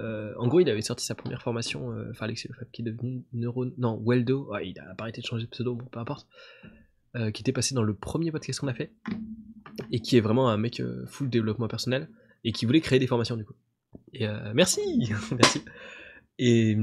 En 0.00 0.46
gros, 0.46 0.60
il 0.60 0.68
avait 0.68 0.82
sorti 0.82 1.04
sa 1.04 1.14
première 1.14 1.42
formation, 1.42 1.94
enfin 2.10 2.26
Alexis 2.26 2.48
Lefebvre, 2.48 2.70
qui 2.72 2.82
est 2.82 2.84
devenu 2.84 3.24
Neuro, 3.32 3.66
non, 3.76 4.00
Weldo. 4.04 4.50
il 4.62 4.78
a 4.78 4.94
arrêté 4.98 5.20
de 5.20 5.26
changer 5.26 5.44
de 5.44 5.50
pseudo, 5.50 5.74
bon, 5.74 5.86
peu 5.86 5.98
importe. 5.98 6.28
qui 7.34 7.42
était 7.42 7.52
passé 7.52 7.74
dans 7.74 7.82
le 7.82 7.94
premier 7.94 8.30
podcast 8.30 8.60
qu'on 8.60 8.68
a 8.68 8.74
fait 8.74 8.92
et 9.90 10.00
qui 10.00 10.16
est 10.16 10.20
vraiment 10.20 10.48
un 10.50 10.56
mec 10.56 10.82
full 11.06 11.30
développement 11.30 11.68
personnel 11.68 12.08
et 12.44 12.52
qui 12.52 12.66
voulait 12.66 12.80
créer 12.80 12.98
des 12.98 13.06
formations 13.06 13.36
du 13.36 13.44
coup. 13.44 13.54
Et 14.12 14.26
merci, 14.54 14.80
merci. 15.32 15.62
Et, 16.38 16.76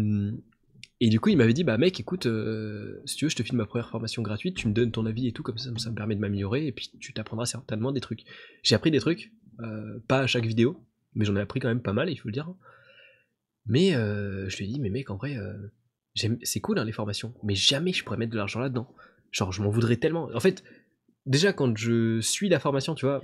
et 1.02 1.10
du 1.10 1.20
coup, 1.20 1.30
il 1.30 1.38
m'avait 1.38 1.54
dit, 1.54 1.64
bah 1.64 1.78
mec, 1.78 2.00
écoute, 2.00 2.26
euh, 2.26 3.02
si 3.06 3.18
tu 3.18 3.26
veux, 3.26 3.30
je 3.30 3.36
te 3.36 3.44
filme 3.44 3.58
ma 3.58 3.66
première 3.66 3.90
formation 3.90 4.22
gratuite, 4.22 4.56
tu 4.56 4.68
me 4.68 4.74
donnes 4.74 4.92
ton 4.92 5.06
avis 5.06 5.28
et 5.28 5.34
tout, 5.34 5.44
comme 5.44 5.58
ça, 5.58 5.70
ça 5.78 5.90
me 5.90 5.96
permet 5.96 6.16
de 6.16 6.22
m'améliorer, 6.22 6.68
et 6.68 6.72
puis 6.72 6.90
tu 7.00 7.14
t'apprendras 7.14 7.46
certainement 7.46 7.92
des 7.92 8.00
trucs. 8.00 8.24
J'ai 8.64 8.76
appris 8.76 8.92
des 8.92 9.00
trucs, 9.00 9.34
euh, 9.60 10.00
pas 10.08 10.20
à 10.20 10.28
chaque 10.28 10.46
vidéo, 10.46 10.82
mais 11.14 11.26
j'en 11.26 11.36
ai 11.36 11.42
appris 11.42 11.60
quand 11.60 11.68
même 11.68 11.82
pas 11.82 11.94
mal, 11.94 12.10
il 12.10 12.16
faut 12.16 12.30
le 12.30 12.34
dire. 12.34 12.54
Mais 13.66 13.96
euh, 13.96 14.48
je 14.50 14.58
lui 14.58 14.66
ai 14.66 14.68
dit, 14.68 14.80
mais 14.80 14.90
mec, 14.90 15.10
en 15.10 15.18
vrai, 15.18 15.38
c'est 16.16 16.60
cool 16.60 16.80
hein, 16.80 16.86
les 16.86 16.92
formations, 16.92 17.34
mais 17.44 17.56
jamais 17.56 17.94
je 17.94 18.04
pourrais 18.04 18.18
mettre 18.18 18.32
de 18.32 18.38
l'argent 18.38 18.60
là-dedans. 18.60 18.88
Genre, 19.32 19.52
je 19.52 19.62
m'en 19.62 19.70
voudrais 19.70 19.98
tellement. 19.98 20.30
En 20.34 20.40
fait, 20.40 20.64
déjà 21.26 21.52
quand 21.52 21.76
je 21.76 22.22
suis 22.22 22.50
la 22.50 22.60
formation, 22.60 22.96
tu 22.96 23.06
vois, 23.06 23.22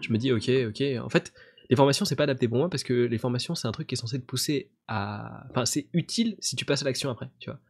je 0.00 0.12
me 0.12 0.18
dis, 0.18 0.32
ok, 0.32 0.48
ok, 0.68 0.82
en 1.02 1.08
fait, 1.08 1.32
les 1.70 1.76
formations, 1.76 2.04
c'est 2.04 2.16
pas 2.16 2.24
adapté 2.24 2.48
pour 2.48 2.58
moi 2.58 2.68
parce 2.68 2.82
que 2.82 2.92
les 2.92 3.18
formations, 3.18 3.54
c'est 3.54 3.68
un 3.68 3.72
truc 3.72 3.86
qui 3.86 3.94
est 3.94 3.98
censé 3.98 4.20
te 4.20 4.26
pousser 4.26 4.72
à. 4.88 5.46
Enfin, 5.50 5.64
c'est 5.64 5.88
utile 5.92 6.36
si 6.40 6.56
tu 6.56 6.64
passes 6.64 6.82
à 6.82 6.84
l'action 6.84 7.10
après, 7.10 7.30
tu 7.38 7.48
vois. 7.48 7.60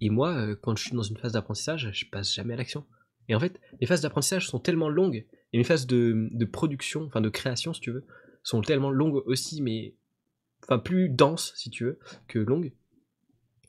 Et 0.00 0.10
moi, 0.10 0.34
euh, 0.34 0.56
quand 0.60 0.76
je 0.76 0.82
suis 0.82 0.96
dans 0.96 1.02
une 1.02 1.16
phase 1.16 1.32
d'apprentissage, 1.32 1.90
je 1.92 2.04
passe 2.10 2.34
jamais 2.34 2.54
à 2.54 2.56
l'action. 2.56 2.84
Et 3.28 3.34
en 3.34 3.40
fait, 3.40 3.60
les 3.80 3.86
phases 3.86 4.00
d'apprentissage 4.00 4.48
sont 4.48 4.58
tellement 4.58 4.88
longues, 4.88 5.24
et 5.52 5.58
mes 5.58 5.64
phases 5.64 5.86
de, 5.86 6.44
production, 6.44 7.04
enfin 7.04 7.20
de 7.20 7.28
création, 7.28 7.72
si 7.72 7.80
tu 7.80 7.92
veux, 7.92 8.04
sont 8.42 8.60
tellement 8.60 8.90
longues 8.90 9.22
aussi, 9.26 9.62
mais. 9.62 9.94
Enfin, 10.68 10.78
plus 10.78 11.08
denses, 11.08 11.52
si 11.56 11.70
tu 11.70 11.84
veux, 11.84 11.98
que 12.28 12.38
longues. 12.38 12.72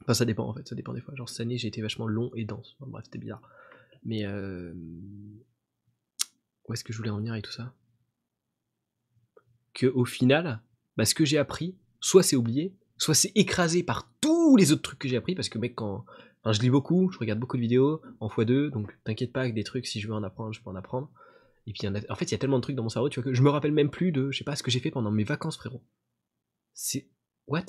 Enfin, 0.02 0.14
ça 0.14 0.26
dépend 0.26 0.48
en 0.48 0.54
fait, 0.54 0.68
ça 0.68 0.76
dépend 0.76 0.93
des 0.93 1.02
fois. 1.02 1.16
Genre, 1.16 1.30
cette 1.30 1.41
année, 1.41 1.58
j'ai 1.58 1.68
été 1.68 1.82
vachement 1.82 2.08
long 2.08 2.32
et 2.36 2.45
dense. 2.45 2.76
bref, 2.80 3.06
c'était 3.06 3.20
bizarre. 3.20 3.41
Mais. 4.04 4.26
Euh... 4.26 4.74
Où 6.68 6.74
est-ce 6.74 6.84
que 6.84 6.91
je 6.91 6.98
voulais 6.98 7.10
en 7.10 7.18
venir 7.18 7.32
avec 7.32 7.45
tout 7.45 7.52
ça? 7.52 7.74
Que 9.74 9.88
au 9.88 10.06
final, 10.06 10.62
bah, 10.98 11.06
ce 11.06 11.16
que 11.16 11.24
j'ai 11.24 11.38
appris, 11.38 11.78
soit 12.02 12.24
c'est 12.24 12.36
oublié, 12.36 12.76
soit 12.98 13.14
c'est 13.14 13.32
écrasé 13.36 13.84
par 13.84 14.12
tous 14.20 14.58
les 14.58 14.72
autres 14.72 14.82
trucs 14.82 15.00
que 15.00 15.08
j'ai 15.08 15.18
appris, 15.18 15.36
parce 15.36 15.50
que 15.50 15.60
mec, 15.60 15.76
quand 15.76 16.06
je 16.45 16.62
lis 16.62 16.70
beaucoup, 16.70 17.10
je 17.12 17.20
regarde 17.20 17.39
beaucoup 17.39 17.58
de 17.58 17.62
vidéos 17.62 18.02
en 18.20 18.28
x2, 18.28 18.70
donc 18.70 18.91
t'inquiète 19.04 19.32
pas 19.32 19.41
avec 19.41 19.54
des 19.54 19.64
trucs, 19.64 19.86
si 19.86 20.00
je 20.02 20.08
veux 20.08 20.14
en 20.14 20.24
apprendre, 20.24 20.54
je 20.54 20.62
peux 20.62 20.70
en 20.70 20.76
apprendre. 20.76 21.10
Et 21.68 21.74
puis 21.74 21.88
en 21.88 22.16
fait, 22.16 22.26
il 22.26 22.32
y 22.32 22.36
a 22.36 22.38
tellement 22.38 22.58
de 22.58 22.64
trucs 22.64 22.76
dans 22.76 22.84
mon 22.84 22.89
cerveau, 22.89 23.10
tu 23.10 23.20
vois, 23.20 23.30
que 23.30 23.34
je 23.36 23.41
me 23.41 23.50
rappelle 23.50 23.74
même 23.74 23.89
plus 23.89 24.12
de, 24.12 24.32
je 24.32 24.38
sais 24.38 24.43
pas, 24.43 24.56
ce 24.56 24.64
que 24.64 24.72
j'ai 24.72 24.80
fait 24.80 24.91
pendant 24.91 25.12
mes 25.12 25.26
vacances, 25.26 25.58
frérot. 25.58 25.84
C'est. 26.80 27.10
What? 27.48 27.66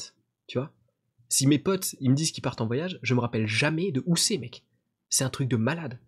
Tu 0.46 0.58
vois? 0.58 0.70
Si 1.30 1.46
mes 1.46 1.58
potes, 1.58 1.96
ils 1.98 2.10
me 2.10 2.14
disent 2.14 2.30
qu'ils 2.30 2.42
partent 2.42 2.60
en 2.60 2.66
voyage, 2.66 2.98
je 3.02 3.14
me 3.14 3.20
rappelle 3.20 3.46
jamais 3.46 3.90
de 3.90 4.02
où 4.04 4.16
c'est, 4.16 4.36
mec. 4.36 4.66
C'est 5.08 5.24
un 5.24 5.30
truc 5.30 5.48
de 5.48 5.56
malade. 5.56 5.98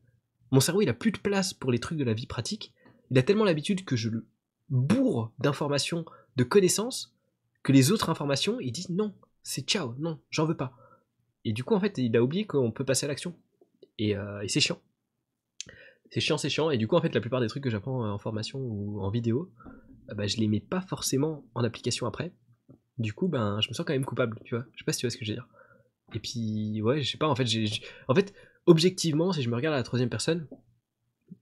Mon 0.50 0.60
cerveau, 0.60 0.82
il 0.82 0.88
a 0.90 0.94
plus 0.94 1.10
de 1.10 1.18
place 1.18 1.54
pour 1.54 1.72
les 1.72 1.78
trucs 1.78 1.98
de 1.98 2.04
la 2.04 2.12
vie 2.12 2.26
pratique. 2.26 2.74
Il 3.10 3.18
a 3.18 3.22
tellement 3.22 3.44
l'habitude 3.44 3.86
que 3.86 3.96
je 3.96 4.10
le 4.10 4.28
bourre 4.68 5.32
d'informations, 5.38 6.04
de 6.36 6.44
connaissances, 6.44 7.16
que 7.62 7.72
les 7.72 7.90
autres 7.90 8.10
informations, 8.10 8.60
ils 8.60 8.70
disent 8.70 8.90
non, 8.90 9.14
c'est 9.42 9.66
ciao, 9.66 9.94
non, 9.98 10.20
j'en 10.28 10.44
veux 10.44 10.56
pas. 10.56 10.76
Et 11.46 11.54
du 11.54 11.64
coup, 11.64 11.74
en 11.74 11.80
fait, 11.80 11.96
il 11.96 12.14
a 12.18 12.22
oublié 12.22 12.46
qu'on 12.46 12.70
peut 12.70 12.84
passer 12.84 13.06
à 13.06 13.08
l'action. 13.08 13.34
Et, 13.96 14.14
euh, 14.14 14.44
c'est 14.46 14.60
chiant. 14.60 14.78
C'est 16.10 16.20
chiant, 16.20 16.36
c'est 16.36 16.50
chiant. 16.50 16.70
Et 16.70 16.76
du 16.76 16.86
coup, 16.86 16.96
en 16.96 17.00
fait, 17.00 17.14
la 17.14 17.22
plupart 17.22 17.40
des 17.40 17.48
trucs 17.48 17.64
que 17.64 17.70
j'apprends 17.70 18.12
en 18.12 18.18
formation 18.18 18.58
ou 18.58 19.00
en 19.00 19.08
vidéo, 19.08 19.50
euh, 20.10 20.14
bah, 20.14 20.26
je 20.26 20.36
les 20.36 20.48
mets 20.48 20.60
pas 20.60 20.82
forcément 20.82 21.46
en 21.54 21.64
application 21.64 22.06
après. 22.06 22.34
Du 23.00 23.14
coup, 23.14 23.28
ben, 23.28 23.60
je 23.60 23.68
me 23.68 23.74
sens 23.74 23.84
quand 23.86 23.94
même 23.94 24.04
coupable, 24.04 24.38
tu 24.44 24.54
vois. 24.54 24.64
Je 24.74 24.78
sais 24.78 24.84
pas 24.84 24.92
si 24.92 25.00
tu 25.00 25.06
vois 25.06 25.10
ce 25.10 25.16
que 25.16 25.24
je 25.24 25.30
veux 25.30 25.36
dire. 25.36 25.48
Et 26.14 26.20
puis, 26.20 26.82
ouais, 26.82 27.02
je 27.02 27.10
sais 27.10 27.18
pas, 27.18 27.28
en 27.28 27.34
fait, 27.34 27.46
j'ai, 27.46 27.66
en 28.08 28.14
fait, 28.14 28.34
objectivement, 28.66 29.32
si 29.32 29.42
je 29.42 29.48
me 29.48 29.54
regarde 29.56 29.74
à 29.74 29.78
la 29.78 29.82
troisième 29.82 30.10
personne, 30.10 30.46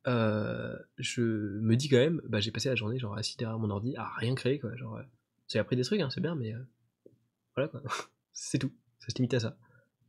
euh, 0.06 0.76
je 0.98 1.22
me 1.22 1.76
dis 1.76 1.88
quand 1.88 1.96
même, 1.96 2.20
bah, 2.28 2.40
j'ai 2.40 2.50
passé 2.50 2.68
la 2.68 2.76
journée 2.76 2.98
genre 2.98 3.16
assis 3.16 3.36
derrière 3.36 3.58
mon 3.58 3.70
ordi 3.70 3.96
à 3.96 4.08
rien 4.16 4.34
créer 4.34 4.58
quoi. 4.58 4.74
Genre, 4.76 5.00
j'ai 5.48 5.58
appris 5.58 5.76
des 5.76 5.82
trucs, 5.82 6.00
hein, 6.00 6.10
c'est 6.10 6.20
bien, 6.20 6.34
mais 6.34 6.54
euh, 6.54 6.62
voilà 7.56 7.68
quoi. 7.68 7.82
c'est 8.32 8.58
tout. 8.58 8.72
Ça 9.00 9.08
se 9.10 9.16
limite 9.16 9.34
à 9.34 9.40
ça. 9.40 9.56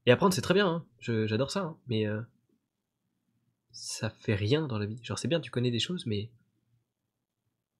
Et 0.05 0.11
apprendre 0.11 0.33
c'est 0.33 0.41
très 0.41 0.53
bien, 0.53 0.67
hein. 0.67 0.85
j'adore 0.99 1.51
ça, 1.51 1.61
hein. 1.61 1.77
mais 1.87 2.05
euh, 2.07 2.21
ça 3.71 4.09
fait 4.09 4.35
rien 4.35 4.67
dans 4.67 4.77
la 4.77 4.85
vie. 4.85 4.99
Genre 5.03 5.17
c'est 5.17 5.27
bien, 5.27 5.39
tu 5.39 5.51
connais 5.51 5.71
des 5.71 5.79
choses, 5.79 6.05
mais 6.05 6.29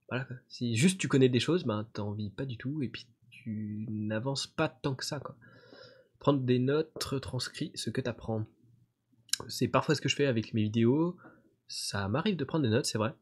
voilà 0.09 0.25
quoi. 0.25 0.37
Si 0.47 0.75
juste 0.75 0.99
tu 0.99 1.07
connais 1.07 1.29
des 1.29 1.39
choses, 1.39 1.65
ben 1.65 1.87
t'en 1.93 2.11
vis 2.11 2.31
pas 2.31 2.45
du 2.45 2.57
tout 2.57 2.81
et 2.81 2.89
puis 2.89 3.05
tu 3.43 3.85
n'avances 3.89 4.47
pas 4.47 4.69
tant 4.69 4.95
que 4.95 5.05
ça 5.05 5.19
quoi. 5.19 5.35
Prendre 6.19 6.41
des 6.41 6.59
notes, 6.59 7.01
retranscrit 7.03 7.71
ce 7.75 7.89
que 7.89 8.01
t'apprends. 8.01 8.45
C'est 9.47 9.69
parfois 9.69 9.95
ce 9.95 10.01
que 10.01 10.09
je 10.09 10.15
fais 10.15 10.25
avec 10.25 10.53
mes 10.53 10.63
vidéos, 10.63 11.17
ça 11.67 12.07
m'arrive 12.09 12.35
de 12.35 12.43
prendre 12.43 12.63
des 12.63 12.69
notes, 12.69 12.85
c'est 12.85 12.97
vrai. 12.97 13.13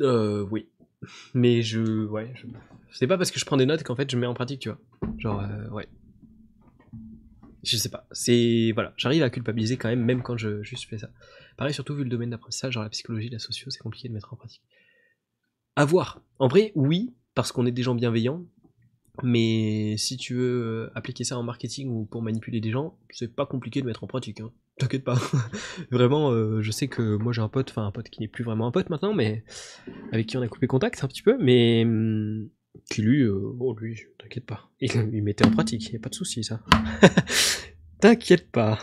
Euh, 0.00 0.46
oui. 0.50 0.68
Mais 1.34 1.62
je. 1.62 2.06
Ouais. 2.06 2.34
C'est 2.92 3.06
pas 3.06 3.16
parce 3.16 3.30
que 3.30 3.38
je 3.38 3.44
prends 3.44 3.56
des 3.56 3.66
notes 3.66 3.84
qu'en 3.84 3.94
fait 3.94 4.10
je 4.10 4.16
mets 4.16 4.26
en 4.26 4.34
pratique, 4.34 4.60
tu 4.60 4.68
vois. 4.68 4.80
Genre, 5.18 5.40
euh, 5.40 5.68
ouais. 5.68 5.88
Je 7.62 7.76
sais 7.76 7.88
pas. 7.88 8.06
C'est. 8.10 8.72
Voilà. 8.74 8.92
J'arrive 8.96 9.22
à 9.22 9.30
culpabiliser 9.30 9.76
quand 9.76 9.88
même, 9.88 10.04
même 10.04 10.22
quand 10.22 10.36
je 10.36 10.62
juste 10.62 10.88
fais 10.88 10.98
ça. 10.98 11.10
Pareil, 11.56 11.74
surtout 11.74 11.94
vu 11.94 12.04
le 12.04 12.10
domaine 12.10 12.30
d'apprentissage, 12.30 12.74
genre 12.74 12.82
la 12.82 12.90
psychologie, 12.90 13.28
la 13.28 13.38
socio, 13.38 13.70
c'est 13.70 13.78
compliqué 13.78 14.08
de 14.08 14.14
mettre 14.14 14.32
en 14.32 14.36
pratique. 14.36 14.62
À 15.76 15.84
voir. 15.84 16.22
En 16.38 16.48
vrai, 16.48 16.72
oui, 16.74 17.14
parce 17.38 17.52
qu'on 17.52 17.66
est 17.66 17.70
des 17.70 17.84
gens 17.84 17.94
bienveillants. 17.94 18.44
Mais 19.22 19.94
si 19.96 20.16
tu 20.16 20.34
veux 20.34 20.88
euh, 20.88 20.90
appliquer 20.96 21.22
ça 21.22 21.38
en 21.38 21.44
marketing 21.44 21.88
ou 21.88 22.04
pour 22.04 22.20
manipuler 22.20 22.60
des 22.60 22.72
gens, 22.72 22.98
c'est 23.10 23.32
pas 23.32 23.46
compliqué 23.46 23.80
de 23.80 23.86
mettre 23.86 24.02
en 24.02 24.08
pratique. 24.08 24.40
Hein. 24.40 24.50
T'inquiète 24.78 25.04
pas. 25.04 25.16
vraiment, 25.92 26.32
euh, 26.32 26.62
je 26.62 26.72
sais 26.72 26.88
que 26.88 27.14
moi 27.14 27.32
j'ai 27.32 27.40
un 27.40 27.48
pote, 27.48 27.70
enfin 27.70 27.86
un 27.86 27.92
pote 27.92 28.08
qui 28.08 28.22
n'est 28.22 28.26
plus 28.26 28.42
vraiment 28.42 28.66
un 28.66 28.72
pote 28.72 28.90
maintenant, 28.90 29.14
mais 29.14 29.44
avec 30.10 30.26
qui 30.26 30.36
on 30.36 30.42
a 30.42 30.48
coupé 30.48 30.66
contact 30.66 31.04
un 31.04 31.06
petit 31.06 31.22
peu, 31.22 31.38
mais 31.40 31.84
hum, 31.84 32.48
qui 32.90 33.02
lui, 33.02 33.22
euh, 33.22 33.52
bon 33.54 33.72
lui, 33.74 34.00
t'inquiète 34.18 34.44
pas. 34.44 34.68
Il, 34.80 35.22
mettait 35.22 35.46
en 35.46 35.52
pratique, 35.52 35.92
y 35.92 35.96
a 35.96 36.00
pas 36.00 36.08
de 36.08 36.16
souci 36.16 36.42
ça. 36.42 36.60
t'inquiète 38.00 38.50
pas. 38.50 38.80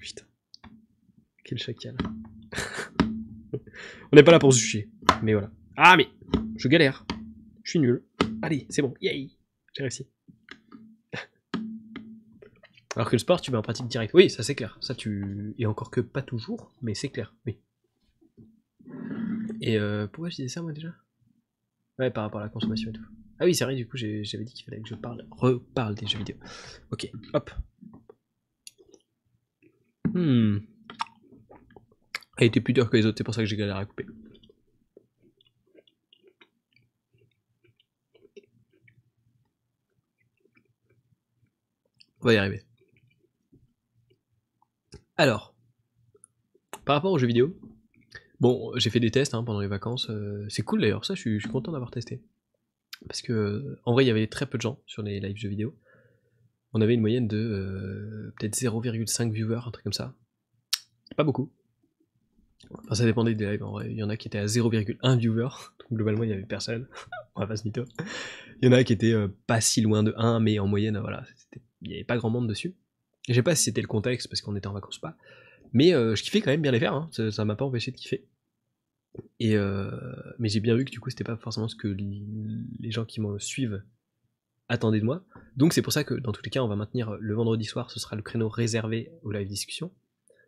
Putain. 0.00 0.24
Quel 1.44 1.58
chacal. 1.58 1.96
on 3.52 4.16
n'est 4.16 4.24
pas 4.24 4.32
là 4.32 4.40
pour 4.40 4.52
se 4.52 4.78
mais 5.22 5.34
voilà. 5.34 5.52
Ah 5.76 5.96
mais, 5.96 6.08
je 6.56 6.66
galère. 6.66 7.06
Je 7.62 7.70
suis 7.70 7.78
nul. 7.78 8.02
Allez, 8.42 8.66
c'est 8.70 8.82
bon, 8.82 8.94
yay, 9.00 9.30
j'ai 9.72 9.82
réussi. 9.82 10.06
Alors 12.96 13.08
que 13.08 13.14
le 13.14 13.20
sport, 13.20 13.40
tu 13.40 13.50
mets 13.50 13.56
en 13.56 13.62
pratique 13.62 13.88
direct. 13.88 14.12
Oui, 14.14 14.30
ça 14.30 14.42
c'est 14.42 14.54
clair. 14.54 14.78
Ça 14.80 14.94
tu. 14.94 15.54
Et 15.58 15.66
encore 15.66 15.90
que 15.90 16.00
pas 16.00 16.22
toujours, 16.22 16.72
mais 16.82 16.94
c'est 16.94 17.08
clair, 17.08 17.34
oui. 17.46 17.58
Et 19.60 19.78
euh, 19.78 20.06
pourquoi 20.08 20.28
je 20.28 20.36
disais 20.36 20.48
ça 20.48 20.60
moi 20.62 20.72
déjà? 20.72 20.92
Ouais, 21.98 22.10
par 22.10 22.24
rapport 22.24 22.40
à 22.40 22.44
la 22.44 22.48
consommation 22.48 22.90
et 22.90 22.92
tout. 22.92 23.04
Ah 23.38 23.44
oui, 23.44 23.54
c'est 23.54 23.64
vrai, 23.64 23.76
du 23.76 23.86
coup 23.86 23.96
j'avais 23.96 24.44
dit 24.44 24.52
qu'il 24.52 24.64
fallait 24.64 24.80
que 24.80 24.88
je 24.88 24.94
parle, 24.94 25.26
reparle 25.30 25.94
des 25.94 26.06
jeux 26.06 26.18
vidéo. 26.18 26.36
Ok, 26.90 27.10
hop. 27.32 27.50
Hmm. 30.14 30.58
Elle 32.38 32.46
était 32.48 32.60
plus 32.60 32.72
dure 32.72 32.90
que 32.90 32.96
les 32.96 33.06
autres, 33.06 33.18
c'est 33.18 33.24
pour 33.24 33.34
ça 33.34 33.42
que 33.42 33.46
j'ai 33.46 33.56
galéré 33.56 33.80
à 33.80 33.84
couper. 33.84 34.06
On 42.22 42.26
va 42.26 42.34
y 42.34 42.36
arriver. 42.36 42.62
Alors, 45.16 45.56
par 46.84 46.94
rapport 46.94 47.10
aux 47.10 47.18
jeux 47.18 47.26
vidéo, 47.26 47.58
bon, 48.38 48.72
j'ai 48.76 48.90
fait 48.90 49.00
des 49.00 49.10
tests 49.10 49.34
hein, 49.34 49.42
pendant 49.42 49.60
les 49.60 49.66
vacances. 49.66 50.08
Euh, 50.08 50.46
c'est 50.48 50.62
cool 50.62 50.80
d'ailleurs, 50.80 51.04
ça, 51.04 51.14
je 51.14 51.20
suis, 51.20 51.40
content 51.48 51.72
d'avoir 51.72 51.90
testé. 51.90 52.22
Parce 53.08 53.22
que, 53.22 53.80
en 53.84 53.92
vrai, 53.92 54.04
il 54.04 54.06
y 54.06 54.10
avait 54.10 54.28
très 54.28 54.46
peu 54.46 54.56
de 54.56 54.62
gens 54.62 54.80
sur 54.86 55.02
les 55.02 55.18
live 55.18 55.36
jeux 55.36 55.48
vidéo. 55.48 55.76
On 56.72 56.80
avait 56.80 56.94
une 56.94 57.00
moyenne 57.00 57.26
de 57.26 57.36
euh, 57.36 58.32
peut-être 58.38 58.54
0,5 58.54 59.32
viewers, 59.32 59.60
un 59.66 59.70
truc 59.72 59.82
comme 59.82 59.92
ça. 59.92 60.14
Pas 61.16 61.24
beaucoup. 61.24 61.52
Enfin, 62.84 62.94
ça 62.94 63.04
dépendait 63.04 63.34
des 63.34 63.50
lives, 63.50 63.64
en 63.64 63.72
vrai. 63.72 63.90
Il 63.90 63.96
y 63.96 64.02
en 64.04 64.08
a 64.08 64.16
qui 64.16 64.28
étaient 64.28 64.38
à 64.38 64.46
0,1 64.46 65.18
viewer. 65.18 65.48
Donc, 65.80 65.92
globalement, 65.92 66.22
il 66.22 66.28
n'y 66.28 66.34
avait 66.34 66.44
personne. 66.44 66.86
On 67.34 67.40
va 67.40 67.48
pas 67.48 67.56
se 67.56 67.64
mytho. 67.64 67.84
Il 68.60 68.66
y 68.66 68.68
en 68.68 68.72
a 68.72 68.84
qui 68.84 68.92
étaient 68.92 69.12
euh, 69.12 69.26
pas 69.48 69.60
si 69.60 69.80
loin 69.80 70.04
de 70.04 70.14
1, 70.16 70.38
mais 70.38 70.60
en 70.60 70.68
moyenne, 70.68 70.98
voilà, 70.98 71.24
il 71.82 71.88
n'y 71.88 71.94
avait 71.94 72.04
pas 72.04 72.16
grand 72.16 72.30
monde 72.30 72.48
dessus. 72.48 72.74
Je 73.28 73.34
sais 73.34 73.42
pas 73.42 73.54
si 73.54 73.64
c'était 73.64 73.80
le 73.80 73.86
contexte, 73.86 74.28
parce 74.28 74.40
qu'on 74.40 74.56
était 74.56 74.66
en 74.66 74.72
vacances 74.72 74.98
ou 74.98 75.00
pas. 75.00 75.16
Mais 75.72 75.94
euh, 75.94 76.14
je 76.14 76.22
kiffais 76.22 76.40
quand 76.40 76.50
même 76.50 76.62
bien 76.62 76.72
les 76.72 76.80
faire, 76.80 76.94
hein. 76.94 77.08
ça 77.30 77.44
m'a 77.44 77.56
pas 77.56 77.64
empêché 77.64 77.90
de 77.90 77.96
kiffer. 77.96 78.26
Et 79.38 79.56
euh, 79.56 79.90
mais 80.38 80.48
j'ai 80.48 80.60
bien 80.60 80.74
vu 80.74 80.84
que 80.86 80.90
du 80.90 80.98
coup 80.98 81.10
c'était 81.10 81.24
pas 81.24 81.36
forcément 81.36 81.68
ce 81.68 81.76
que 81.76 81.88
les 81.88 82.90
gens 82.90 83.04
qui 83.04 83.20
me 83.20 83.38
suivent 83.38 83.82
attendaient 84.68 85.00
de 85.00 85.04
moi. 85.04 85.22
Donc 85.56 85.74
c'est 85.74 85.82
pour 85.82 85.92
ça 85.92 86.02
que 86.02 86.14
dans 86.14 86.32
tous 86.32 86.42
les 86.42 86.50
cas 86.50 86.62
on 86.62 86.68
va 86.68 86.76
maintenir 86.76 87.16
le 87.20 87.34
vendredi 87.34 87.64
soir, 87.64 87.90
ce 87.90 88.00
sera 88.00 88.16
le 88.16 88.22
créneau 88.22 88.48
réservé 88.48 89.10
aux 89.22 89.30
live 89.30 89.48
discussions. 89.48 89.92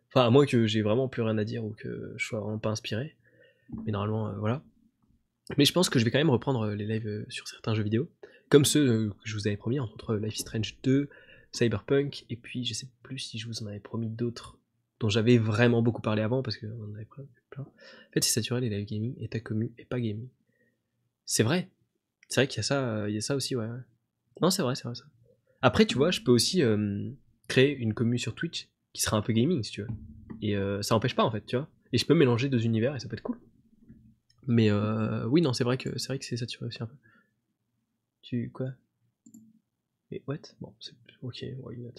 Enfin 0.09 0.25
à 0.25 0.29
moins 0.31 0.47
que 0.47 0.65
j'ai 0.65 0.81
vraiment 0.81 1.07
plus 1.07 1.21
rien 1.21 1.37
à 1.37 1.43
dire 1.43 1.63
ou 1.63 1.71
que 1.71 2.13
je 2.17 2.25
sois 2.25 2.39
vraiment 2.39 2.57
pas 2.57 2.71
inspiré. 2.71 3.15
Mais 3.85 3.91
normalement 3.91 4.33
voilà. 4.39 4.63
Mais 5.57 5.65
je 5.65 5.73
pense 5.73 5.89
que 5.89 5.99
je 5.99 6.05
vais 6.05 6.11
quand 6.11 6.17
même 6.17 6.29
reprendre 6.29 6.61
euh, 6.67 6.75
les 6.75 6.85
lives 6.85 7.07
euh, 7.07 7.25
sur 7.29 7.47
certains 7.47 7.75
jeux 7.75 7.83
vidéo, 7.83 8.09
comme 8.49 8.65
ceux 8.65 8.89
euh, 8.89 9.09
que 9.09 9.29
je 9.29 9.35
vous 9.35 9.47
avais 9.47 9.57
promis, 9.57 9.79
entre 9.79 10.15
Life 10.15 10.37
is 10.37 10.41
Strange 10.41 10.77
2, 10.83 11.09
Cyberpunk, 11.55 12.25
et 12.29 12.35
puis 12.35 12.65
je 12.65 12.73
sais 12.73 12.87
plus 13.03 13.19
si 13.19 13.37
je 13.37 13.47
vous 13.47 13.63
en 13.63 13.67
avais 13.67 13.79
promis 13.79 14.09
d'autres 14.09 14.57
dont 14.99 15.09
j'avais 15.09 15.37
vraiment 15.37 15.81
beaucoup 15.81 16.01
parlé 16.01 16.21
avant, 16.21 16.41
parce 16.41 16.57
qu'on 16.57 16.67
en 16.67 16.93
avait 16.93 17.05
plein. 17.05 17.63
En 17.63 17.65
fait, 18.13 18.23
c'est 18.23 18.31
saturé 18.31 18.61
les 18.61 18.69
live 18.69 18.85
gaming, 18.85 19.15
état 19.19 19.39
commu 19.39 19.73
et 19.77 19.85
pas 19.85 19.99
gaming. 19.99 20.29
C'est 21.25 21.43
vrai. 21.43 21.69
C'est 22.29 22.41
vrai 22.41 22.47
qu'il 22.47 22.57
y 22.57 22.59
a 22.59 22.63
ça, 22.63 23.07
ça 23.21 23.35
aussi, 23.35 23.55
ouais. 23.55 23.67
Non, 24.41 24.49
c'est 24.49 24.61
vrai, 24.61 24.75
c'est 24.75 24.83
vrai 24.83 24.95
ça. 24.95 25.05
Après, 25.61 25.85
tu 25.85 25.95
vois, 25.95 26.11
je 26.11 26.21
peux 26.21 26.31
aussi 26.31 26.61
créer 27.47 27.75
une 27.75 27.93
commu 27.93 28.17
sur 28.17 28.35
Twitch 28.35 28.69
qui 28.93 29.01
sera 29.01 29.17
un 29.17 29.21
peu 29.21 29.33
gaming, 29.33 29.63
si 29.63 29.71
tu 29.71 29.81
veux. 29.81 29.89
Et 30.41 30.55
ça 30.81 30.95
empêche 30.95 31.15
pas, 31.15 31.23
en 31.23 31.31
fait, 31.31 31.45
tu 31.45 31.55
vois. 31.55 31.69
Et 31.91 31.97
je 31.97 32.05
peux 32.05 32.15
mélanger 32.15 32.49
deux 32.49 32.65
univers 32.65 32.95
et 32.95 32.99
ça 32.99 33.07
peut 33.07 33.15
être 33.15 33.23
cool. 33.23 33.39
Mais 34.47 34.69
euh, 34.69 35.25
oui, 35.27 35.41
non, 35.41 35.53
c'est 35.53 35.63
vrai 35.63 35.77
que 35.77 35.97
c'est 35.97 36.07
vrai 36.07 36.19
que 36.19 36.25
c'est 36.25 36.37
saturé 36.37 36.65
aussi 36.65 36.81
un 36.83 36.87
peu. 36.87 36.95
Tu 38.21 38.51
quoi? 38.51 38.67
Et 40.15 40.23
what? 40.27 40.37
Bon, 40.61 40.73
c'est 40.79 40.93
ok, 41.21 41.45
why 41.61 41.77
not? 41.77 41.93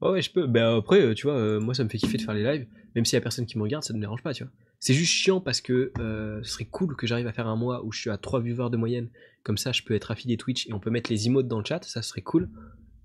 Ouais, 0.00 0.22
je 0.22 0.30
peux. 0.30 0.46
Bah 0.46 0.76
après, 0.76 1.02
euh, 1.02 1.14
tu 1.14 1.26
vois, 1.26 1.36
euh, 1.36 1.60
moi 1.60 1.74
ça 1.74 1.84
me 1.84 1.88
fait 1.88 1.98
kiffer 1.98 2.16
de 2.16 2.22
faire 2.22 2.34
les 2.34 2.42
lives, 2.42 2.66
même 2.94 3.04
s'il 3.04 3.16
y 3.16 3.18
a 3.18 3.20
personne 3.20 3.44
qui 3.44 3.58
me 3.58 3.62
regarde, 3.62 3.84
ça 3.84 3.92
ne 3.92 3.98
me 3.98 4.02
dérange 4.02 4.22
pas, 4.22 4.32
tu 4.32 4.44
vois. 4.44 4.52
C'est 4.80 4.94
juste 4.94 5.12
chiant 5.12 5.40
parce 5.40 5.60
que 5.60 5.92
ce 5.96 6.50
serait 6.50 6.66
cool 6.66 6.96
que 6.96 7.06
j'arrive 7.06 7.26
à 7.26 7.32
faire 7.32 7.48
un 7.48 7.56
mois 7.56 7.84
où 7.84 7.92
je 7.92 8.00
suis 8.00 8.10
à 8.10 8.16
3 8.16 8.40
viewers 8.40 8.70
de 8.70 8.76
moyenne, 8.76 9.10
comme 9.42 9.58
ça 9.58 9.72
je 9.72 9.82
peux 9.82 9.94
être 9.94 10.12
affilié 10.12 10.36
Twitch 10.36 10.68
et 10.68 10.72
on 10.72 10.78
peut 10.78 10.90
mettre 10.90 11.10
les 11.10 11.26
emotes 11.26 11.48
dans 11.48 11.58
le 11.58 11.64
chat, 11.64 11.82
ça 11.82 12.00
serait 12.00 12.22
cool. 12.22 12.48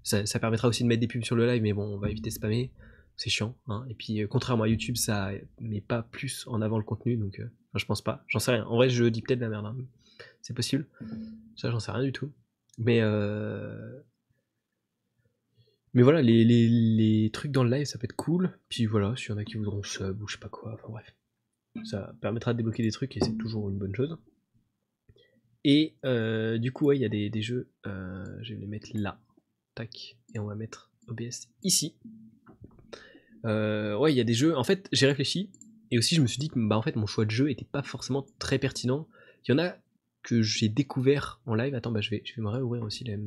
Ça, 0.04 0.26
ça 0.28 0.40
permettra 0.40 0.68
aussi 0.68 0.84
de 0.84 0.88
mettre 0.88 1.02
des 1.02 1.08
pubs 1.08 1.24
sur 1.24 1.36
le 1.36 1.48
live, 1.48 1.64
mais 1.64 1.74
bon, 1.74 1.84
on 1.84 1.98
va 1.98 2.12
éviter 2.12 2.30
de 2.30 2.36
spammer 2.36 2.72
c'est 3.16 3.30
chiant. 3.30 3.56
Hein. 3.68 3.86
Et 3.90 3.94
puis, 3.94 4.28
contrairement 4.28 4.64
à 4.64 4.68
YouTube, 4.68 4.98
ça 4.98 5.32
met 5.60 5.82
pas 5.82 6.02
plus 6.04 6.46
en 6.48 6.62
avant 6.62 6.78
le 6.78 6.84
contenu, 6.84 7.16
donc 7.16 7.42
je 7.76 7.86
pense 7.86 8.02
pas. 8.02 8.24
J'en 8.28 8.40
sais 8.40 8.52
rien. 8.52 8.66
En 8.66 8.76
vrai, 8.76 8.90
je 8.90 9.06
dis 9.06 9.22
peut-être 9.22 9.40
de 9.40 9.44
la 9.44 9.50
merde. 9.50 9.66
Hein. 9.66 9.78
C'est 10.42 10.54
possible. 10.54 10.88
Ça, 11.56 11.72
j'en 11.72 11.80
sais 11.80 11.92
rien 11.92 12.04
du 12.04 12.12
tout. 12.12 12.32
Mais 12.78 13.00
euh... 13.02 14.00
mais 15.94 16.02
voilà, 16.02 16.22
les, 16.22 16.44
les, 16.44 17.30
trucs 17.32 17.52
dans 17.52 17.64
le 17.64 17.70
live, 17.70 17.86
ça 17.86 17.98
peut 18.00 18.06
être 18.06 18.16
cool. 18.16 18.58
Puis 18.70 18.86
voilà, 18.86 19.16
s'il 19.16 19.36
y 19.36 19.40
a 19.40 19.44
qui 19.44 19.56
voudront 19.56 19.84
sub 19.84 20.22
ou 20.22 20.28
je 20.28 20.34
sais 20.34 20.40
pas 20.40 20.50
quoi. 20.50 20.74
Enfin 20.74 20.88
bref, 20.90 21.16
ça 21.84 22.16
permettra 22.22 22.54
de 22.54 22.58
débloquer 22.58 22.84
des 22.84 22.92
trucs 22.92 23.16
et 23.18 23.20
c'est 23.20 23.38
toujours 23.38 23.70
une 23.70 23.78
bonne 23.78 23.96
chose. 23.96 24.18
Et 25.64 25.96
euh, 26.04 26.58
du 26.58 26.72
coup, 26.72 26.92
il 26.92 27.02
y 27.02 27.06
a 27.06 27.10
des, 27.10 27.42
jeux. 27.42 27.70
Euh, 27.88 28.26
je 28.42 28.54
vais 28.54 28.60
les 28.60 28.68
mettre 28.68 28.90
là. 28.94 29.20
Tac. 29.76 30.18
Et 30.36 30.40
on 30.40 30.46
va 30.46 30.56
mettre 30.56 30.92
OBS 31.08 31.48
ici. 31.64 31.96
Euh, 33.46 33.98
ouais, 33.98 34.14
il 34.14 34.18
y 34.18 34.22
a 34.22 34.26
des 34.26 34.34
jeux. 34.34 34.56
En 34.58 34.64
fait, 34.64 34.90
j'ai 34.92 35.08
réfléchi 35.08 35.52
et 35.92 35.98
aussi, 35.98 36.16
je 36.16 36.22
me 36.22 36.28
suis 36.28 36.40
dit 36.40 36.50
que 36.50 36.60
bah, 36.60 36.78
en 36.78 36.82
fait, 36.82 36.96
mon 36.96 37.06
choix 37.06 37.26
de 37.26 37.32
jeu 37.32 37.52
était 37.52 37.66
pas 37.66 37.84
forcément 37.84 38.26
très 38.40 38.58
pertinent. 38.58 39.08
Il 39.48 39.52
y 39.52 39.54
en 39.54 39.60
a 39.60 39.76
que 40.24 40.42
j'ai 40.42 40.70
découvert 40.70 41.40
en 41.46 41.56
live. 41.56 41.76
Attends, 41.76 41.92
bah, 41.92 42.02
je, 42.02 42.10
vais, 42.10 42.24
je 42.26 42.36
vais 42.36 42.42
me 42.42 42.50
réouvrir 42.50 42.84
aussi 42.84 43.04
les. 43.04 43.18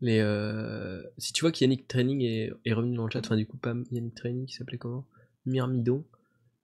Les 0.00 0.20
euh, 0.20 1.02
Si 1.18 1.32
tu 1.32 1.42
vois 1.42 1.52
qu'Yannick 1.52 1.86
Training 1.88 2.22
est, 2.22 2.72
revenu 2.72 2.96
dans 2.96 3.04
le 3.04 3.10
chat, 3.10 3.20
enfin, 3.20 3.36
du 3.36 3.46
coup, 3.46 3.58
pas 3.58 3.74
Yannick 3.90 4.14
Training 4.14 4.46
qui 4.46 4.54
s'appelait 4.54 4.78
comment? 4.78 5.06
Myrmidon. 5.46 6.06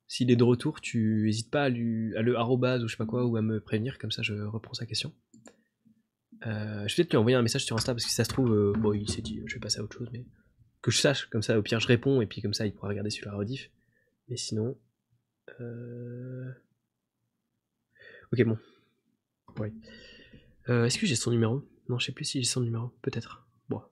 S'il 0.09 0.30
est 0.30 0.37
de 0.37 0.45
retour, 0.45 0.80
tu 0.80 1.24
n'hésites 1.24 1.51
pas 1.51 1.64
à, 1.64 1.68
lui, 1.68 2.14
à 2.16 2.22
le 2.22 2.39
ou 2.39 2.89
je 2.89 2.93
sais 2.93 2.97
pas 2.97 3.07
quoi, 3.07 3.26
ou 3.26 3.37
à 3.37 3.43
me 3.43 3.61
prévenir, 3.61 3.99
comme 3.99 4.12
ça 4.12 4.22
je 4.22 4.34
reprends 4.34 4.74
sa 4.74 4.87
question. 4.87 5.12
Euh, 6.47 6.87
je 6.87 6.95
vais 6.95 7.03
peut-être 7.03 7.11
lui 7.12 7.18
envoyer 7.18 7.37
un 7.37 7.43
message 7.43 7.64
sur 7.64 7.76
Insta 7.76 7.93
parce 7.93 8.05
que 8.05 8.11
si 8.11 8.14
ça 8.14 8.24
se 8.24 8.28
trouve, 8.28 8.53
euh, 8.53 8.72
bon, 8.78 8.93
il 8.93 9.11
s'est 9.11 9.22
dit 9.22 9.43
je 9.47 9.55
vais 9.55 9.61
passer 9.61 9.80
à 9.80 9.82
autre 9.82 9.97
chose, 9.97 10.09
mais 10.12 10.24
que 10.82 10.91
je 10.91 10.99
sache, 10.99 11.26
comme 11.26 11.43
ça 11.43 11.59
au 11.59 11.62
pire 11.62 11.80
je 11.80 11.89
réponds 11.89 12.20
et 12.20 12.26
puis 12.26 12.41
comme 12.41 12.55
ça 12.55 12.66
il 12.66 12.72
pourra 12.72 12.89
regarder 12.89 13.11
sur 13.11 13.26
la 13.28 13.37
rediff. 13.37 13.70
Mais 14.28 14.37
sinon. 14.37 14.78
Ok, 18.32 18.45
bon. 18.45 18.59
Euh, 20.68 20.84
Est-ce 20.84 20.99
que 20.99 21.07
j'ai 21.07 21.16
son 21.16 21.30
numéro? 21.30 21.62
Non, 21.89 21.99
je 21.99 22.07
sais 22.07 22.12
plus 22.12 22.24
si 22.24 22.41
j'ai 22.43 22.49
son 22.49 22.61
numéro. 22.61 22.89
Peut-être. 23.03 23.47
Bon, 23.68 23.82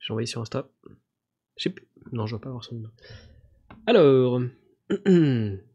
j'ai 0.00 0.12
envoyé 0.12 0.26
sur 0.26 0.40
Insta. 0.40 0.68
Je 1.56 1.62
sais 1.64 1.70
plus. 1.70 1.88
Non, 2.12 2.26
je 2.26 2.32
vois 2.34 2.40
pas 2.40 2.48
avoir 2.48 2.64
son 2.64 2.74
numéro. 2.74 2.92
Alors. 3.86 4.40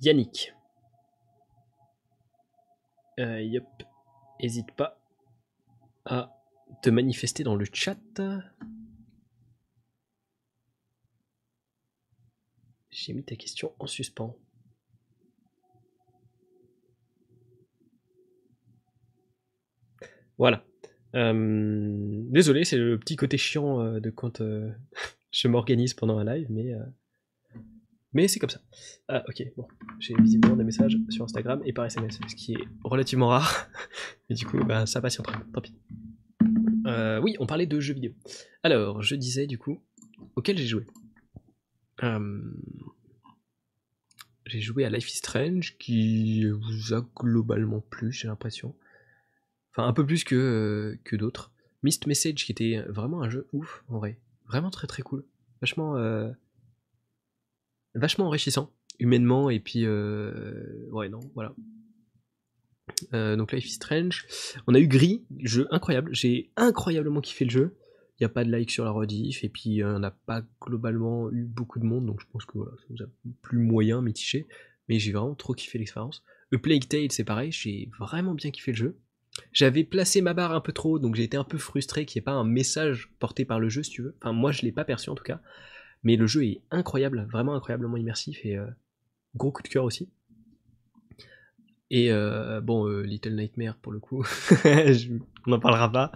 Yannick. 0.00 0.52
Euh, 3.20 3.40
yep. 3.40 3.64
Hésite 4.40 4.72
pas 4.72 5.00
à 6.04 6.32
te 6.82 6.90
manifester 6.90 7.44
dans 7.44 7.54
le 7.54 7.64
chat. 7.72 7.98
J'ai 12.90 13.12
mis 13.12 13.24
ta 13.24 13.36
question 13.36 13.74
en 13.78 13.86
suspens. 13.86 14.36
Voilà. 20.42 20.64
Euh, 21.14 22.24
désolé, 22.30 22.64
c'est 22.64 22.76
le 22.76 22.98
petit 22.98 23.14
côté 23.14 23.38
chiant 23.38 23.80
euh, 23.80 24.00
de 24.00 24.10
quand 24.10 24.40
euh, 24.40 24.72
je 25.30 25.46
m'organise 25.46 25.94
pendant 25.94 26.18
un 26.18 26.24
live, 26.24 26.48
mais, 26.50 26.74
mais 28.12 28.26
c'est 28.26 28.40
comme 28.40 28.50
ça. 28.50 28.60
Ah, 29.06 29.22
ok, 29.28 29.40
bon. 29.56 29.68
J'ai 30.00 30.14
visiblement 30.20 30.56
des 30.56 30.64
messages 30.64 30.98
sur 31.10 31.22
Instagram 31.22 31.62
et 31.64 31.72
par 31.72 31.84
SMS, 31.84 32.18
ce 32.26 32.34
qui 32.34 32.54
est 32.54 32.68
relativement 32.82 33.28
rare. 33.28 33.68
et 34.30 34.34
du 34.34 34.44
coup, 34.44 34.58
ben, 34.64 34.84
ça 34.84 35.00
patientera, 35.00 35.40
tant 35.52 35.60
pis. 35.60 35.76
oui, 37.22 37.36
on 37.38 37.46
parlait 37.46 37.66
de 37.66 37.78
jeux 37.78 37.94
vidéo. 37.94 38.10
Alors, 38.64 39.00
je 39.00 39.14
disais 39.14 39.46
du 39.46 39.58
coup, 39.58 39.80
auquel 40.34 40.58
j'ai 40.58 40.66
joué. 40.66 40.86
J'ai 44.46 44.60
joué 44.60 44.84
à 44.84 44.90
Life 44.90 45.08
is 45.08 45.18
Strange 45.18 45.78
qui 45.78 46.46
vous 46.46 46.94
a 46.94 47.06
globalement 47.14 47.80
plu, 47.80 48.10
j'ai 48.10 48.26
l'impression. 48.26 48.74
Enfin, 49.72 49.86
un 49.86 49.92
peu 49.92 50.04
plus 50.04 50.24
que, 50.24 50.34
euh, 50.34 51.00
que 51.04 51.16
d'autres. 51.16 51.52
Mist 51.82 52.06
Message 52.06 52.44
qui 52.44 52.52
était 52.52 52.82
vraiment 52.88 53.22
un 53.22 53.28
jeu 53.28 53.48
ouf 53.52 53.84
en 53.88 53.98
vrai. 53.98 54.18
Vraiment 54.46 54.70
très 54.70 54.86
très 54.86 55.02
cool. 55.02 55.24
Vachement, 55.60 55.96
euh, 55.96 56.30
vachement 57.94 58.26
enrichissant, 58.26 58.72
humainement, 58.98 59.50
et 59.50 59.60
puis. 59.60 59.86
ouais, 59.86 61.08
non, 61.08 61.20
voilà. 61.34 61.54
donc 63.12 63.52
Life 63.52 63.66
is 63.66 63.72
Strange. 63.72 64.26
On 64.66 64.74
a 64.74 64.80
eu 64.80 64.86
Gris, 64.86 65.24
jeu 65.40 65.66
incroyable. 65.70 66.14
J'ai 66.14 66.52
incroyablement 66.56 67.20
kiffé 67.20 67.44
le 67.44 67.50
jeu 67.50 67.76
il 68.22 68.26
n'y 68.26 68.30
a 68.30 68.34
pas 68.34 68.44
de 68.44 68.50
like 68.50 68.70
sur 68.70 68.84
la 68.84 68.92
rediff, 68.92 69.42
et 69.42 69.48
puis 69.48 69.82
on 69.82 69.98
n'a 69.98 70.12
pas 70.12 70.42
globalement 70.60 71.28
eu 71.32 71.44
beaucoup 71.44 71.80
de 71.80 71.84
monde, 71.84 72.06
donc 72.06 72.20
je 72.20 72.26
pense 72.30 72.44
que 72.44 72.58
voilà, 72.58 72.72
ça 72.78 72.84
vous 72.90 73.02
a 73.02 73.06
plus 73.40 73.58
moyen, 73.58 74.00
mitigé, 74.00 74.46
mais 74.88 75.00
j'ai 75.00 75.10
vraiment 75.10 75.34
trop 75.34 75.54
kiffé 75.54 75.78
l'expérience. 75.78 76.22
A 76.54 76.58
Plague 76.58 76.86
Tale, 76.86 77.10
c'est 77.10 77.24
pareil, 77.24 77.50
j'ai 77.50 77.90
vraiment 77.98 78.34
bien 78.34 78.52
kiffé 78.52 78.70
le 78.70 78.76
jeu. 78.76 78.96
J'avais 79.52 79.84
placé 79.84 80.20
ma 80.20 80.34
barre 80.34 80.52
un 80.52 80.60
peu 80.60 80.72
trop, 80.72 80.98
donc 80.98 81.14
j'ai 81.14 81.24
été 81.24 81.36
un 81.36 81.44
peu 81.44 81.58
frustré 81.58 82.04
qu'il 82.04 82.18
n'y 82.18 82.22
ait 82.22 82.24
pas 82.24 82.32
un 82.32 82.44
message 82.44 83.10
porté 83.18 83.44
par 83.44 83.60
le 83.60 83.68
jeu, 83.68 83.82
si 83.82 83.90
tu 83.90 84.02
veux. 84.02 84.16
Enfin, 84.20 84.32
moi, 84.32 84.52
je 84.52 84.62
l'ai 84.62 84.72
pas 84.72 84.84
perçu 84.84 85.10
en 85.10 85.14
tout 85.14 85.24
cas. 85.24 85.40
Mais 86.02 86.16
le 86.16 86.26
jeu 86.26 86.44
est 86.44 86.62
incroyable, 86.70 87.26
vraiment 87.30 87.54
incroyablement 87.54 87.96
immersif 87.96 88.44
et 88.44 88.56
euh, 88.56 88.66
gros 89.36 89.52
coup 89.52 89.62
de 89.62 89.68
cœur 89.68 89.84
aussi. 89.84 90.10
Et 91.90 92.10
euh, 92.10 92.60
bon, 92.60 92.88
euh, 92.88 93.02
Little 93.02 93.34
Nightmare 93.34 93.76
pour 93.76 93.92
le 93.92 94.00
coup, 94.00 94.24
on 95.46 95.50
n'en 95.50 95.60
parlera 95.60 95.90
pas. 95.90 96.12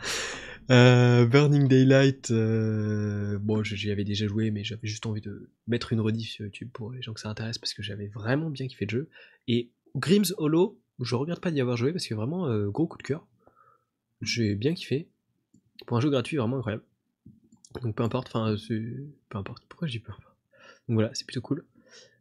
Burning 0.68 1.68
Daylight, 1.68 2.32
bon, 2.32 3.62
j'y 3.62 3.90
avais 3.92 4.04
déjà 4.04 4.26
joué, 4.26 4.50
mais 4.50 4.64
j'avais 4.64 4.88
juste 4.88 5.06
envie 5.06 5.20
de 5.20 5.50
mettre 5.68 5.92
une 5.92 6.00
rediff 6.00 6.28
sur 6.28 6.44
YouTube 6.44 6.70
pour 6.72 6.90
les 6.90 7.02
gens 7.02 7.14
que 7.14 7.20
ça 7.20 7.28
intéresse 7.28 7.58
parce 7.58 7.72
que 7.72 7.82
j'avais 7.82 8.08
vraiment 8.08 8.50
bien 8.50 8.66
kiffé 8.66 8.86
le 8.86 8.90
jeu. 8.90 9.08
Et 9.46 9.70
Grims 9.94 10.34
Hollow, 10.38 10.80
je 11.00 11.14
regrette 11.14 11.40
pas 11.40 11.50
d'y 11.50 11.60
avoir 11.60 11.76
joué 11.76 11.92
parce 11.92 12.06
que 12.06 12.14
vraiment 12.14 12.46
euh, 12.46 12.68
gros 12.68 12.86
coup 12.86 12.98
de 12.98 13.02
cœur. 13.02 13.26
J'ai 14.22 14.54
bien 14.54 14.74
kiffé. 14.74 15.08
Pour 15.86 15.96
un 15.96 16.00
jeu 16.00 16.10
gratuit, 16.10 16.36
vraiment 16.36 16.56
incroyable. 16.56 16.84
Donc 17.82 17.94
peu 17.94 18.02
importe, 18.02 18.28
enfin, 18.28 18.54
peu 19.28 19.38
importe. 19.38 19.64
Pourquoi 19.68 19.88
dis 19.88 19.98
peu 19.98 20.12
importe 20.12 20.36
Donc 20.88 20.94
voilà, 20.94 21.10
c'est 21.12 21.26
plutôt 21.26 21.42
cool. 21.42 21.64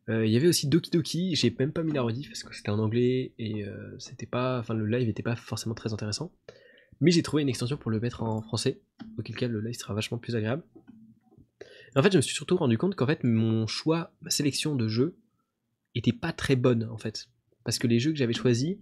Il 0.08 0.28
y 0.28 0.38
avait 0.38 0.48
aussi 0.48 0.68
Doki 0.68 0.92
Doki, 0.92 1.36
j'ai 1.36 1.56
même 1.58 1.72
pas 1.72 1.82
mis 1.82 1.92
la 1.92 2.04
rediff 2.04 2.28
parce 2.28 2.44
que 2.44 2.56
c'était 2.56 2.70
en 2.70 2.78
anglais 2.78 3.34
et 3.40 3.66
c'était 3.98 4.28
pas, 4.28 4.60
enfin 4.60 4.76
le 4.76 4.86
live 4.86 5.10
était 5.10 5.24
pas 5.24 5.36
forcément 5.36 5.74
très 5.74 5.94
intéressant. 5.94 6.32
Mais 7.02 7.12
j'ai 7.12 7.24
trouvé 7.24 7.44
une 7.44 7.50
extension 7.50 7.78
pour 7.78 7.92
le 7.92 8.00
mettre 8.00 8.24
en 8.24 8.42
français, 8.42 8.80
auquel 9.18 9.36
cas 9.36 9.48
le 9.48 9.62
live 9.62 9.76
sera 9.76 9.94
vachement 9.94 10.18
plus 10.18 10.36
agréable. 10.36 10.64
en 11.96 12.04
fait, 12.04 12.12
je 12.12 12.18
me 12.18 12.22
suis 12.22 12.36
surtout 12.36 12.56
rendu 12.56 12.78
compte 12.78 12.96
qu'en 12.96 13.08
fait, 13.08 13.24
mon 13.24 13.68
choix, 13.68 14.12
ma 14.22 14.30
sélection 14.30 14.76
de 14.76 14.88
jeux 14.88 15.18
était 15.94 16.14
pas 16.14 16.32
très 16.32 16.56
bonne 16.56 16.84
en 16.84 16.98
fait. 16.98 17.30
Parce 17.66 17.80
que 17.80 17.88
les 17.88 18.00
jeux 18.00 18.12
que 18.12 18.18
j'avais 18.18 18.34
choisis, 18.34 18.78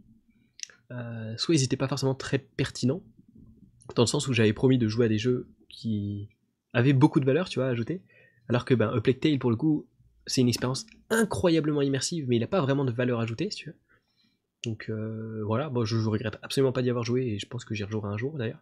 euh, 0.92 1.36
soit 1.38 1.56
ils 1.56 1.62
n'étaient 1.62 1.78
pas 1.78 1.88
forcément 1.88 2.14
très 2.14 2.38
pertinents, 2.38 3.02
dans 3.96 4.04
le 4.04 4.08
sens 4.08 4.28
où 4.28 4.34
j'avais 4.34 4.54
promis 4.54 4.78
de 4.78 4.88
jouer 4.88 5.06
à 5.06 5.10
des 5.10 5.18
jeux 5.18 5.50
qui 5.70 6.30
avaient 6.74 6.94
beaucoup 6.94 7.20
de 7.20 7.26
valeur, 7.26 7.50
tu 7.50 7.60
vois, 7.60 7.70
ajouter, 7.70 8.04
alors 8.50 8.66
que 8.66 8.74
ben, 8.74 8.90
A 8.90 9.02
Plague 9.02 9.20
Tale, 9.20 9.40
pour 9.40 9.50
le 9.50 9.56
coup, 9.56 9.88
c'est 10.28 10.42
une 10.42 10.50
expérience 10.50 10.86
incroyablement 11.10 11.82
immersive, 11.82 12.26
mais 12.28 12.36
il 12.36 12.40
n'a 12.40 12.48
pas 12.48 12.62
vraiment 12.62 12.86
de 12.86 12.92
valeur 12.92 13.20
ajoutée, 13.22 13.50
tu 13.50 13.70
veux. 13.70 13.76
Donc 14.66 14.90
euh, 14.90 15.42
voilà, 15.46 15.70
bon, 15.70 15.86
je, 15.86 15.98
regrette 15.98 16.38
absolument 16.42 16.74
pas 16.74 16.82
d'y 16.82 16.90
avoir 16.90 17.06
joué, 17.06 17.26
et 17.28 17.40
je 17.40 17.48
pense 17.48 17.64
que 17.64 17.74
j'y 17.74 17.84
rejouerai 17.86 18.10
un 18.10 18.18
jour 18.18 18.38
d'ailleurs. 18.38 18.62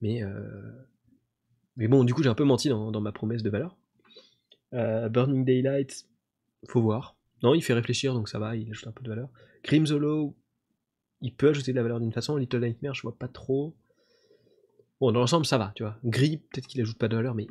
Mais, 0.00 0.22
euh, 0.22 0.72
mais 1.76 1.88
bon, 1.88 2.04
du 2.04 2.14
coup, 2.14 2.22
j'ai 2.22 2.28
un 2.28 2.34
peu 2.34 2.44
menti 2.44 2.68
dans, 2.68 3.00
ma 3.00 3.12
promesse 3.12 3.42
de 3.42 3.50
valeur. 3.50 3.76
Burning 4.72 5.44
Daylight, 5.44 6.06
faut 6.68 6.82
voir. 6.82 7.17
Non, 7.42 7.54
il 7.54 7.62
fait 7.62 7.74
réfléchir, 7.74 8.14
donc 8.14 8.28
ça 8.28 8.38
va, 8.38 8.56
il 8.56 8.70
ajoute 8.70 8.86
un 8.86 8.92
peu 8.92 9.02
de 9.02 9.08
valeur. 9.08 9.28
Hollow, 9.90 10.36
il 11.20 11.34
peut 11.34 11.48
ajouter 11.48 11.72
de 11.72 11.76
la 11.76 11.82
valeur 11.82 12.00
d'une 12.00 12.12
façon. 12.12 12.36
Little 12.36 12.60
Nightmare, 12.60 12.94
je 12.94 13.02
vois 13.02 13.16
pas 13.16 13.28
trop. 13.28 13.76
Bon, 15.00 15.12
dans 15.12 15.20
l'ensemble, 15.20 15.46
ça 15.46 15.58
va, 15.58 15.72
tu 15.76 15.82
vois. 15.82 15.98
Gris, 16.04 16.38
peut-être 16.38 16.66
qu'il 16.66 16.80
ajoute 16.80 16.98
pas 16.98 17.08
de 17.08 17.16
valeur, 17.16 17.34
mais 17.34 17.46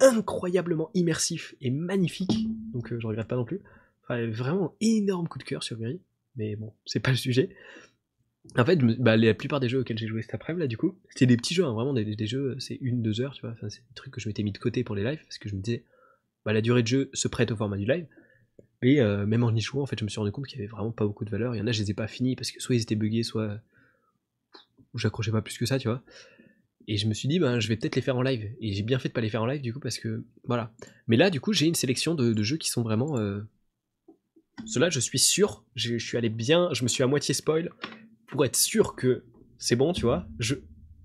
incroyablement 0.00 0.90
immersif 0.94 1.54
et 1.60 1.70
magnifique. 1.70 2.48
Donc, 2.72 2.92
euh, 2.92 2.98
je 3.00 3.06
regrette 3.06 3.28
pas 3.28 3.36
non 3.36 3.44
plus. 3.44 3.60
Enfin, 4.02 4.28
vraiment 4.30 4.74
énorme 4.80 5.28
coup 5.28 5.38
de 5.38 5.44
cœur 5.44 5.62
sur 5.62 5.78
Gris. 5.78 6.00
Mais 6.36 6.56
bon, 6.56 6.72
c'est 6.86 7.00
pas 7.00 7.10
le 7.10 7.16
sujet. 7.16 7.54
En 8.56 8.64
fait, 8.64 8.76
bah, 8.98 9.16
la 9.16 9.34
plupart 9.34 9.60
des 9.60 9.68
jeux 9.68 9.80
auxquels 9.80 9.98
j'ai 9.98 10.08
joué 10.08 10.22
cet 10.22 10.34
après-midi, 10.34 10.62
là, 10.62 10.66
du 10.66 10.76
coup, 10.76 10.98
c'était 11.10 11.26
des 11.26 11.36
petits 11.36 11.54
jeux, 11.54 11.64
hein, 11.64 11.72
vraiment 11.72 11.92
des, 11.92 12.26
jeux, 12.26 12.56
c'est 12.58 12.76
une, 12.80 13.00
deux 13.00 13.20
heures, 13.20 13.34
tu 13.34 13.42
vois. 13.42 13.54
C'est 13.68 13.86
des 13.86 13.94
trucs 13.94 14.12
que 14.12 14.20
je 14.20 14.28
m'étais 14.28 14.42
mis 14.42 14.50
de 14.50 14.58
côté 14.58 14.82
pour 14.82 14.96
les 14.96 15.04
lives, 15.04 15.22
parce 15.22 15.38
que 15.38 15.48
je 15.48 15.54
me 15.54 15.60
disais, 15.60 15.84
bah, 16.44 16.52
la 16.52 16.60
durée 16.60 16.82
de 16.82 16.88
jeu 16.88 17.10
se 17.12 17.28
prête 17.28 17.52
au 17.52 17.56
format 17.56 17.76
du 17.76 17.84
live. 17.84 18.06
Et 18.82 19.00
euh, 19.00 19.26
même 19.26 19.44
en 19.44 19.54
y 19.54 19.60
jouant, 19.60 19.82
en 19.82 19.86
fait, 19.86 19.98
je 19.98 20.04
me 20.04 20.10
suis 20.10 20.18
rendu 20.18 20.32
compte 20.32 20.46
qu'il 20.46 20.58
y 20.58 20.62
avait 20.62 20.70
vraiment 20.70 20.90
pas 20.90 21.06
beaucoup 21.06 21.24
de 21.24 21.30
valeur. 21.30 21.54
Il 21.54 21.58
y 21.58 21.60
en 21.60 21.66
a, 21.66 21.72
je 21.72 21.80
les 21.80 21.92
ai 21.92 21.94
pas 21.94 22.08
finis 22.08 22.34
parce 22.34 22.50
que 22.50 22.60
soit 22.60 22.74
ils 22.74 22.82
étaient 22.82 22.96
buggés, 22.96 23.22
soit 23.22 23.60
j'accrochais 24.94 25.30
pas 25.30 25.42
plus 25.42 25.56
que 25.56 25.66
ça, 25.66 25.78
tu 25.78 25.88
vois. 25.88 26.02
Et 26.88 26.96
je 26.96 27.06
me 27.06 27.14
suis 27.14 27.28
dit, 27.28 27.38
ben, 27.38 27.60
je 27.60 27.68
vais 27.68 27.76
peut-être 27.76 27.94
les 27.94 28.02
faire 28.02 28.16
en 28.16 28.22
live. 28.22 28.50
Et 28.60 28.72
j'ai 28.72 28.82
bien 28.82 28.98
fait 28.98 29.08
de 29.08 29.14
pas 29.14 29.20
les 29.20 29.30
faire 29.30 29.42
en 29.42 29.46
live, 29.46 29.62
du 29.62 29.72
coup, 29.72 29.78
parce 29.78 29.98
que 29.98 30.24
voilà. 30.44 30.74
Mais 31.06 31.16
là, 31.16 31.30
du 31.30 31.40
coup, 31.40 31.52
j'ai 31.52 31.66
une 31.66 31.76
sélection 31.76 32.16
de, 32.16 32.42
jeux 32.42 32.56
qui 32.56 32.68
sont 32.68 32.82
vraiment. 32.82 33.18
Euh... 33.18 33.40
Ceux-là, 34.66 34.90
je 34.90 34.98
suis 34.98 35.18
sûr, 35.18 35.64
je, 35.76 35.96
suis 35.96 36.18
allé 36.18 36.28
bien, 36.28 36.68
je 36.72 36.82
me 36.82 36.88
suis 36.88 37.02
à 37.02 37.06
moitié 37.06 37.34
spoil 37.34 37.70
pour 38.26 38.44
être 38.44 38.56
sûr 38.56 38.96
que 38.96 39.24
c'est 39.58 39.76
bon, 39.76 39.92
tu 39.92 40.02
vois. 40.02 40.26
Je, 40.40 40.56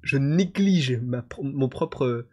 je 0.01 0.17
néglige 0.17 0.99
ma, 1.03 1.21
propre, 1.21 2.27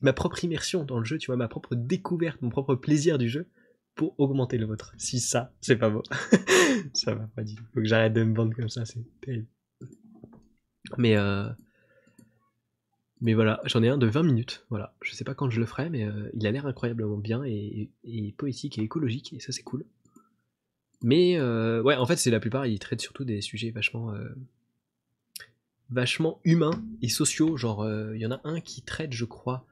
ma 0.00 0.12
propre 0.12 0.44
immersion 0.44 0.84
dans 0.84 0.98
le 0.98 1.04
jeu, 1.04 1.18
tu 1.18 1.26
vois, 1.26 1.36
ma 1.36 1.48
propre 1.48 1.74
découverte, 1.74 2.40
mon 2.42 2.48
propre 2.48 2.74
plaisir 2.74 3.18
du 3.18 3.28
jeu 3.28 3.46
pour 3.98 4.14
augmenter 4.18 4.58
le 4.58 4.64
vôtre. 4.64 4.94
Si 4.96 5.18
ça, 5.18 5.52
c'est 5.60 5.76
pas 5.76 5.90
beau. 5.90 6.04
ça 6.94 7.14
va 7.14 7.26
pas 7.34 7.44
tout. 7.44 7.56
Faut 7.74 7.80
que 7.80 7.84
j'arrête 7.84 8.12
de 8.12 8.22
me 8.22 8.32
vendre 8.32 8.54
comme 8.54 8.68
ça, 8.68 8.84
c'est 8.86 9.04
terrible. 9.20 9.48
Mais 10.96 11.16
euh... 11.16 11.50
Mais 13.20 13.34
voilà, 13.34 13.60
j'en 13.64 13.82
ai 13.82 13.88
un 13.88 13.98
de 13.98 14.06
20 14.06 14.22
minutes. 14.22 14.64
Voilà, 14.70 14.94
je 15.02 15.12
sais 15.12 15.24
pas 15.24 15.34
quand 15.34 15.50
je 15.50 15.58
le 15.58 15.66
ferai, 15.66 15.90
mais 15.90 16.04
euh, 16.04 16.30
il 16.34 16.46
a 16.46 16.52
l'air 16.52 16.66
incroyablement 16.66 17.16
bien 17.16 17.42
et, 17.44 17.90
poétique 18.36 18.78
et 18.78 18.82
écologique, 18.82 19.32
et 19.32 19.40
ça 19.40 19.50
c'est 19.50 19.64
cool. 19.64 19.84
Mais 21.02 21.36
euh, 21.36 21.82
ouais, 21.82 21.96
en 21.96 22.06
fait, 22.06 22.16
c'est 22.16 22.30
la 22.30 22.38
plupart, 22.38 22.66
ils 22.66 22.78
traitent 22.78 23.00
surtout 23.00 23.24
des 23.24 23.40
sujets 23.40 23.72
vachement, 23.72 24.14
vachement 25.90 26.40
humains 26.44 26.80
et 27.02 27.08
sociaux. 27.08 27.56
Genre, 27.56 27.84
il 28.14 28.20
y 28.20 28.26
en 28.26 28.30
a 28.30 28.40
un 28.44 28.60
qui 28.60 28.82
traite, 28.82 29.12
je 29.12 29.24
crois, 29.24 29.66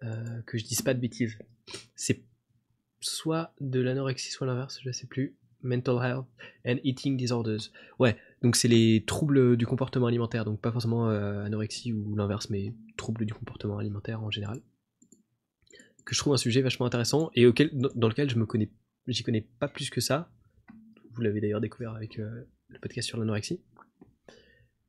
que 0.00 0.56
je 0.56 0.64
dise 0.64 0.80
pas 0.80 0.94
de 0.94 1.00
bêtises. 1.00 1.36
C'est 1.94 2.22
soit 3.00 3.54
de 3.60 3.80
l'anorexie, 3.80 4.30
soit 4.30 4.46
l'inverse, 4.46 4.80
je 4.82 4.90
sais 4.90 5.06
plus. 5.06 5.36
Mental 5.62 5.96
health 5.96 6.26
and 6.66 6.76
eating 6.84 7.16
disorders. 7.16 7.70
Ouais, 7.98 8.16
donc 8.42 8.56
c'est 8.56 8.68
les 8.68 9.04
troubles 9.04 9.56
du 9.56 9.66
comportement 9.66 10.06
alimentaire, 10.06 10.44
donc 10.44 10.60
pas 10.60 10.70
forcément 10.70 11.08
euh, 11.08 11.44
anorexie 11.44 11.92
ou 11.92 12.14
l'inverse, 12.14 12.50
mais 12.50 12.74
troubles 12.96 13.24
du 13.24 13.34
comportement 13.34 13.78
alimentaire 13.78 14.22
en 14.22 14.30
général. 14.30 14.60
Que 16.04 16.14
je 16.14 16.20
trouve 16.20 16.34
un 16.34 16.38
sujet 16.38 16.62
vachement 16.62 16.86
intéressant 16.86 17.30
et 17.34 17.46
auquel, 17.46 17.70
dans 17.72 18.08
lequel 18.08 18.30
je 18.30 18.38
me 18.38 18.46
connais, 18.46 18.70
j'y 19.08 19.22
connais 19.24 19.40
pas 19.40 19.66
plus 19.66 19.90
que 19.90 20.00
ça. 20.00 20.30
Vous 21.14 21.22
l'avez 21.22 21.40
d'ailleurs 21.40 21.60
découvert 21.60 21.94
avec 21.94 22.18
euh, 22.18 22.44
le 22.68 22.78
podcast 22.78 23.08
sur 23.08 23.18
l'anorexie. 23.18 23.60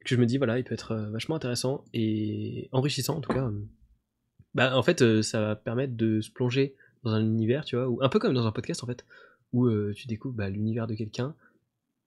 Que 0.06 0.16
je 0.16 0.18
me 0.18 0.26
dis 0.26 0.38
voilà, 0.38 0.60
il 0.60 0.64
peut 0.64 0.74
être 0.74 0.92
euh, 0.92 1.10
vachement 1.10 1.36
intéressant 1.36 1.86
et 1.94 2.70
enrichissant 2.72 3.18
en 3.18 3.22
tout 3.22 3.34
cas. 3.34 3.50
Bah 4.54 4.78
en 4.78 4.84
fait, 4.84 5.22
ça 5.22 5.42
va 5.42 5.56
permettre 5.56 5.96
de 5.96 6.22
se 6.22 6.32
plonger 6.32 6.76
dans 7.04 7.12
un 7.12 7.24
univers, 7.24 7.66
tu 7.66 7.76
vois, 7.76 7.88
ou 7.88 8.00
un 8.02 8.10
peu 8.10 8.20
comme 8.20 8.34
dans 8.34 8.46
un 8.46 8.52
podcast 8.52 8.84
en 8.84 8.88
fait, 8.88 9.06
où 9.54 9.66
euh, 9.66 9.94
tu 9.96 10.08
découvres 10.08 10.36
bah, 10.36 10.50
l'univers 10.50 10.88
de 10.88 10.96
quelqu'un 10.96 11.36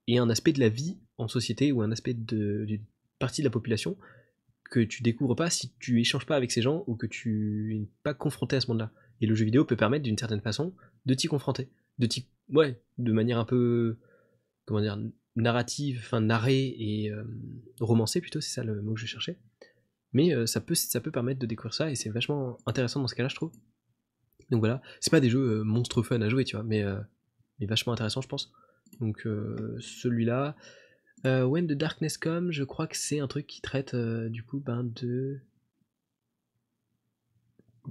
et 0.07 0.17
un 0.17 0.29
aspect 0.29 0.53
de 0.53 0.59
la 0.59 0.69
vie 0.69 0.97
en 1.17 1.27
société 1.27 1.71
ou 1.71 1.81
un 1.81 1.91
aspect 1.91 2.13
d'une 2.13 2.83
partie 3.19 3.41
de 3.41 3.47
la 3.47 3.51
population 3.51 3.97
que 4.69 4.79
tu 4.79 5.03
découvres 5.03 5.35
pas 5.35 5.49
si 5.49 5.73
tu 5.79 5.99
échanges 5.99 6.25
pas 6.25 6.35
avec 6.35 6.51
ces 6.51 6.61
gens 6.61 6.83
ou 6.87 6.95
que 6.95 7.05
tu 7.05 7.77
n'es 7.79 7.89
pas 8.03 8.13
confronté 8.13 8.55
à 8.55 8.61
ce 8.61 8.67
monde-là. 8.67 8.91
Et 9.19 9.27
le 9.27 9.35
jeu 9.35 9.45
vidéo 9.45 9.65
peut 9.65 9.75
permettre 9.75 10.03
d'une 10.03 10.17
certaine 10.17 10.41
façon 10.41 10.73
de 11.05 11.13
t'y 11.13 11.27
confronter, 11.27 11.69
de 11.99 12.07
t'y, 12.07 12.27
ouais, 12.49 12.81
de 12.97 13.11
manière 13.11 13.37
un 13.37 13.45
peu, 13.45 13.97
comment 14.65 14.81
dire, 14.81 14.97
narrative, 15.35 15.99
enfin 15.99 16.21
narrée 16.21 16.75
et 16.77 17.11
euh, 17.11 17.23
romancée 17.79 18.21
plutôt, 18.21 18.41
c'est 18.41 18.53
ça 18.53 18.63
le 18.63 18.81
mot 18.81 18.93
que 18.93 18.99
je 18.99 19.05
cherchais. 19.05 19.37
Mais 20.13 20.33
euh, 20.33 20.45
ça 20.45 20.61
peut, 20.61 20.75
ça 20.75 21.01
peut 21.01 21.11
permettre 21.11 21.39
de 21.39 21.45
découvrir 21.45 21.73
ça 21.73 21.91
et 21.91 21.95
c'est 21.95 22.09
vachement 22.09 22.57
intéressant 22.65 23.01
dans 23.01 23.07
ce 23.07 23.15
cas-là, 23.15 23.29
je 23.29 23.35
trouve. 23.35 23.51
Donc 24.51 24.59
voilà, 24.59 24.81
c'est 24.99 25.09
pas 25.09 25.21
des 25.21 25.29
jeux 25.29 25.59
euh, 25.59 25.63
monstres 25.63 26.03
fun 26.03 26.21
à 26.21 26.29
jouer, 26.29 26.43
tu 26.43 26.57
vois, 26.57 26.65
mais, 26.65 26.83
euh, 26.83 26.99
vachement 27.61 27.93
intéressant, 27.93 28.21
je 28.21 28.27
pense. 28.27 28.51
Donc 28.99 29.25
euh, 29.25 29.77
celui-là. 29.79 30.55
When 31.23 31.67
the 31.67 31.73
Darkness 31.73 32.17
Comes, 32.17 32.51
je 32.51 32.63
crois 32.63 32.87
que 32.87 32.97
c'est 32.97 33.19
un 33.19 33.27
truc 33.27 33.45
qui 33.45 33.61
traite 33.61 33.95
du 33.95 34.43
coup 34.43 34.59
ben, 34.59 34.83
de. 34.83 35.39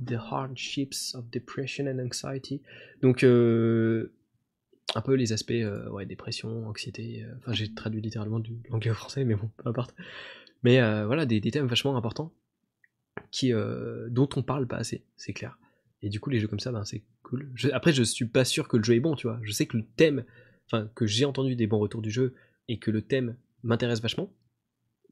The 0.04 0.14
hardships 0.14 1.14
of 1.14 1.30
depression 1.30 1.86
and 1.86 1.98
anxiety. 2.00 2.60
Donc 3.02 3.22
un 3.22 5.00
peu 5.00 5.14
les 5.14 5.32
aspects 5.32 5.64
ouais, 5.92 6.06
dépression, 6.06 6.66
anxiété. 6.66 7.24
Enfin, 7.38 7.52
j'ai 7.52 7.72
traduit 7.72 8.00
littéralement 8.00 8.40
du 8.40 8.56
l'anglais 8.68 8.90
au 8.90 8.94
français, 8.94 9.24
mais 9.24 9.36
bon, 9.36 9.48
peu 9.58 9.68
importe. 9.68 9.94
Mais 10.64 10.80
voilà, 11.04 11.24
des, 11.24 11.40
thèmes 11.40 11.68
vachement 11.68 11.96
importants 11.96 12.32
qui, 13.30 13.52
dont 14.08 14.28
on 14.34 14.42
parle 14.42 14.66
pas 14.66 14.78
assez, 14.78 15.04
c'est 15.16 15.32
clair. 15.32 15.56
Et 16.02 16.08
du 16.08 16.20
coup, 16.20 16.30
les 16.30 16.38
jeux 16.38 16.48
comme 16.48 16.60
ça, 16.60 16.72
ben, 16.72 16.84
c'est 16.84 17.02
cool. 17.22 17.52
après, 17.72 17.92
je 17.92 18.02
suis 18.02 18.26
pas 18.26 18.44
sûr 18.44 18.68
que 18.68 18.76
le 18.76 18.82
jeu 18.82 18.94
est 18.94 19.00
bon, 19.00 19.14
tu 19.14 19.26
vois. 19.26 19.38
Je 19.42 19.52
sais 19.52 19.66
que 19.66 19.76
le 19.76 19.84
thème, 19.96 20.24
enfin, 20.66 20.90
que 20.94 21.06
j'ai 21.06 21.24
entendu 21.24 21.56
des 21.56 21.66
bons 21.66 21.78
retours 21.78 22.02
du 22.02 22.10
jeu 22.10 22.34
et 22.68 22.78
que 22.78 22.90
le 22.90 23.02
thème 23.02 23.36
m'intéresse 23.62 24.00
vachement, 24.00 24.32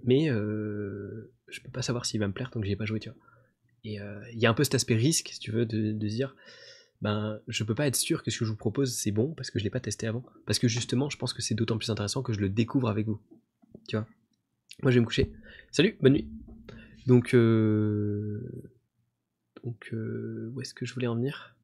mais 0.04 0.30
euh, 0.30 1.32
je 1.48 1.60
peux 1.60 1.70
pas 1.70 1.82
savoir 1.82 2.06
s'il 2.06 2.20
va 2.20 2.28
me 2.28 2.32
plaire 2.32 2.50
tant 2.50 2.60
que 2.60 2.66
j'y 2.66 2.72
ai 2.72 2.76
pas 2.76 2.86
joué, 2.86 3.00
tu 3.00 3.10
vois. 3.10 3.18
Et 3.84 4.00
euh, 4.00 4.20
il 4.32 4.38
y 4.38 4.46
a 4.46 4.50
un 4.50 4.54
peu 4.54 4.64
cet 4.64 4.74
aspect 4.74 4.96
risque, 4.96 5.30
si 5.32 5.40
tu 5.40 5.50
veux, 5.50 5.66
de, 5.66 5.92
de 5.92 6.08
dire, 6.08 6.34
ben, 7.00 7.40
je 7.46 7.64
peux 7.64 7.74
pas 7.74 7.86
être 7.86 7.96
sûr 7.96 8.22
que 8.22 8.30
ce 8.30 8.38
que 8.38 8.44
je 8.44 8.50
vous 8.50 8.56
propose 8.56 8.92
c'est 8.92 9.12
bon 9.12 9.32
parce 9.34 9.50
que 9.50 9.58
je 9.58 9.64
l'ai 9.64 9.70
pas 9.70 9.80
testé 9.80 10.06
avant. 10.06 10.24
Parce 10.46 10.58
que 10.58 10.68
justement, 10.68 11.10
je 11.10 11.16
pense 11.16 11.32
que 11.32 11.42
c'est 11.42 11.54
d'autant 11.54 11.78
plus 11.78 11.90
intéressant 11.90 12.22
que 12.22 12.32
je 12.32 12.40
le 12.40 12.48
découvre 12.48 12.88
avec 12.88 13.06
vous. 13.06 13.20
Tu 13.88 13.96
vois. 13.96 14.06
Moi, 14.82 14.90
je 14.90 14.96
vais 14.96 15.00
me 15.00 15.06
coucher. 15.06 15.32
Salut, 15.70 15.96
bonne 16.00 16.14
nuit. 16.14 16.28
Donc, 17.06 17.34
euh, 17.34 18.40
donc, 19.64 19.90
euh, 19.92 20.50
où 20.54 20.60
est-ce 20.60 20.74
que 20.74 20.86
je 20.86 20.94
voulais 20.94 21.06
en 21.06 21.14
venir? 21.14 21.56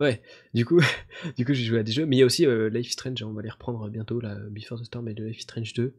Ouais, 0.00 0.22
du 0.54 0.64
coup, 0.64 0.80
du 1.36 1.44
coup 1.44 1.52
j'ai 1.52 1.64
joué 1.64 1.80
à 1.80 1.82
des 1.82 1.92
jeux, 1.92 2.06
mais 2.06 2.16
il 2.16 2.18
y 2.20 2.22
a 2.22 2.26
aussi 2.26 2.46
euh, 2.46 2.68
Life 2.68 2.88
is 2.88 2.92
Strange, 2.92 3.22
on 3.22 3.32
va 3.32 3.42
les 3.42 3.50
reprendre 3.50 3.88
bientôt, 3.88 4.20
là, 4.20 4.36
Before 4.50 4.80
the 4.80 4.84
Storm 4.84 5.08
et 5.08 5.14
le 5.14 5.26
Life 5.26 5.38
is 5.38 5.42
Strange 5.42 5.72
2. 5.74 5.94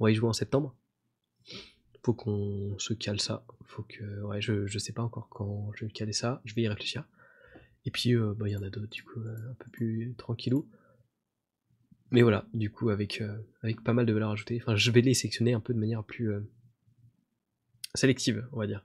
On 0.00 0.04
va 0.04 0.10
y 0.10 0.14
jouer 0.14 0.28
en 0.28 0.32
septembre. 0.32 0.76
Faut 2.04 2.14
qu'on 2.14 2.76
se 2.78 2.94
cale 2.94 3.20
ça. 3.20 3.46
Faut 3.64 3.84
que. 3.84 4.22
Ouais, 4.22 4.40
je, 4.40 4.66
je 4.66 4.78
sais 4.78 4.92
pas 4.92 5.02
encore 5.02 5.28
quand 5.28 5.70
je 5.76 5.84
vais 5.84 5.90
caler 5.90 6.12
ça, 6.12 6.42
je 6.44 6.54
vais 6.54 6.62
y 6.62 6.68
réfléchir. 6.68 7.04
Et 7.86 7.90
puis, 7.90 8.14
euh, 8.14 8.34
bah, 8.36 8.48
il 8.48 8.52
y 8.52 8.56
en 8.56 8.62
a 8.62 8.70
d'autres, 8.70 8.90
du 8.90 9.04
coup, 9.04 9.20
un 9.20 9.54
peu 9.54 9.70
plus 9.70 10.14
tranquillou. 10.18 10.68
Mais 12.10 12.22
voilà, 12.22 12.46
du 12.54 12.70
coup, 12.70 12.90
avec, 12.90 13.22
avec 13.62 13.82
pas 13.82 13.92
mal 13.92 14.04
de 14.06 14.12
valeur 14.12 14.30
ajoutée. 14.30 14.58
Enfin, 14.60 14.76
je 14.76 14.90
vais 14.90 15.00
les 15.00 15.14
sélectionner 15.14 15.54
un 15.54 15.60
peu 15.60 15.72
de 15.74 15.78
manière 15.78 16.04
plus 16.04 16.32
sélective, 17.94 18.46
on 18.52 18.58
va 18.58 18.66
dire. 18.66 18.84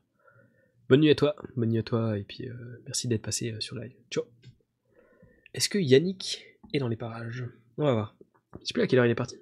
Bonne 0.89 1.01
nuit 1.01 1.11
à 1.11 1.15
toi, 1.15 1.35
bonne 1.55 1.69
nuit 1.69 1.77
à 1.77 1.83
toi, 1.83 2.17
et 2.17 2.23
puis 2.23 2.49
euh, 2.49 2.81
merci 2.87 3.07
d'être 3.07 3.21
passé 3.21 3.51
euh, 3.51 3.59
sur 3.59 3.75
live. 3.75 3.93
Ciao. 4.09 4.23
Est-ce 5.53 5.69
que 5.69 5.77
Yannick 5.77 6.47
est 6.73 6.79
dans 6.79 6.87
les 6.87 6.95
parages? 6.95 7.45
On 7.77 7.83
va 7.83 7.93
voir. 7.93 8.15
Je 8.59 8.65
sais 8.65 8.73
plus 8.73 8.81
à 8.81 8.87
quelle 8.87 8.97
heure 8.97 9.05
il 9.05 9.11
est 9.11 9.15
parti. 9.15 9.35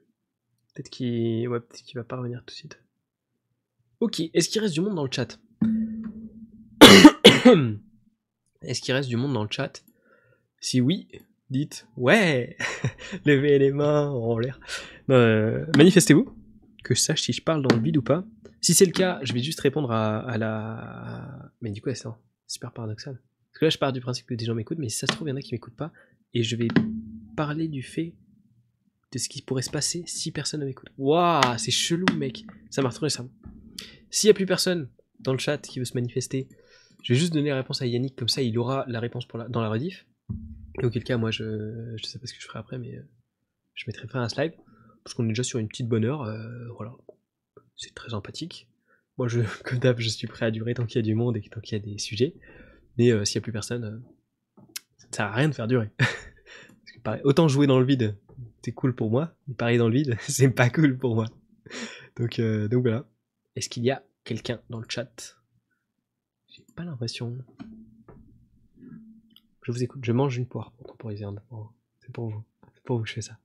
Peut-être 0.73 0.89
qu'il 0.89 1.47
ouais, 1.47 1.61
peut 1.61 1.77
va 1.95 2.03
pas 2.03 2.17
revenir 2.17 2.41
tout 2.41 2.47
de 2.47 2.51
suite. 2.51 2.81
Ok, 4.01 4.19
est-ce 4.33 4.49
qu'il 4.49 4.61
reste 4.61 4.73
du 4.73 4.81
monde 4.81 4.95
dans 4.95 5.05
le 5.05 5.09
chat? 5.09 5.39
Est-ce 8.61 8.81
qu'il 8.81 8.93
reste 8.93 9.07
du 9.07 9.15
monde 9.15 9.31
dans 9.31 9.43
le 9.43 9.49
chat? 9.49 9.85
Si 10.59 10.81
oui, 10.81 11.07
dites 11.49 11.87
ouais 11.95 12.57
Levez 13.25 13.57
les 13.57 13.71
mains 13.71 14.09
en 14.09 14.37
l'air. 14.37 14.59
Euh, 15.09 15.65
manifestez-vous, 15.77 16.29
que 16.83 16.93
je 16.93 16.99
sache 16.99 17.21
si 17.21 17.31
je 17.31 17.41
parle 17.41 17.61
dans 17.61 17.73
le 17.73 17.81
vide 17.81 17.95
ou 17.95 18.01
pas. 18.01 18.25
Si 18.61 18.73
c'est 18.73 18.85
le 18.85 18.91
cas, 18.91 19.19
je 19.23 19.33
vais 19.33 19.41
juste 19.41 19.59
répondre 19.59 19.91
à, 19.91 20.37
la. 20.37 21.51
Mais 21.61 21.71
du 21.71 21.81
coup, 21.81 21.89
c'est 21.93 22.07
super 22.47 22.71
paradoxal. 22.71 23.19
Parce 23.51 23.59
que 23.59 23.65
là, 23.65 23.69
je 23.69 23.77
pars 23.77 23.93
du 23.93 24.01
principe 24.01 24.25
que 24.25 24.33
des 24.33 24.45
gens 24.45 24.55
m'écoutent, 24.55 24.79
mais 24.79 24.89
si 24.89 24.97
ça 24.97 25.07
se 25.07 25.13
trouve, 25.13 25.27
il 25.27 25.31
y 25.31 25.33
en 25.33 25.37
a 25.37 25.41
qui 25.41 25.53
m'écoutent 25.53 25.75
pas. 25.75 25.91
Et 26.33 26.43
je 26.43 26.55
vais 26.55 26.67
parler 27.35 27.67
du 27.67 27.83
fait 27.83 28.15
de 29.11 29.19
ce 29.19 29.29
qui 29.29 29.41
pourrait 29.41 29.61
se 29.61 29.69
passer 29.69 30.03
si 30.05 30.31
personne 30.31 30.61
ne 30.61 30.65
m'écoute. 30.65 30.89
Waouh, 30.97 31.57
c'est 31.57 31.71
chelou, 31.71 32.05
mec. 32.17 32.43
Ça 32.69 32.81
m'a 32.81 32.89
retrouvé 32.89 33.09
ça. 33.09 33.25
S'il 34.09 34.27
n'y 34.27 34.31
a 34.31 34.33
plus 34.33 34.45
personne 34.45 34.89
dans 35.19 35.33
le 35.33 35.39
chat 35.39 35.57
qui 35.59 35.79
veut 35.79 35.85
se 35.85 35.93
manifester, 35.93 36.47
je 37.03 37.13
vais 37.13 37.19
juste 37.19 37.33
donner 37.33 37.49
la 37.49 37.55
réponse 37.55 37.81
à 37.81 37.85
Yannick, 37.85 38.15
comme 38.15 38.27
ça 38.27 38.41
il 38.41 38.57
aura 38.57 38.85
la 38.87 38.99
réponse 38.99 39.27
dans 39.27 39.61
la 39.61 39.69
rediff. 39.69 40.05
Et 40.81 40.85
auquel 40.85 41.03
cas, 41.03 41.17
moi, 41.17 41.31
je, 41.31 41.95
je 41.95 42.05
sais 42.05 42.19
pas 42.19 42.27
ce 42.27 42.33
que 42.33 42.41
je 42.41 42.47
ferai 42.47 42.59
après, 42.59 42.77
mais 42.77 42.95
euh, 42.95 43.01
je 43.73 43.85
mettrai 43.87 44.07
fin 44.07 44.21
à 44.21 44.29
ce 44.29 44.39
live. 44.39 44.53
Parce 45.03 45.13
qu'on 45.13 45.25
est 45.25 45.29
déjà 45.29 45.43
sur 45.43 45.59
une 45.59 45.67
petite 45.67 45.87
bonne 45.87 46.05
heure. 46.05 46.23
euh, 46.23 46.67
voilà. 46.75 46.91
C'est 47.77 47.93
très 47.93 48.13
empathique. 48.13 48.67
Moi, 49.17 49.27
je, 49.27 49.41
comme 49.63 49.79
d'hab, 49.79 49.99
je 49.99 50.09
suis 50.09 50.27
prêt 50.27 50.45
à 50.45 50.51
durer 50.51 50.73
tant 50.73 50.85
qu'il 50.85 50.97
y 50.97 50.99
a 50.99 51.03
du 51.03 51.15
monde 51.15 51.37
et 51.37 51.41
tant 51.41 51.61
qu'il 51.61 51.77
y 51.77 51.81
a 51.81 51.83
des 51.83 51.97
sujets. 51.97 52.35
Mais 52.97 53.11
euh, 53.11 53.23
s'il 53.25 53.39
n'y 53.39 53.43
a 53.43 53.43
plus 53.43 53.51
personne, 53.51 53.83
euh, 53.83 54.63
ça 54.97 55.07
ne 55.07 55.15
sert 55.15 55.25
à 55.25 55.33
rien 55.33 55.49
de 55.49 55.53
faire 55.53 55.67
durer. 55.67 55.89
Parce 55.97 56.91
que 56.93 56.99
pareil, 56.99 57.21
autant 57.23 57.47
jouer 57.47 57.67
dans 57.67 57.79
le 57.79 57.85
vide, 57.85 58.17
c'est 58.63 58.71
cool 58.71 58.95
pour 58.95 59.11
moi. 59.11 59.35
Mais 59.47 59.53
pareil 59.53 59.77
dans 59.77 59.87
le 59.87 59.93
vide, 59.93 60.17
c'est 60.27 60.49
pas 60.49 60.69
cool 60.69 60.97
pour 60.97 61.15
moi. 61.15 61.27
Donc, 62.15 62.39
euh, 62.39 62.67
donc 62.67 62.81
voilà. 62.81 63.07
Est-ce 63.55 63.69
qu'il 63.69 63.83
y 63.83 63.91
a 63.91 64.03
quelqu'un 64.23 64.59
dans 64.69 64.79
le 64.79 64.85
chat? 64.89 65.37
J'ai 66.47 66.65
pas 66.75 66.83
l'impression. 66.83 67.37
Je 69.63 69.71
vous 69.71 69.83
écoute. 69.83 70.03
Je 70.03 70.11
mange 70.11 70.37
une 70.37 70.47
poire 70.47 70.71
pour 70.71 70.87
temporiser 70.87 71.25
un. 71.25 71.35
C'est 71.99 72.11
pour 72.11 72.29
vous. 72.29 72.43
C'est 72.73 72.83
pour 72.83 72.97
vous 72.97 73.03
que 73.03 73.09
je 73.09 73.15
fais 73.15 73.21
ça. 73.21 73.37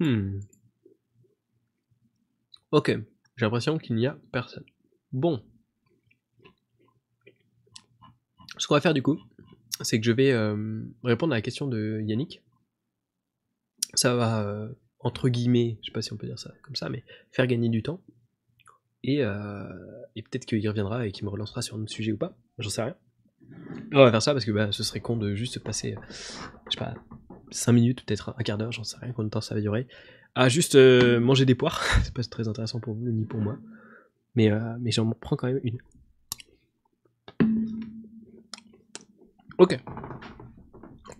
Hmm. 0.00 0.40
Ok. 2.72 2.90
J'ai 3.36 3.44
l'impression 3.44 3.78
qu'il 3.78 3.96
n'y 3.96 4.06
a 4.06 4.18
personne. 4.32 4.64
Bon. 5.12 5.42
Ce 8.58 8.66
qu'on 8.66 8.74
va 8.74 8.80
faire 8.80 8.94
du 8.94 9.02
coup, 9.02 9.20
c'est 9.82 10.00
que 10.00 10.06
je 10.06 10.12
vais 10.12 10.32
euh, 10.32 10.82
répondre 11.04 11.32
à 11.32 11.36
la 11.36 11.42
question 11.42 11.66
de 11.66 12.00
Yannick. 12.02 12.42
Ça 13.94 14.14
va, 14.14 14.42
euh, 14.42 14.72
entre 15.00 15.28
guillemets, 15.28 15.78
je 15.82 15.86
sais 15.86 15.92
pas 15.92 16.02
si 16.02 16.12
on 16.12 16.16
peut 16.16 16.26
dire 16.26 16.38
ça 16.38 16.52
comme 16.62 16.76
ça, 16.76 16.88
mais 16.88 17.04
faire 17.32 17.46
gagner 17.46 17.68
du 17.68 17.82
temps. 17.82 18.02
Et, 19.02 19.22
euh, 19.22 19.64
et 20.16 20.22
peut-être 20.22 20.46
qu'il 20.46 20.66
reviendra 20.68 21.06
et 21.06 21.12
qu'il 21.12 21.24
me 21.24 21.30
relancera 21.30 21.62
sur 21.62 21.76
un 21.76 21.86
sujet 21.86 22.12
ou 22.12 22.18
pas. 22.18 22.36
J'en 22.58 22.70
sais 22.70 22.82
rien. 22.82 22.96
On 23.92 23.98
va 23.98 24.10
faire 24.10 24.22
ça 24.22 24.32
parce 24.32 24.44
que 24.44 24.50
bah, 24.50 24.72
ce 24.72 24.82
serait 24.82 25.00
con 25.00 25.16
de 25.16 25.34
juste 25.34 25.60
passer, 25.60 25.94
je 26.10 26.72
sais 26.72 26.78
pas, 26.78 26.94
5 27.50 27.72
minutes, 27.72 28.04
peut-être 28.04 28.34
un 28.38 28.42
quart 28.42 28.58
d'heure, 28.58 28.72
j'en 28.72 28.84
sais 28.84 28.96
rien 28.98 29.12
combien 29.12 29.26
de 29.26 29.30
temps 29.30 29.40
ça 29.40 29.54
va 29.54 29.60
durer, 29.60 29.86
à 30.34 30.48
juste 30.48 30.74
euh, 30.74 31.20
manger 31.20 31.44
des 31.46 31.54
poires. 31.54 31.82
C'est 32.04 32.12
pas 32.14 32.22
très 32.22 32.48
intéressant 32.48 32.80
pour 32.80 32.94
vous 32.94 33.08
ni 33.10 33.24
pour 33.24 33.40
moi. 33.40 33.58
Mais, 34.34 34.50
euh, 34.50 34.76
mais 34.80 34.90
j'en 34.90 35.10
prends 35.12 35.36
quand 35.36 35.46
même 35.46 35.60
une. 35.64 35.78
Ok. 39.58 39.78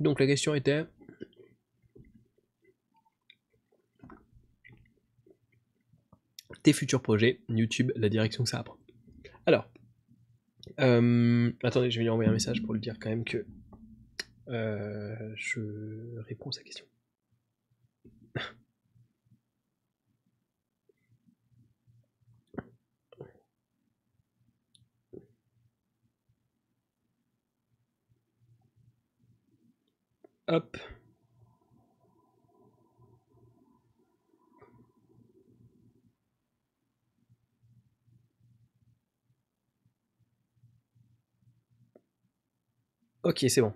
Donc 0.00 0.20
la 0.20 0.26
question 0.26 0.54
était. 0.54 0.84
Tes 6.62 6.72
futurs 6.72 7.00
projets, 7.00 7.40
YouTube, 7.48 7.92
la 7.96 8.08
direction 8.08 8.42
que 8.44 8.50
ça 8.50 8.62
prend. 8.62 8.76
Alors. 9.46 9.70
euh, 10.80 11.52
attendez, 11.62 11.90
je 11.90 11.98
vais 11.98 12.02
lui 12.02 12.10
envoyer 12.10 12.28
un 12.28 12.32
message 12.32 12.62
pour 12.62 12.74
lui 12.74 12.80
dire 12.80 12.96
quand 13.00 13.08
même 13.08 13.24
que 13.24 13.46
euh, 14.48 15.32
je 15.36 16.18
réponds 16.20 16.50
à 16.50 16.52
sa 16.52 16.62
question. 16.62 16.86
Hop. 30.48 30.76
Ok, 43.22 43.44
c'est 43.48 43.60
bon. 43.60 43.74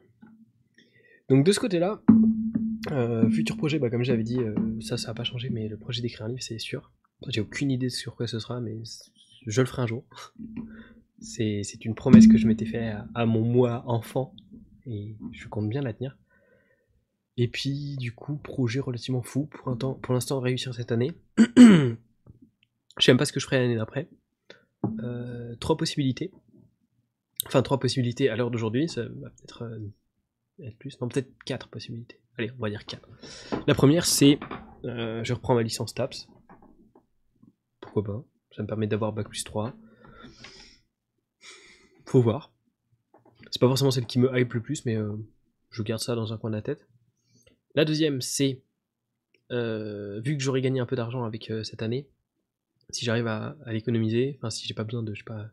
Donc 1.30 1.46
de 1.46 1.52
ce 1.52 1.60
côté-là, 1.60 2.02
euh, 2.90 3.30
futur 3.30 3.56
projet, 3.56 3.78
bah, 3.78 3.88
comme 3.88 4.02
j'avais 4.02 4.24
dit, 4.24 4.40
euh, 4.40 4.52
ça, 4.80 4.96
ça 4.96 5.08
n'a 5.08 5.14
pas 5.14 5.22
changé, 5.22 5.48
mais 5.48 5.68
le 5.68 5.76
projet 5.76 6.02
d'écrire 6.02 6.26
un 6.26 6.28
livre, 6.28 6.42
c'est 6.42 6.58
sûr. 6.58 6.90
J'ai 7.28 7.40
aucune 7.40 7.70
idée 7.70 7.88
sur 7.88 8.16
quoi 8.16 8.26
ce 8.26 8.40
sera, 8.40 8.60
mais 8.60 8.82
je 9.46 9.60
le 9.60 9.66
ferai 9.66 9.82
un 9.82 9.86
jour. 9.86 10.04
C'est 11.22 11.84
une 11.84 11.94
promesse 11.94 12.26
que 12.26 12.38
je 12.38 12.46
m'étais 12.46 12.64
fait 12.64 12.94
à, 13.14 13.26
mon 13.26 13.42
moi 13.42 13.84
enfant, 13.86 14.34
et 14.86 15.14
je 15.32 15.48
compte 15.48 15.68
bien 15.68 15.82
la 15.82 15.92
tenir. 15.92 16.16
Et 17.36 17.46
puis, 17.46 17.98
du 17.98 18.12
coup, 18.12 18.36
projet 18.36 18.80
relativement 18.80 19.20
fou 19.20 19.44
pour 19.44 20.14
l'instant 20.14 20.40
réussir 20.40 20.74
cette 20.74 20.92
année. 20.92 21.12
je 21.36 21.94
sais 22.98 23.12
même 23.12 23.18
pas 23.18 23.26
ce 23.26 23.32
que 23.34 23.38
je 23.38 23.44
ferai 23.44 23.58
l'année 23.58 23.76
d'après. 23.76 24.08
Euh, 25.00 25.54
trois 25.56 25.76
possibilités. 25.76 26.32
Enfin, 27.44 27.60
trois 27.60 27.78
possibilités 27.78 28.30
à 28.30 28.36
l'heure 28.36 28.50
d'aujourd'hui, 28.50 28.88
ça 28.88 29.02
va 29.02 29.28
peut-être 29.28 29.78
plus. 30.78 31.00
Non, 31.00 31.08
peut-être 31.08 31.32
quatre 31.44 31.68
possibilités. 31.68 32.20
Allez, 32.38 32.50
on 32.58 32.62
va 32.62 32.70
dire 32.70 32.84
quatre. 32.84 33.08
La 33.66 33.74
première, 33.74 34.06
c'est 34.06 34.38
euh, 34.84 35.22
je 35.24 35.32
reprends 35.32 35.54
ma 35.54 35.62
licence 35.62 35.94
TAPS. 35.94 36.28
Pourquoi 37.80 38.04
pas 38.04 38.24
Ça 38.56 38.62
me 38.62 38.68
permet 38.68 38.86
d'avoir 38.86 39.12
Bac 39.12 39.28
plus 39.28 39.44
3. 39.44 39.74
Faut 42.06 42.22
voir. 42.22 42.52
C'est 43.50 43.60
pas 43.60 43.68
forcément 43.68 43.90
celle 43.90 44.06
qui 44.06 44.18
me 44.18 44.30
hype 44.38 44.52
le 44.52 44.62
plus, 44.62 44.84
mais 44.84 44.96
euh, 44.96 45.16
je 45.70 45.82
garde 45.82 46.00
ça 46.00 46.14
dans 46.14 46.32
un 46.32 46.38
coin 46.38 46.50
de 46.50 46.56
la 46.56 46.62
tête. 46.62 46.86
La 47.74 47.84
deuxième, 47.84 48.20
c'est 48.20 48.62
euh, 49.50 50.20
vu 50.20 50.36
que 50.36 50.42
j'aurais 50.42 50.60
gagné 50.60 50.80
un 50.80 50.86
peu 50.86 50.96
d'argent 50.96 51.24
avec 51.24 51.52
cette 51.62 51.82
année, 51.82 52.08
si 52.90 53.04
j'arrive 53.04 53.26
à, 53.26 53.56
à 53.64 53.72
l'économiser, 53.72 54.36
enfin 54.38 54.50
si 54.50 54.66
j'ai 54.66 54.74
pas 54.74 54.84
besoin 54.84 55.02
de, 55.02 55.14
je 55.14 55.20
sais 55.20 55.24
pas, 55.24 55.50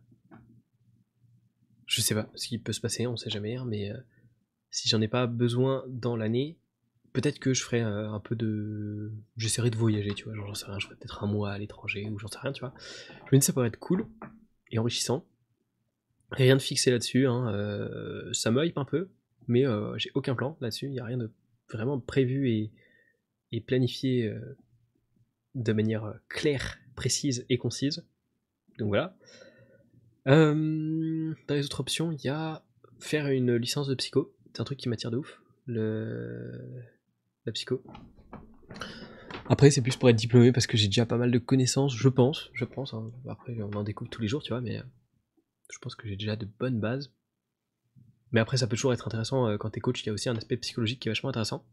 je 1.85 2.01
sais 2.01 2.15
pas 2.15 2.29
ce 2.33 2.47
qui 2.47 2.57
peut 2.59 2.73
se 2.73 2.81
passer, 2.81 3.05
on 3.07 3.15
sait 3.17 3.29
jamais, 3.29 3.55
hein, 3.55 3.65
mais 3.65 3.91
si 4.77 4.87
j'en 4.89 5.01
ai 5.01 5.07
pas 5.07 5.25
besoin 5.25 5.83
dans 5.87 6.15
l'année, 6.15 6.55
peut-être 7.11 7.39
que 7.39 7.51
je 7.51 7.63
ferai 7.63 7.81
euh, 7.81 8.11
un 8.11 8.19
peu 8.19 8.35
de, 8.35 9.11
j'essaierai 9.35 9.71
de 9.71 9.75
voyager, 9.75 10.13
tu 10.13 10.25
vois, 10.25 10.35
j'en 10.35 10.53
sais 10.53 10.67
rien, 10.67 10.77
je 10.77 10.85
ferai 10.85 10.95
peut-être 10.97 11.23
un 11.23 11.27
mois 11.27 11.49
à 11.49 11.57
l'étranger 11.57 12.07
ou 12.11 12.19
j'en 12.19 12.27
sais 12.27 12.37
rien, 12.37 12.51
tu 12.51 12.59
vois. 12.59 12.75
Je 13.09 13.35
me 13.35 13.39
dis 13.39 13.45
ça 13.45 13.53
pourrait 13.53 13.69
être 13.69 13.79
cool 13.79 14.05
et 14.69 14.77
enrichissant. 14.77 15.25
Rien 16.29 16.55
de 16.55 16.61
fixé 16.61 16.91
là-dessus, 16.91 17.25
hein, 17.25 17.51
euh, 17.55 18.31
ça 18.33 18.51
me 18.51 18.63
hype 18.63 18.77
un 18.77 18.85
peu, 18.85 19.09
mais 19.47 19.65
euh, 19.65 19.97
j'ai 19.97 20.11
aucun 20.13 20.35
plan 20.35 20.55
là-dessus, 20.61 20.85
il 20.85 20.91
n'y 20.91 20.99
a 20.99 21.05
rien 21.05 21.17
de 21.17 21.31
vraiment 21.73 21.99
prévu 21.99 22.51
et, 22.51 22.71
planifié 23.61 24.31
de 25.55 25.73
manière 25.73 26.13
claire, 26.29 26.77
précise 26.95 27.47
et 27.49 27.57
concise. 27.57 28.05
Donc 28.77 28.89
voilà. 28.89 29.17
Dans 30.27 31.33
les 31.49 31.65
autres 31.65 31.79
options, 31.79 32.11
il 32.11 32.21
y 32.23 32.29
a 32.29 32.63
faire 32.99 33.27
une 33.27 33.55
licence 33.55 33.87
de 33.87 33.95
psycho. 33.95 34.36
C'est 34.57 34.61
un 34.61 34.65
truc 34.65 34.79
qui 34.79 34.89
m'attire 34.89 35.11
de 35.11 35.17
ouf. 35.17 35.39
Le... 35.67 36.81
La 37.45 37.51
psycho. 37.51 37.83
Après, 39.49 39.69
c'est 39.69 39.83
plus 39.83 39.95
pour 39.95 40.09
être 40.09 40.15
diplômé 40.15 40.51
parce 40.51 40.65
que 40.65 40.77
j'ai 40.77 40.87
déjà 40.87 41.05
pas 41.05 41.17
mal 41.17 41.29
de 41.29 41.37
connaissances, 41.37 41.95
je 41.95 42.09
pense. 42.09 42.49
Je 42.55 42.65
pense. 42.65 42.95
hein. 42.95 43.11
Après, 43.29 43.55
on 43.61 43.71
en 43.73 43.83
découvre 43.83 44.09
tous 44.09 44.19
les 44.19 44.27
jours, 44.27 44.41
tu 44.41 44.49
vois, 44.53 44.61
mais 44.61 44.79
euh, 44.79 44.83
je 45.71 45.77
pense 45.77 45.93
que 45.93 46.07
j'ai 46.07 46.15
déjà 46.15 46.35
de 46.35 46.47
bonnes 46.59 46.79
bases. 46.79 47.13
Mais 48.31 48.39
après, 48.39 48.57
ça 48.57 48.65
peut 48.65 48.75
toujours 48.75 48.93
être 48.93 49.05
intéressant 49.05 49.47
euh, 49.47 49.57
quand 49.57 49.69
t'es 49.69 49.79
coach. 49.79 50.01
Il 50.01 50.07
y 50.07 50.09
a 50.09 50.13
aussi 50.13 50.27
un 50.27 50.35
aspect 50.35 50.57
psychologique 50.57 51.01
qui 51.01 51.07
est 51.07 51.11
vachement 51.11 51.29
intéressant. 51.29 51.63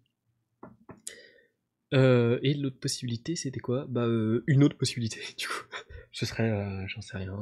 Euh, 1.94 2.38
et 2.42 2.52
l'autre 2.52 2.78
possibilité, 2.80 3.34
c'était 3.34 3.60
quoi? 3.60 3.86
Bah, 3.88 4.06
une 4.46 4.62
autre 4.62 4.76
possibilité, 4.76 5.20
du 5.38 5.48
coup. 5.48 5.64
Ce 6.12 6.26
serait, 6.26 6.86
j'en 6.88 7.00
sais 7.00 7.16
rien, 7.16 7.34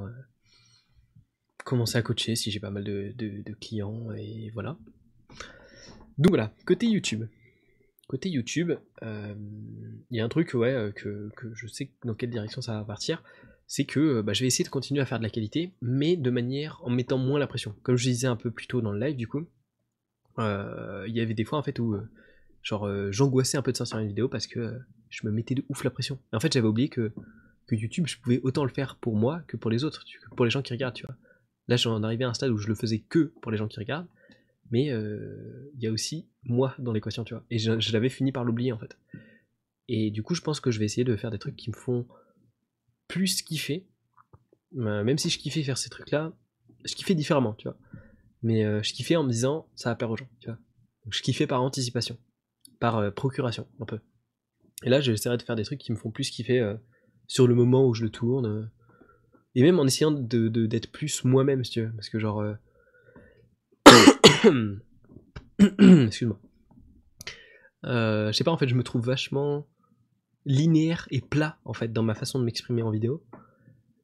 commencer 1.64 1.98
à 1.98 2.02
coacher 2.02 2.36
si 2.36 2.52
j'ai 2.52 2.60
pas 2.60 2.70
mal 2.70 2.84
de- 2.84 3.12
de 3.18 3.54
clients, 3.54 4.12
et 4.12 4.50
voilà. 4.50 4.78
Donc 6.18 6.30
voilà, 6.30 6.52
côté 6.66 6.86
YouTube. 6.86 7.24
Côté 8.08 8.28
YouTube, 8.28 8.72
euh, 9.02 9.34
il 10.10 10.18
y 10.18 10.20
a 10.20 10.24
un 10.24 10.28
truc, 10.28 10.52
ouais, 10.54 10.72
euh, 10.72 10.90
que, 10.92 11.30
je 11.54 11.66
sais 11.66 11.90
dans 12.04 12.14
quelle 12.14 12.30
direction 12.30 12.60
ça 12.60 12.74
va 12.74 12.84
partir, 12.84 13.22
c'est 13.66 13.84
que 13.84 14.00
euh, 14.00 14.22
bah, 14.22 14.32
je 14.32 14.42
vais 14.42 14.48
essayer 14.48 14.64
de 14.64 14.68
continuer 14.68 15.00
à 15.00 15.06
faire 15.06 15.18
de 15.18 15.22
la 15.22 15.30
qualité, 15.30 15.72
mais 15.80 16.16
de 16.16 16.30
manière 16.30 16.80
en 16.84 16.90
mettant 16.90 17.16
moins 17.16 17.38
la 17.38 17.46
pression. 17.46 17.74
Comme 17.82 17.96
je 17.96 18.10
disais 18.10 18.26
un 18.26 18.36
peu 18.36 18.50
plus 18.50 18.66
tôt 18.66 18.82
dans 18.82 18.92
le 18.92 19.00
live, 19.00 19.16
du 19.16 19.26
coup, 19.26 19.46
il 20.38 21.12
y 21.14 21.20
avait 21.20 21.34
des 21.34 21.44
fois 21.44 21.58
en 21.58 21.62
fait 21.62 21.78
où 21.78 21.96
j'angoissais 22.62 23.56
un 23.56 23.62
peu 23.62 23.72
de 23.72 23.76
sortir 23.76 23.98
une 23.98 24.08
vidéo 24.08 24.28
parce 24.28 24.46
que 24.46 24.78
je 25.08 25.26
me 25.26 25.32
mettais 25.32 25.54
de 25.54 25.64
ouf 25.68 25.84
la 25.84 25.90
pression. 25.90 26.18
Et 26.32 26.36
en 26.36 26.40
fait, 26.40 26.52
j'avais 26.52 26.68
oublié 26.68 26.88
que, 26.88 27.12
que 27.66 27.74
YouTube, 27.74 28.06
je 28.06 28.18
pouvais 28.18 28.40
autant 28.42 28.64
le 28.64 28.70
faire 28.70 28.96
pour 28.96 29.16
moi 29.16 29.42
que 29.46 29.56
pour 29.56 29.70
les 29.70 29.84
autres, 29.84 30.04
pour 30.36 30.44
les 30.44 30.50
gens 30.50 30.62
qui 30.62 30.72
regardent. 30.72 31.00
Là, 31.68 31.76
j'en 31.76 32.02
arrivais 32.02 32.24
à 32.24 32.28
un 32.28 32.34
stade 32.34 32.50
où 32.50 32.58
je 32.58 32.68
le 32.68 32.74
faisais 32.74 32.98
que 32.98 33.32
pour 33.40 33.52
les 33.52 33.58
gens 33.58 33.68
qui 33.68 33.78
regardent, 33.78 34.08
mais 34.72 34.90
euh, 34.90 35.70
il 35.74 35.82
y 35.82 35.86
a 35.86 35.92
aussi 35.92 36.28
moi 36.44 36.74
dans 36.78 36.92
l'équation, 36.92 37.22
tu 37.24 37.34
vois. 37.34 37.44
Et 37.50 37.58
je, 37.58 37.92
l'avais 37.92 38.08
fini 38.08 38.32
par 38.32 38.42
l'oublier 38.42 38.72
en 38.72 38.78
fait. 38.78 38.98
Et 39.86 40.10
du 40.10 40.22
coup, 40.22 40.34
je 40.34 40.40
pense 40.40 40.60
que 40.60 40.70
je 40.70 40.78
vais 40.78 40.86
essayer 40.86 41.04
de 41.04 41.14
faire 41.14 41.30
des 41.30 41.38
trucs 41.38 41.56
qui 41.56 41.70
me 41.70 41.76
font 41.76 42.08
plus 43.06 43.42
kiffer 43.42 43.86
Euh, 44.78 45.04
même 45.04 45.18
si 45.18 45.28
je 45.28 45.38
kiffais 45.38 45.62
faire 45.62 45.76
ces 45.76 45.90
trucs-là, 45.90 46.32
je 46.86 46.94
kiffais 46.94 47.14
différemment, 47.14 47.52
tu 47.52 47.68
vois. 47.68 47.76
Mais 48.42 48.64
euh, 48.64 48.82
je 48.82 48.94
kiffais 48.94 49.16
en 49.16 49.22
me 49.22 49.30
disant, 49.30 49.68
ça 49.74 49.90
va 49.90 49.96
plaire 49.96 50.10
aux 50.10 50.16
gens, 50.16 50.28
tu 50.40 50.48
vois. 50.48 50.58
Je 51.10 51.20
kiffais 51.20 51.46
par 51.46 51.62
anticipation, 51.62 52.16
par 52.80 53.12
procuration, 53.12 53.68
un 53.80 53.84
peu. 53.84 54.00
Et 54.82 54.88
là, 54.88 55.02
j'essaierai 55.02 55.36
de 55.36 55.42
faire 55.42 55.56
des 55.56 55.64
trucs 55.64 55.80
qui 55.80 55.92
me 55.92 55.98
font 55.98 56.10
plus 56.10 56.30
kiffer 56.30 56.76
sur 57.26 57.46
le 57.46 57.54
moment 57.54 57.86
où 57.86 57.92
je 57.92 58.04
le 58.04 58.10
tourne. 58.10 58.70
et 59.54 59.62
même 59.62 59.78
en 59.78 59.86
essayant 59.86 60.12
de, 60.12 60.48
d'être 60.48 60.90
plus 60.90 61.24
moi-même, 61.24 61.62
si 61.64 61.72
tu 61.72 61.82
veux. 61.82 61.92
Parce 61.92 62.08
que 62.08 62.18
genre... 62.18 62.42
Excuse-moi. 66.06 66.40
je 67.84 68.32
sais 68.32 68.44
pas, 68.44 68.52
en 68.52 68.56
fait, 68.56 68.68
je 68.68 68.74
me 68.74 68.82
trouve 68.82 69.04
vachement 69.04 69.66
linéaire 70.44 71.06
et 71.10 71.20
plat, 71.20 71.58
en 71.64 71.72
fait, 71.72 71.92
dans 71.92 72.02
ma 72.02 72.14
façon 72.14 72.38
de 72.38 72.44
m'exprimer 72.44 72.82
en 72.82 72.90
vidéo. 72.90 73.22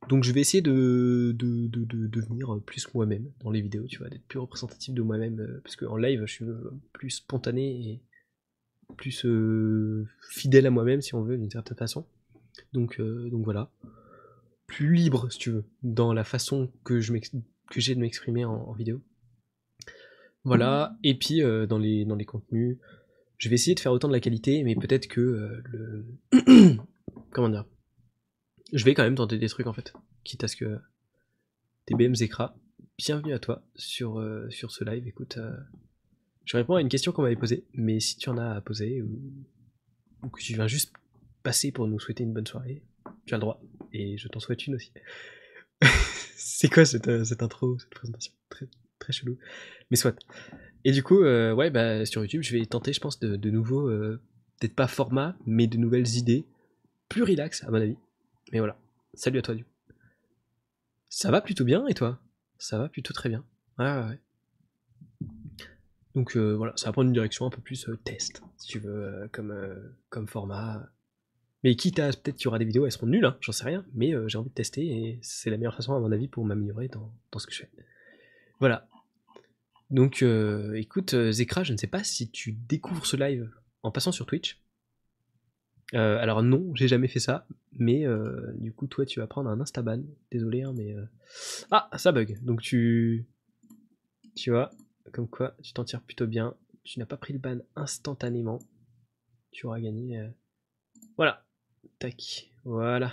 Donc 0.09 0.24
je 0.24 0.32
vais 0.32 0.40
essayer 0.40 0.62
de, 0.62 1.35
devenir 1.39 2.59
plus 2.65 2.93
moi-même 2.94 3.31
dans 3.40 3.51
les 3.51 3.60
vidéos, 3.60 3.86
tu 3.86 3.98
vois, 3.98 4.09
d'être 4.09 4.27
plus 4.27 4.39
représentatif 4.39 4.94
de 4.94 5.02
moi-même, 5.02 5.40
euh, 5.40 5.60
parce 5.62 5.77
qu'en 5.77 5.97
live 5.97 6.23
je 6.24 6.32
suis 6.32 6.44
plus 6.93 7.10
spontané 7.10 7.90
et 7.90 8.02
plus 8.97 9.27
euh, 9.27 10.06
fidèle 10.31 10.66
à 10.66 10.70
moi-même 10.70 11.02
si 11.02 11.15
on 11.15 11.23
veut 11.23 11.36
d'une 11.36 11.51
certaine 11.51 11.77
façon. 11.77 12.06
Donc, 12.73 12.98
euh, 13.01 13.28
donc 13.28 13.44
voilà. 13.44 13.70
Plus 14.66 14.94
libre 14.94 15.31
si 15.31 15.39
tu 15.39 15.51
veux, 15.51 15.65
dans 15.82 16.15
la 16.15 16.24
façon 16.24 16.73
que 16.85 17.01
j'ai 17.01 17.94
de 17.94 18.01
m'exprimer 18.01 18.44
en, 18.47 18.73
vidéo. 18.73 19.02
Voilà, 20.44 20.97
et 21.02 21.19
puis 21.19 21.40
dans, 21.40 21.78
les, 21.78 22.05
dans 22.05 22.15
les 22.15 22.24
contenus, 22.24 22.78
je 23.36 23.48
vais 23.48 23.56
essayer 23.56 23.74
de 23.74 23.81
faire 23.81 23.93
autant 23.93 24.09
de 24.09 24.12
la 24.12 24.20
qualité, 24.20 24.62
mais 24.62 24.74
peut-être 24.74 25.06
que 25.06 25.60
le... 25.65 26.06
Comment 27.31 27.48
dire? 27.48 27.66
Je 28.73 28.85
vais 28.85 28.94
quand 28.94 29.02
même 29.02 29.15
tenter 29.15 29.39
des 29.39 29.48
trucs 29.48 29.66
en 29.66 29.73
fait. 29.73 29.93
Quitte 30.24 30.44
à 30.44 30.48
ce 30.48 30.56
que 30.56 30.78
TBM 31.86 32.15
Zekra, 32.15 32.55
bienvenue 32.98 33.32
à 33.32 33.39
toi 33.39 33.65
sur, 33.77 34.19
euh, 34.19 34.48
ce 34.51 34.85
live. 34.85 35.06
Écoute, 35.06 35.39
euh, 35.39 35.56
je 36.44 36.56
réponds 36.56 36.74
à 36.74 36.81
une 36.81 36.90
question 36.90 37.12
qu'on 37.12 37.23
m'avait 37.23 37.36
posée, 37.36 37.65
mais 37.73 37.98
si 38.01 38.19
tu 38.19 38.28
en 38.28 38.36
as 38.36 38.56
à 38.56 38.60
poser 38.60 39.01
ou, 39.01 40.31
que 40.31 40.43
tu 40.43 40.55
viens 40.55 40.66
juste 40.66 40.93
passer 41.43 41.73
pour 41.73 41.86
nous 41.86 41.98
souhaiter 41.98 42.24
une 42.24 42.35
bonne 42.35 42.47
soirée, 42.47 42.82
tu 43.24 43.35
as 43.35 43.39
le 43.39 43.40
droit. 43.40 43.62
Et 43.93 44.19
je 44.19 44.28
t'en 44.28 44.40
souhaite 44.40 44.66
une 44.66 44.74
aussi. 44.74 44.93
C'est 46.36 46.69
quoi 46.69 46.85
cette, 46.85 47.09
euh, 47.09 47.24
cette, 47.24 47.43
intro, 47.43 47.78
cette 47.78 47.90
présentation? 47.90 48.35
Très, 48.51 48.69
très 49.09 49.12
chelou. 49.12 49.39
Mais 49.90 49.97
soit. 49.97 50.14
Et 50.85 50.93
du 50.93 51.02
coup, 51.02 51.20
ouais, 51.22 51.70
bah, 51.70 52.05
sur 52.06 52.22
YouTube, 52.22 52.43
je 52.43 52.56
vais 52.56 52.64
tenter, 52.66 52.93
je 52.93 53.01
pense, 53.01 53.18
de, 53.18 53.36
de 53.36 53.51
nouveau, 53.51 53.89
peut-être 53.89 54.74
pas 54.74 54.86
format, 54.86 55.36
mais 55.47 55.66
de 55.66 55.76
nouvelles 55.76 56.16
idées, 56.16 56.44
plus 57.09 57.22
relax, 57.22 57.64
à 57.64 57.70
mon 57.70 57.80
avis. 57.80 57.97
Mais 58.52 58.59
voilà. 58.59 58.78
Salut 59.14 59.39
à 59.39 59.43
toi, 59.43 59.55
du 59.55 59.64
Ça 61.09 61.30
va 61.30 61.40
plutôt 61.40 61.64
bien, 61.64 61.86
et 61.86 61.94
toi? 61.94 62.20
Ça 62.59 62.78
va 62.78 62.89
plutôt 62.89 63.12
très 63.12 63.28
bien. 63.28 63.44
Ouais, 63.78 63.86
ouais. 63.86 64.18
Donc 66.14 66.36
euh, 66.36 66.56
voilà, 66.56 66.72
ça 66.76 66.86
va 66.86 66.93
prendre 66.93 67.06
une 67.06 67.12
direction 67.12 67.47
un 67.47 67.51
peu 67.51 67.60
plus 67.60 67.89
euh, 67.89 67.97
test, 67.97 68.43
si 68.56 68.66
tu 68.66 68.78
veux, 68.80 69.05
euh, 69.05 69.28
comme, 69.30 69.55
comme 70.09 70.26
format. 70.26 70.90
Mais 71.62 71.76
quitte 71.76 71.98
à 71.98 72.09
peut-être 72.09 72.36
qu'il 72.36 72.47
y 72.47 72.48
aura 72.48 72.59
des 72.59 72.64
vidéos, 72.64 72.86
elles 72.86 72.93
seront 72.93 73.06
nulles, 73.06 73.24
hein, 73.24 73.36
j'en 73.40 73.52
sais 73.52 73.64
rien, 73.64 73.85
mais 73.94 74.12
j'ai 74.28 74.39
envie 74.39 74.48
de 74.48 74.55
tester 74.55 74.86
et 74.86 75.18
c'est 75.22 75.51
la 75.51 75.56
meilleure 75.56 75.74
façon, 75.74 75.94
à 75.94 76.01
mon 76.01 76.12
avis, 76.12 76.28
pour 76.28 76.44
m'améliorer 76.44 76.89
dans, 76.89 77.12
dans, 77.30 77.39
ce 77.39 77.47
que 77.47 77.52
je 77.52 77.60
fais. 77.60 77.70
Voilà. 78.60 78.89
Donc 79.90 80.23
écoute, 80.74 81.15
Zekra, 81.31 81.65
je 81.65 81.73
ne 81.73 81.78
sais 81.78 81.86
pas 81.86 82.05
si 82.05 82.31
tu 82.31 82.52
découvres 82.52 83.06
ce 83.06 83.16
live 83.16 83.51
en 83.82 83.90
passant 83.90 84.12
sur 84.12 84.27
Twitch. 84.27 84.60
Euh, 85.94 86.19
alors 86.19 86.43
non, 86.43 86.70
j'ai 86.74 86.86
jamais 86.86 87.09
fait 87.09 87.20
ça, 87.20 87.47
mais 87.73 88.06
euh, 88.06 88.52
du 88.56 88.74
coup 88.74 88.86
toi 88.86 89.06
tu 89.06 89.20
vas 89.20 89.27
prendre 89.27 89.48
un 89.48 89.60
instaban. 89.60 90.02
Désolé, 90.31 90.62
hein, 90.62 90.74
mais 90.77 90.94
euh, 90.94 91.05
ah 91.70 91.89
ça 91.97 92.12
bug. 92.12 92.39
Donc 92.43 92.60
tu, 92.60 93.27
tu 94.36 94.51
vois, 94.51 94.70
comme 95.12 95.28
quoi 95.28 95.56
tu 95.62 95.73
t'en 95.73 95.85
tires 95.85 96.02
plutôt 96.02 96.27
bien. 96.27 96.55
Tu 96.85 96.98
n'as 96.98 97.06
pas 97.06 97.16
pris 97.16 97.32
le 97.32 97.39
ban 97.39 97.59
instantanément. 97.74 98.59
Tu 99.51 99.66
auras 99.66 99.81
gagné. 99.81 100.28
Voilà, 101.16 101.44
tac, 101.98 102.51
voilà. 102.65 103.12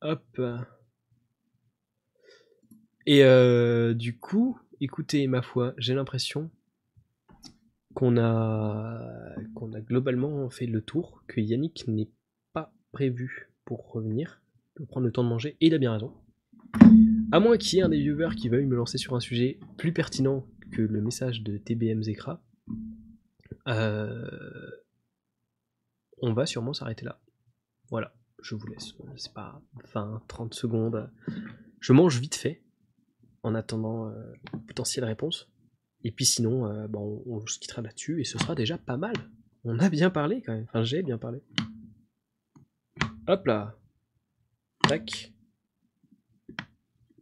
Hop. 0.00 0.40
Et 3.06 3.22
du 3.94 4.18
coup, 4.18 4.58
écoutez 4.82 5.28
ma 5.28 5.42
foi, 5.42 5.74
j'ai 5.78 5.94
l'impression 5.94 6.50
qu'on 7.94 8.18
a, 8.18 9.36
globalement 9.80 10.50
fait 10.50 10.66
le 10.66 10.82
tour, 10.82 11.22
que 11.28 11.40
Yannick 11.40 11.86
n'est 11.86 12.10
pas 12.52 12.74
prévu 12.90 13.52
pour 13.64 13.92
revenir, 13.92 14.42
pour 14.74 14.88
prendre 14.88 15.06
le 15.06 15.12
temps 15.12 15.22
de 15.22 15.28
manger, 15.28 15.56
et 15.60 15.68
il 15.68 15.74
a 15.74 15.78
bien 15.78 15.92
raison. 15.92 16.12
À 17.30 17.38
moins 17.38 17.56
qu'il 17.58 17.76
y 17.76 17.80
ait 17.80 17.84
un 17.84 17.88
des 17.88 18.00
viewers 18.00 18.34
qui 18.36 18.48
veuille 18.48 18.66
me 18.66 18.74
lancer 18.74 18.98
sur 18.98 19.14
un 19.14 19.20
sujet 19.20 19.60
plus 19.76 19.92
pertinent 19.92 20.46
que 20.72 20.82
le 20.82 21.00
message 21.00 21.42
de 21.42 21.58
TBM 21.58 22.02
Zekra, 22.02 22.42
euh, 23.68 24.70
on 26.20 26.32
va 26.32 26.44
sûrement 26.44 26.72
s'arrêter 26.72 27.04
là. 27.04 27.20
Voilà, 27.88 28.14
je 28.42 28.56
vous 28.56 28.66
laisse. 28.66 28.94
C'est 29.16 29.32
pas 29.32 29.62
20-30 29.94 30.54
secondes. 30.54 31.08
Je 31.78 31.92
mange 31.92 32.18
vite 32.18 32.34
fait, 32.34 32.62
en 33.42 33.54
attendant 33.54 34.08
euh, 34.08 34.32
potentielle 34.66 35.04
réponse. 35.04 35.50
Et 36.04 36.10
puis 36.10 36.24
sinon, 36.24 36.66
euh, 36.66 36.88
bon, 36.88 37.22
on, 37.26 37.46
se 37.46 37.58
quittera 37.58 37.82
là-dessus 37.82 38.20
et 38.20 38.24
ce 38.24 38.38
sera 38.38 38.54
déjà 38.54 38.78
pas 38.78 38.96
mal. 38.96 39.14
On 39.64 39.78
a 39.78 39.88
bien 39.88 40.10
parlé 40.10 40.42
quand 40.42 40.52
même. 40.52 40.64
Enfin, 40.68 40.82
j'ai 40.82 41.02
bien 41.02 41.18
parlé. 41.18 41.40
Hop 43.28 43.46
là. 43.46 43.76
Tac. 44.88 45.32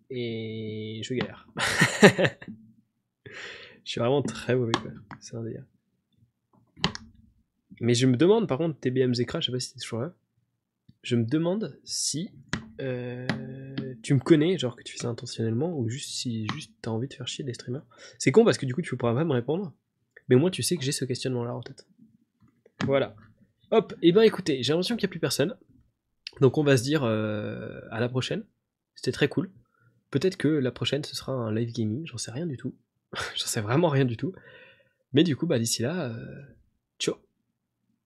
Et 0.08 1.02
je 1.04 1.14
galère. 1.14 1.46
je 3.84 3.90
suis 3.90 4.00
vraiment 4.00 4.22
très 4.22 4.56
mauvais. 4.56 4.72
C'est 5.20 5.36
un 5.36 5.42
délire. 5.42 5.66
Mais 7.80 7.94
je 7.94 8.06
me 8.06 8.16
demande 8.16 8.48
par 8.48 8.58
contre, 8.58 8.78
TBM 8.80 9.14
Zekra, 9.14 9.40
je 9.40 9.46
sais 9.46 9.52
pas 9.52 9.60
si 9.60 9.68
c'est 9.68 9.78
toujours 9.78 10.00
là. 10.00 10.14
Je 11.02 11.16
me 11.16 11.24
demande 11.24 11.78
si 11.84 12.30
euh, 12.80 13.26
tu 14.02 14.14
me 14.14 14.20
connais, 14.20 14.58
genre 14.58 14.76
que 14.76 14.82
tu 14.82 14.92
fais 14.92 15.00
ça 15.00 15.08
intentionnellement, 15.08 15.76
ou 15.78 15.88
juste 15.88 16.10
si 16.10 16.46
juste 16.54 16.72
t'as 16.82 16.90
envie 16.90 17.08
de 17.08 17.14
faire 17.14 17.28
chier 17.28 17.44
des 17.44 17.54
streamers. 17.54 17.84
C'est 18.18 18.32
con 18.32 18.44
parce 18.44 18.58
que 18.58 18.66
du 18.66 18.74
coup 18.74 18.82
tu 18.82 18.96
pourras 18.96 19.14
pas 19.14 19.24
me 19.24 19.32
répondre, 19.32 19.72
mais 20.28 20.36
moi 20.36 20.50
tu 20.50 20.62
sais 20.62 20.76
que 20.76 20.82
j'ai 20.82 20.92
ce 20.92 21.04
questionnement 21.04 21.44
là 21.44 21.54
en 21.54 21.62
tête. 21.62 21.86
Voilà. 22.84 23.14
Hop, 23.70 23.92
et 24.02 24.08
eh 24.08 24.12
ben 24.12 24.22
écoutez, 24.22 24.62
j'ai 24.62 24.72
l'impression 24.72 24.96
qu'il 24.96 25.06
n'y 25.06 25.10
a 25.10 25.12
plus 25.12 25.20
personne. 25.20 25.56
Donc 26.40 26.58
on 26.58 26.64
va 26.64 26.76
se 26.76 26.82
dire 26.82 27.04
euh, 27.04 27.80
à 27.90 28.00
la 28.00 28.08
prochaine. 28.08 28.44
C'était 28.94 29.12
très 29.12 29.28
cool. 29.28 29.50
Peut-être 30.10 30.36
que 30.36 30.48
la 30.48 30.72
prochaine 30.72 31.04
ce 31.04 31.14
sera 31.14 31.32
un 31.32 31.54
live 31.54 31.72
gaming, 31.72 32.06
j'en 32.06 32.18
sais 32.18 32.32
rien 32.32 32.46
du 32.46 32.56
tout. 32.56 32.74
j'en 33.12 33.46
sais 33.46 33.60
vraiment 33.60 33.88
rien 33.88 34.04
du 34.04 34.16
tout. 34.16 34.32
Mais 35.12 35.24
du 35.24 35.36
coup, 35.36 35.46
bah 35.46 35.58
d'ici 35.58 35.82
là, 35.82 36.06
euh, 36.06 36.42
ciao. 36.98 37.16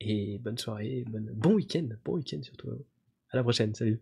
Et 0.01 0.39
bonne 0.39 0.59
soirée, 0.59 1.05
bon 1.07 1.55
week-end, 1.55 1.89
bon 2.05 2.15
week-end 2.15 2.43
surtout. 2.43 2.71
À 3.31 3.37
la 3.37 3.43
prochaine, 3.43 3.75
salut. 3.75 4.01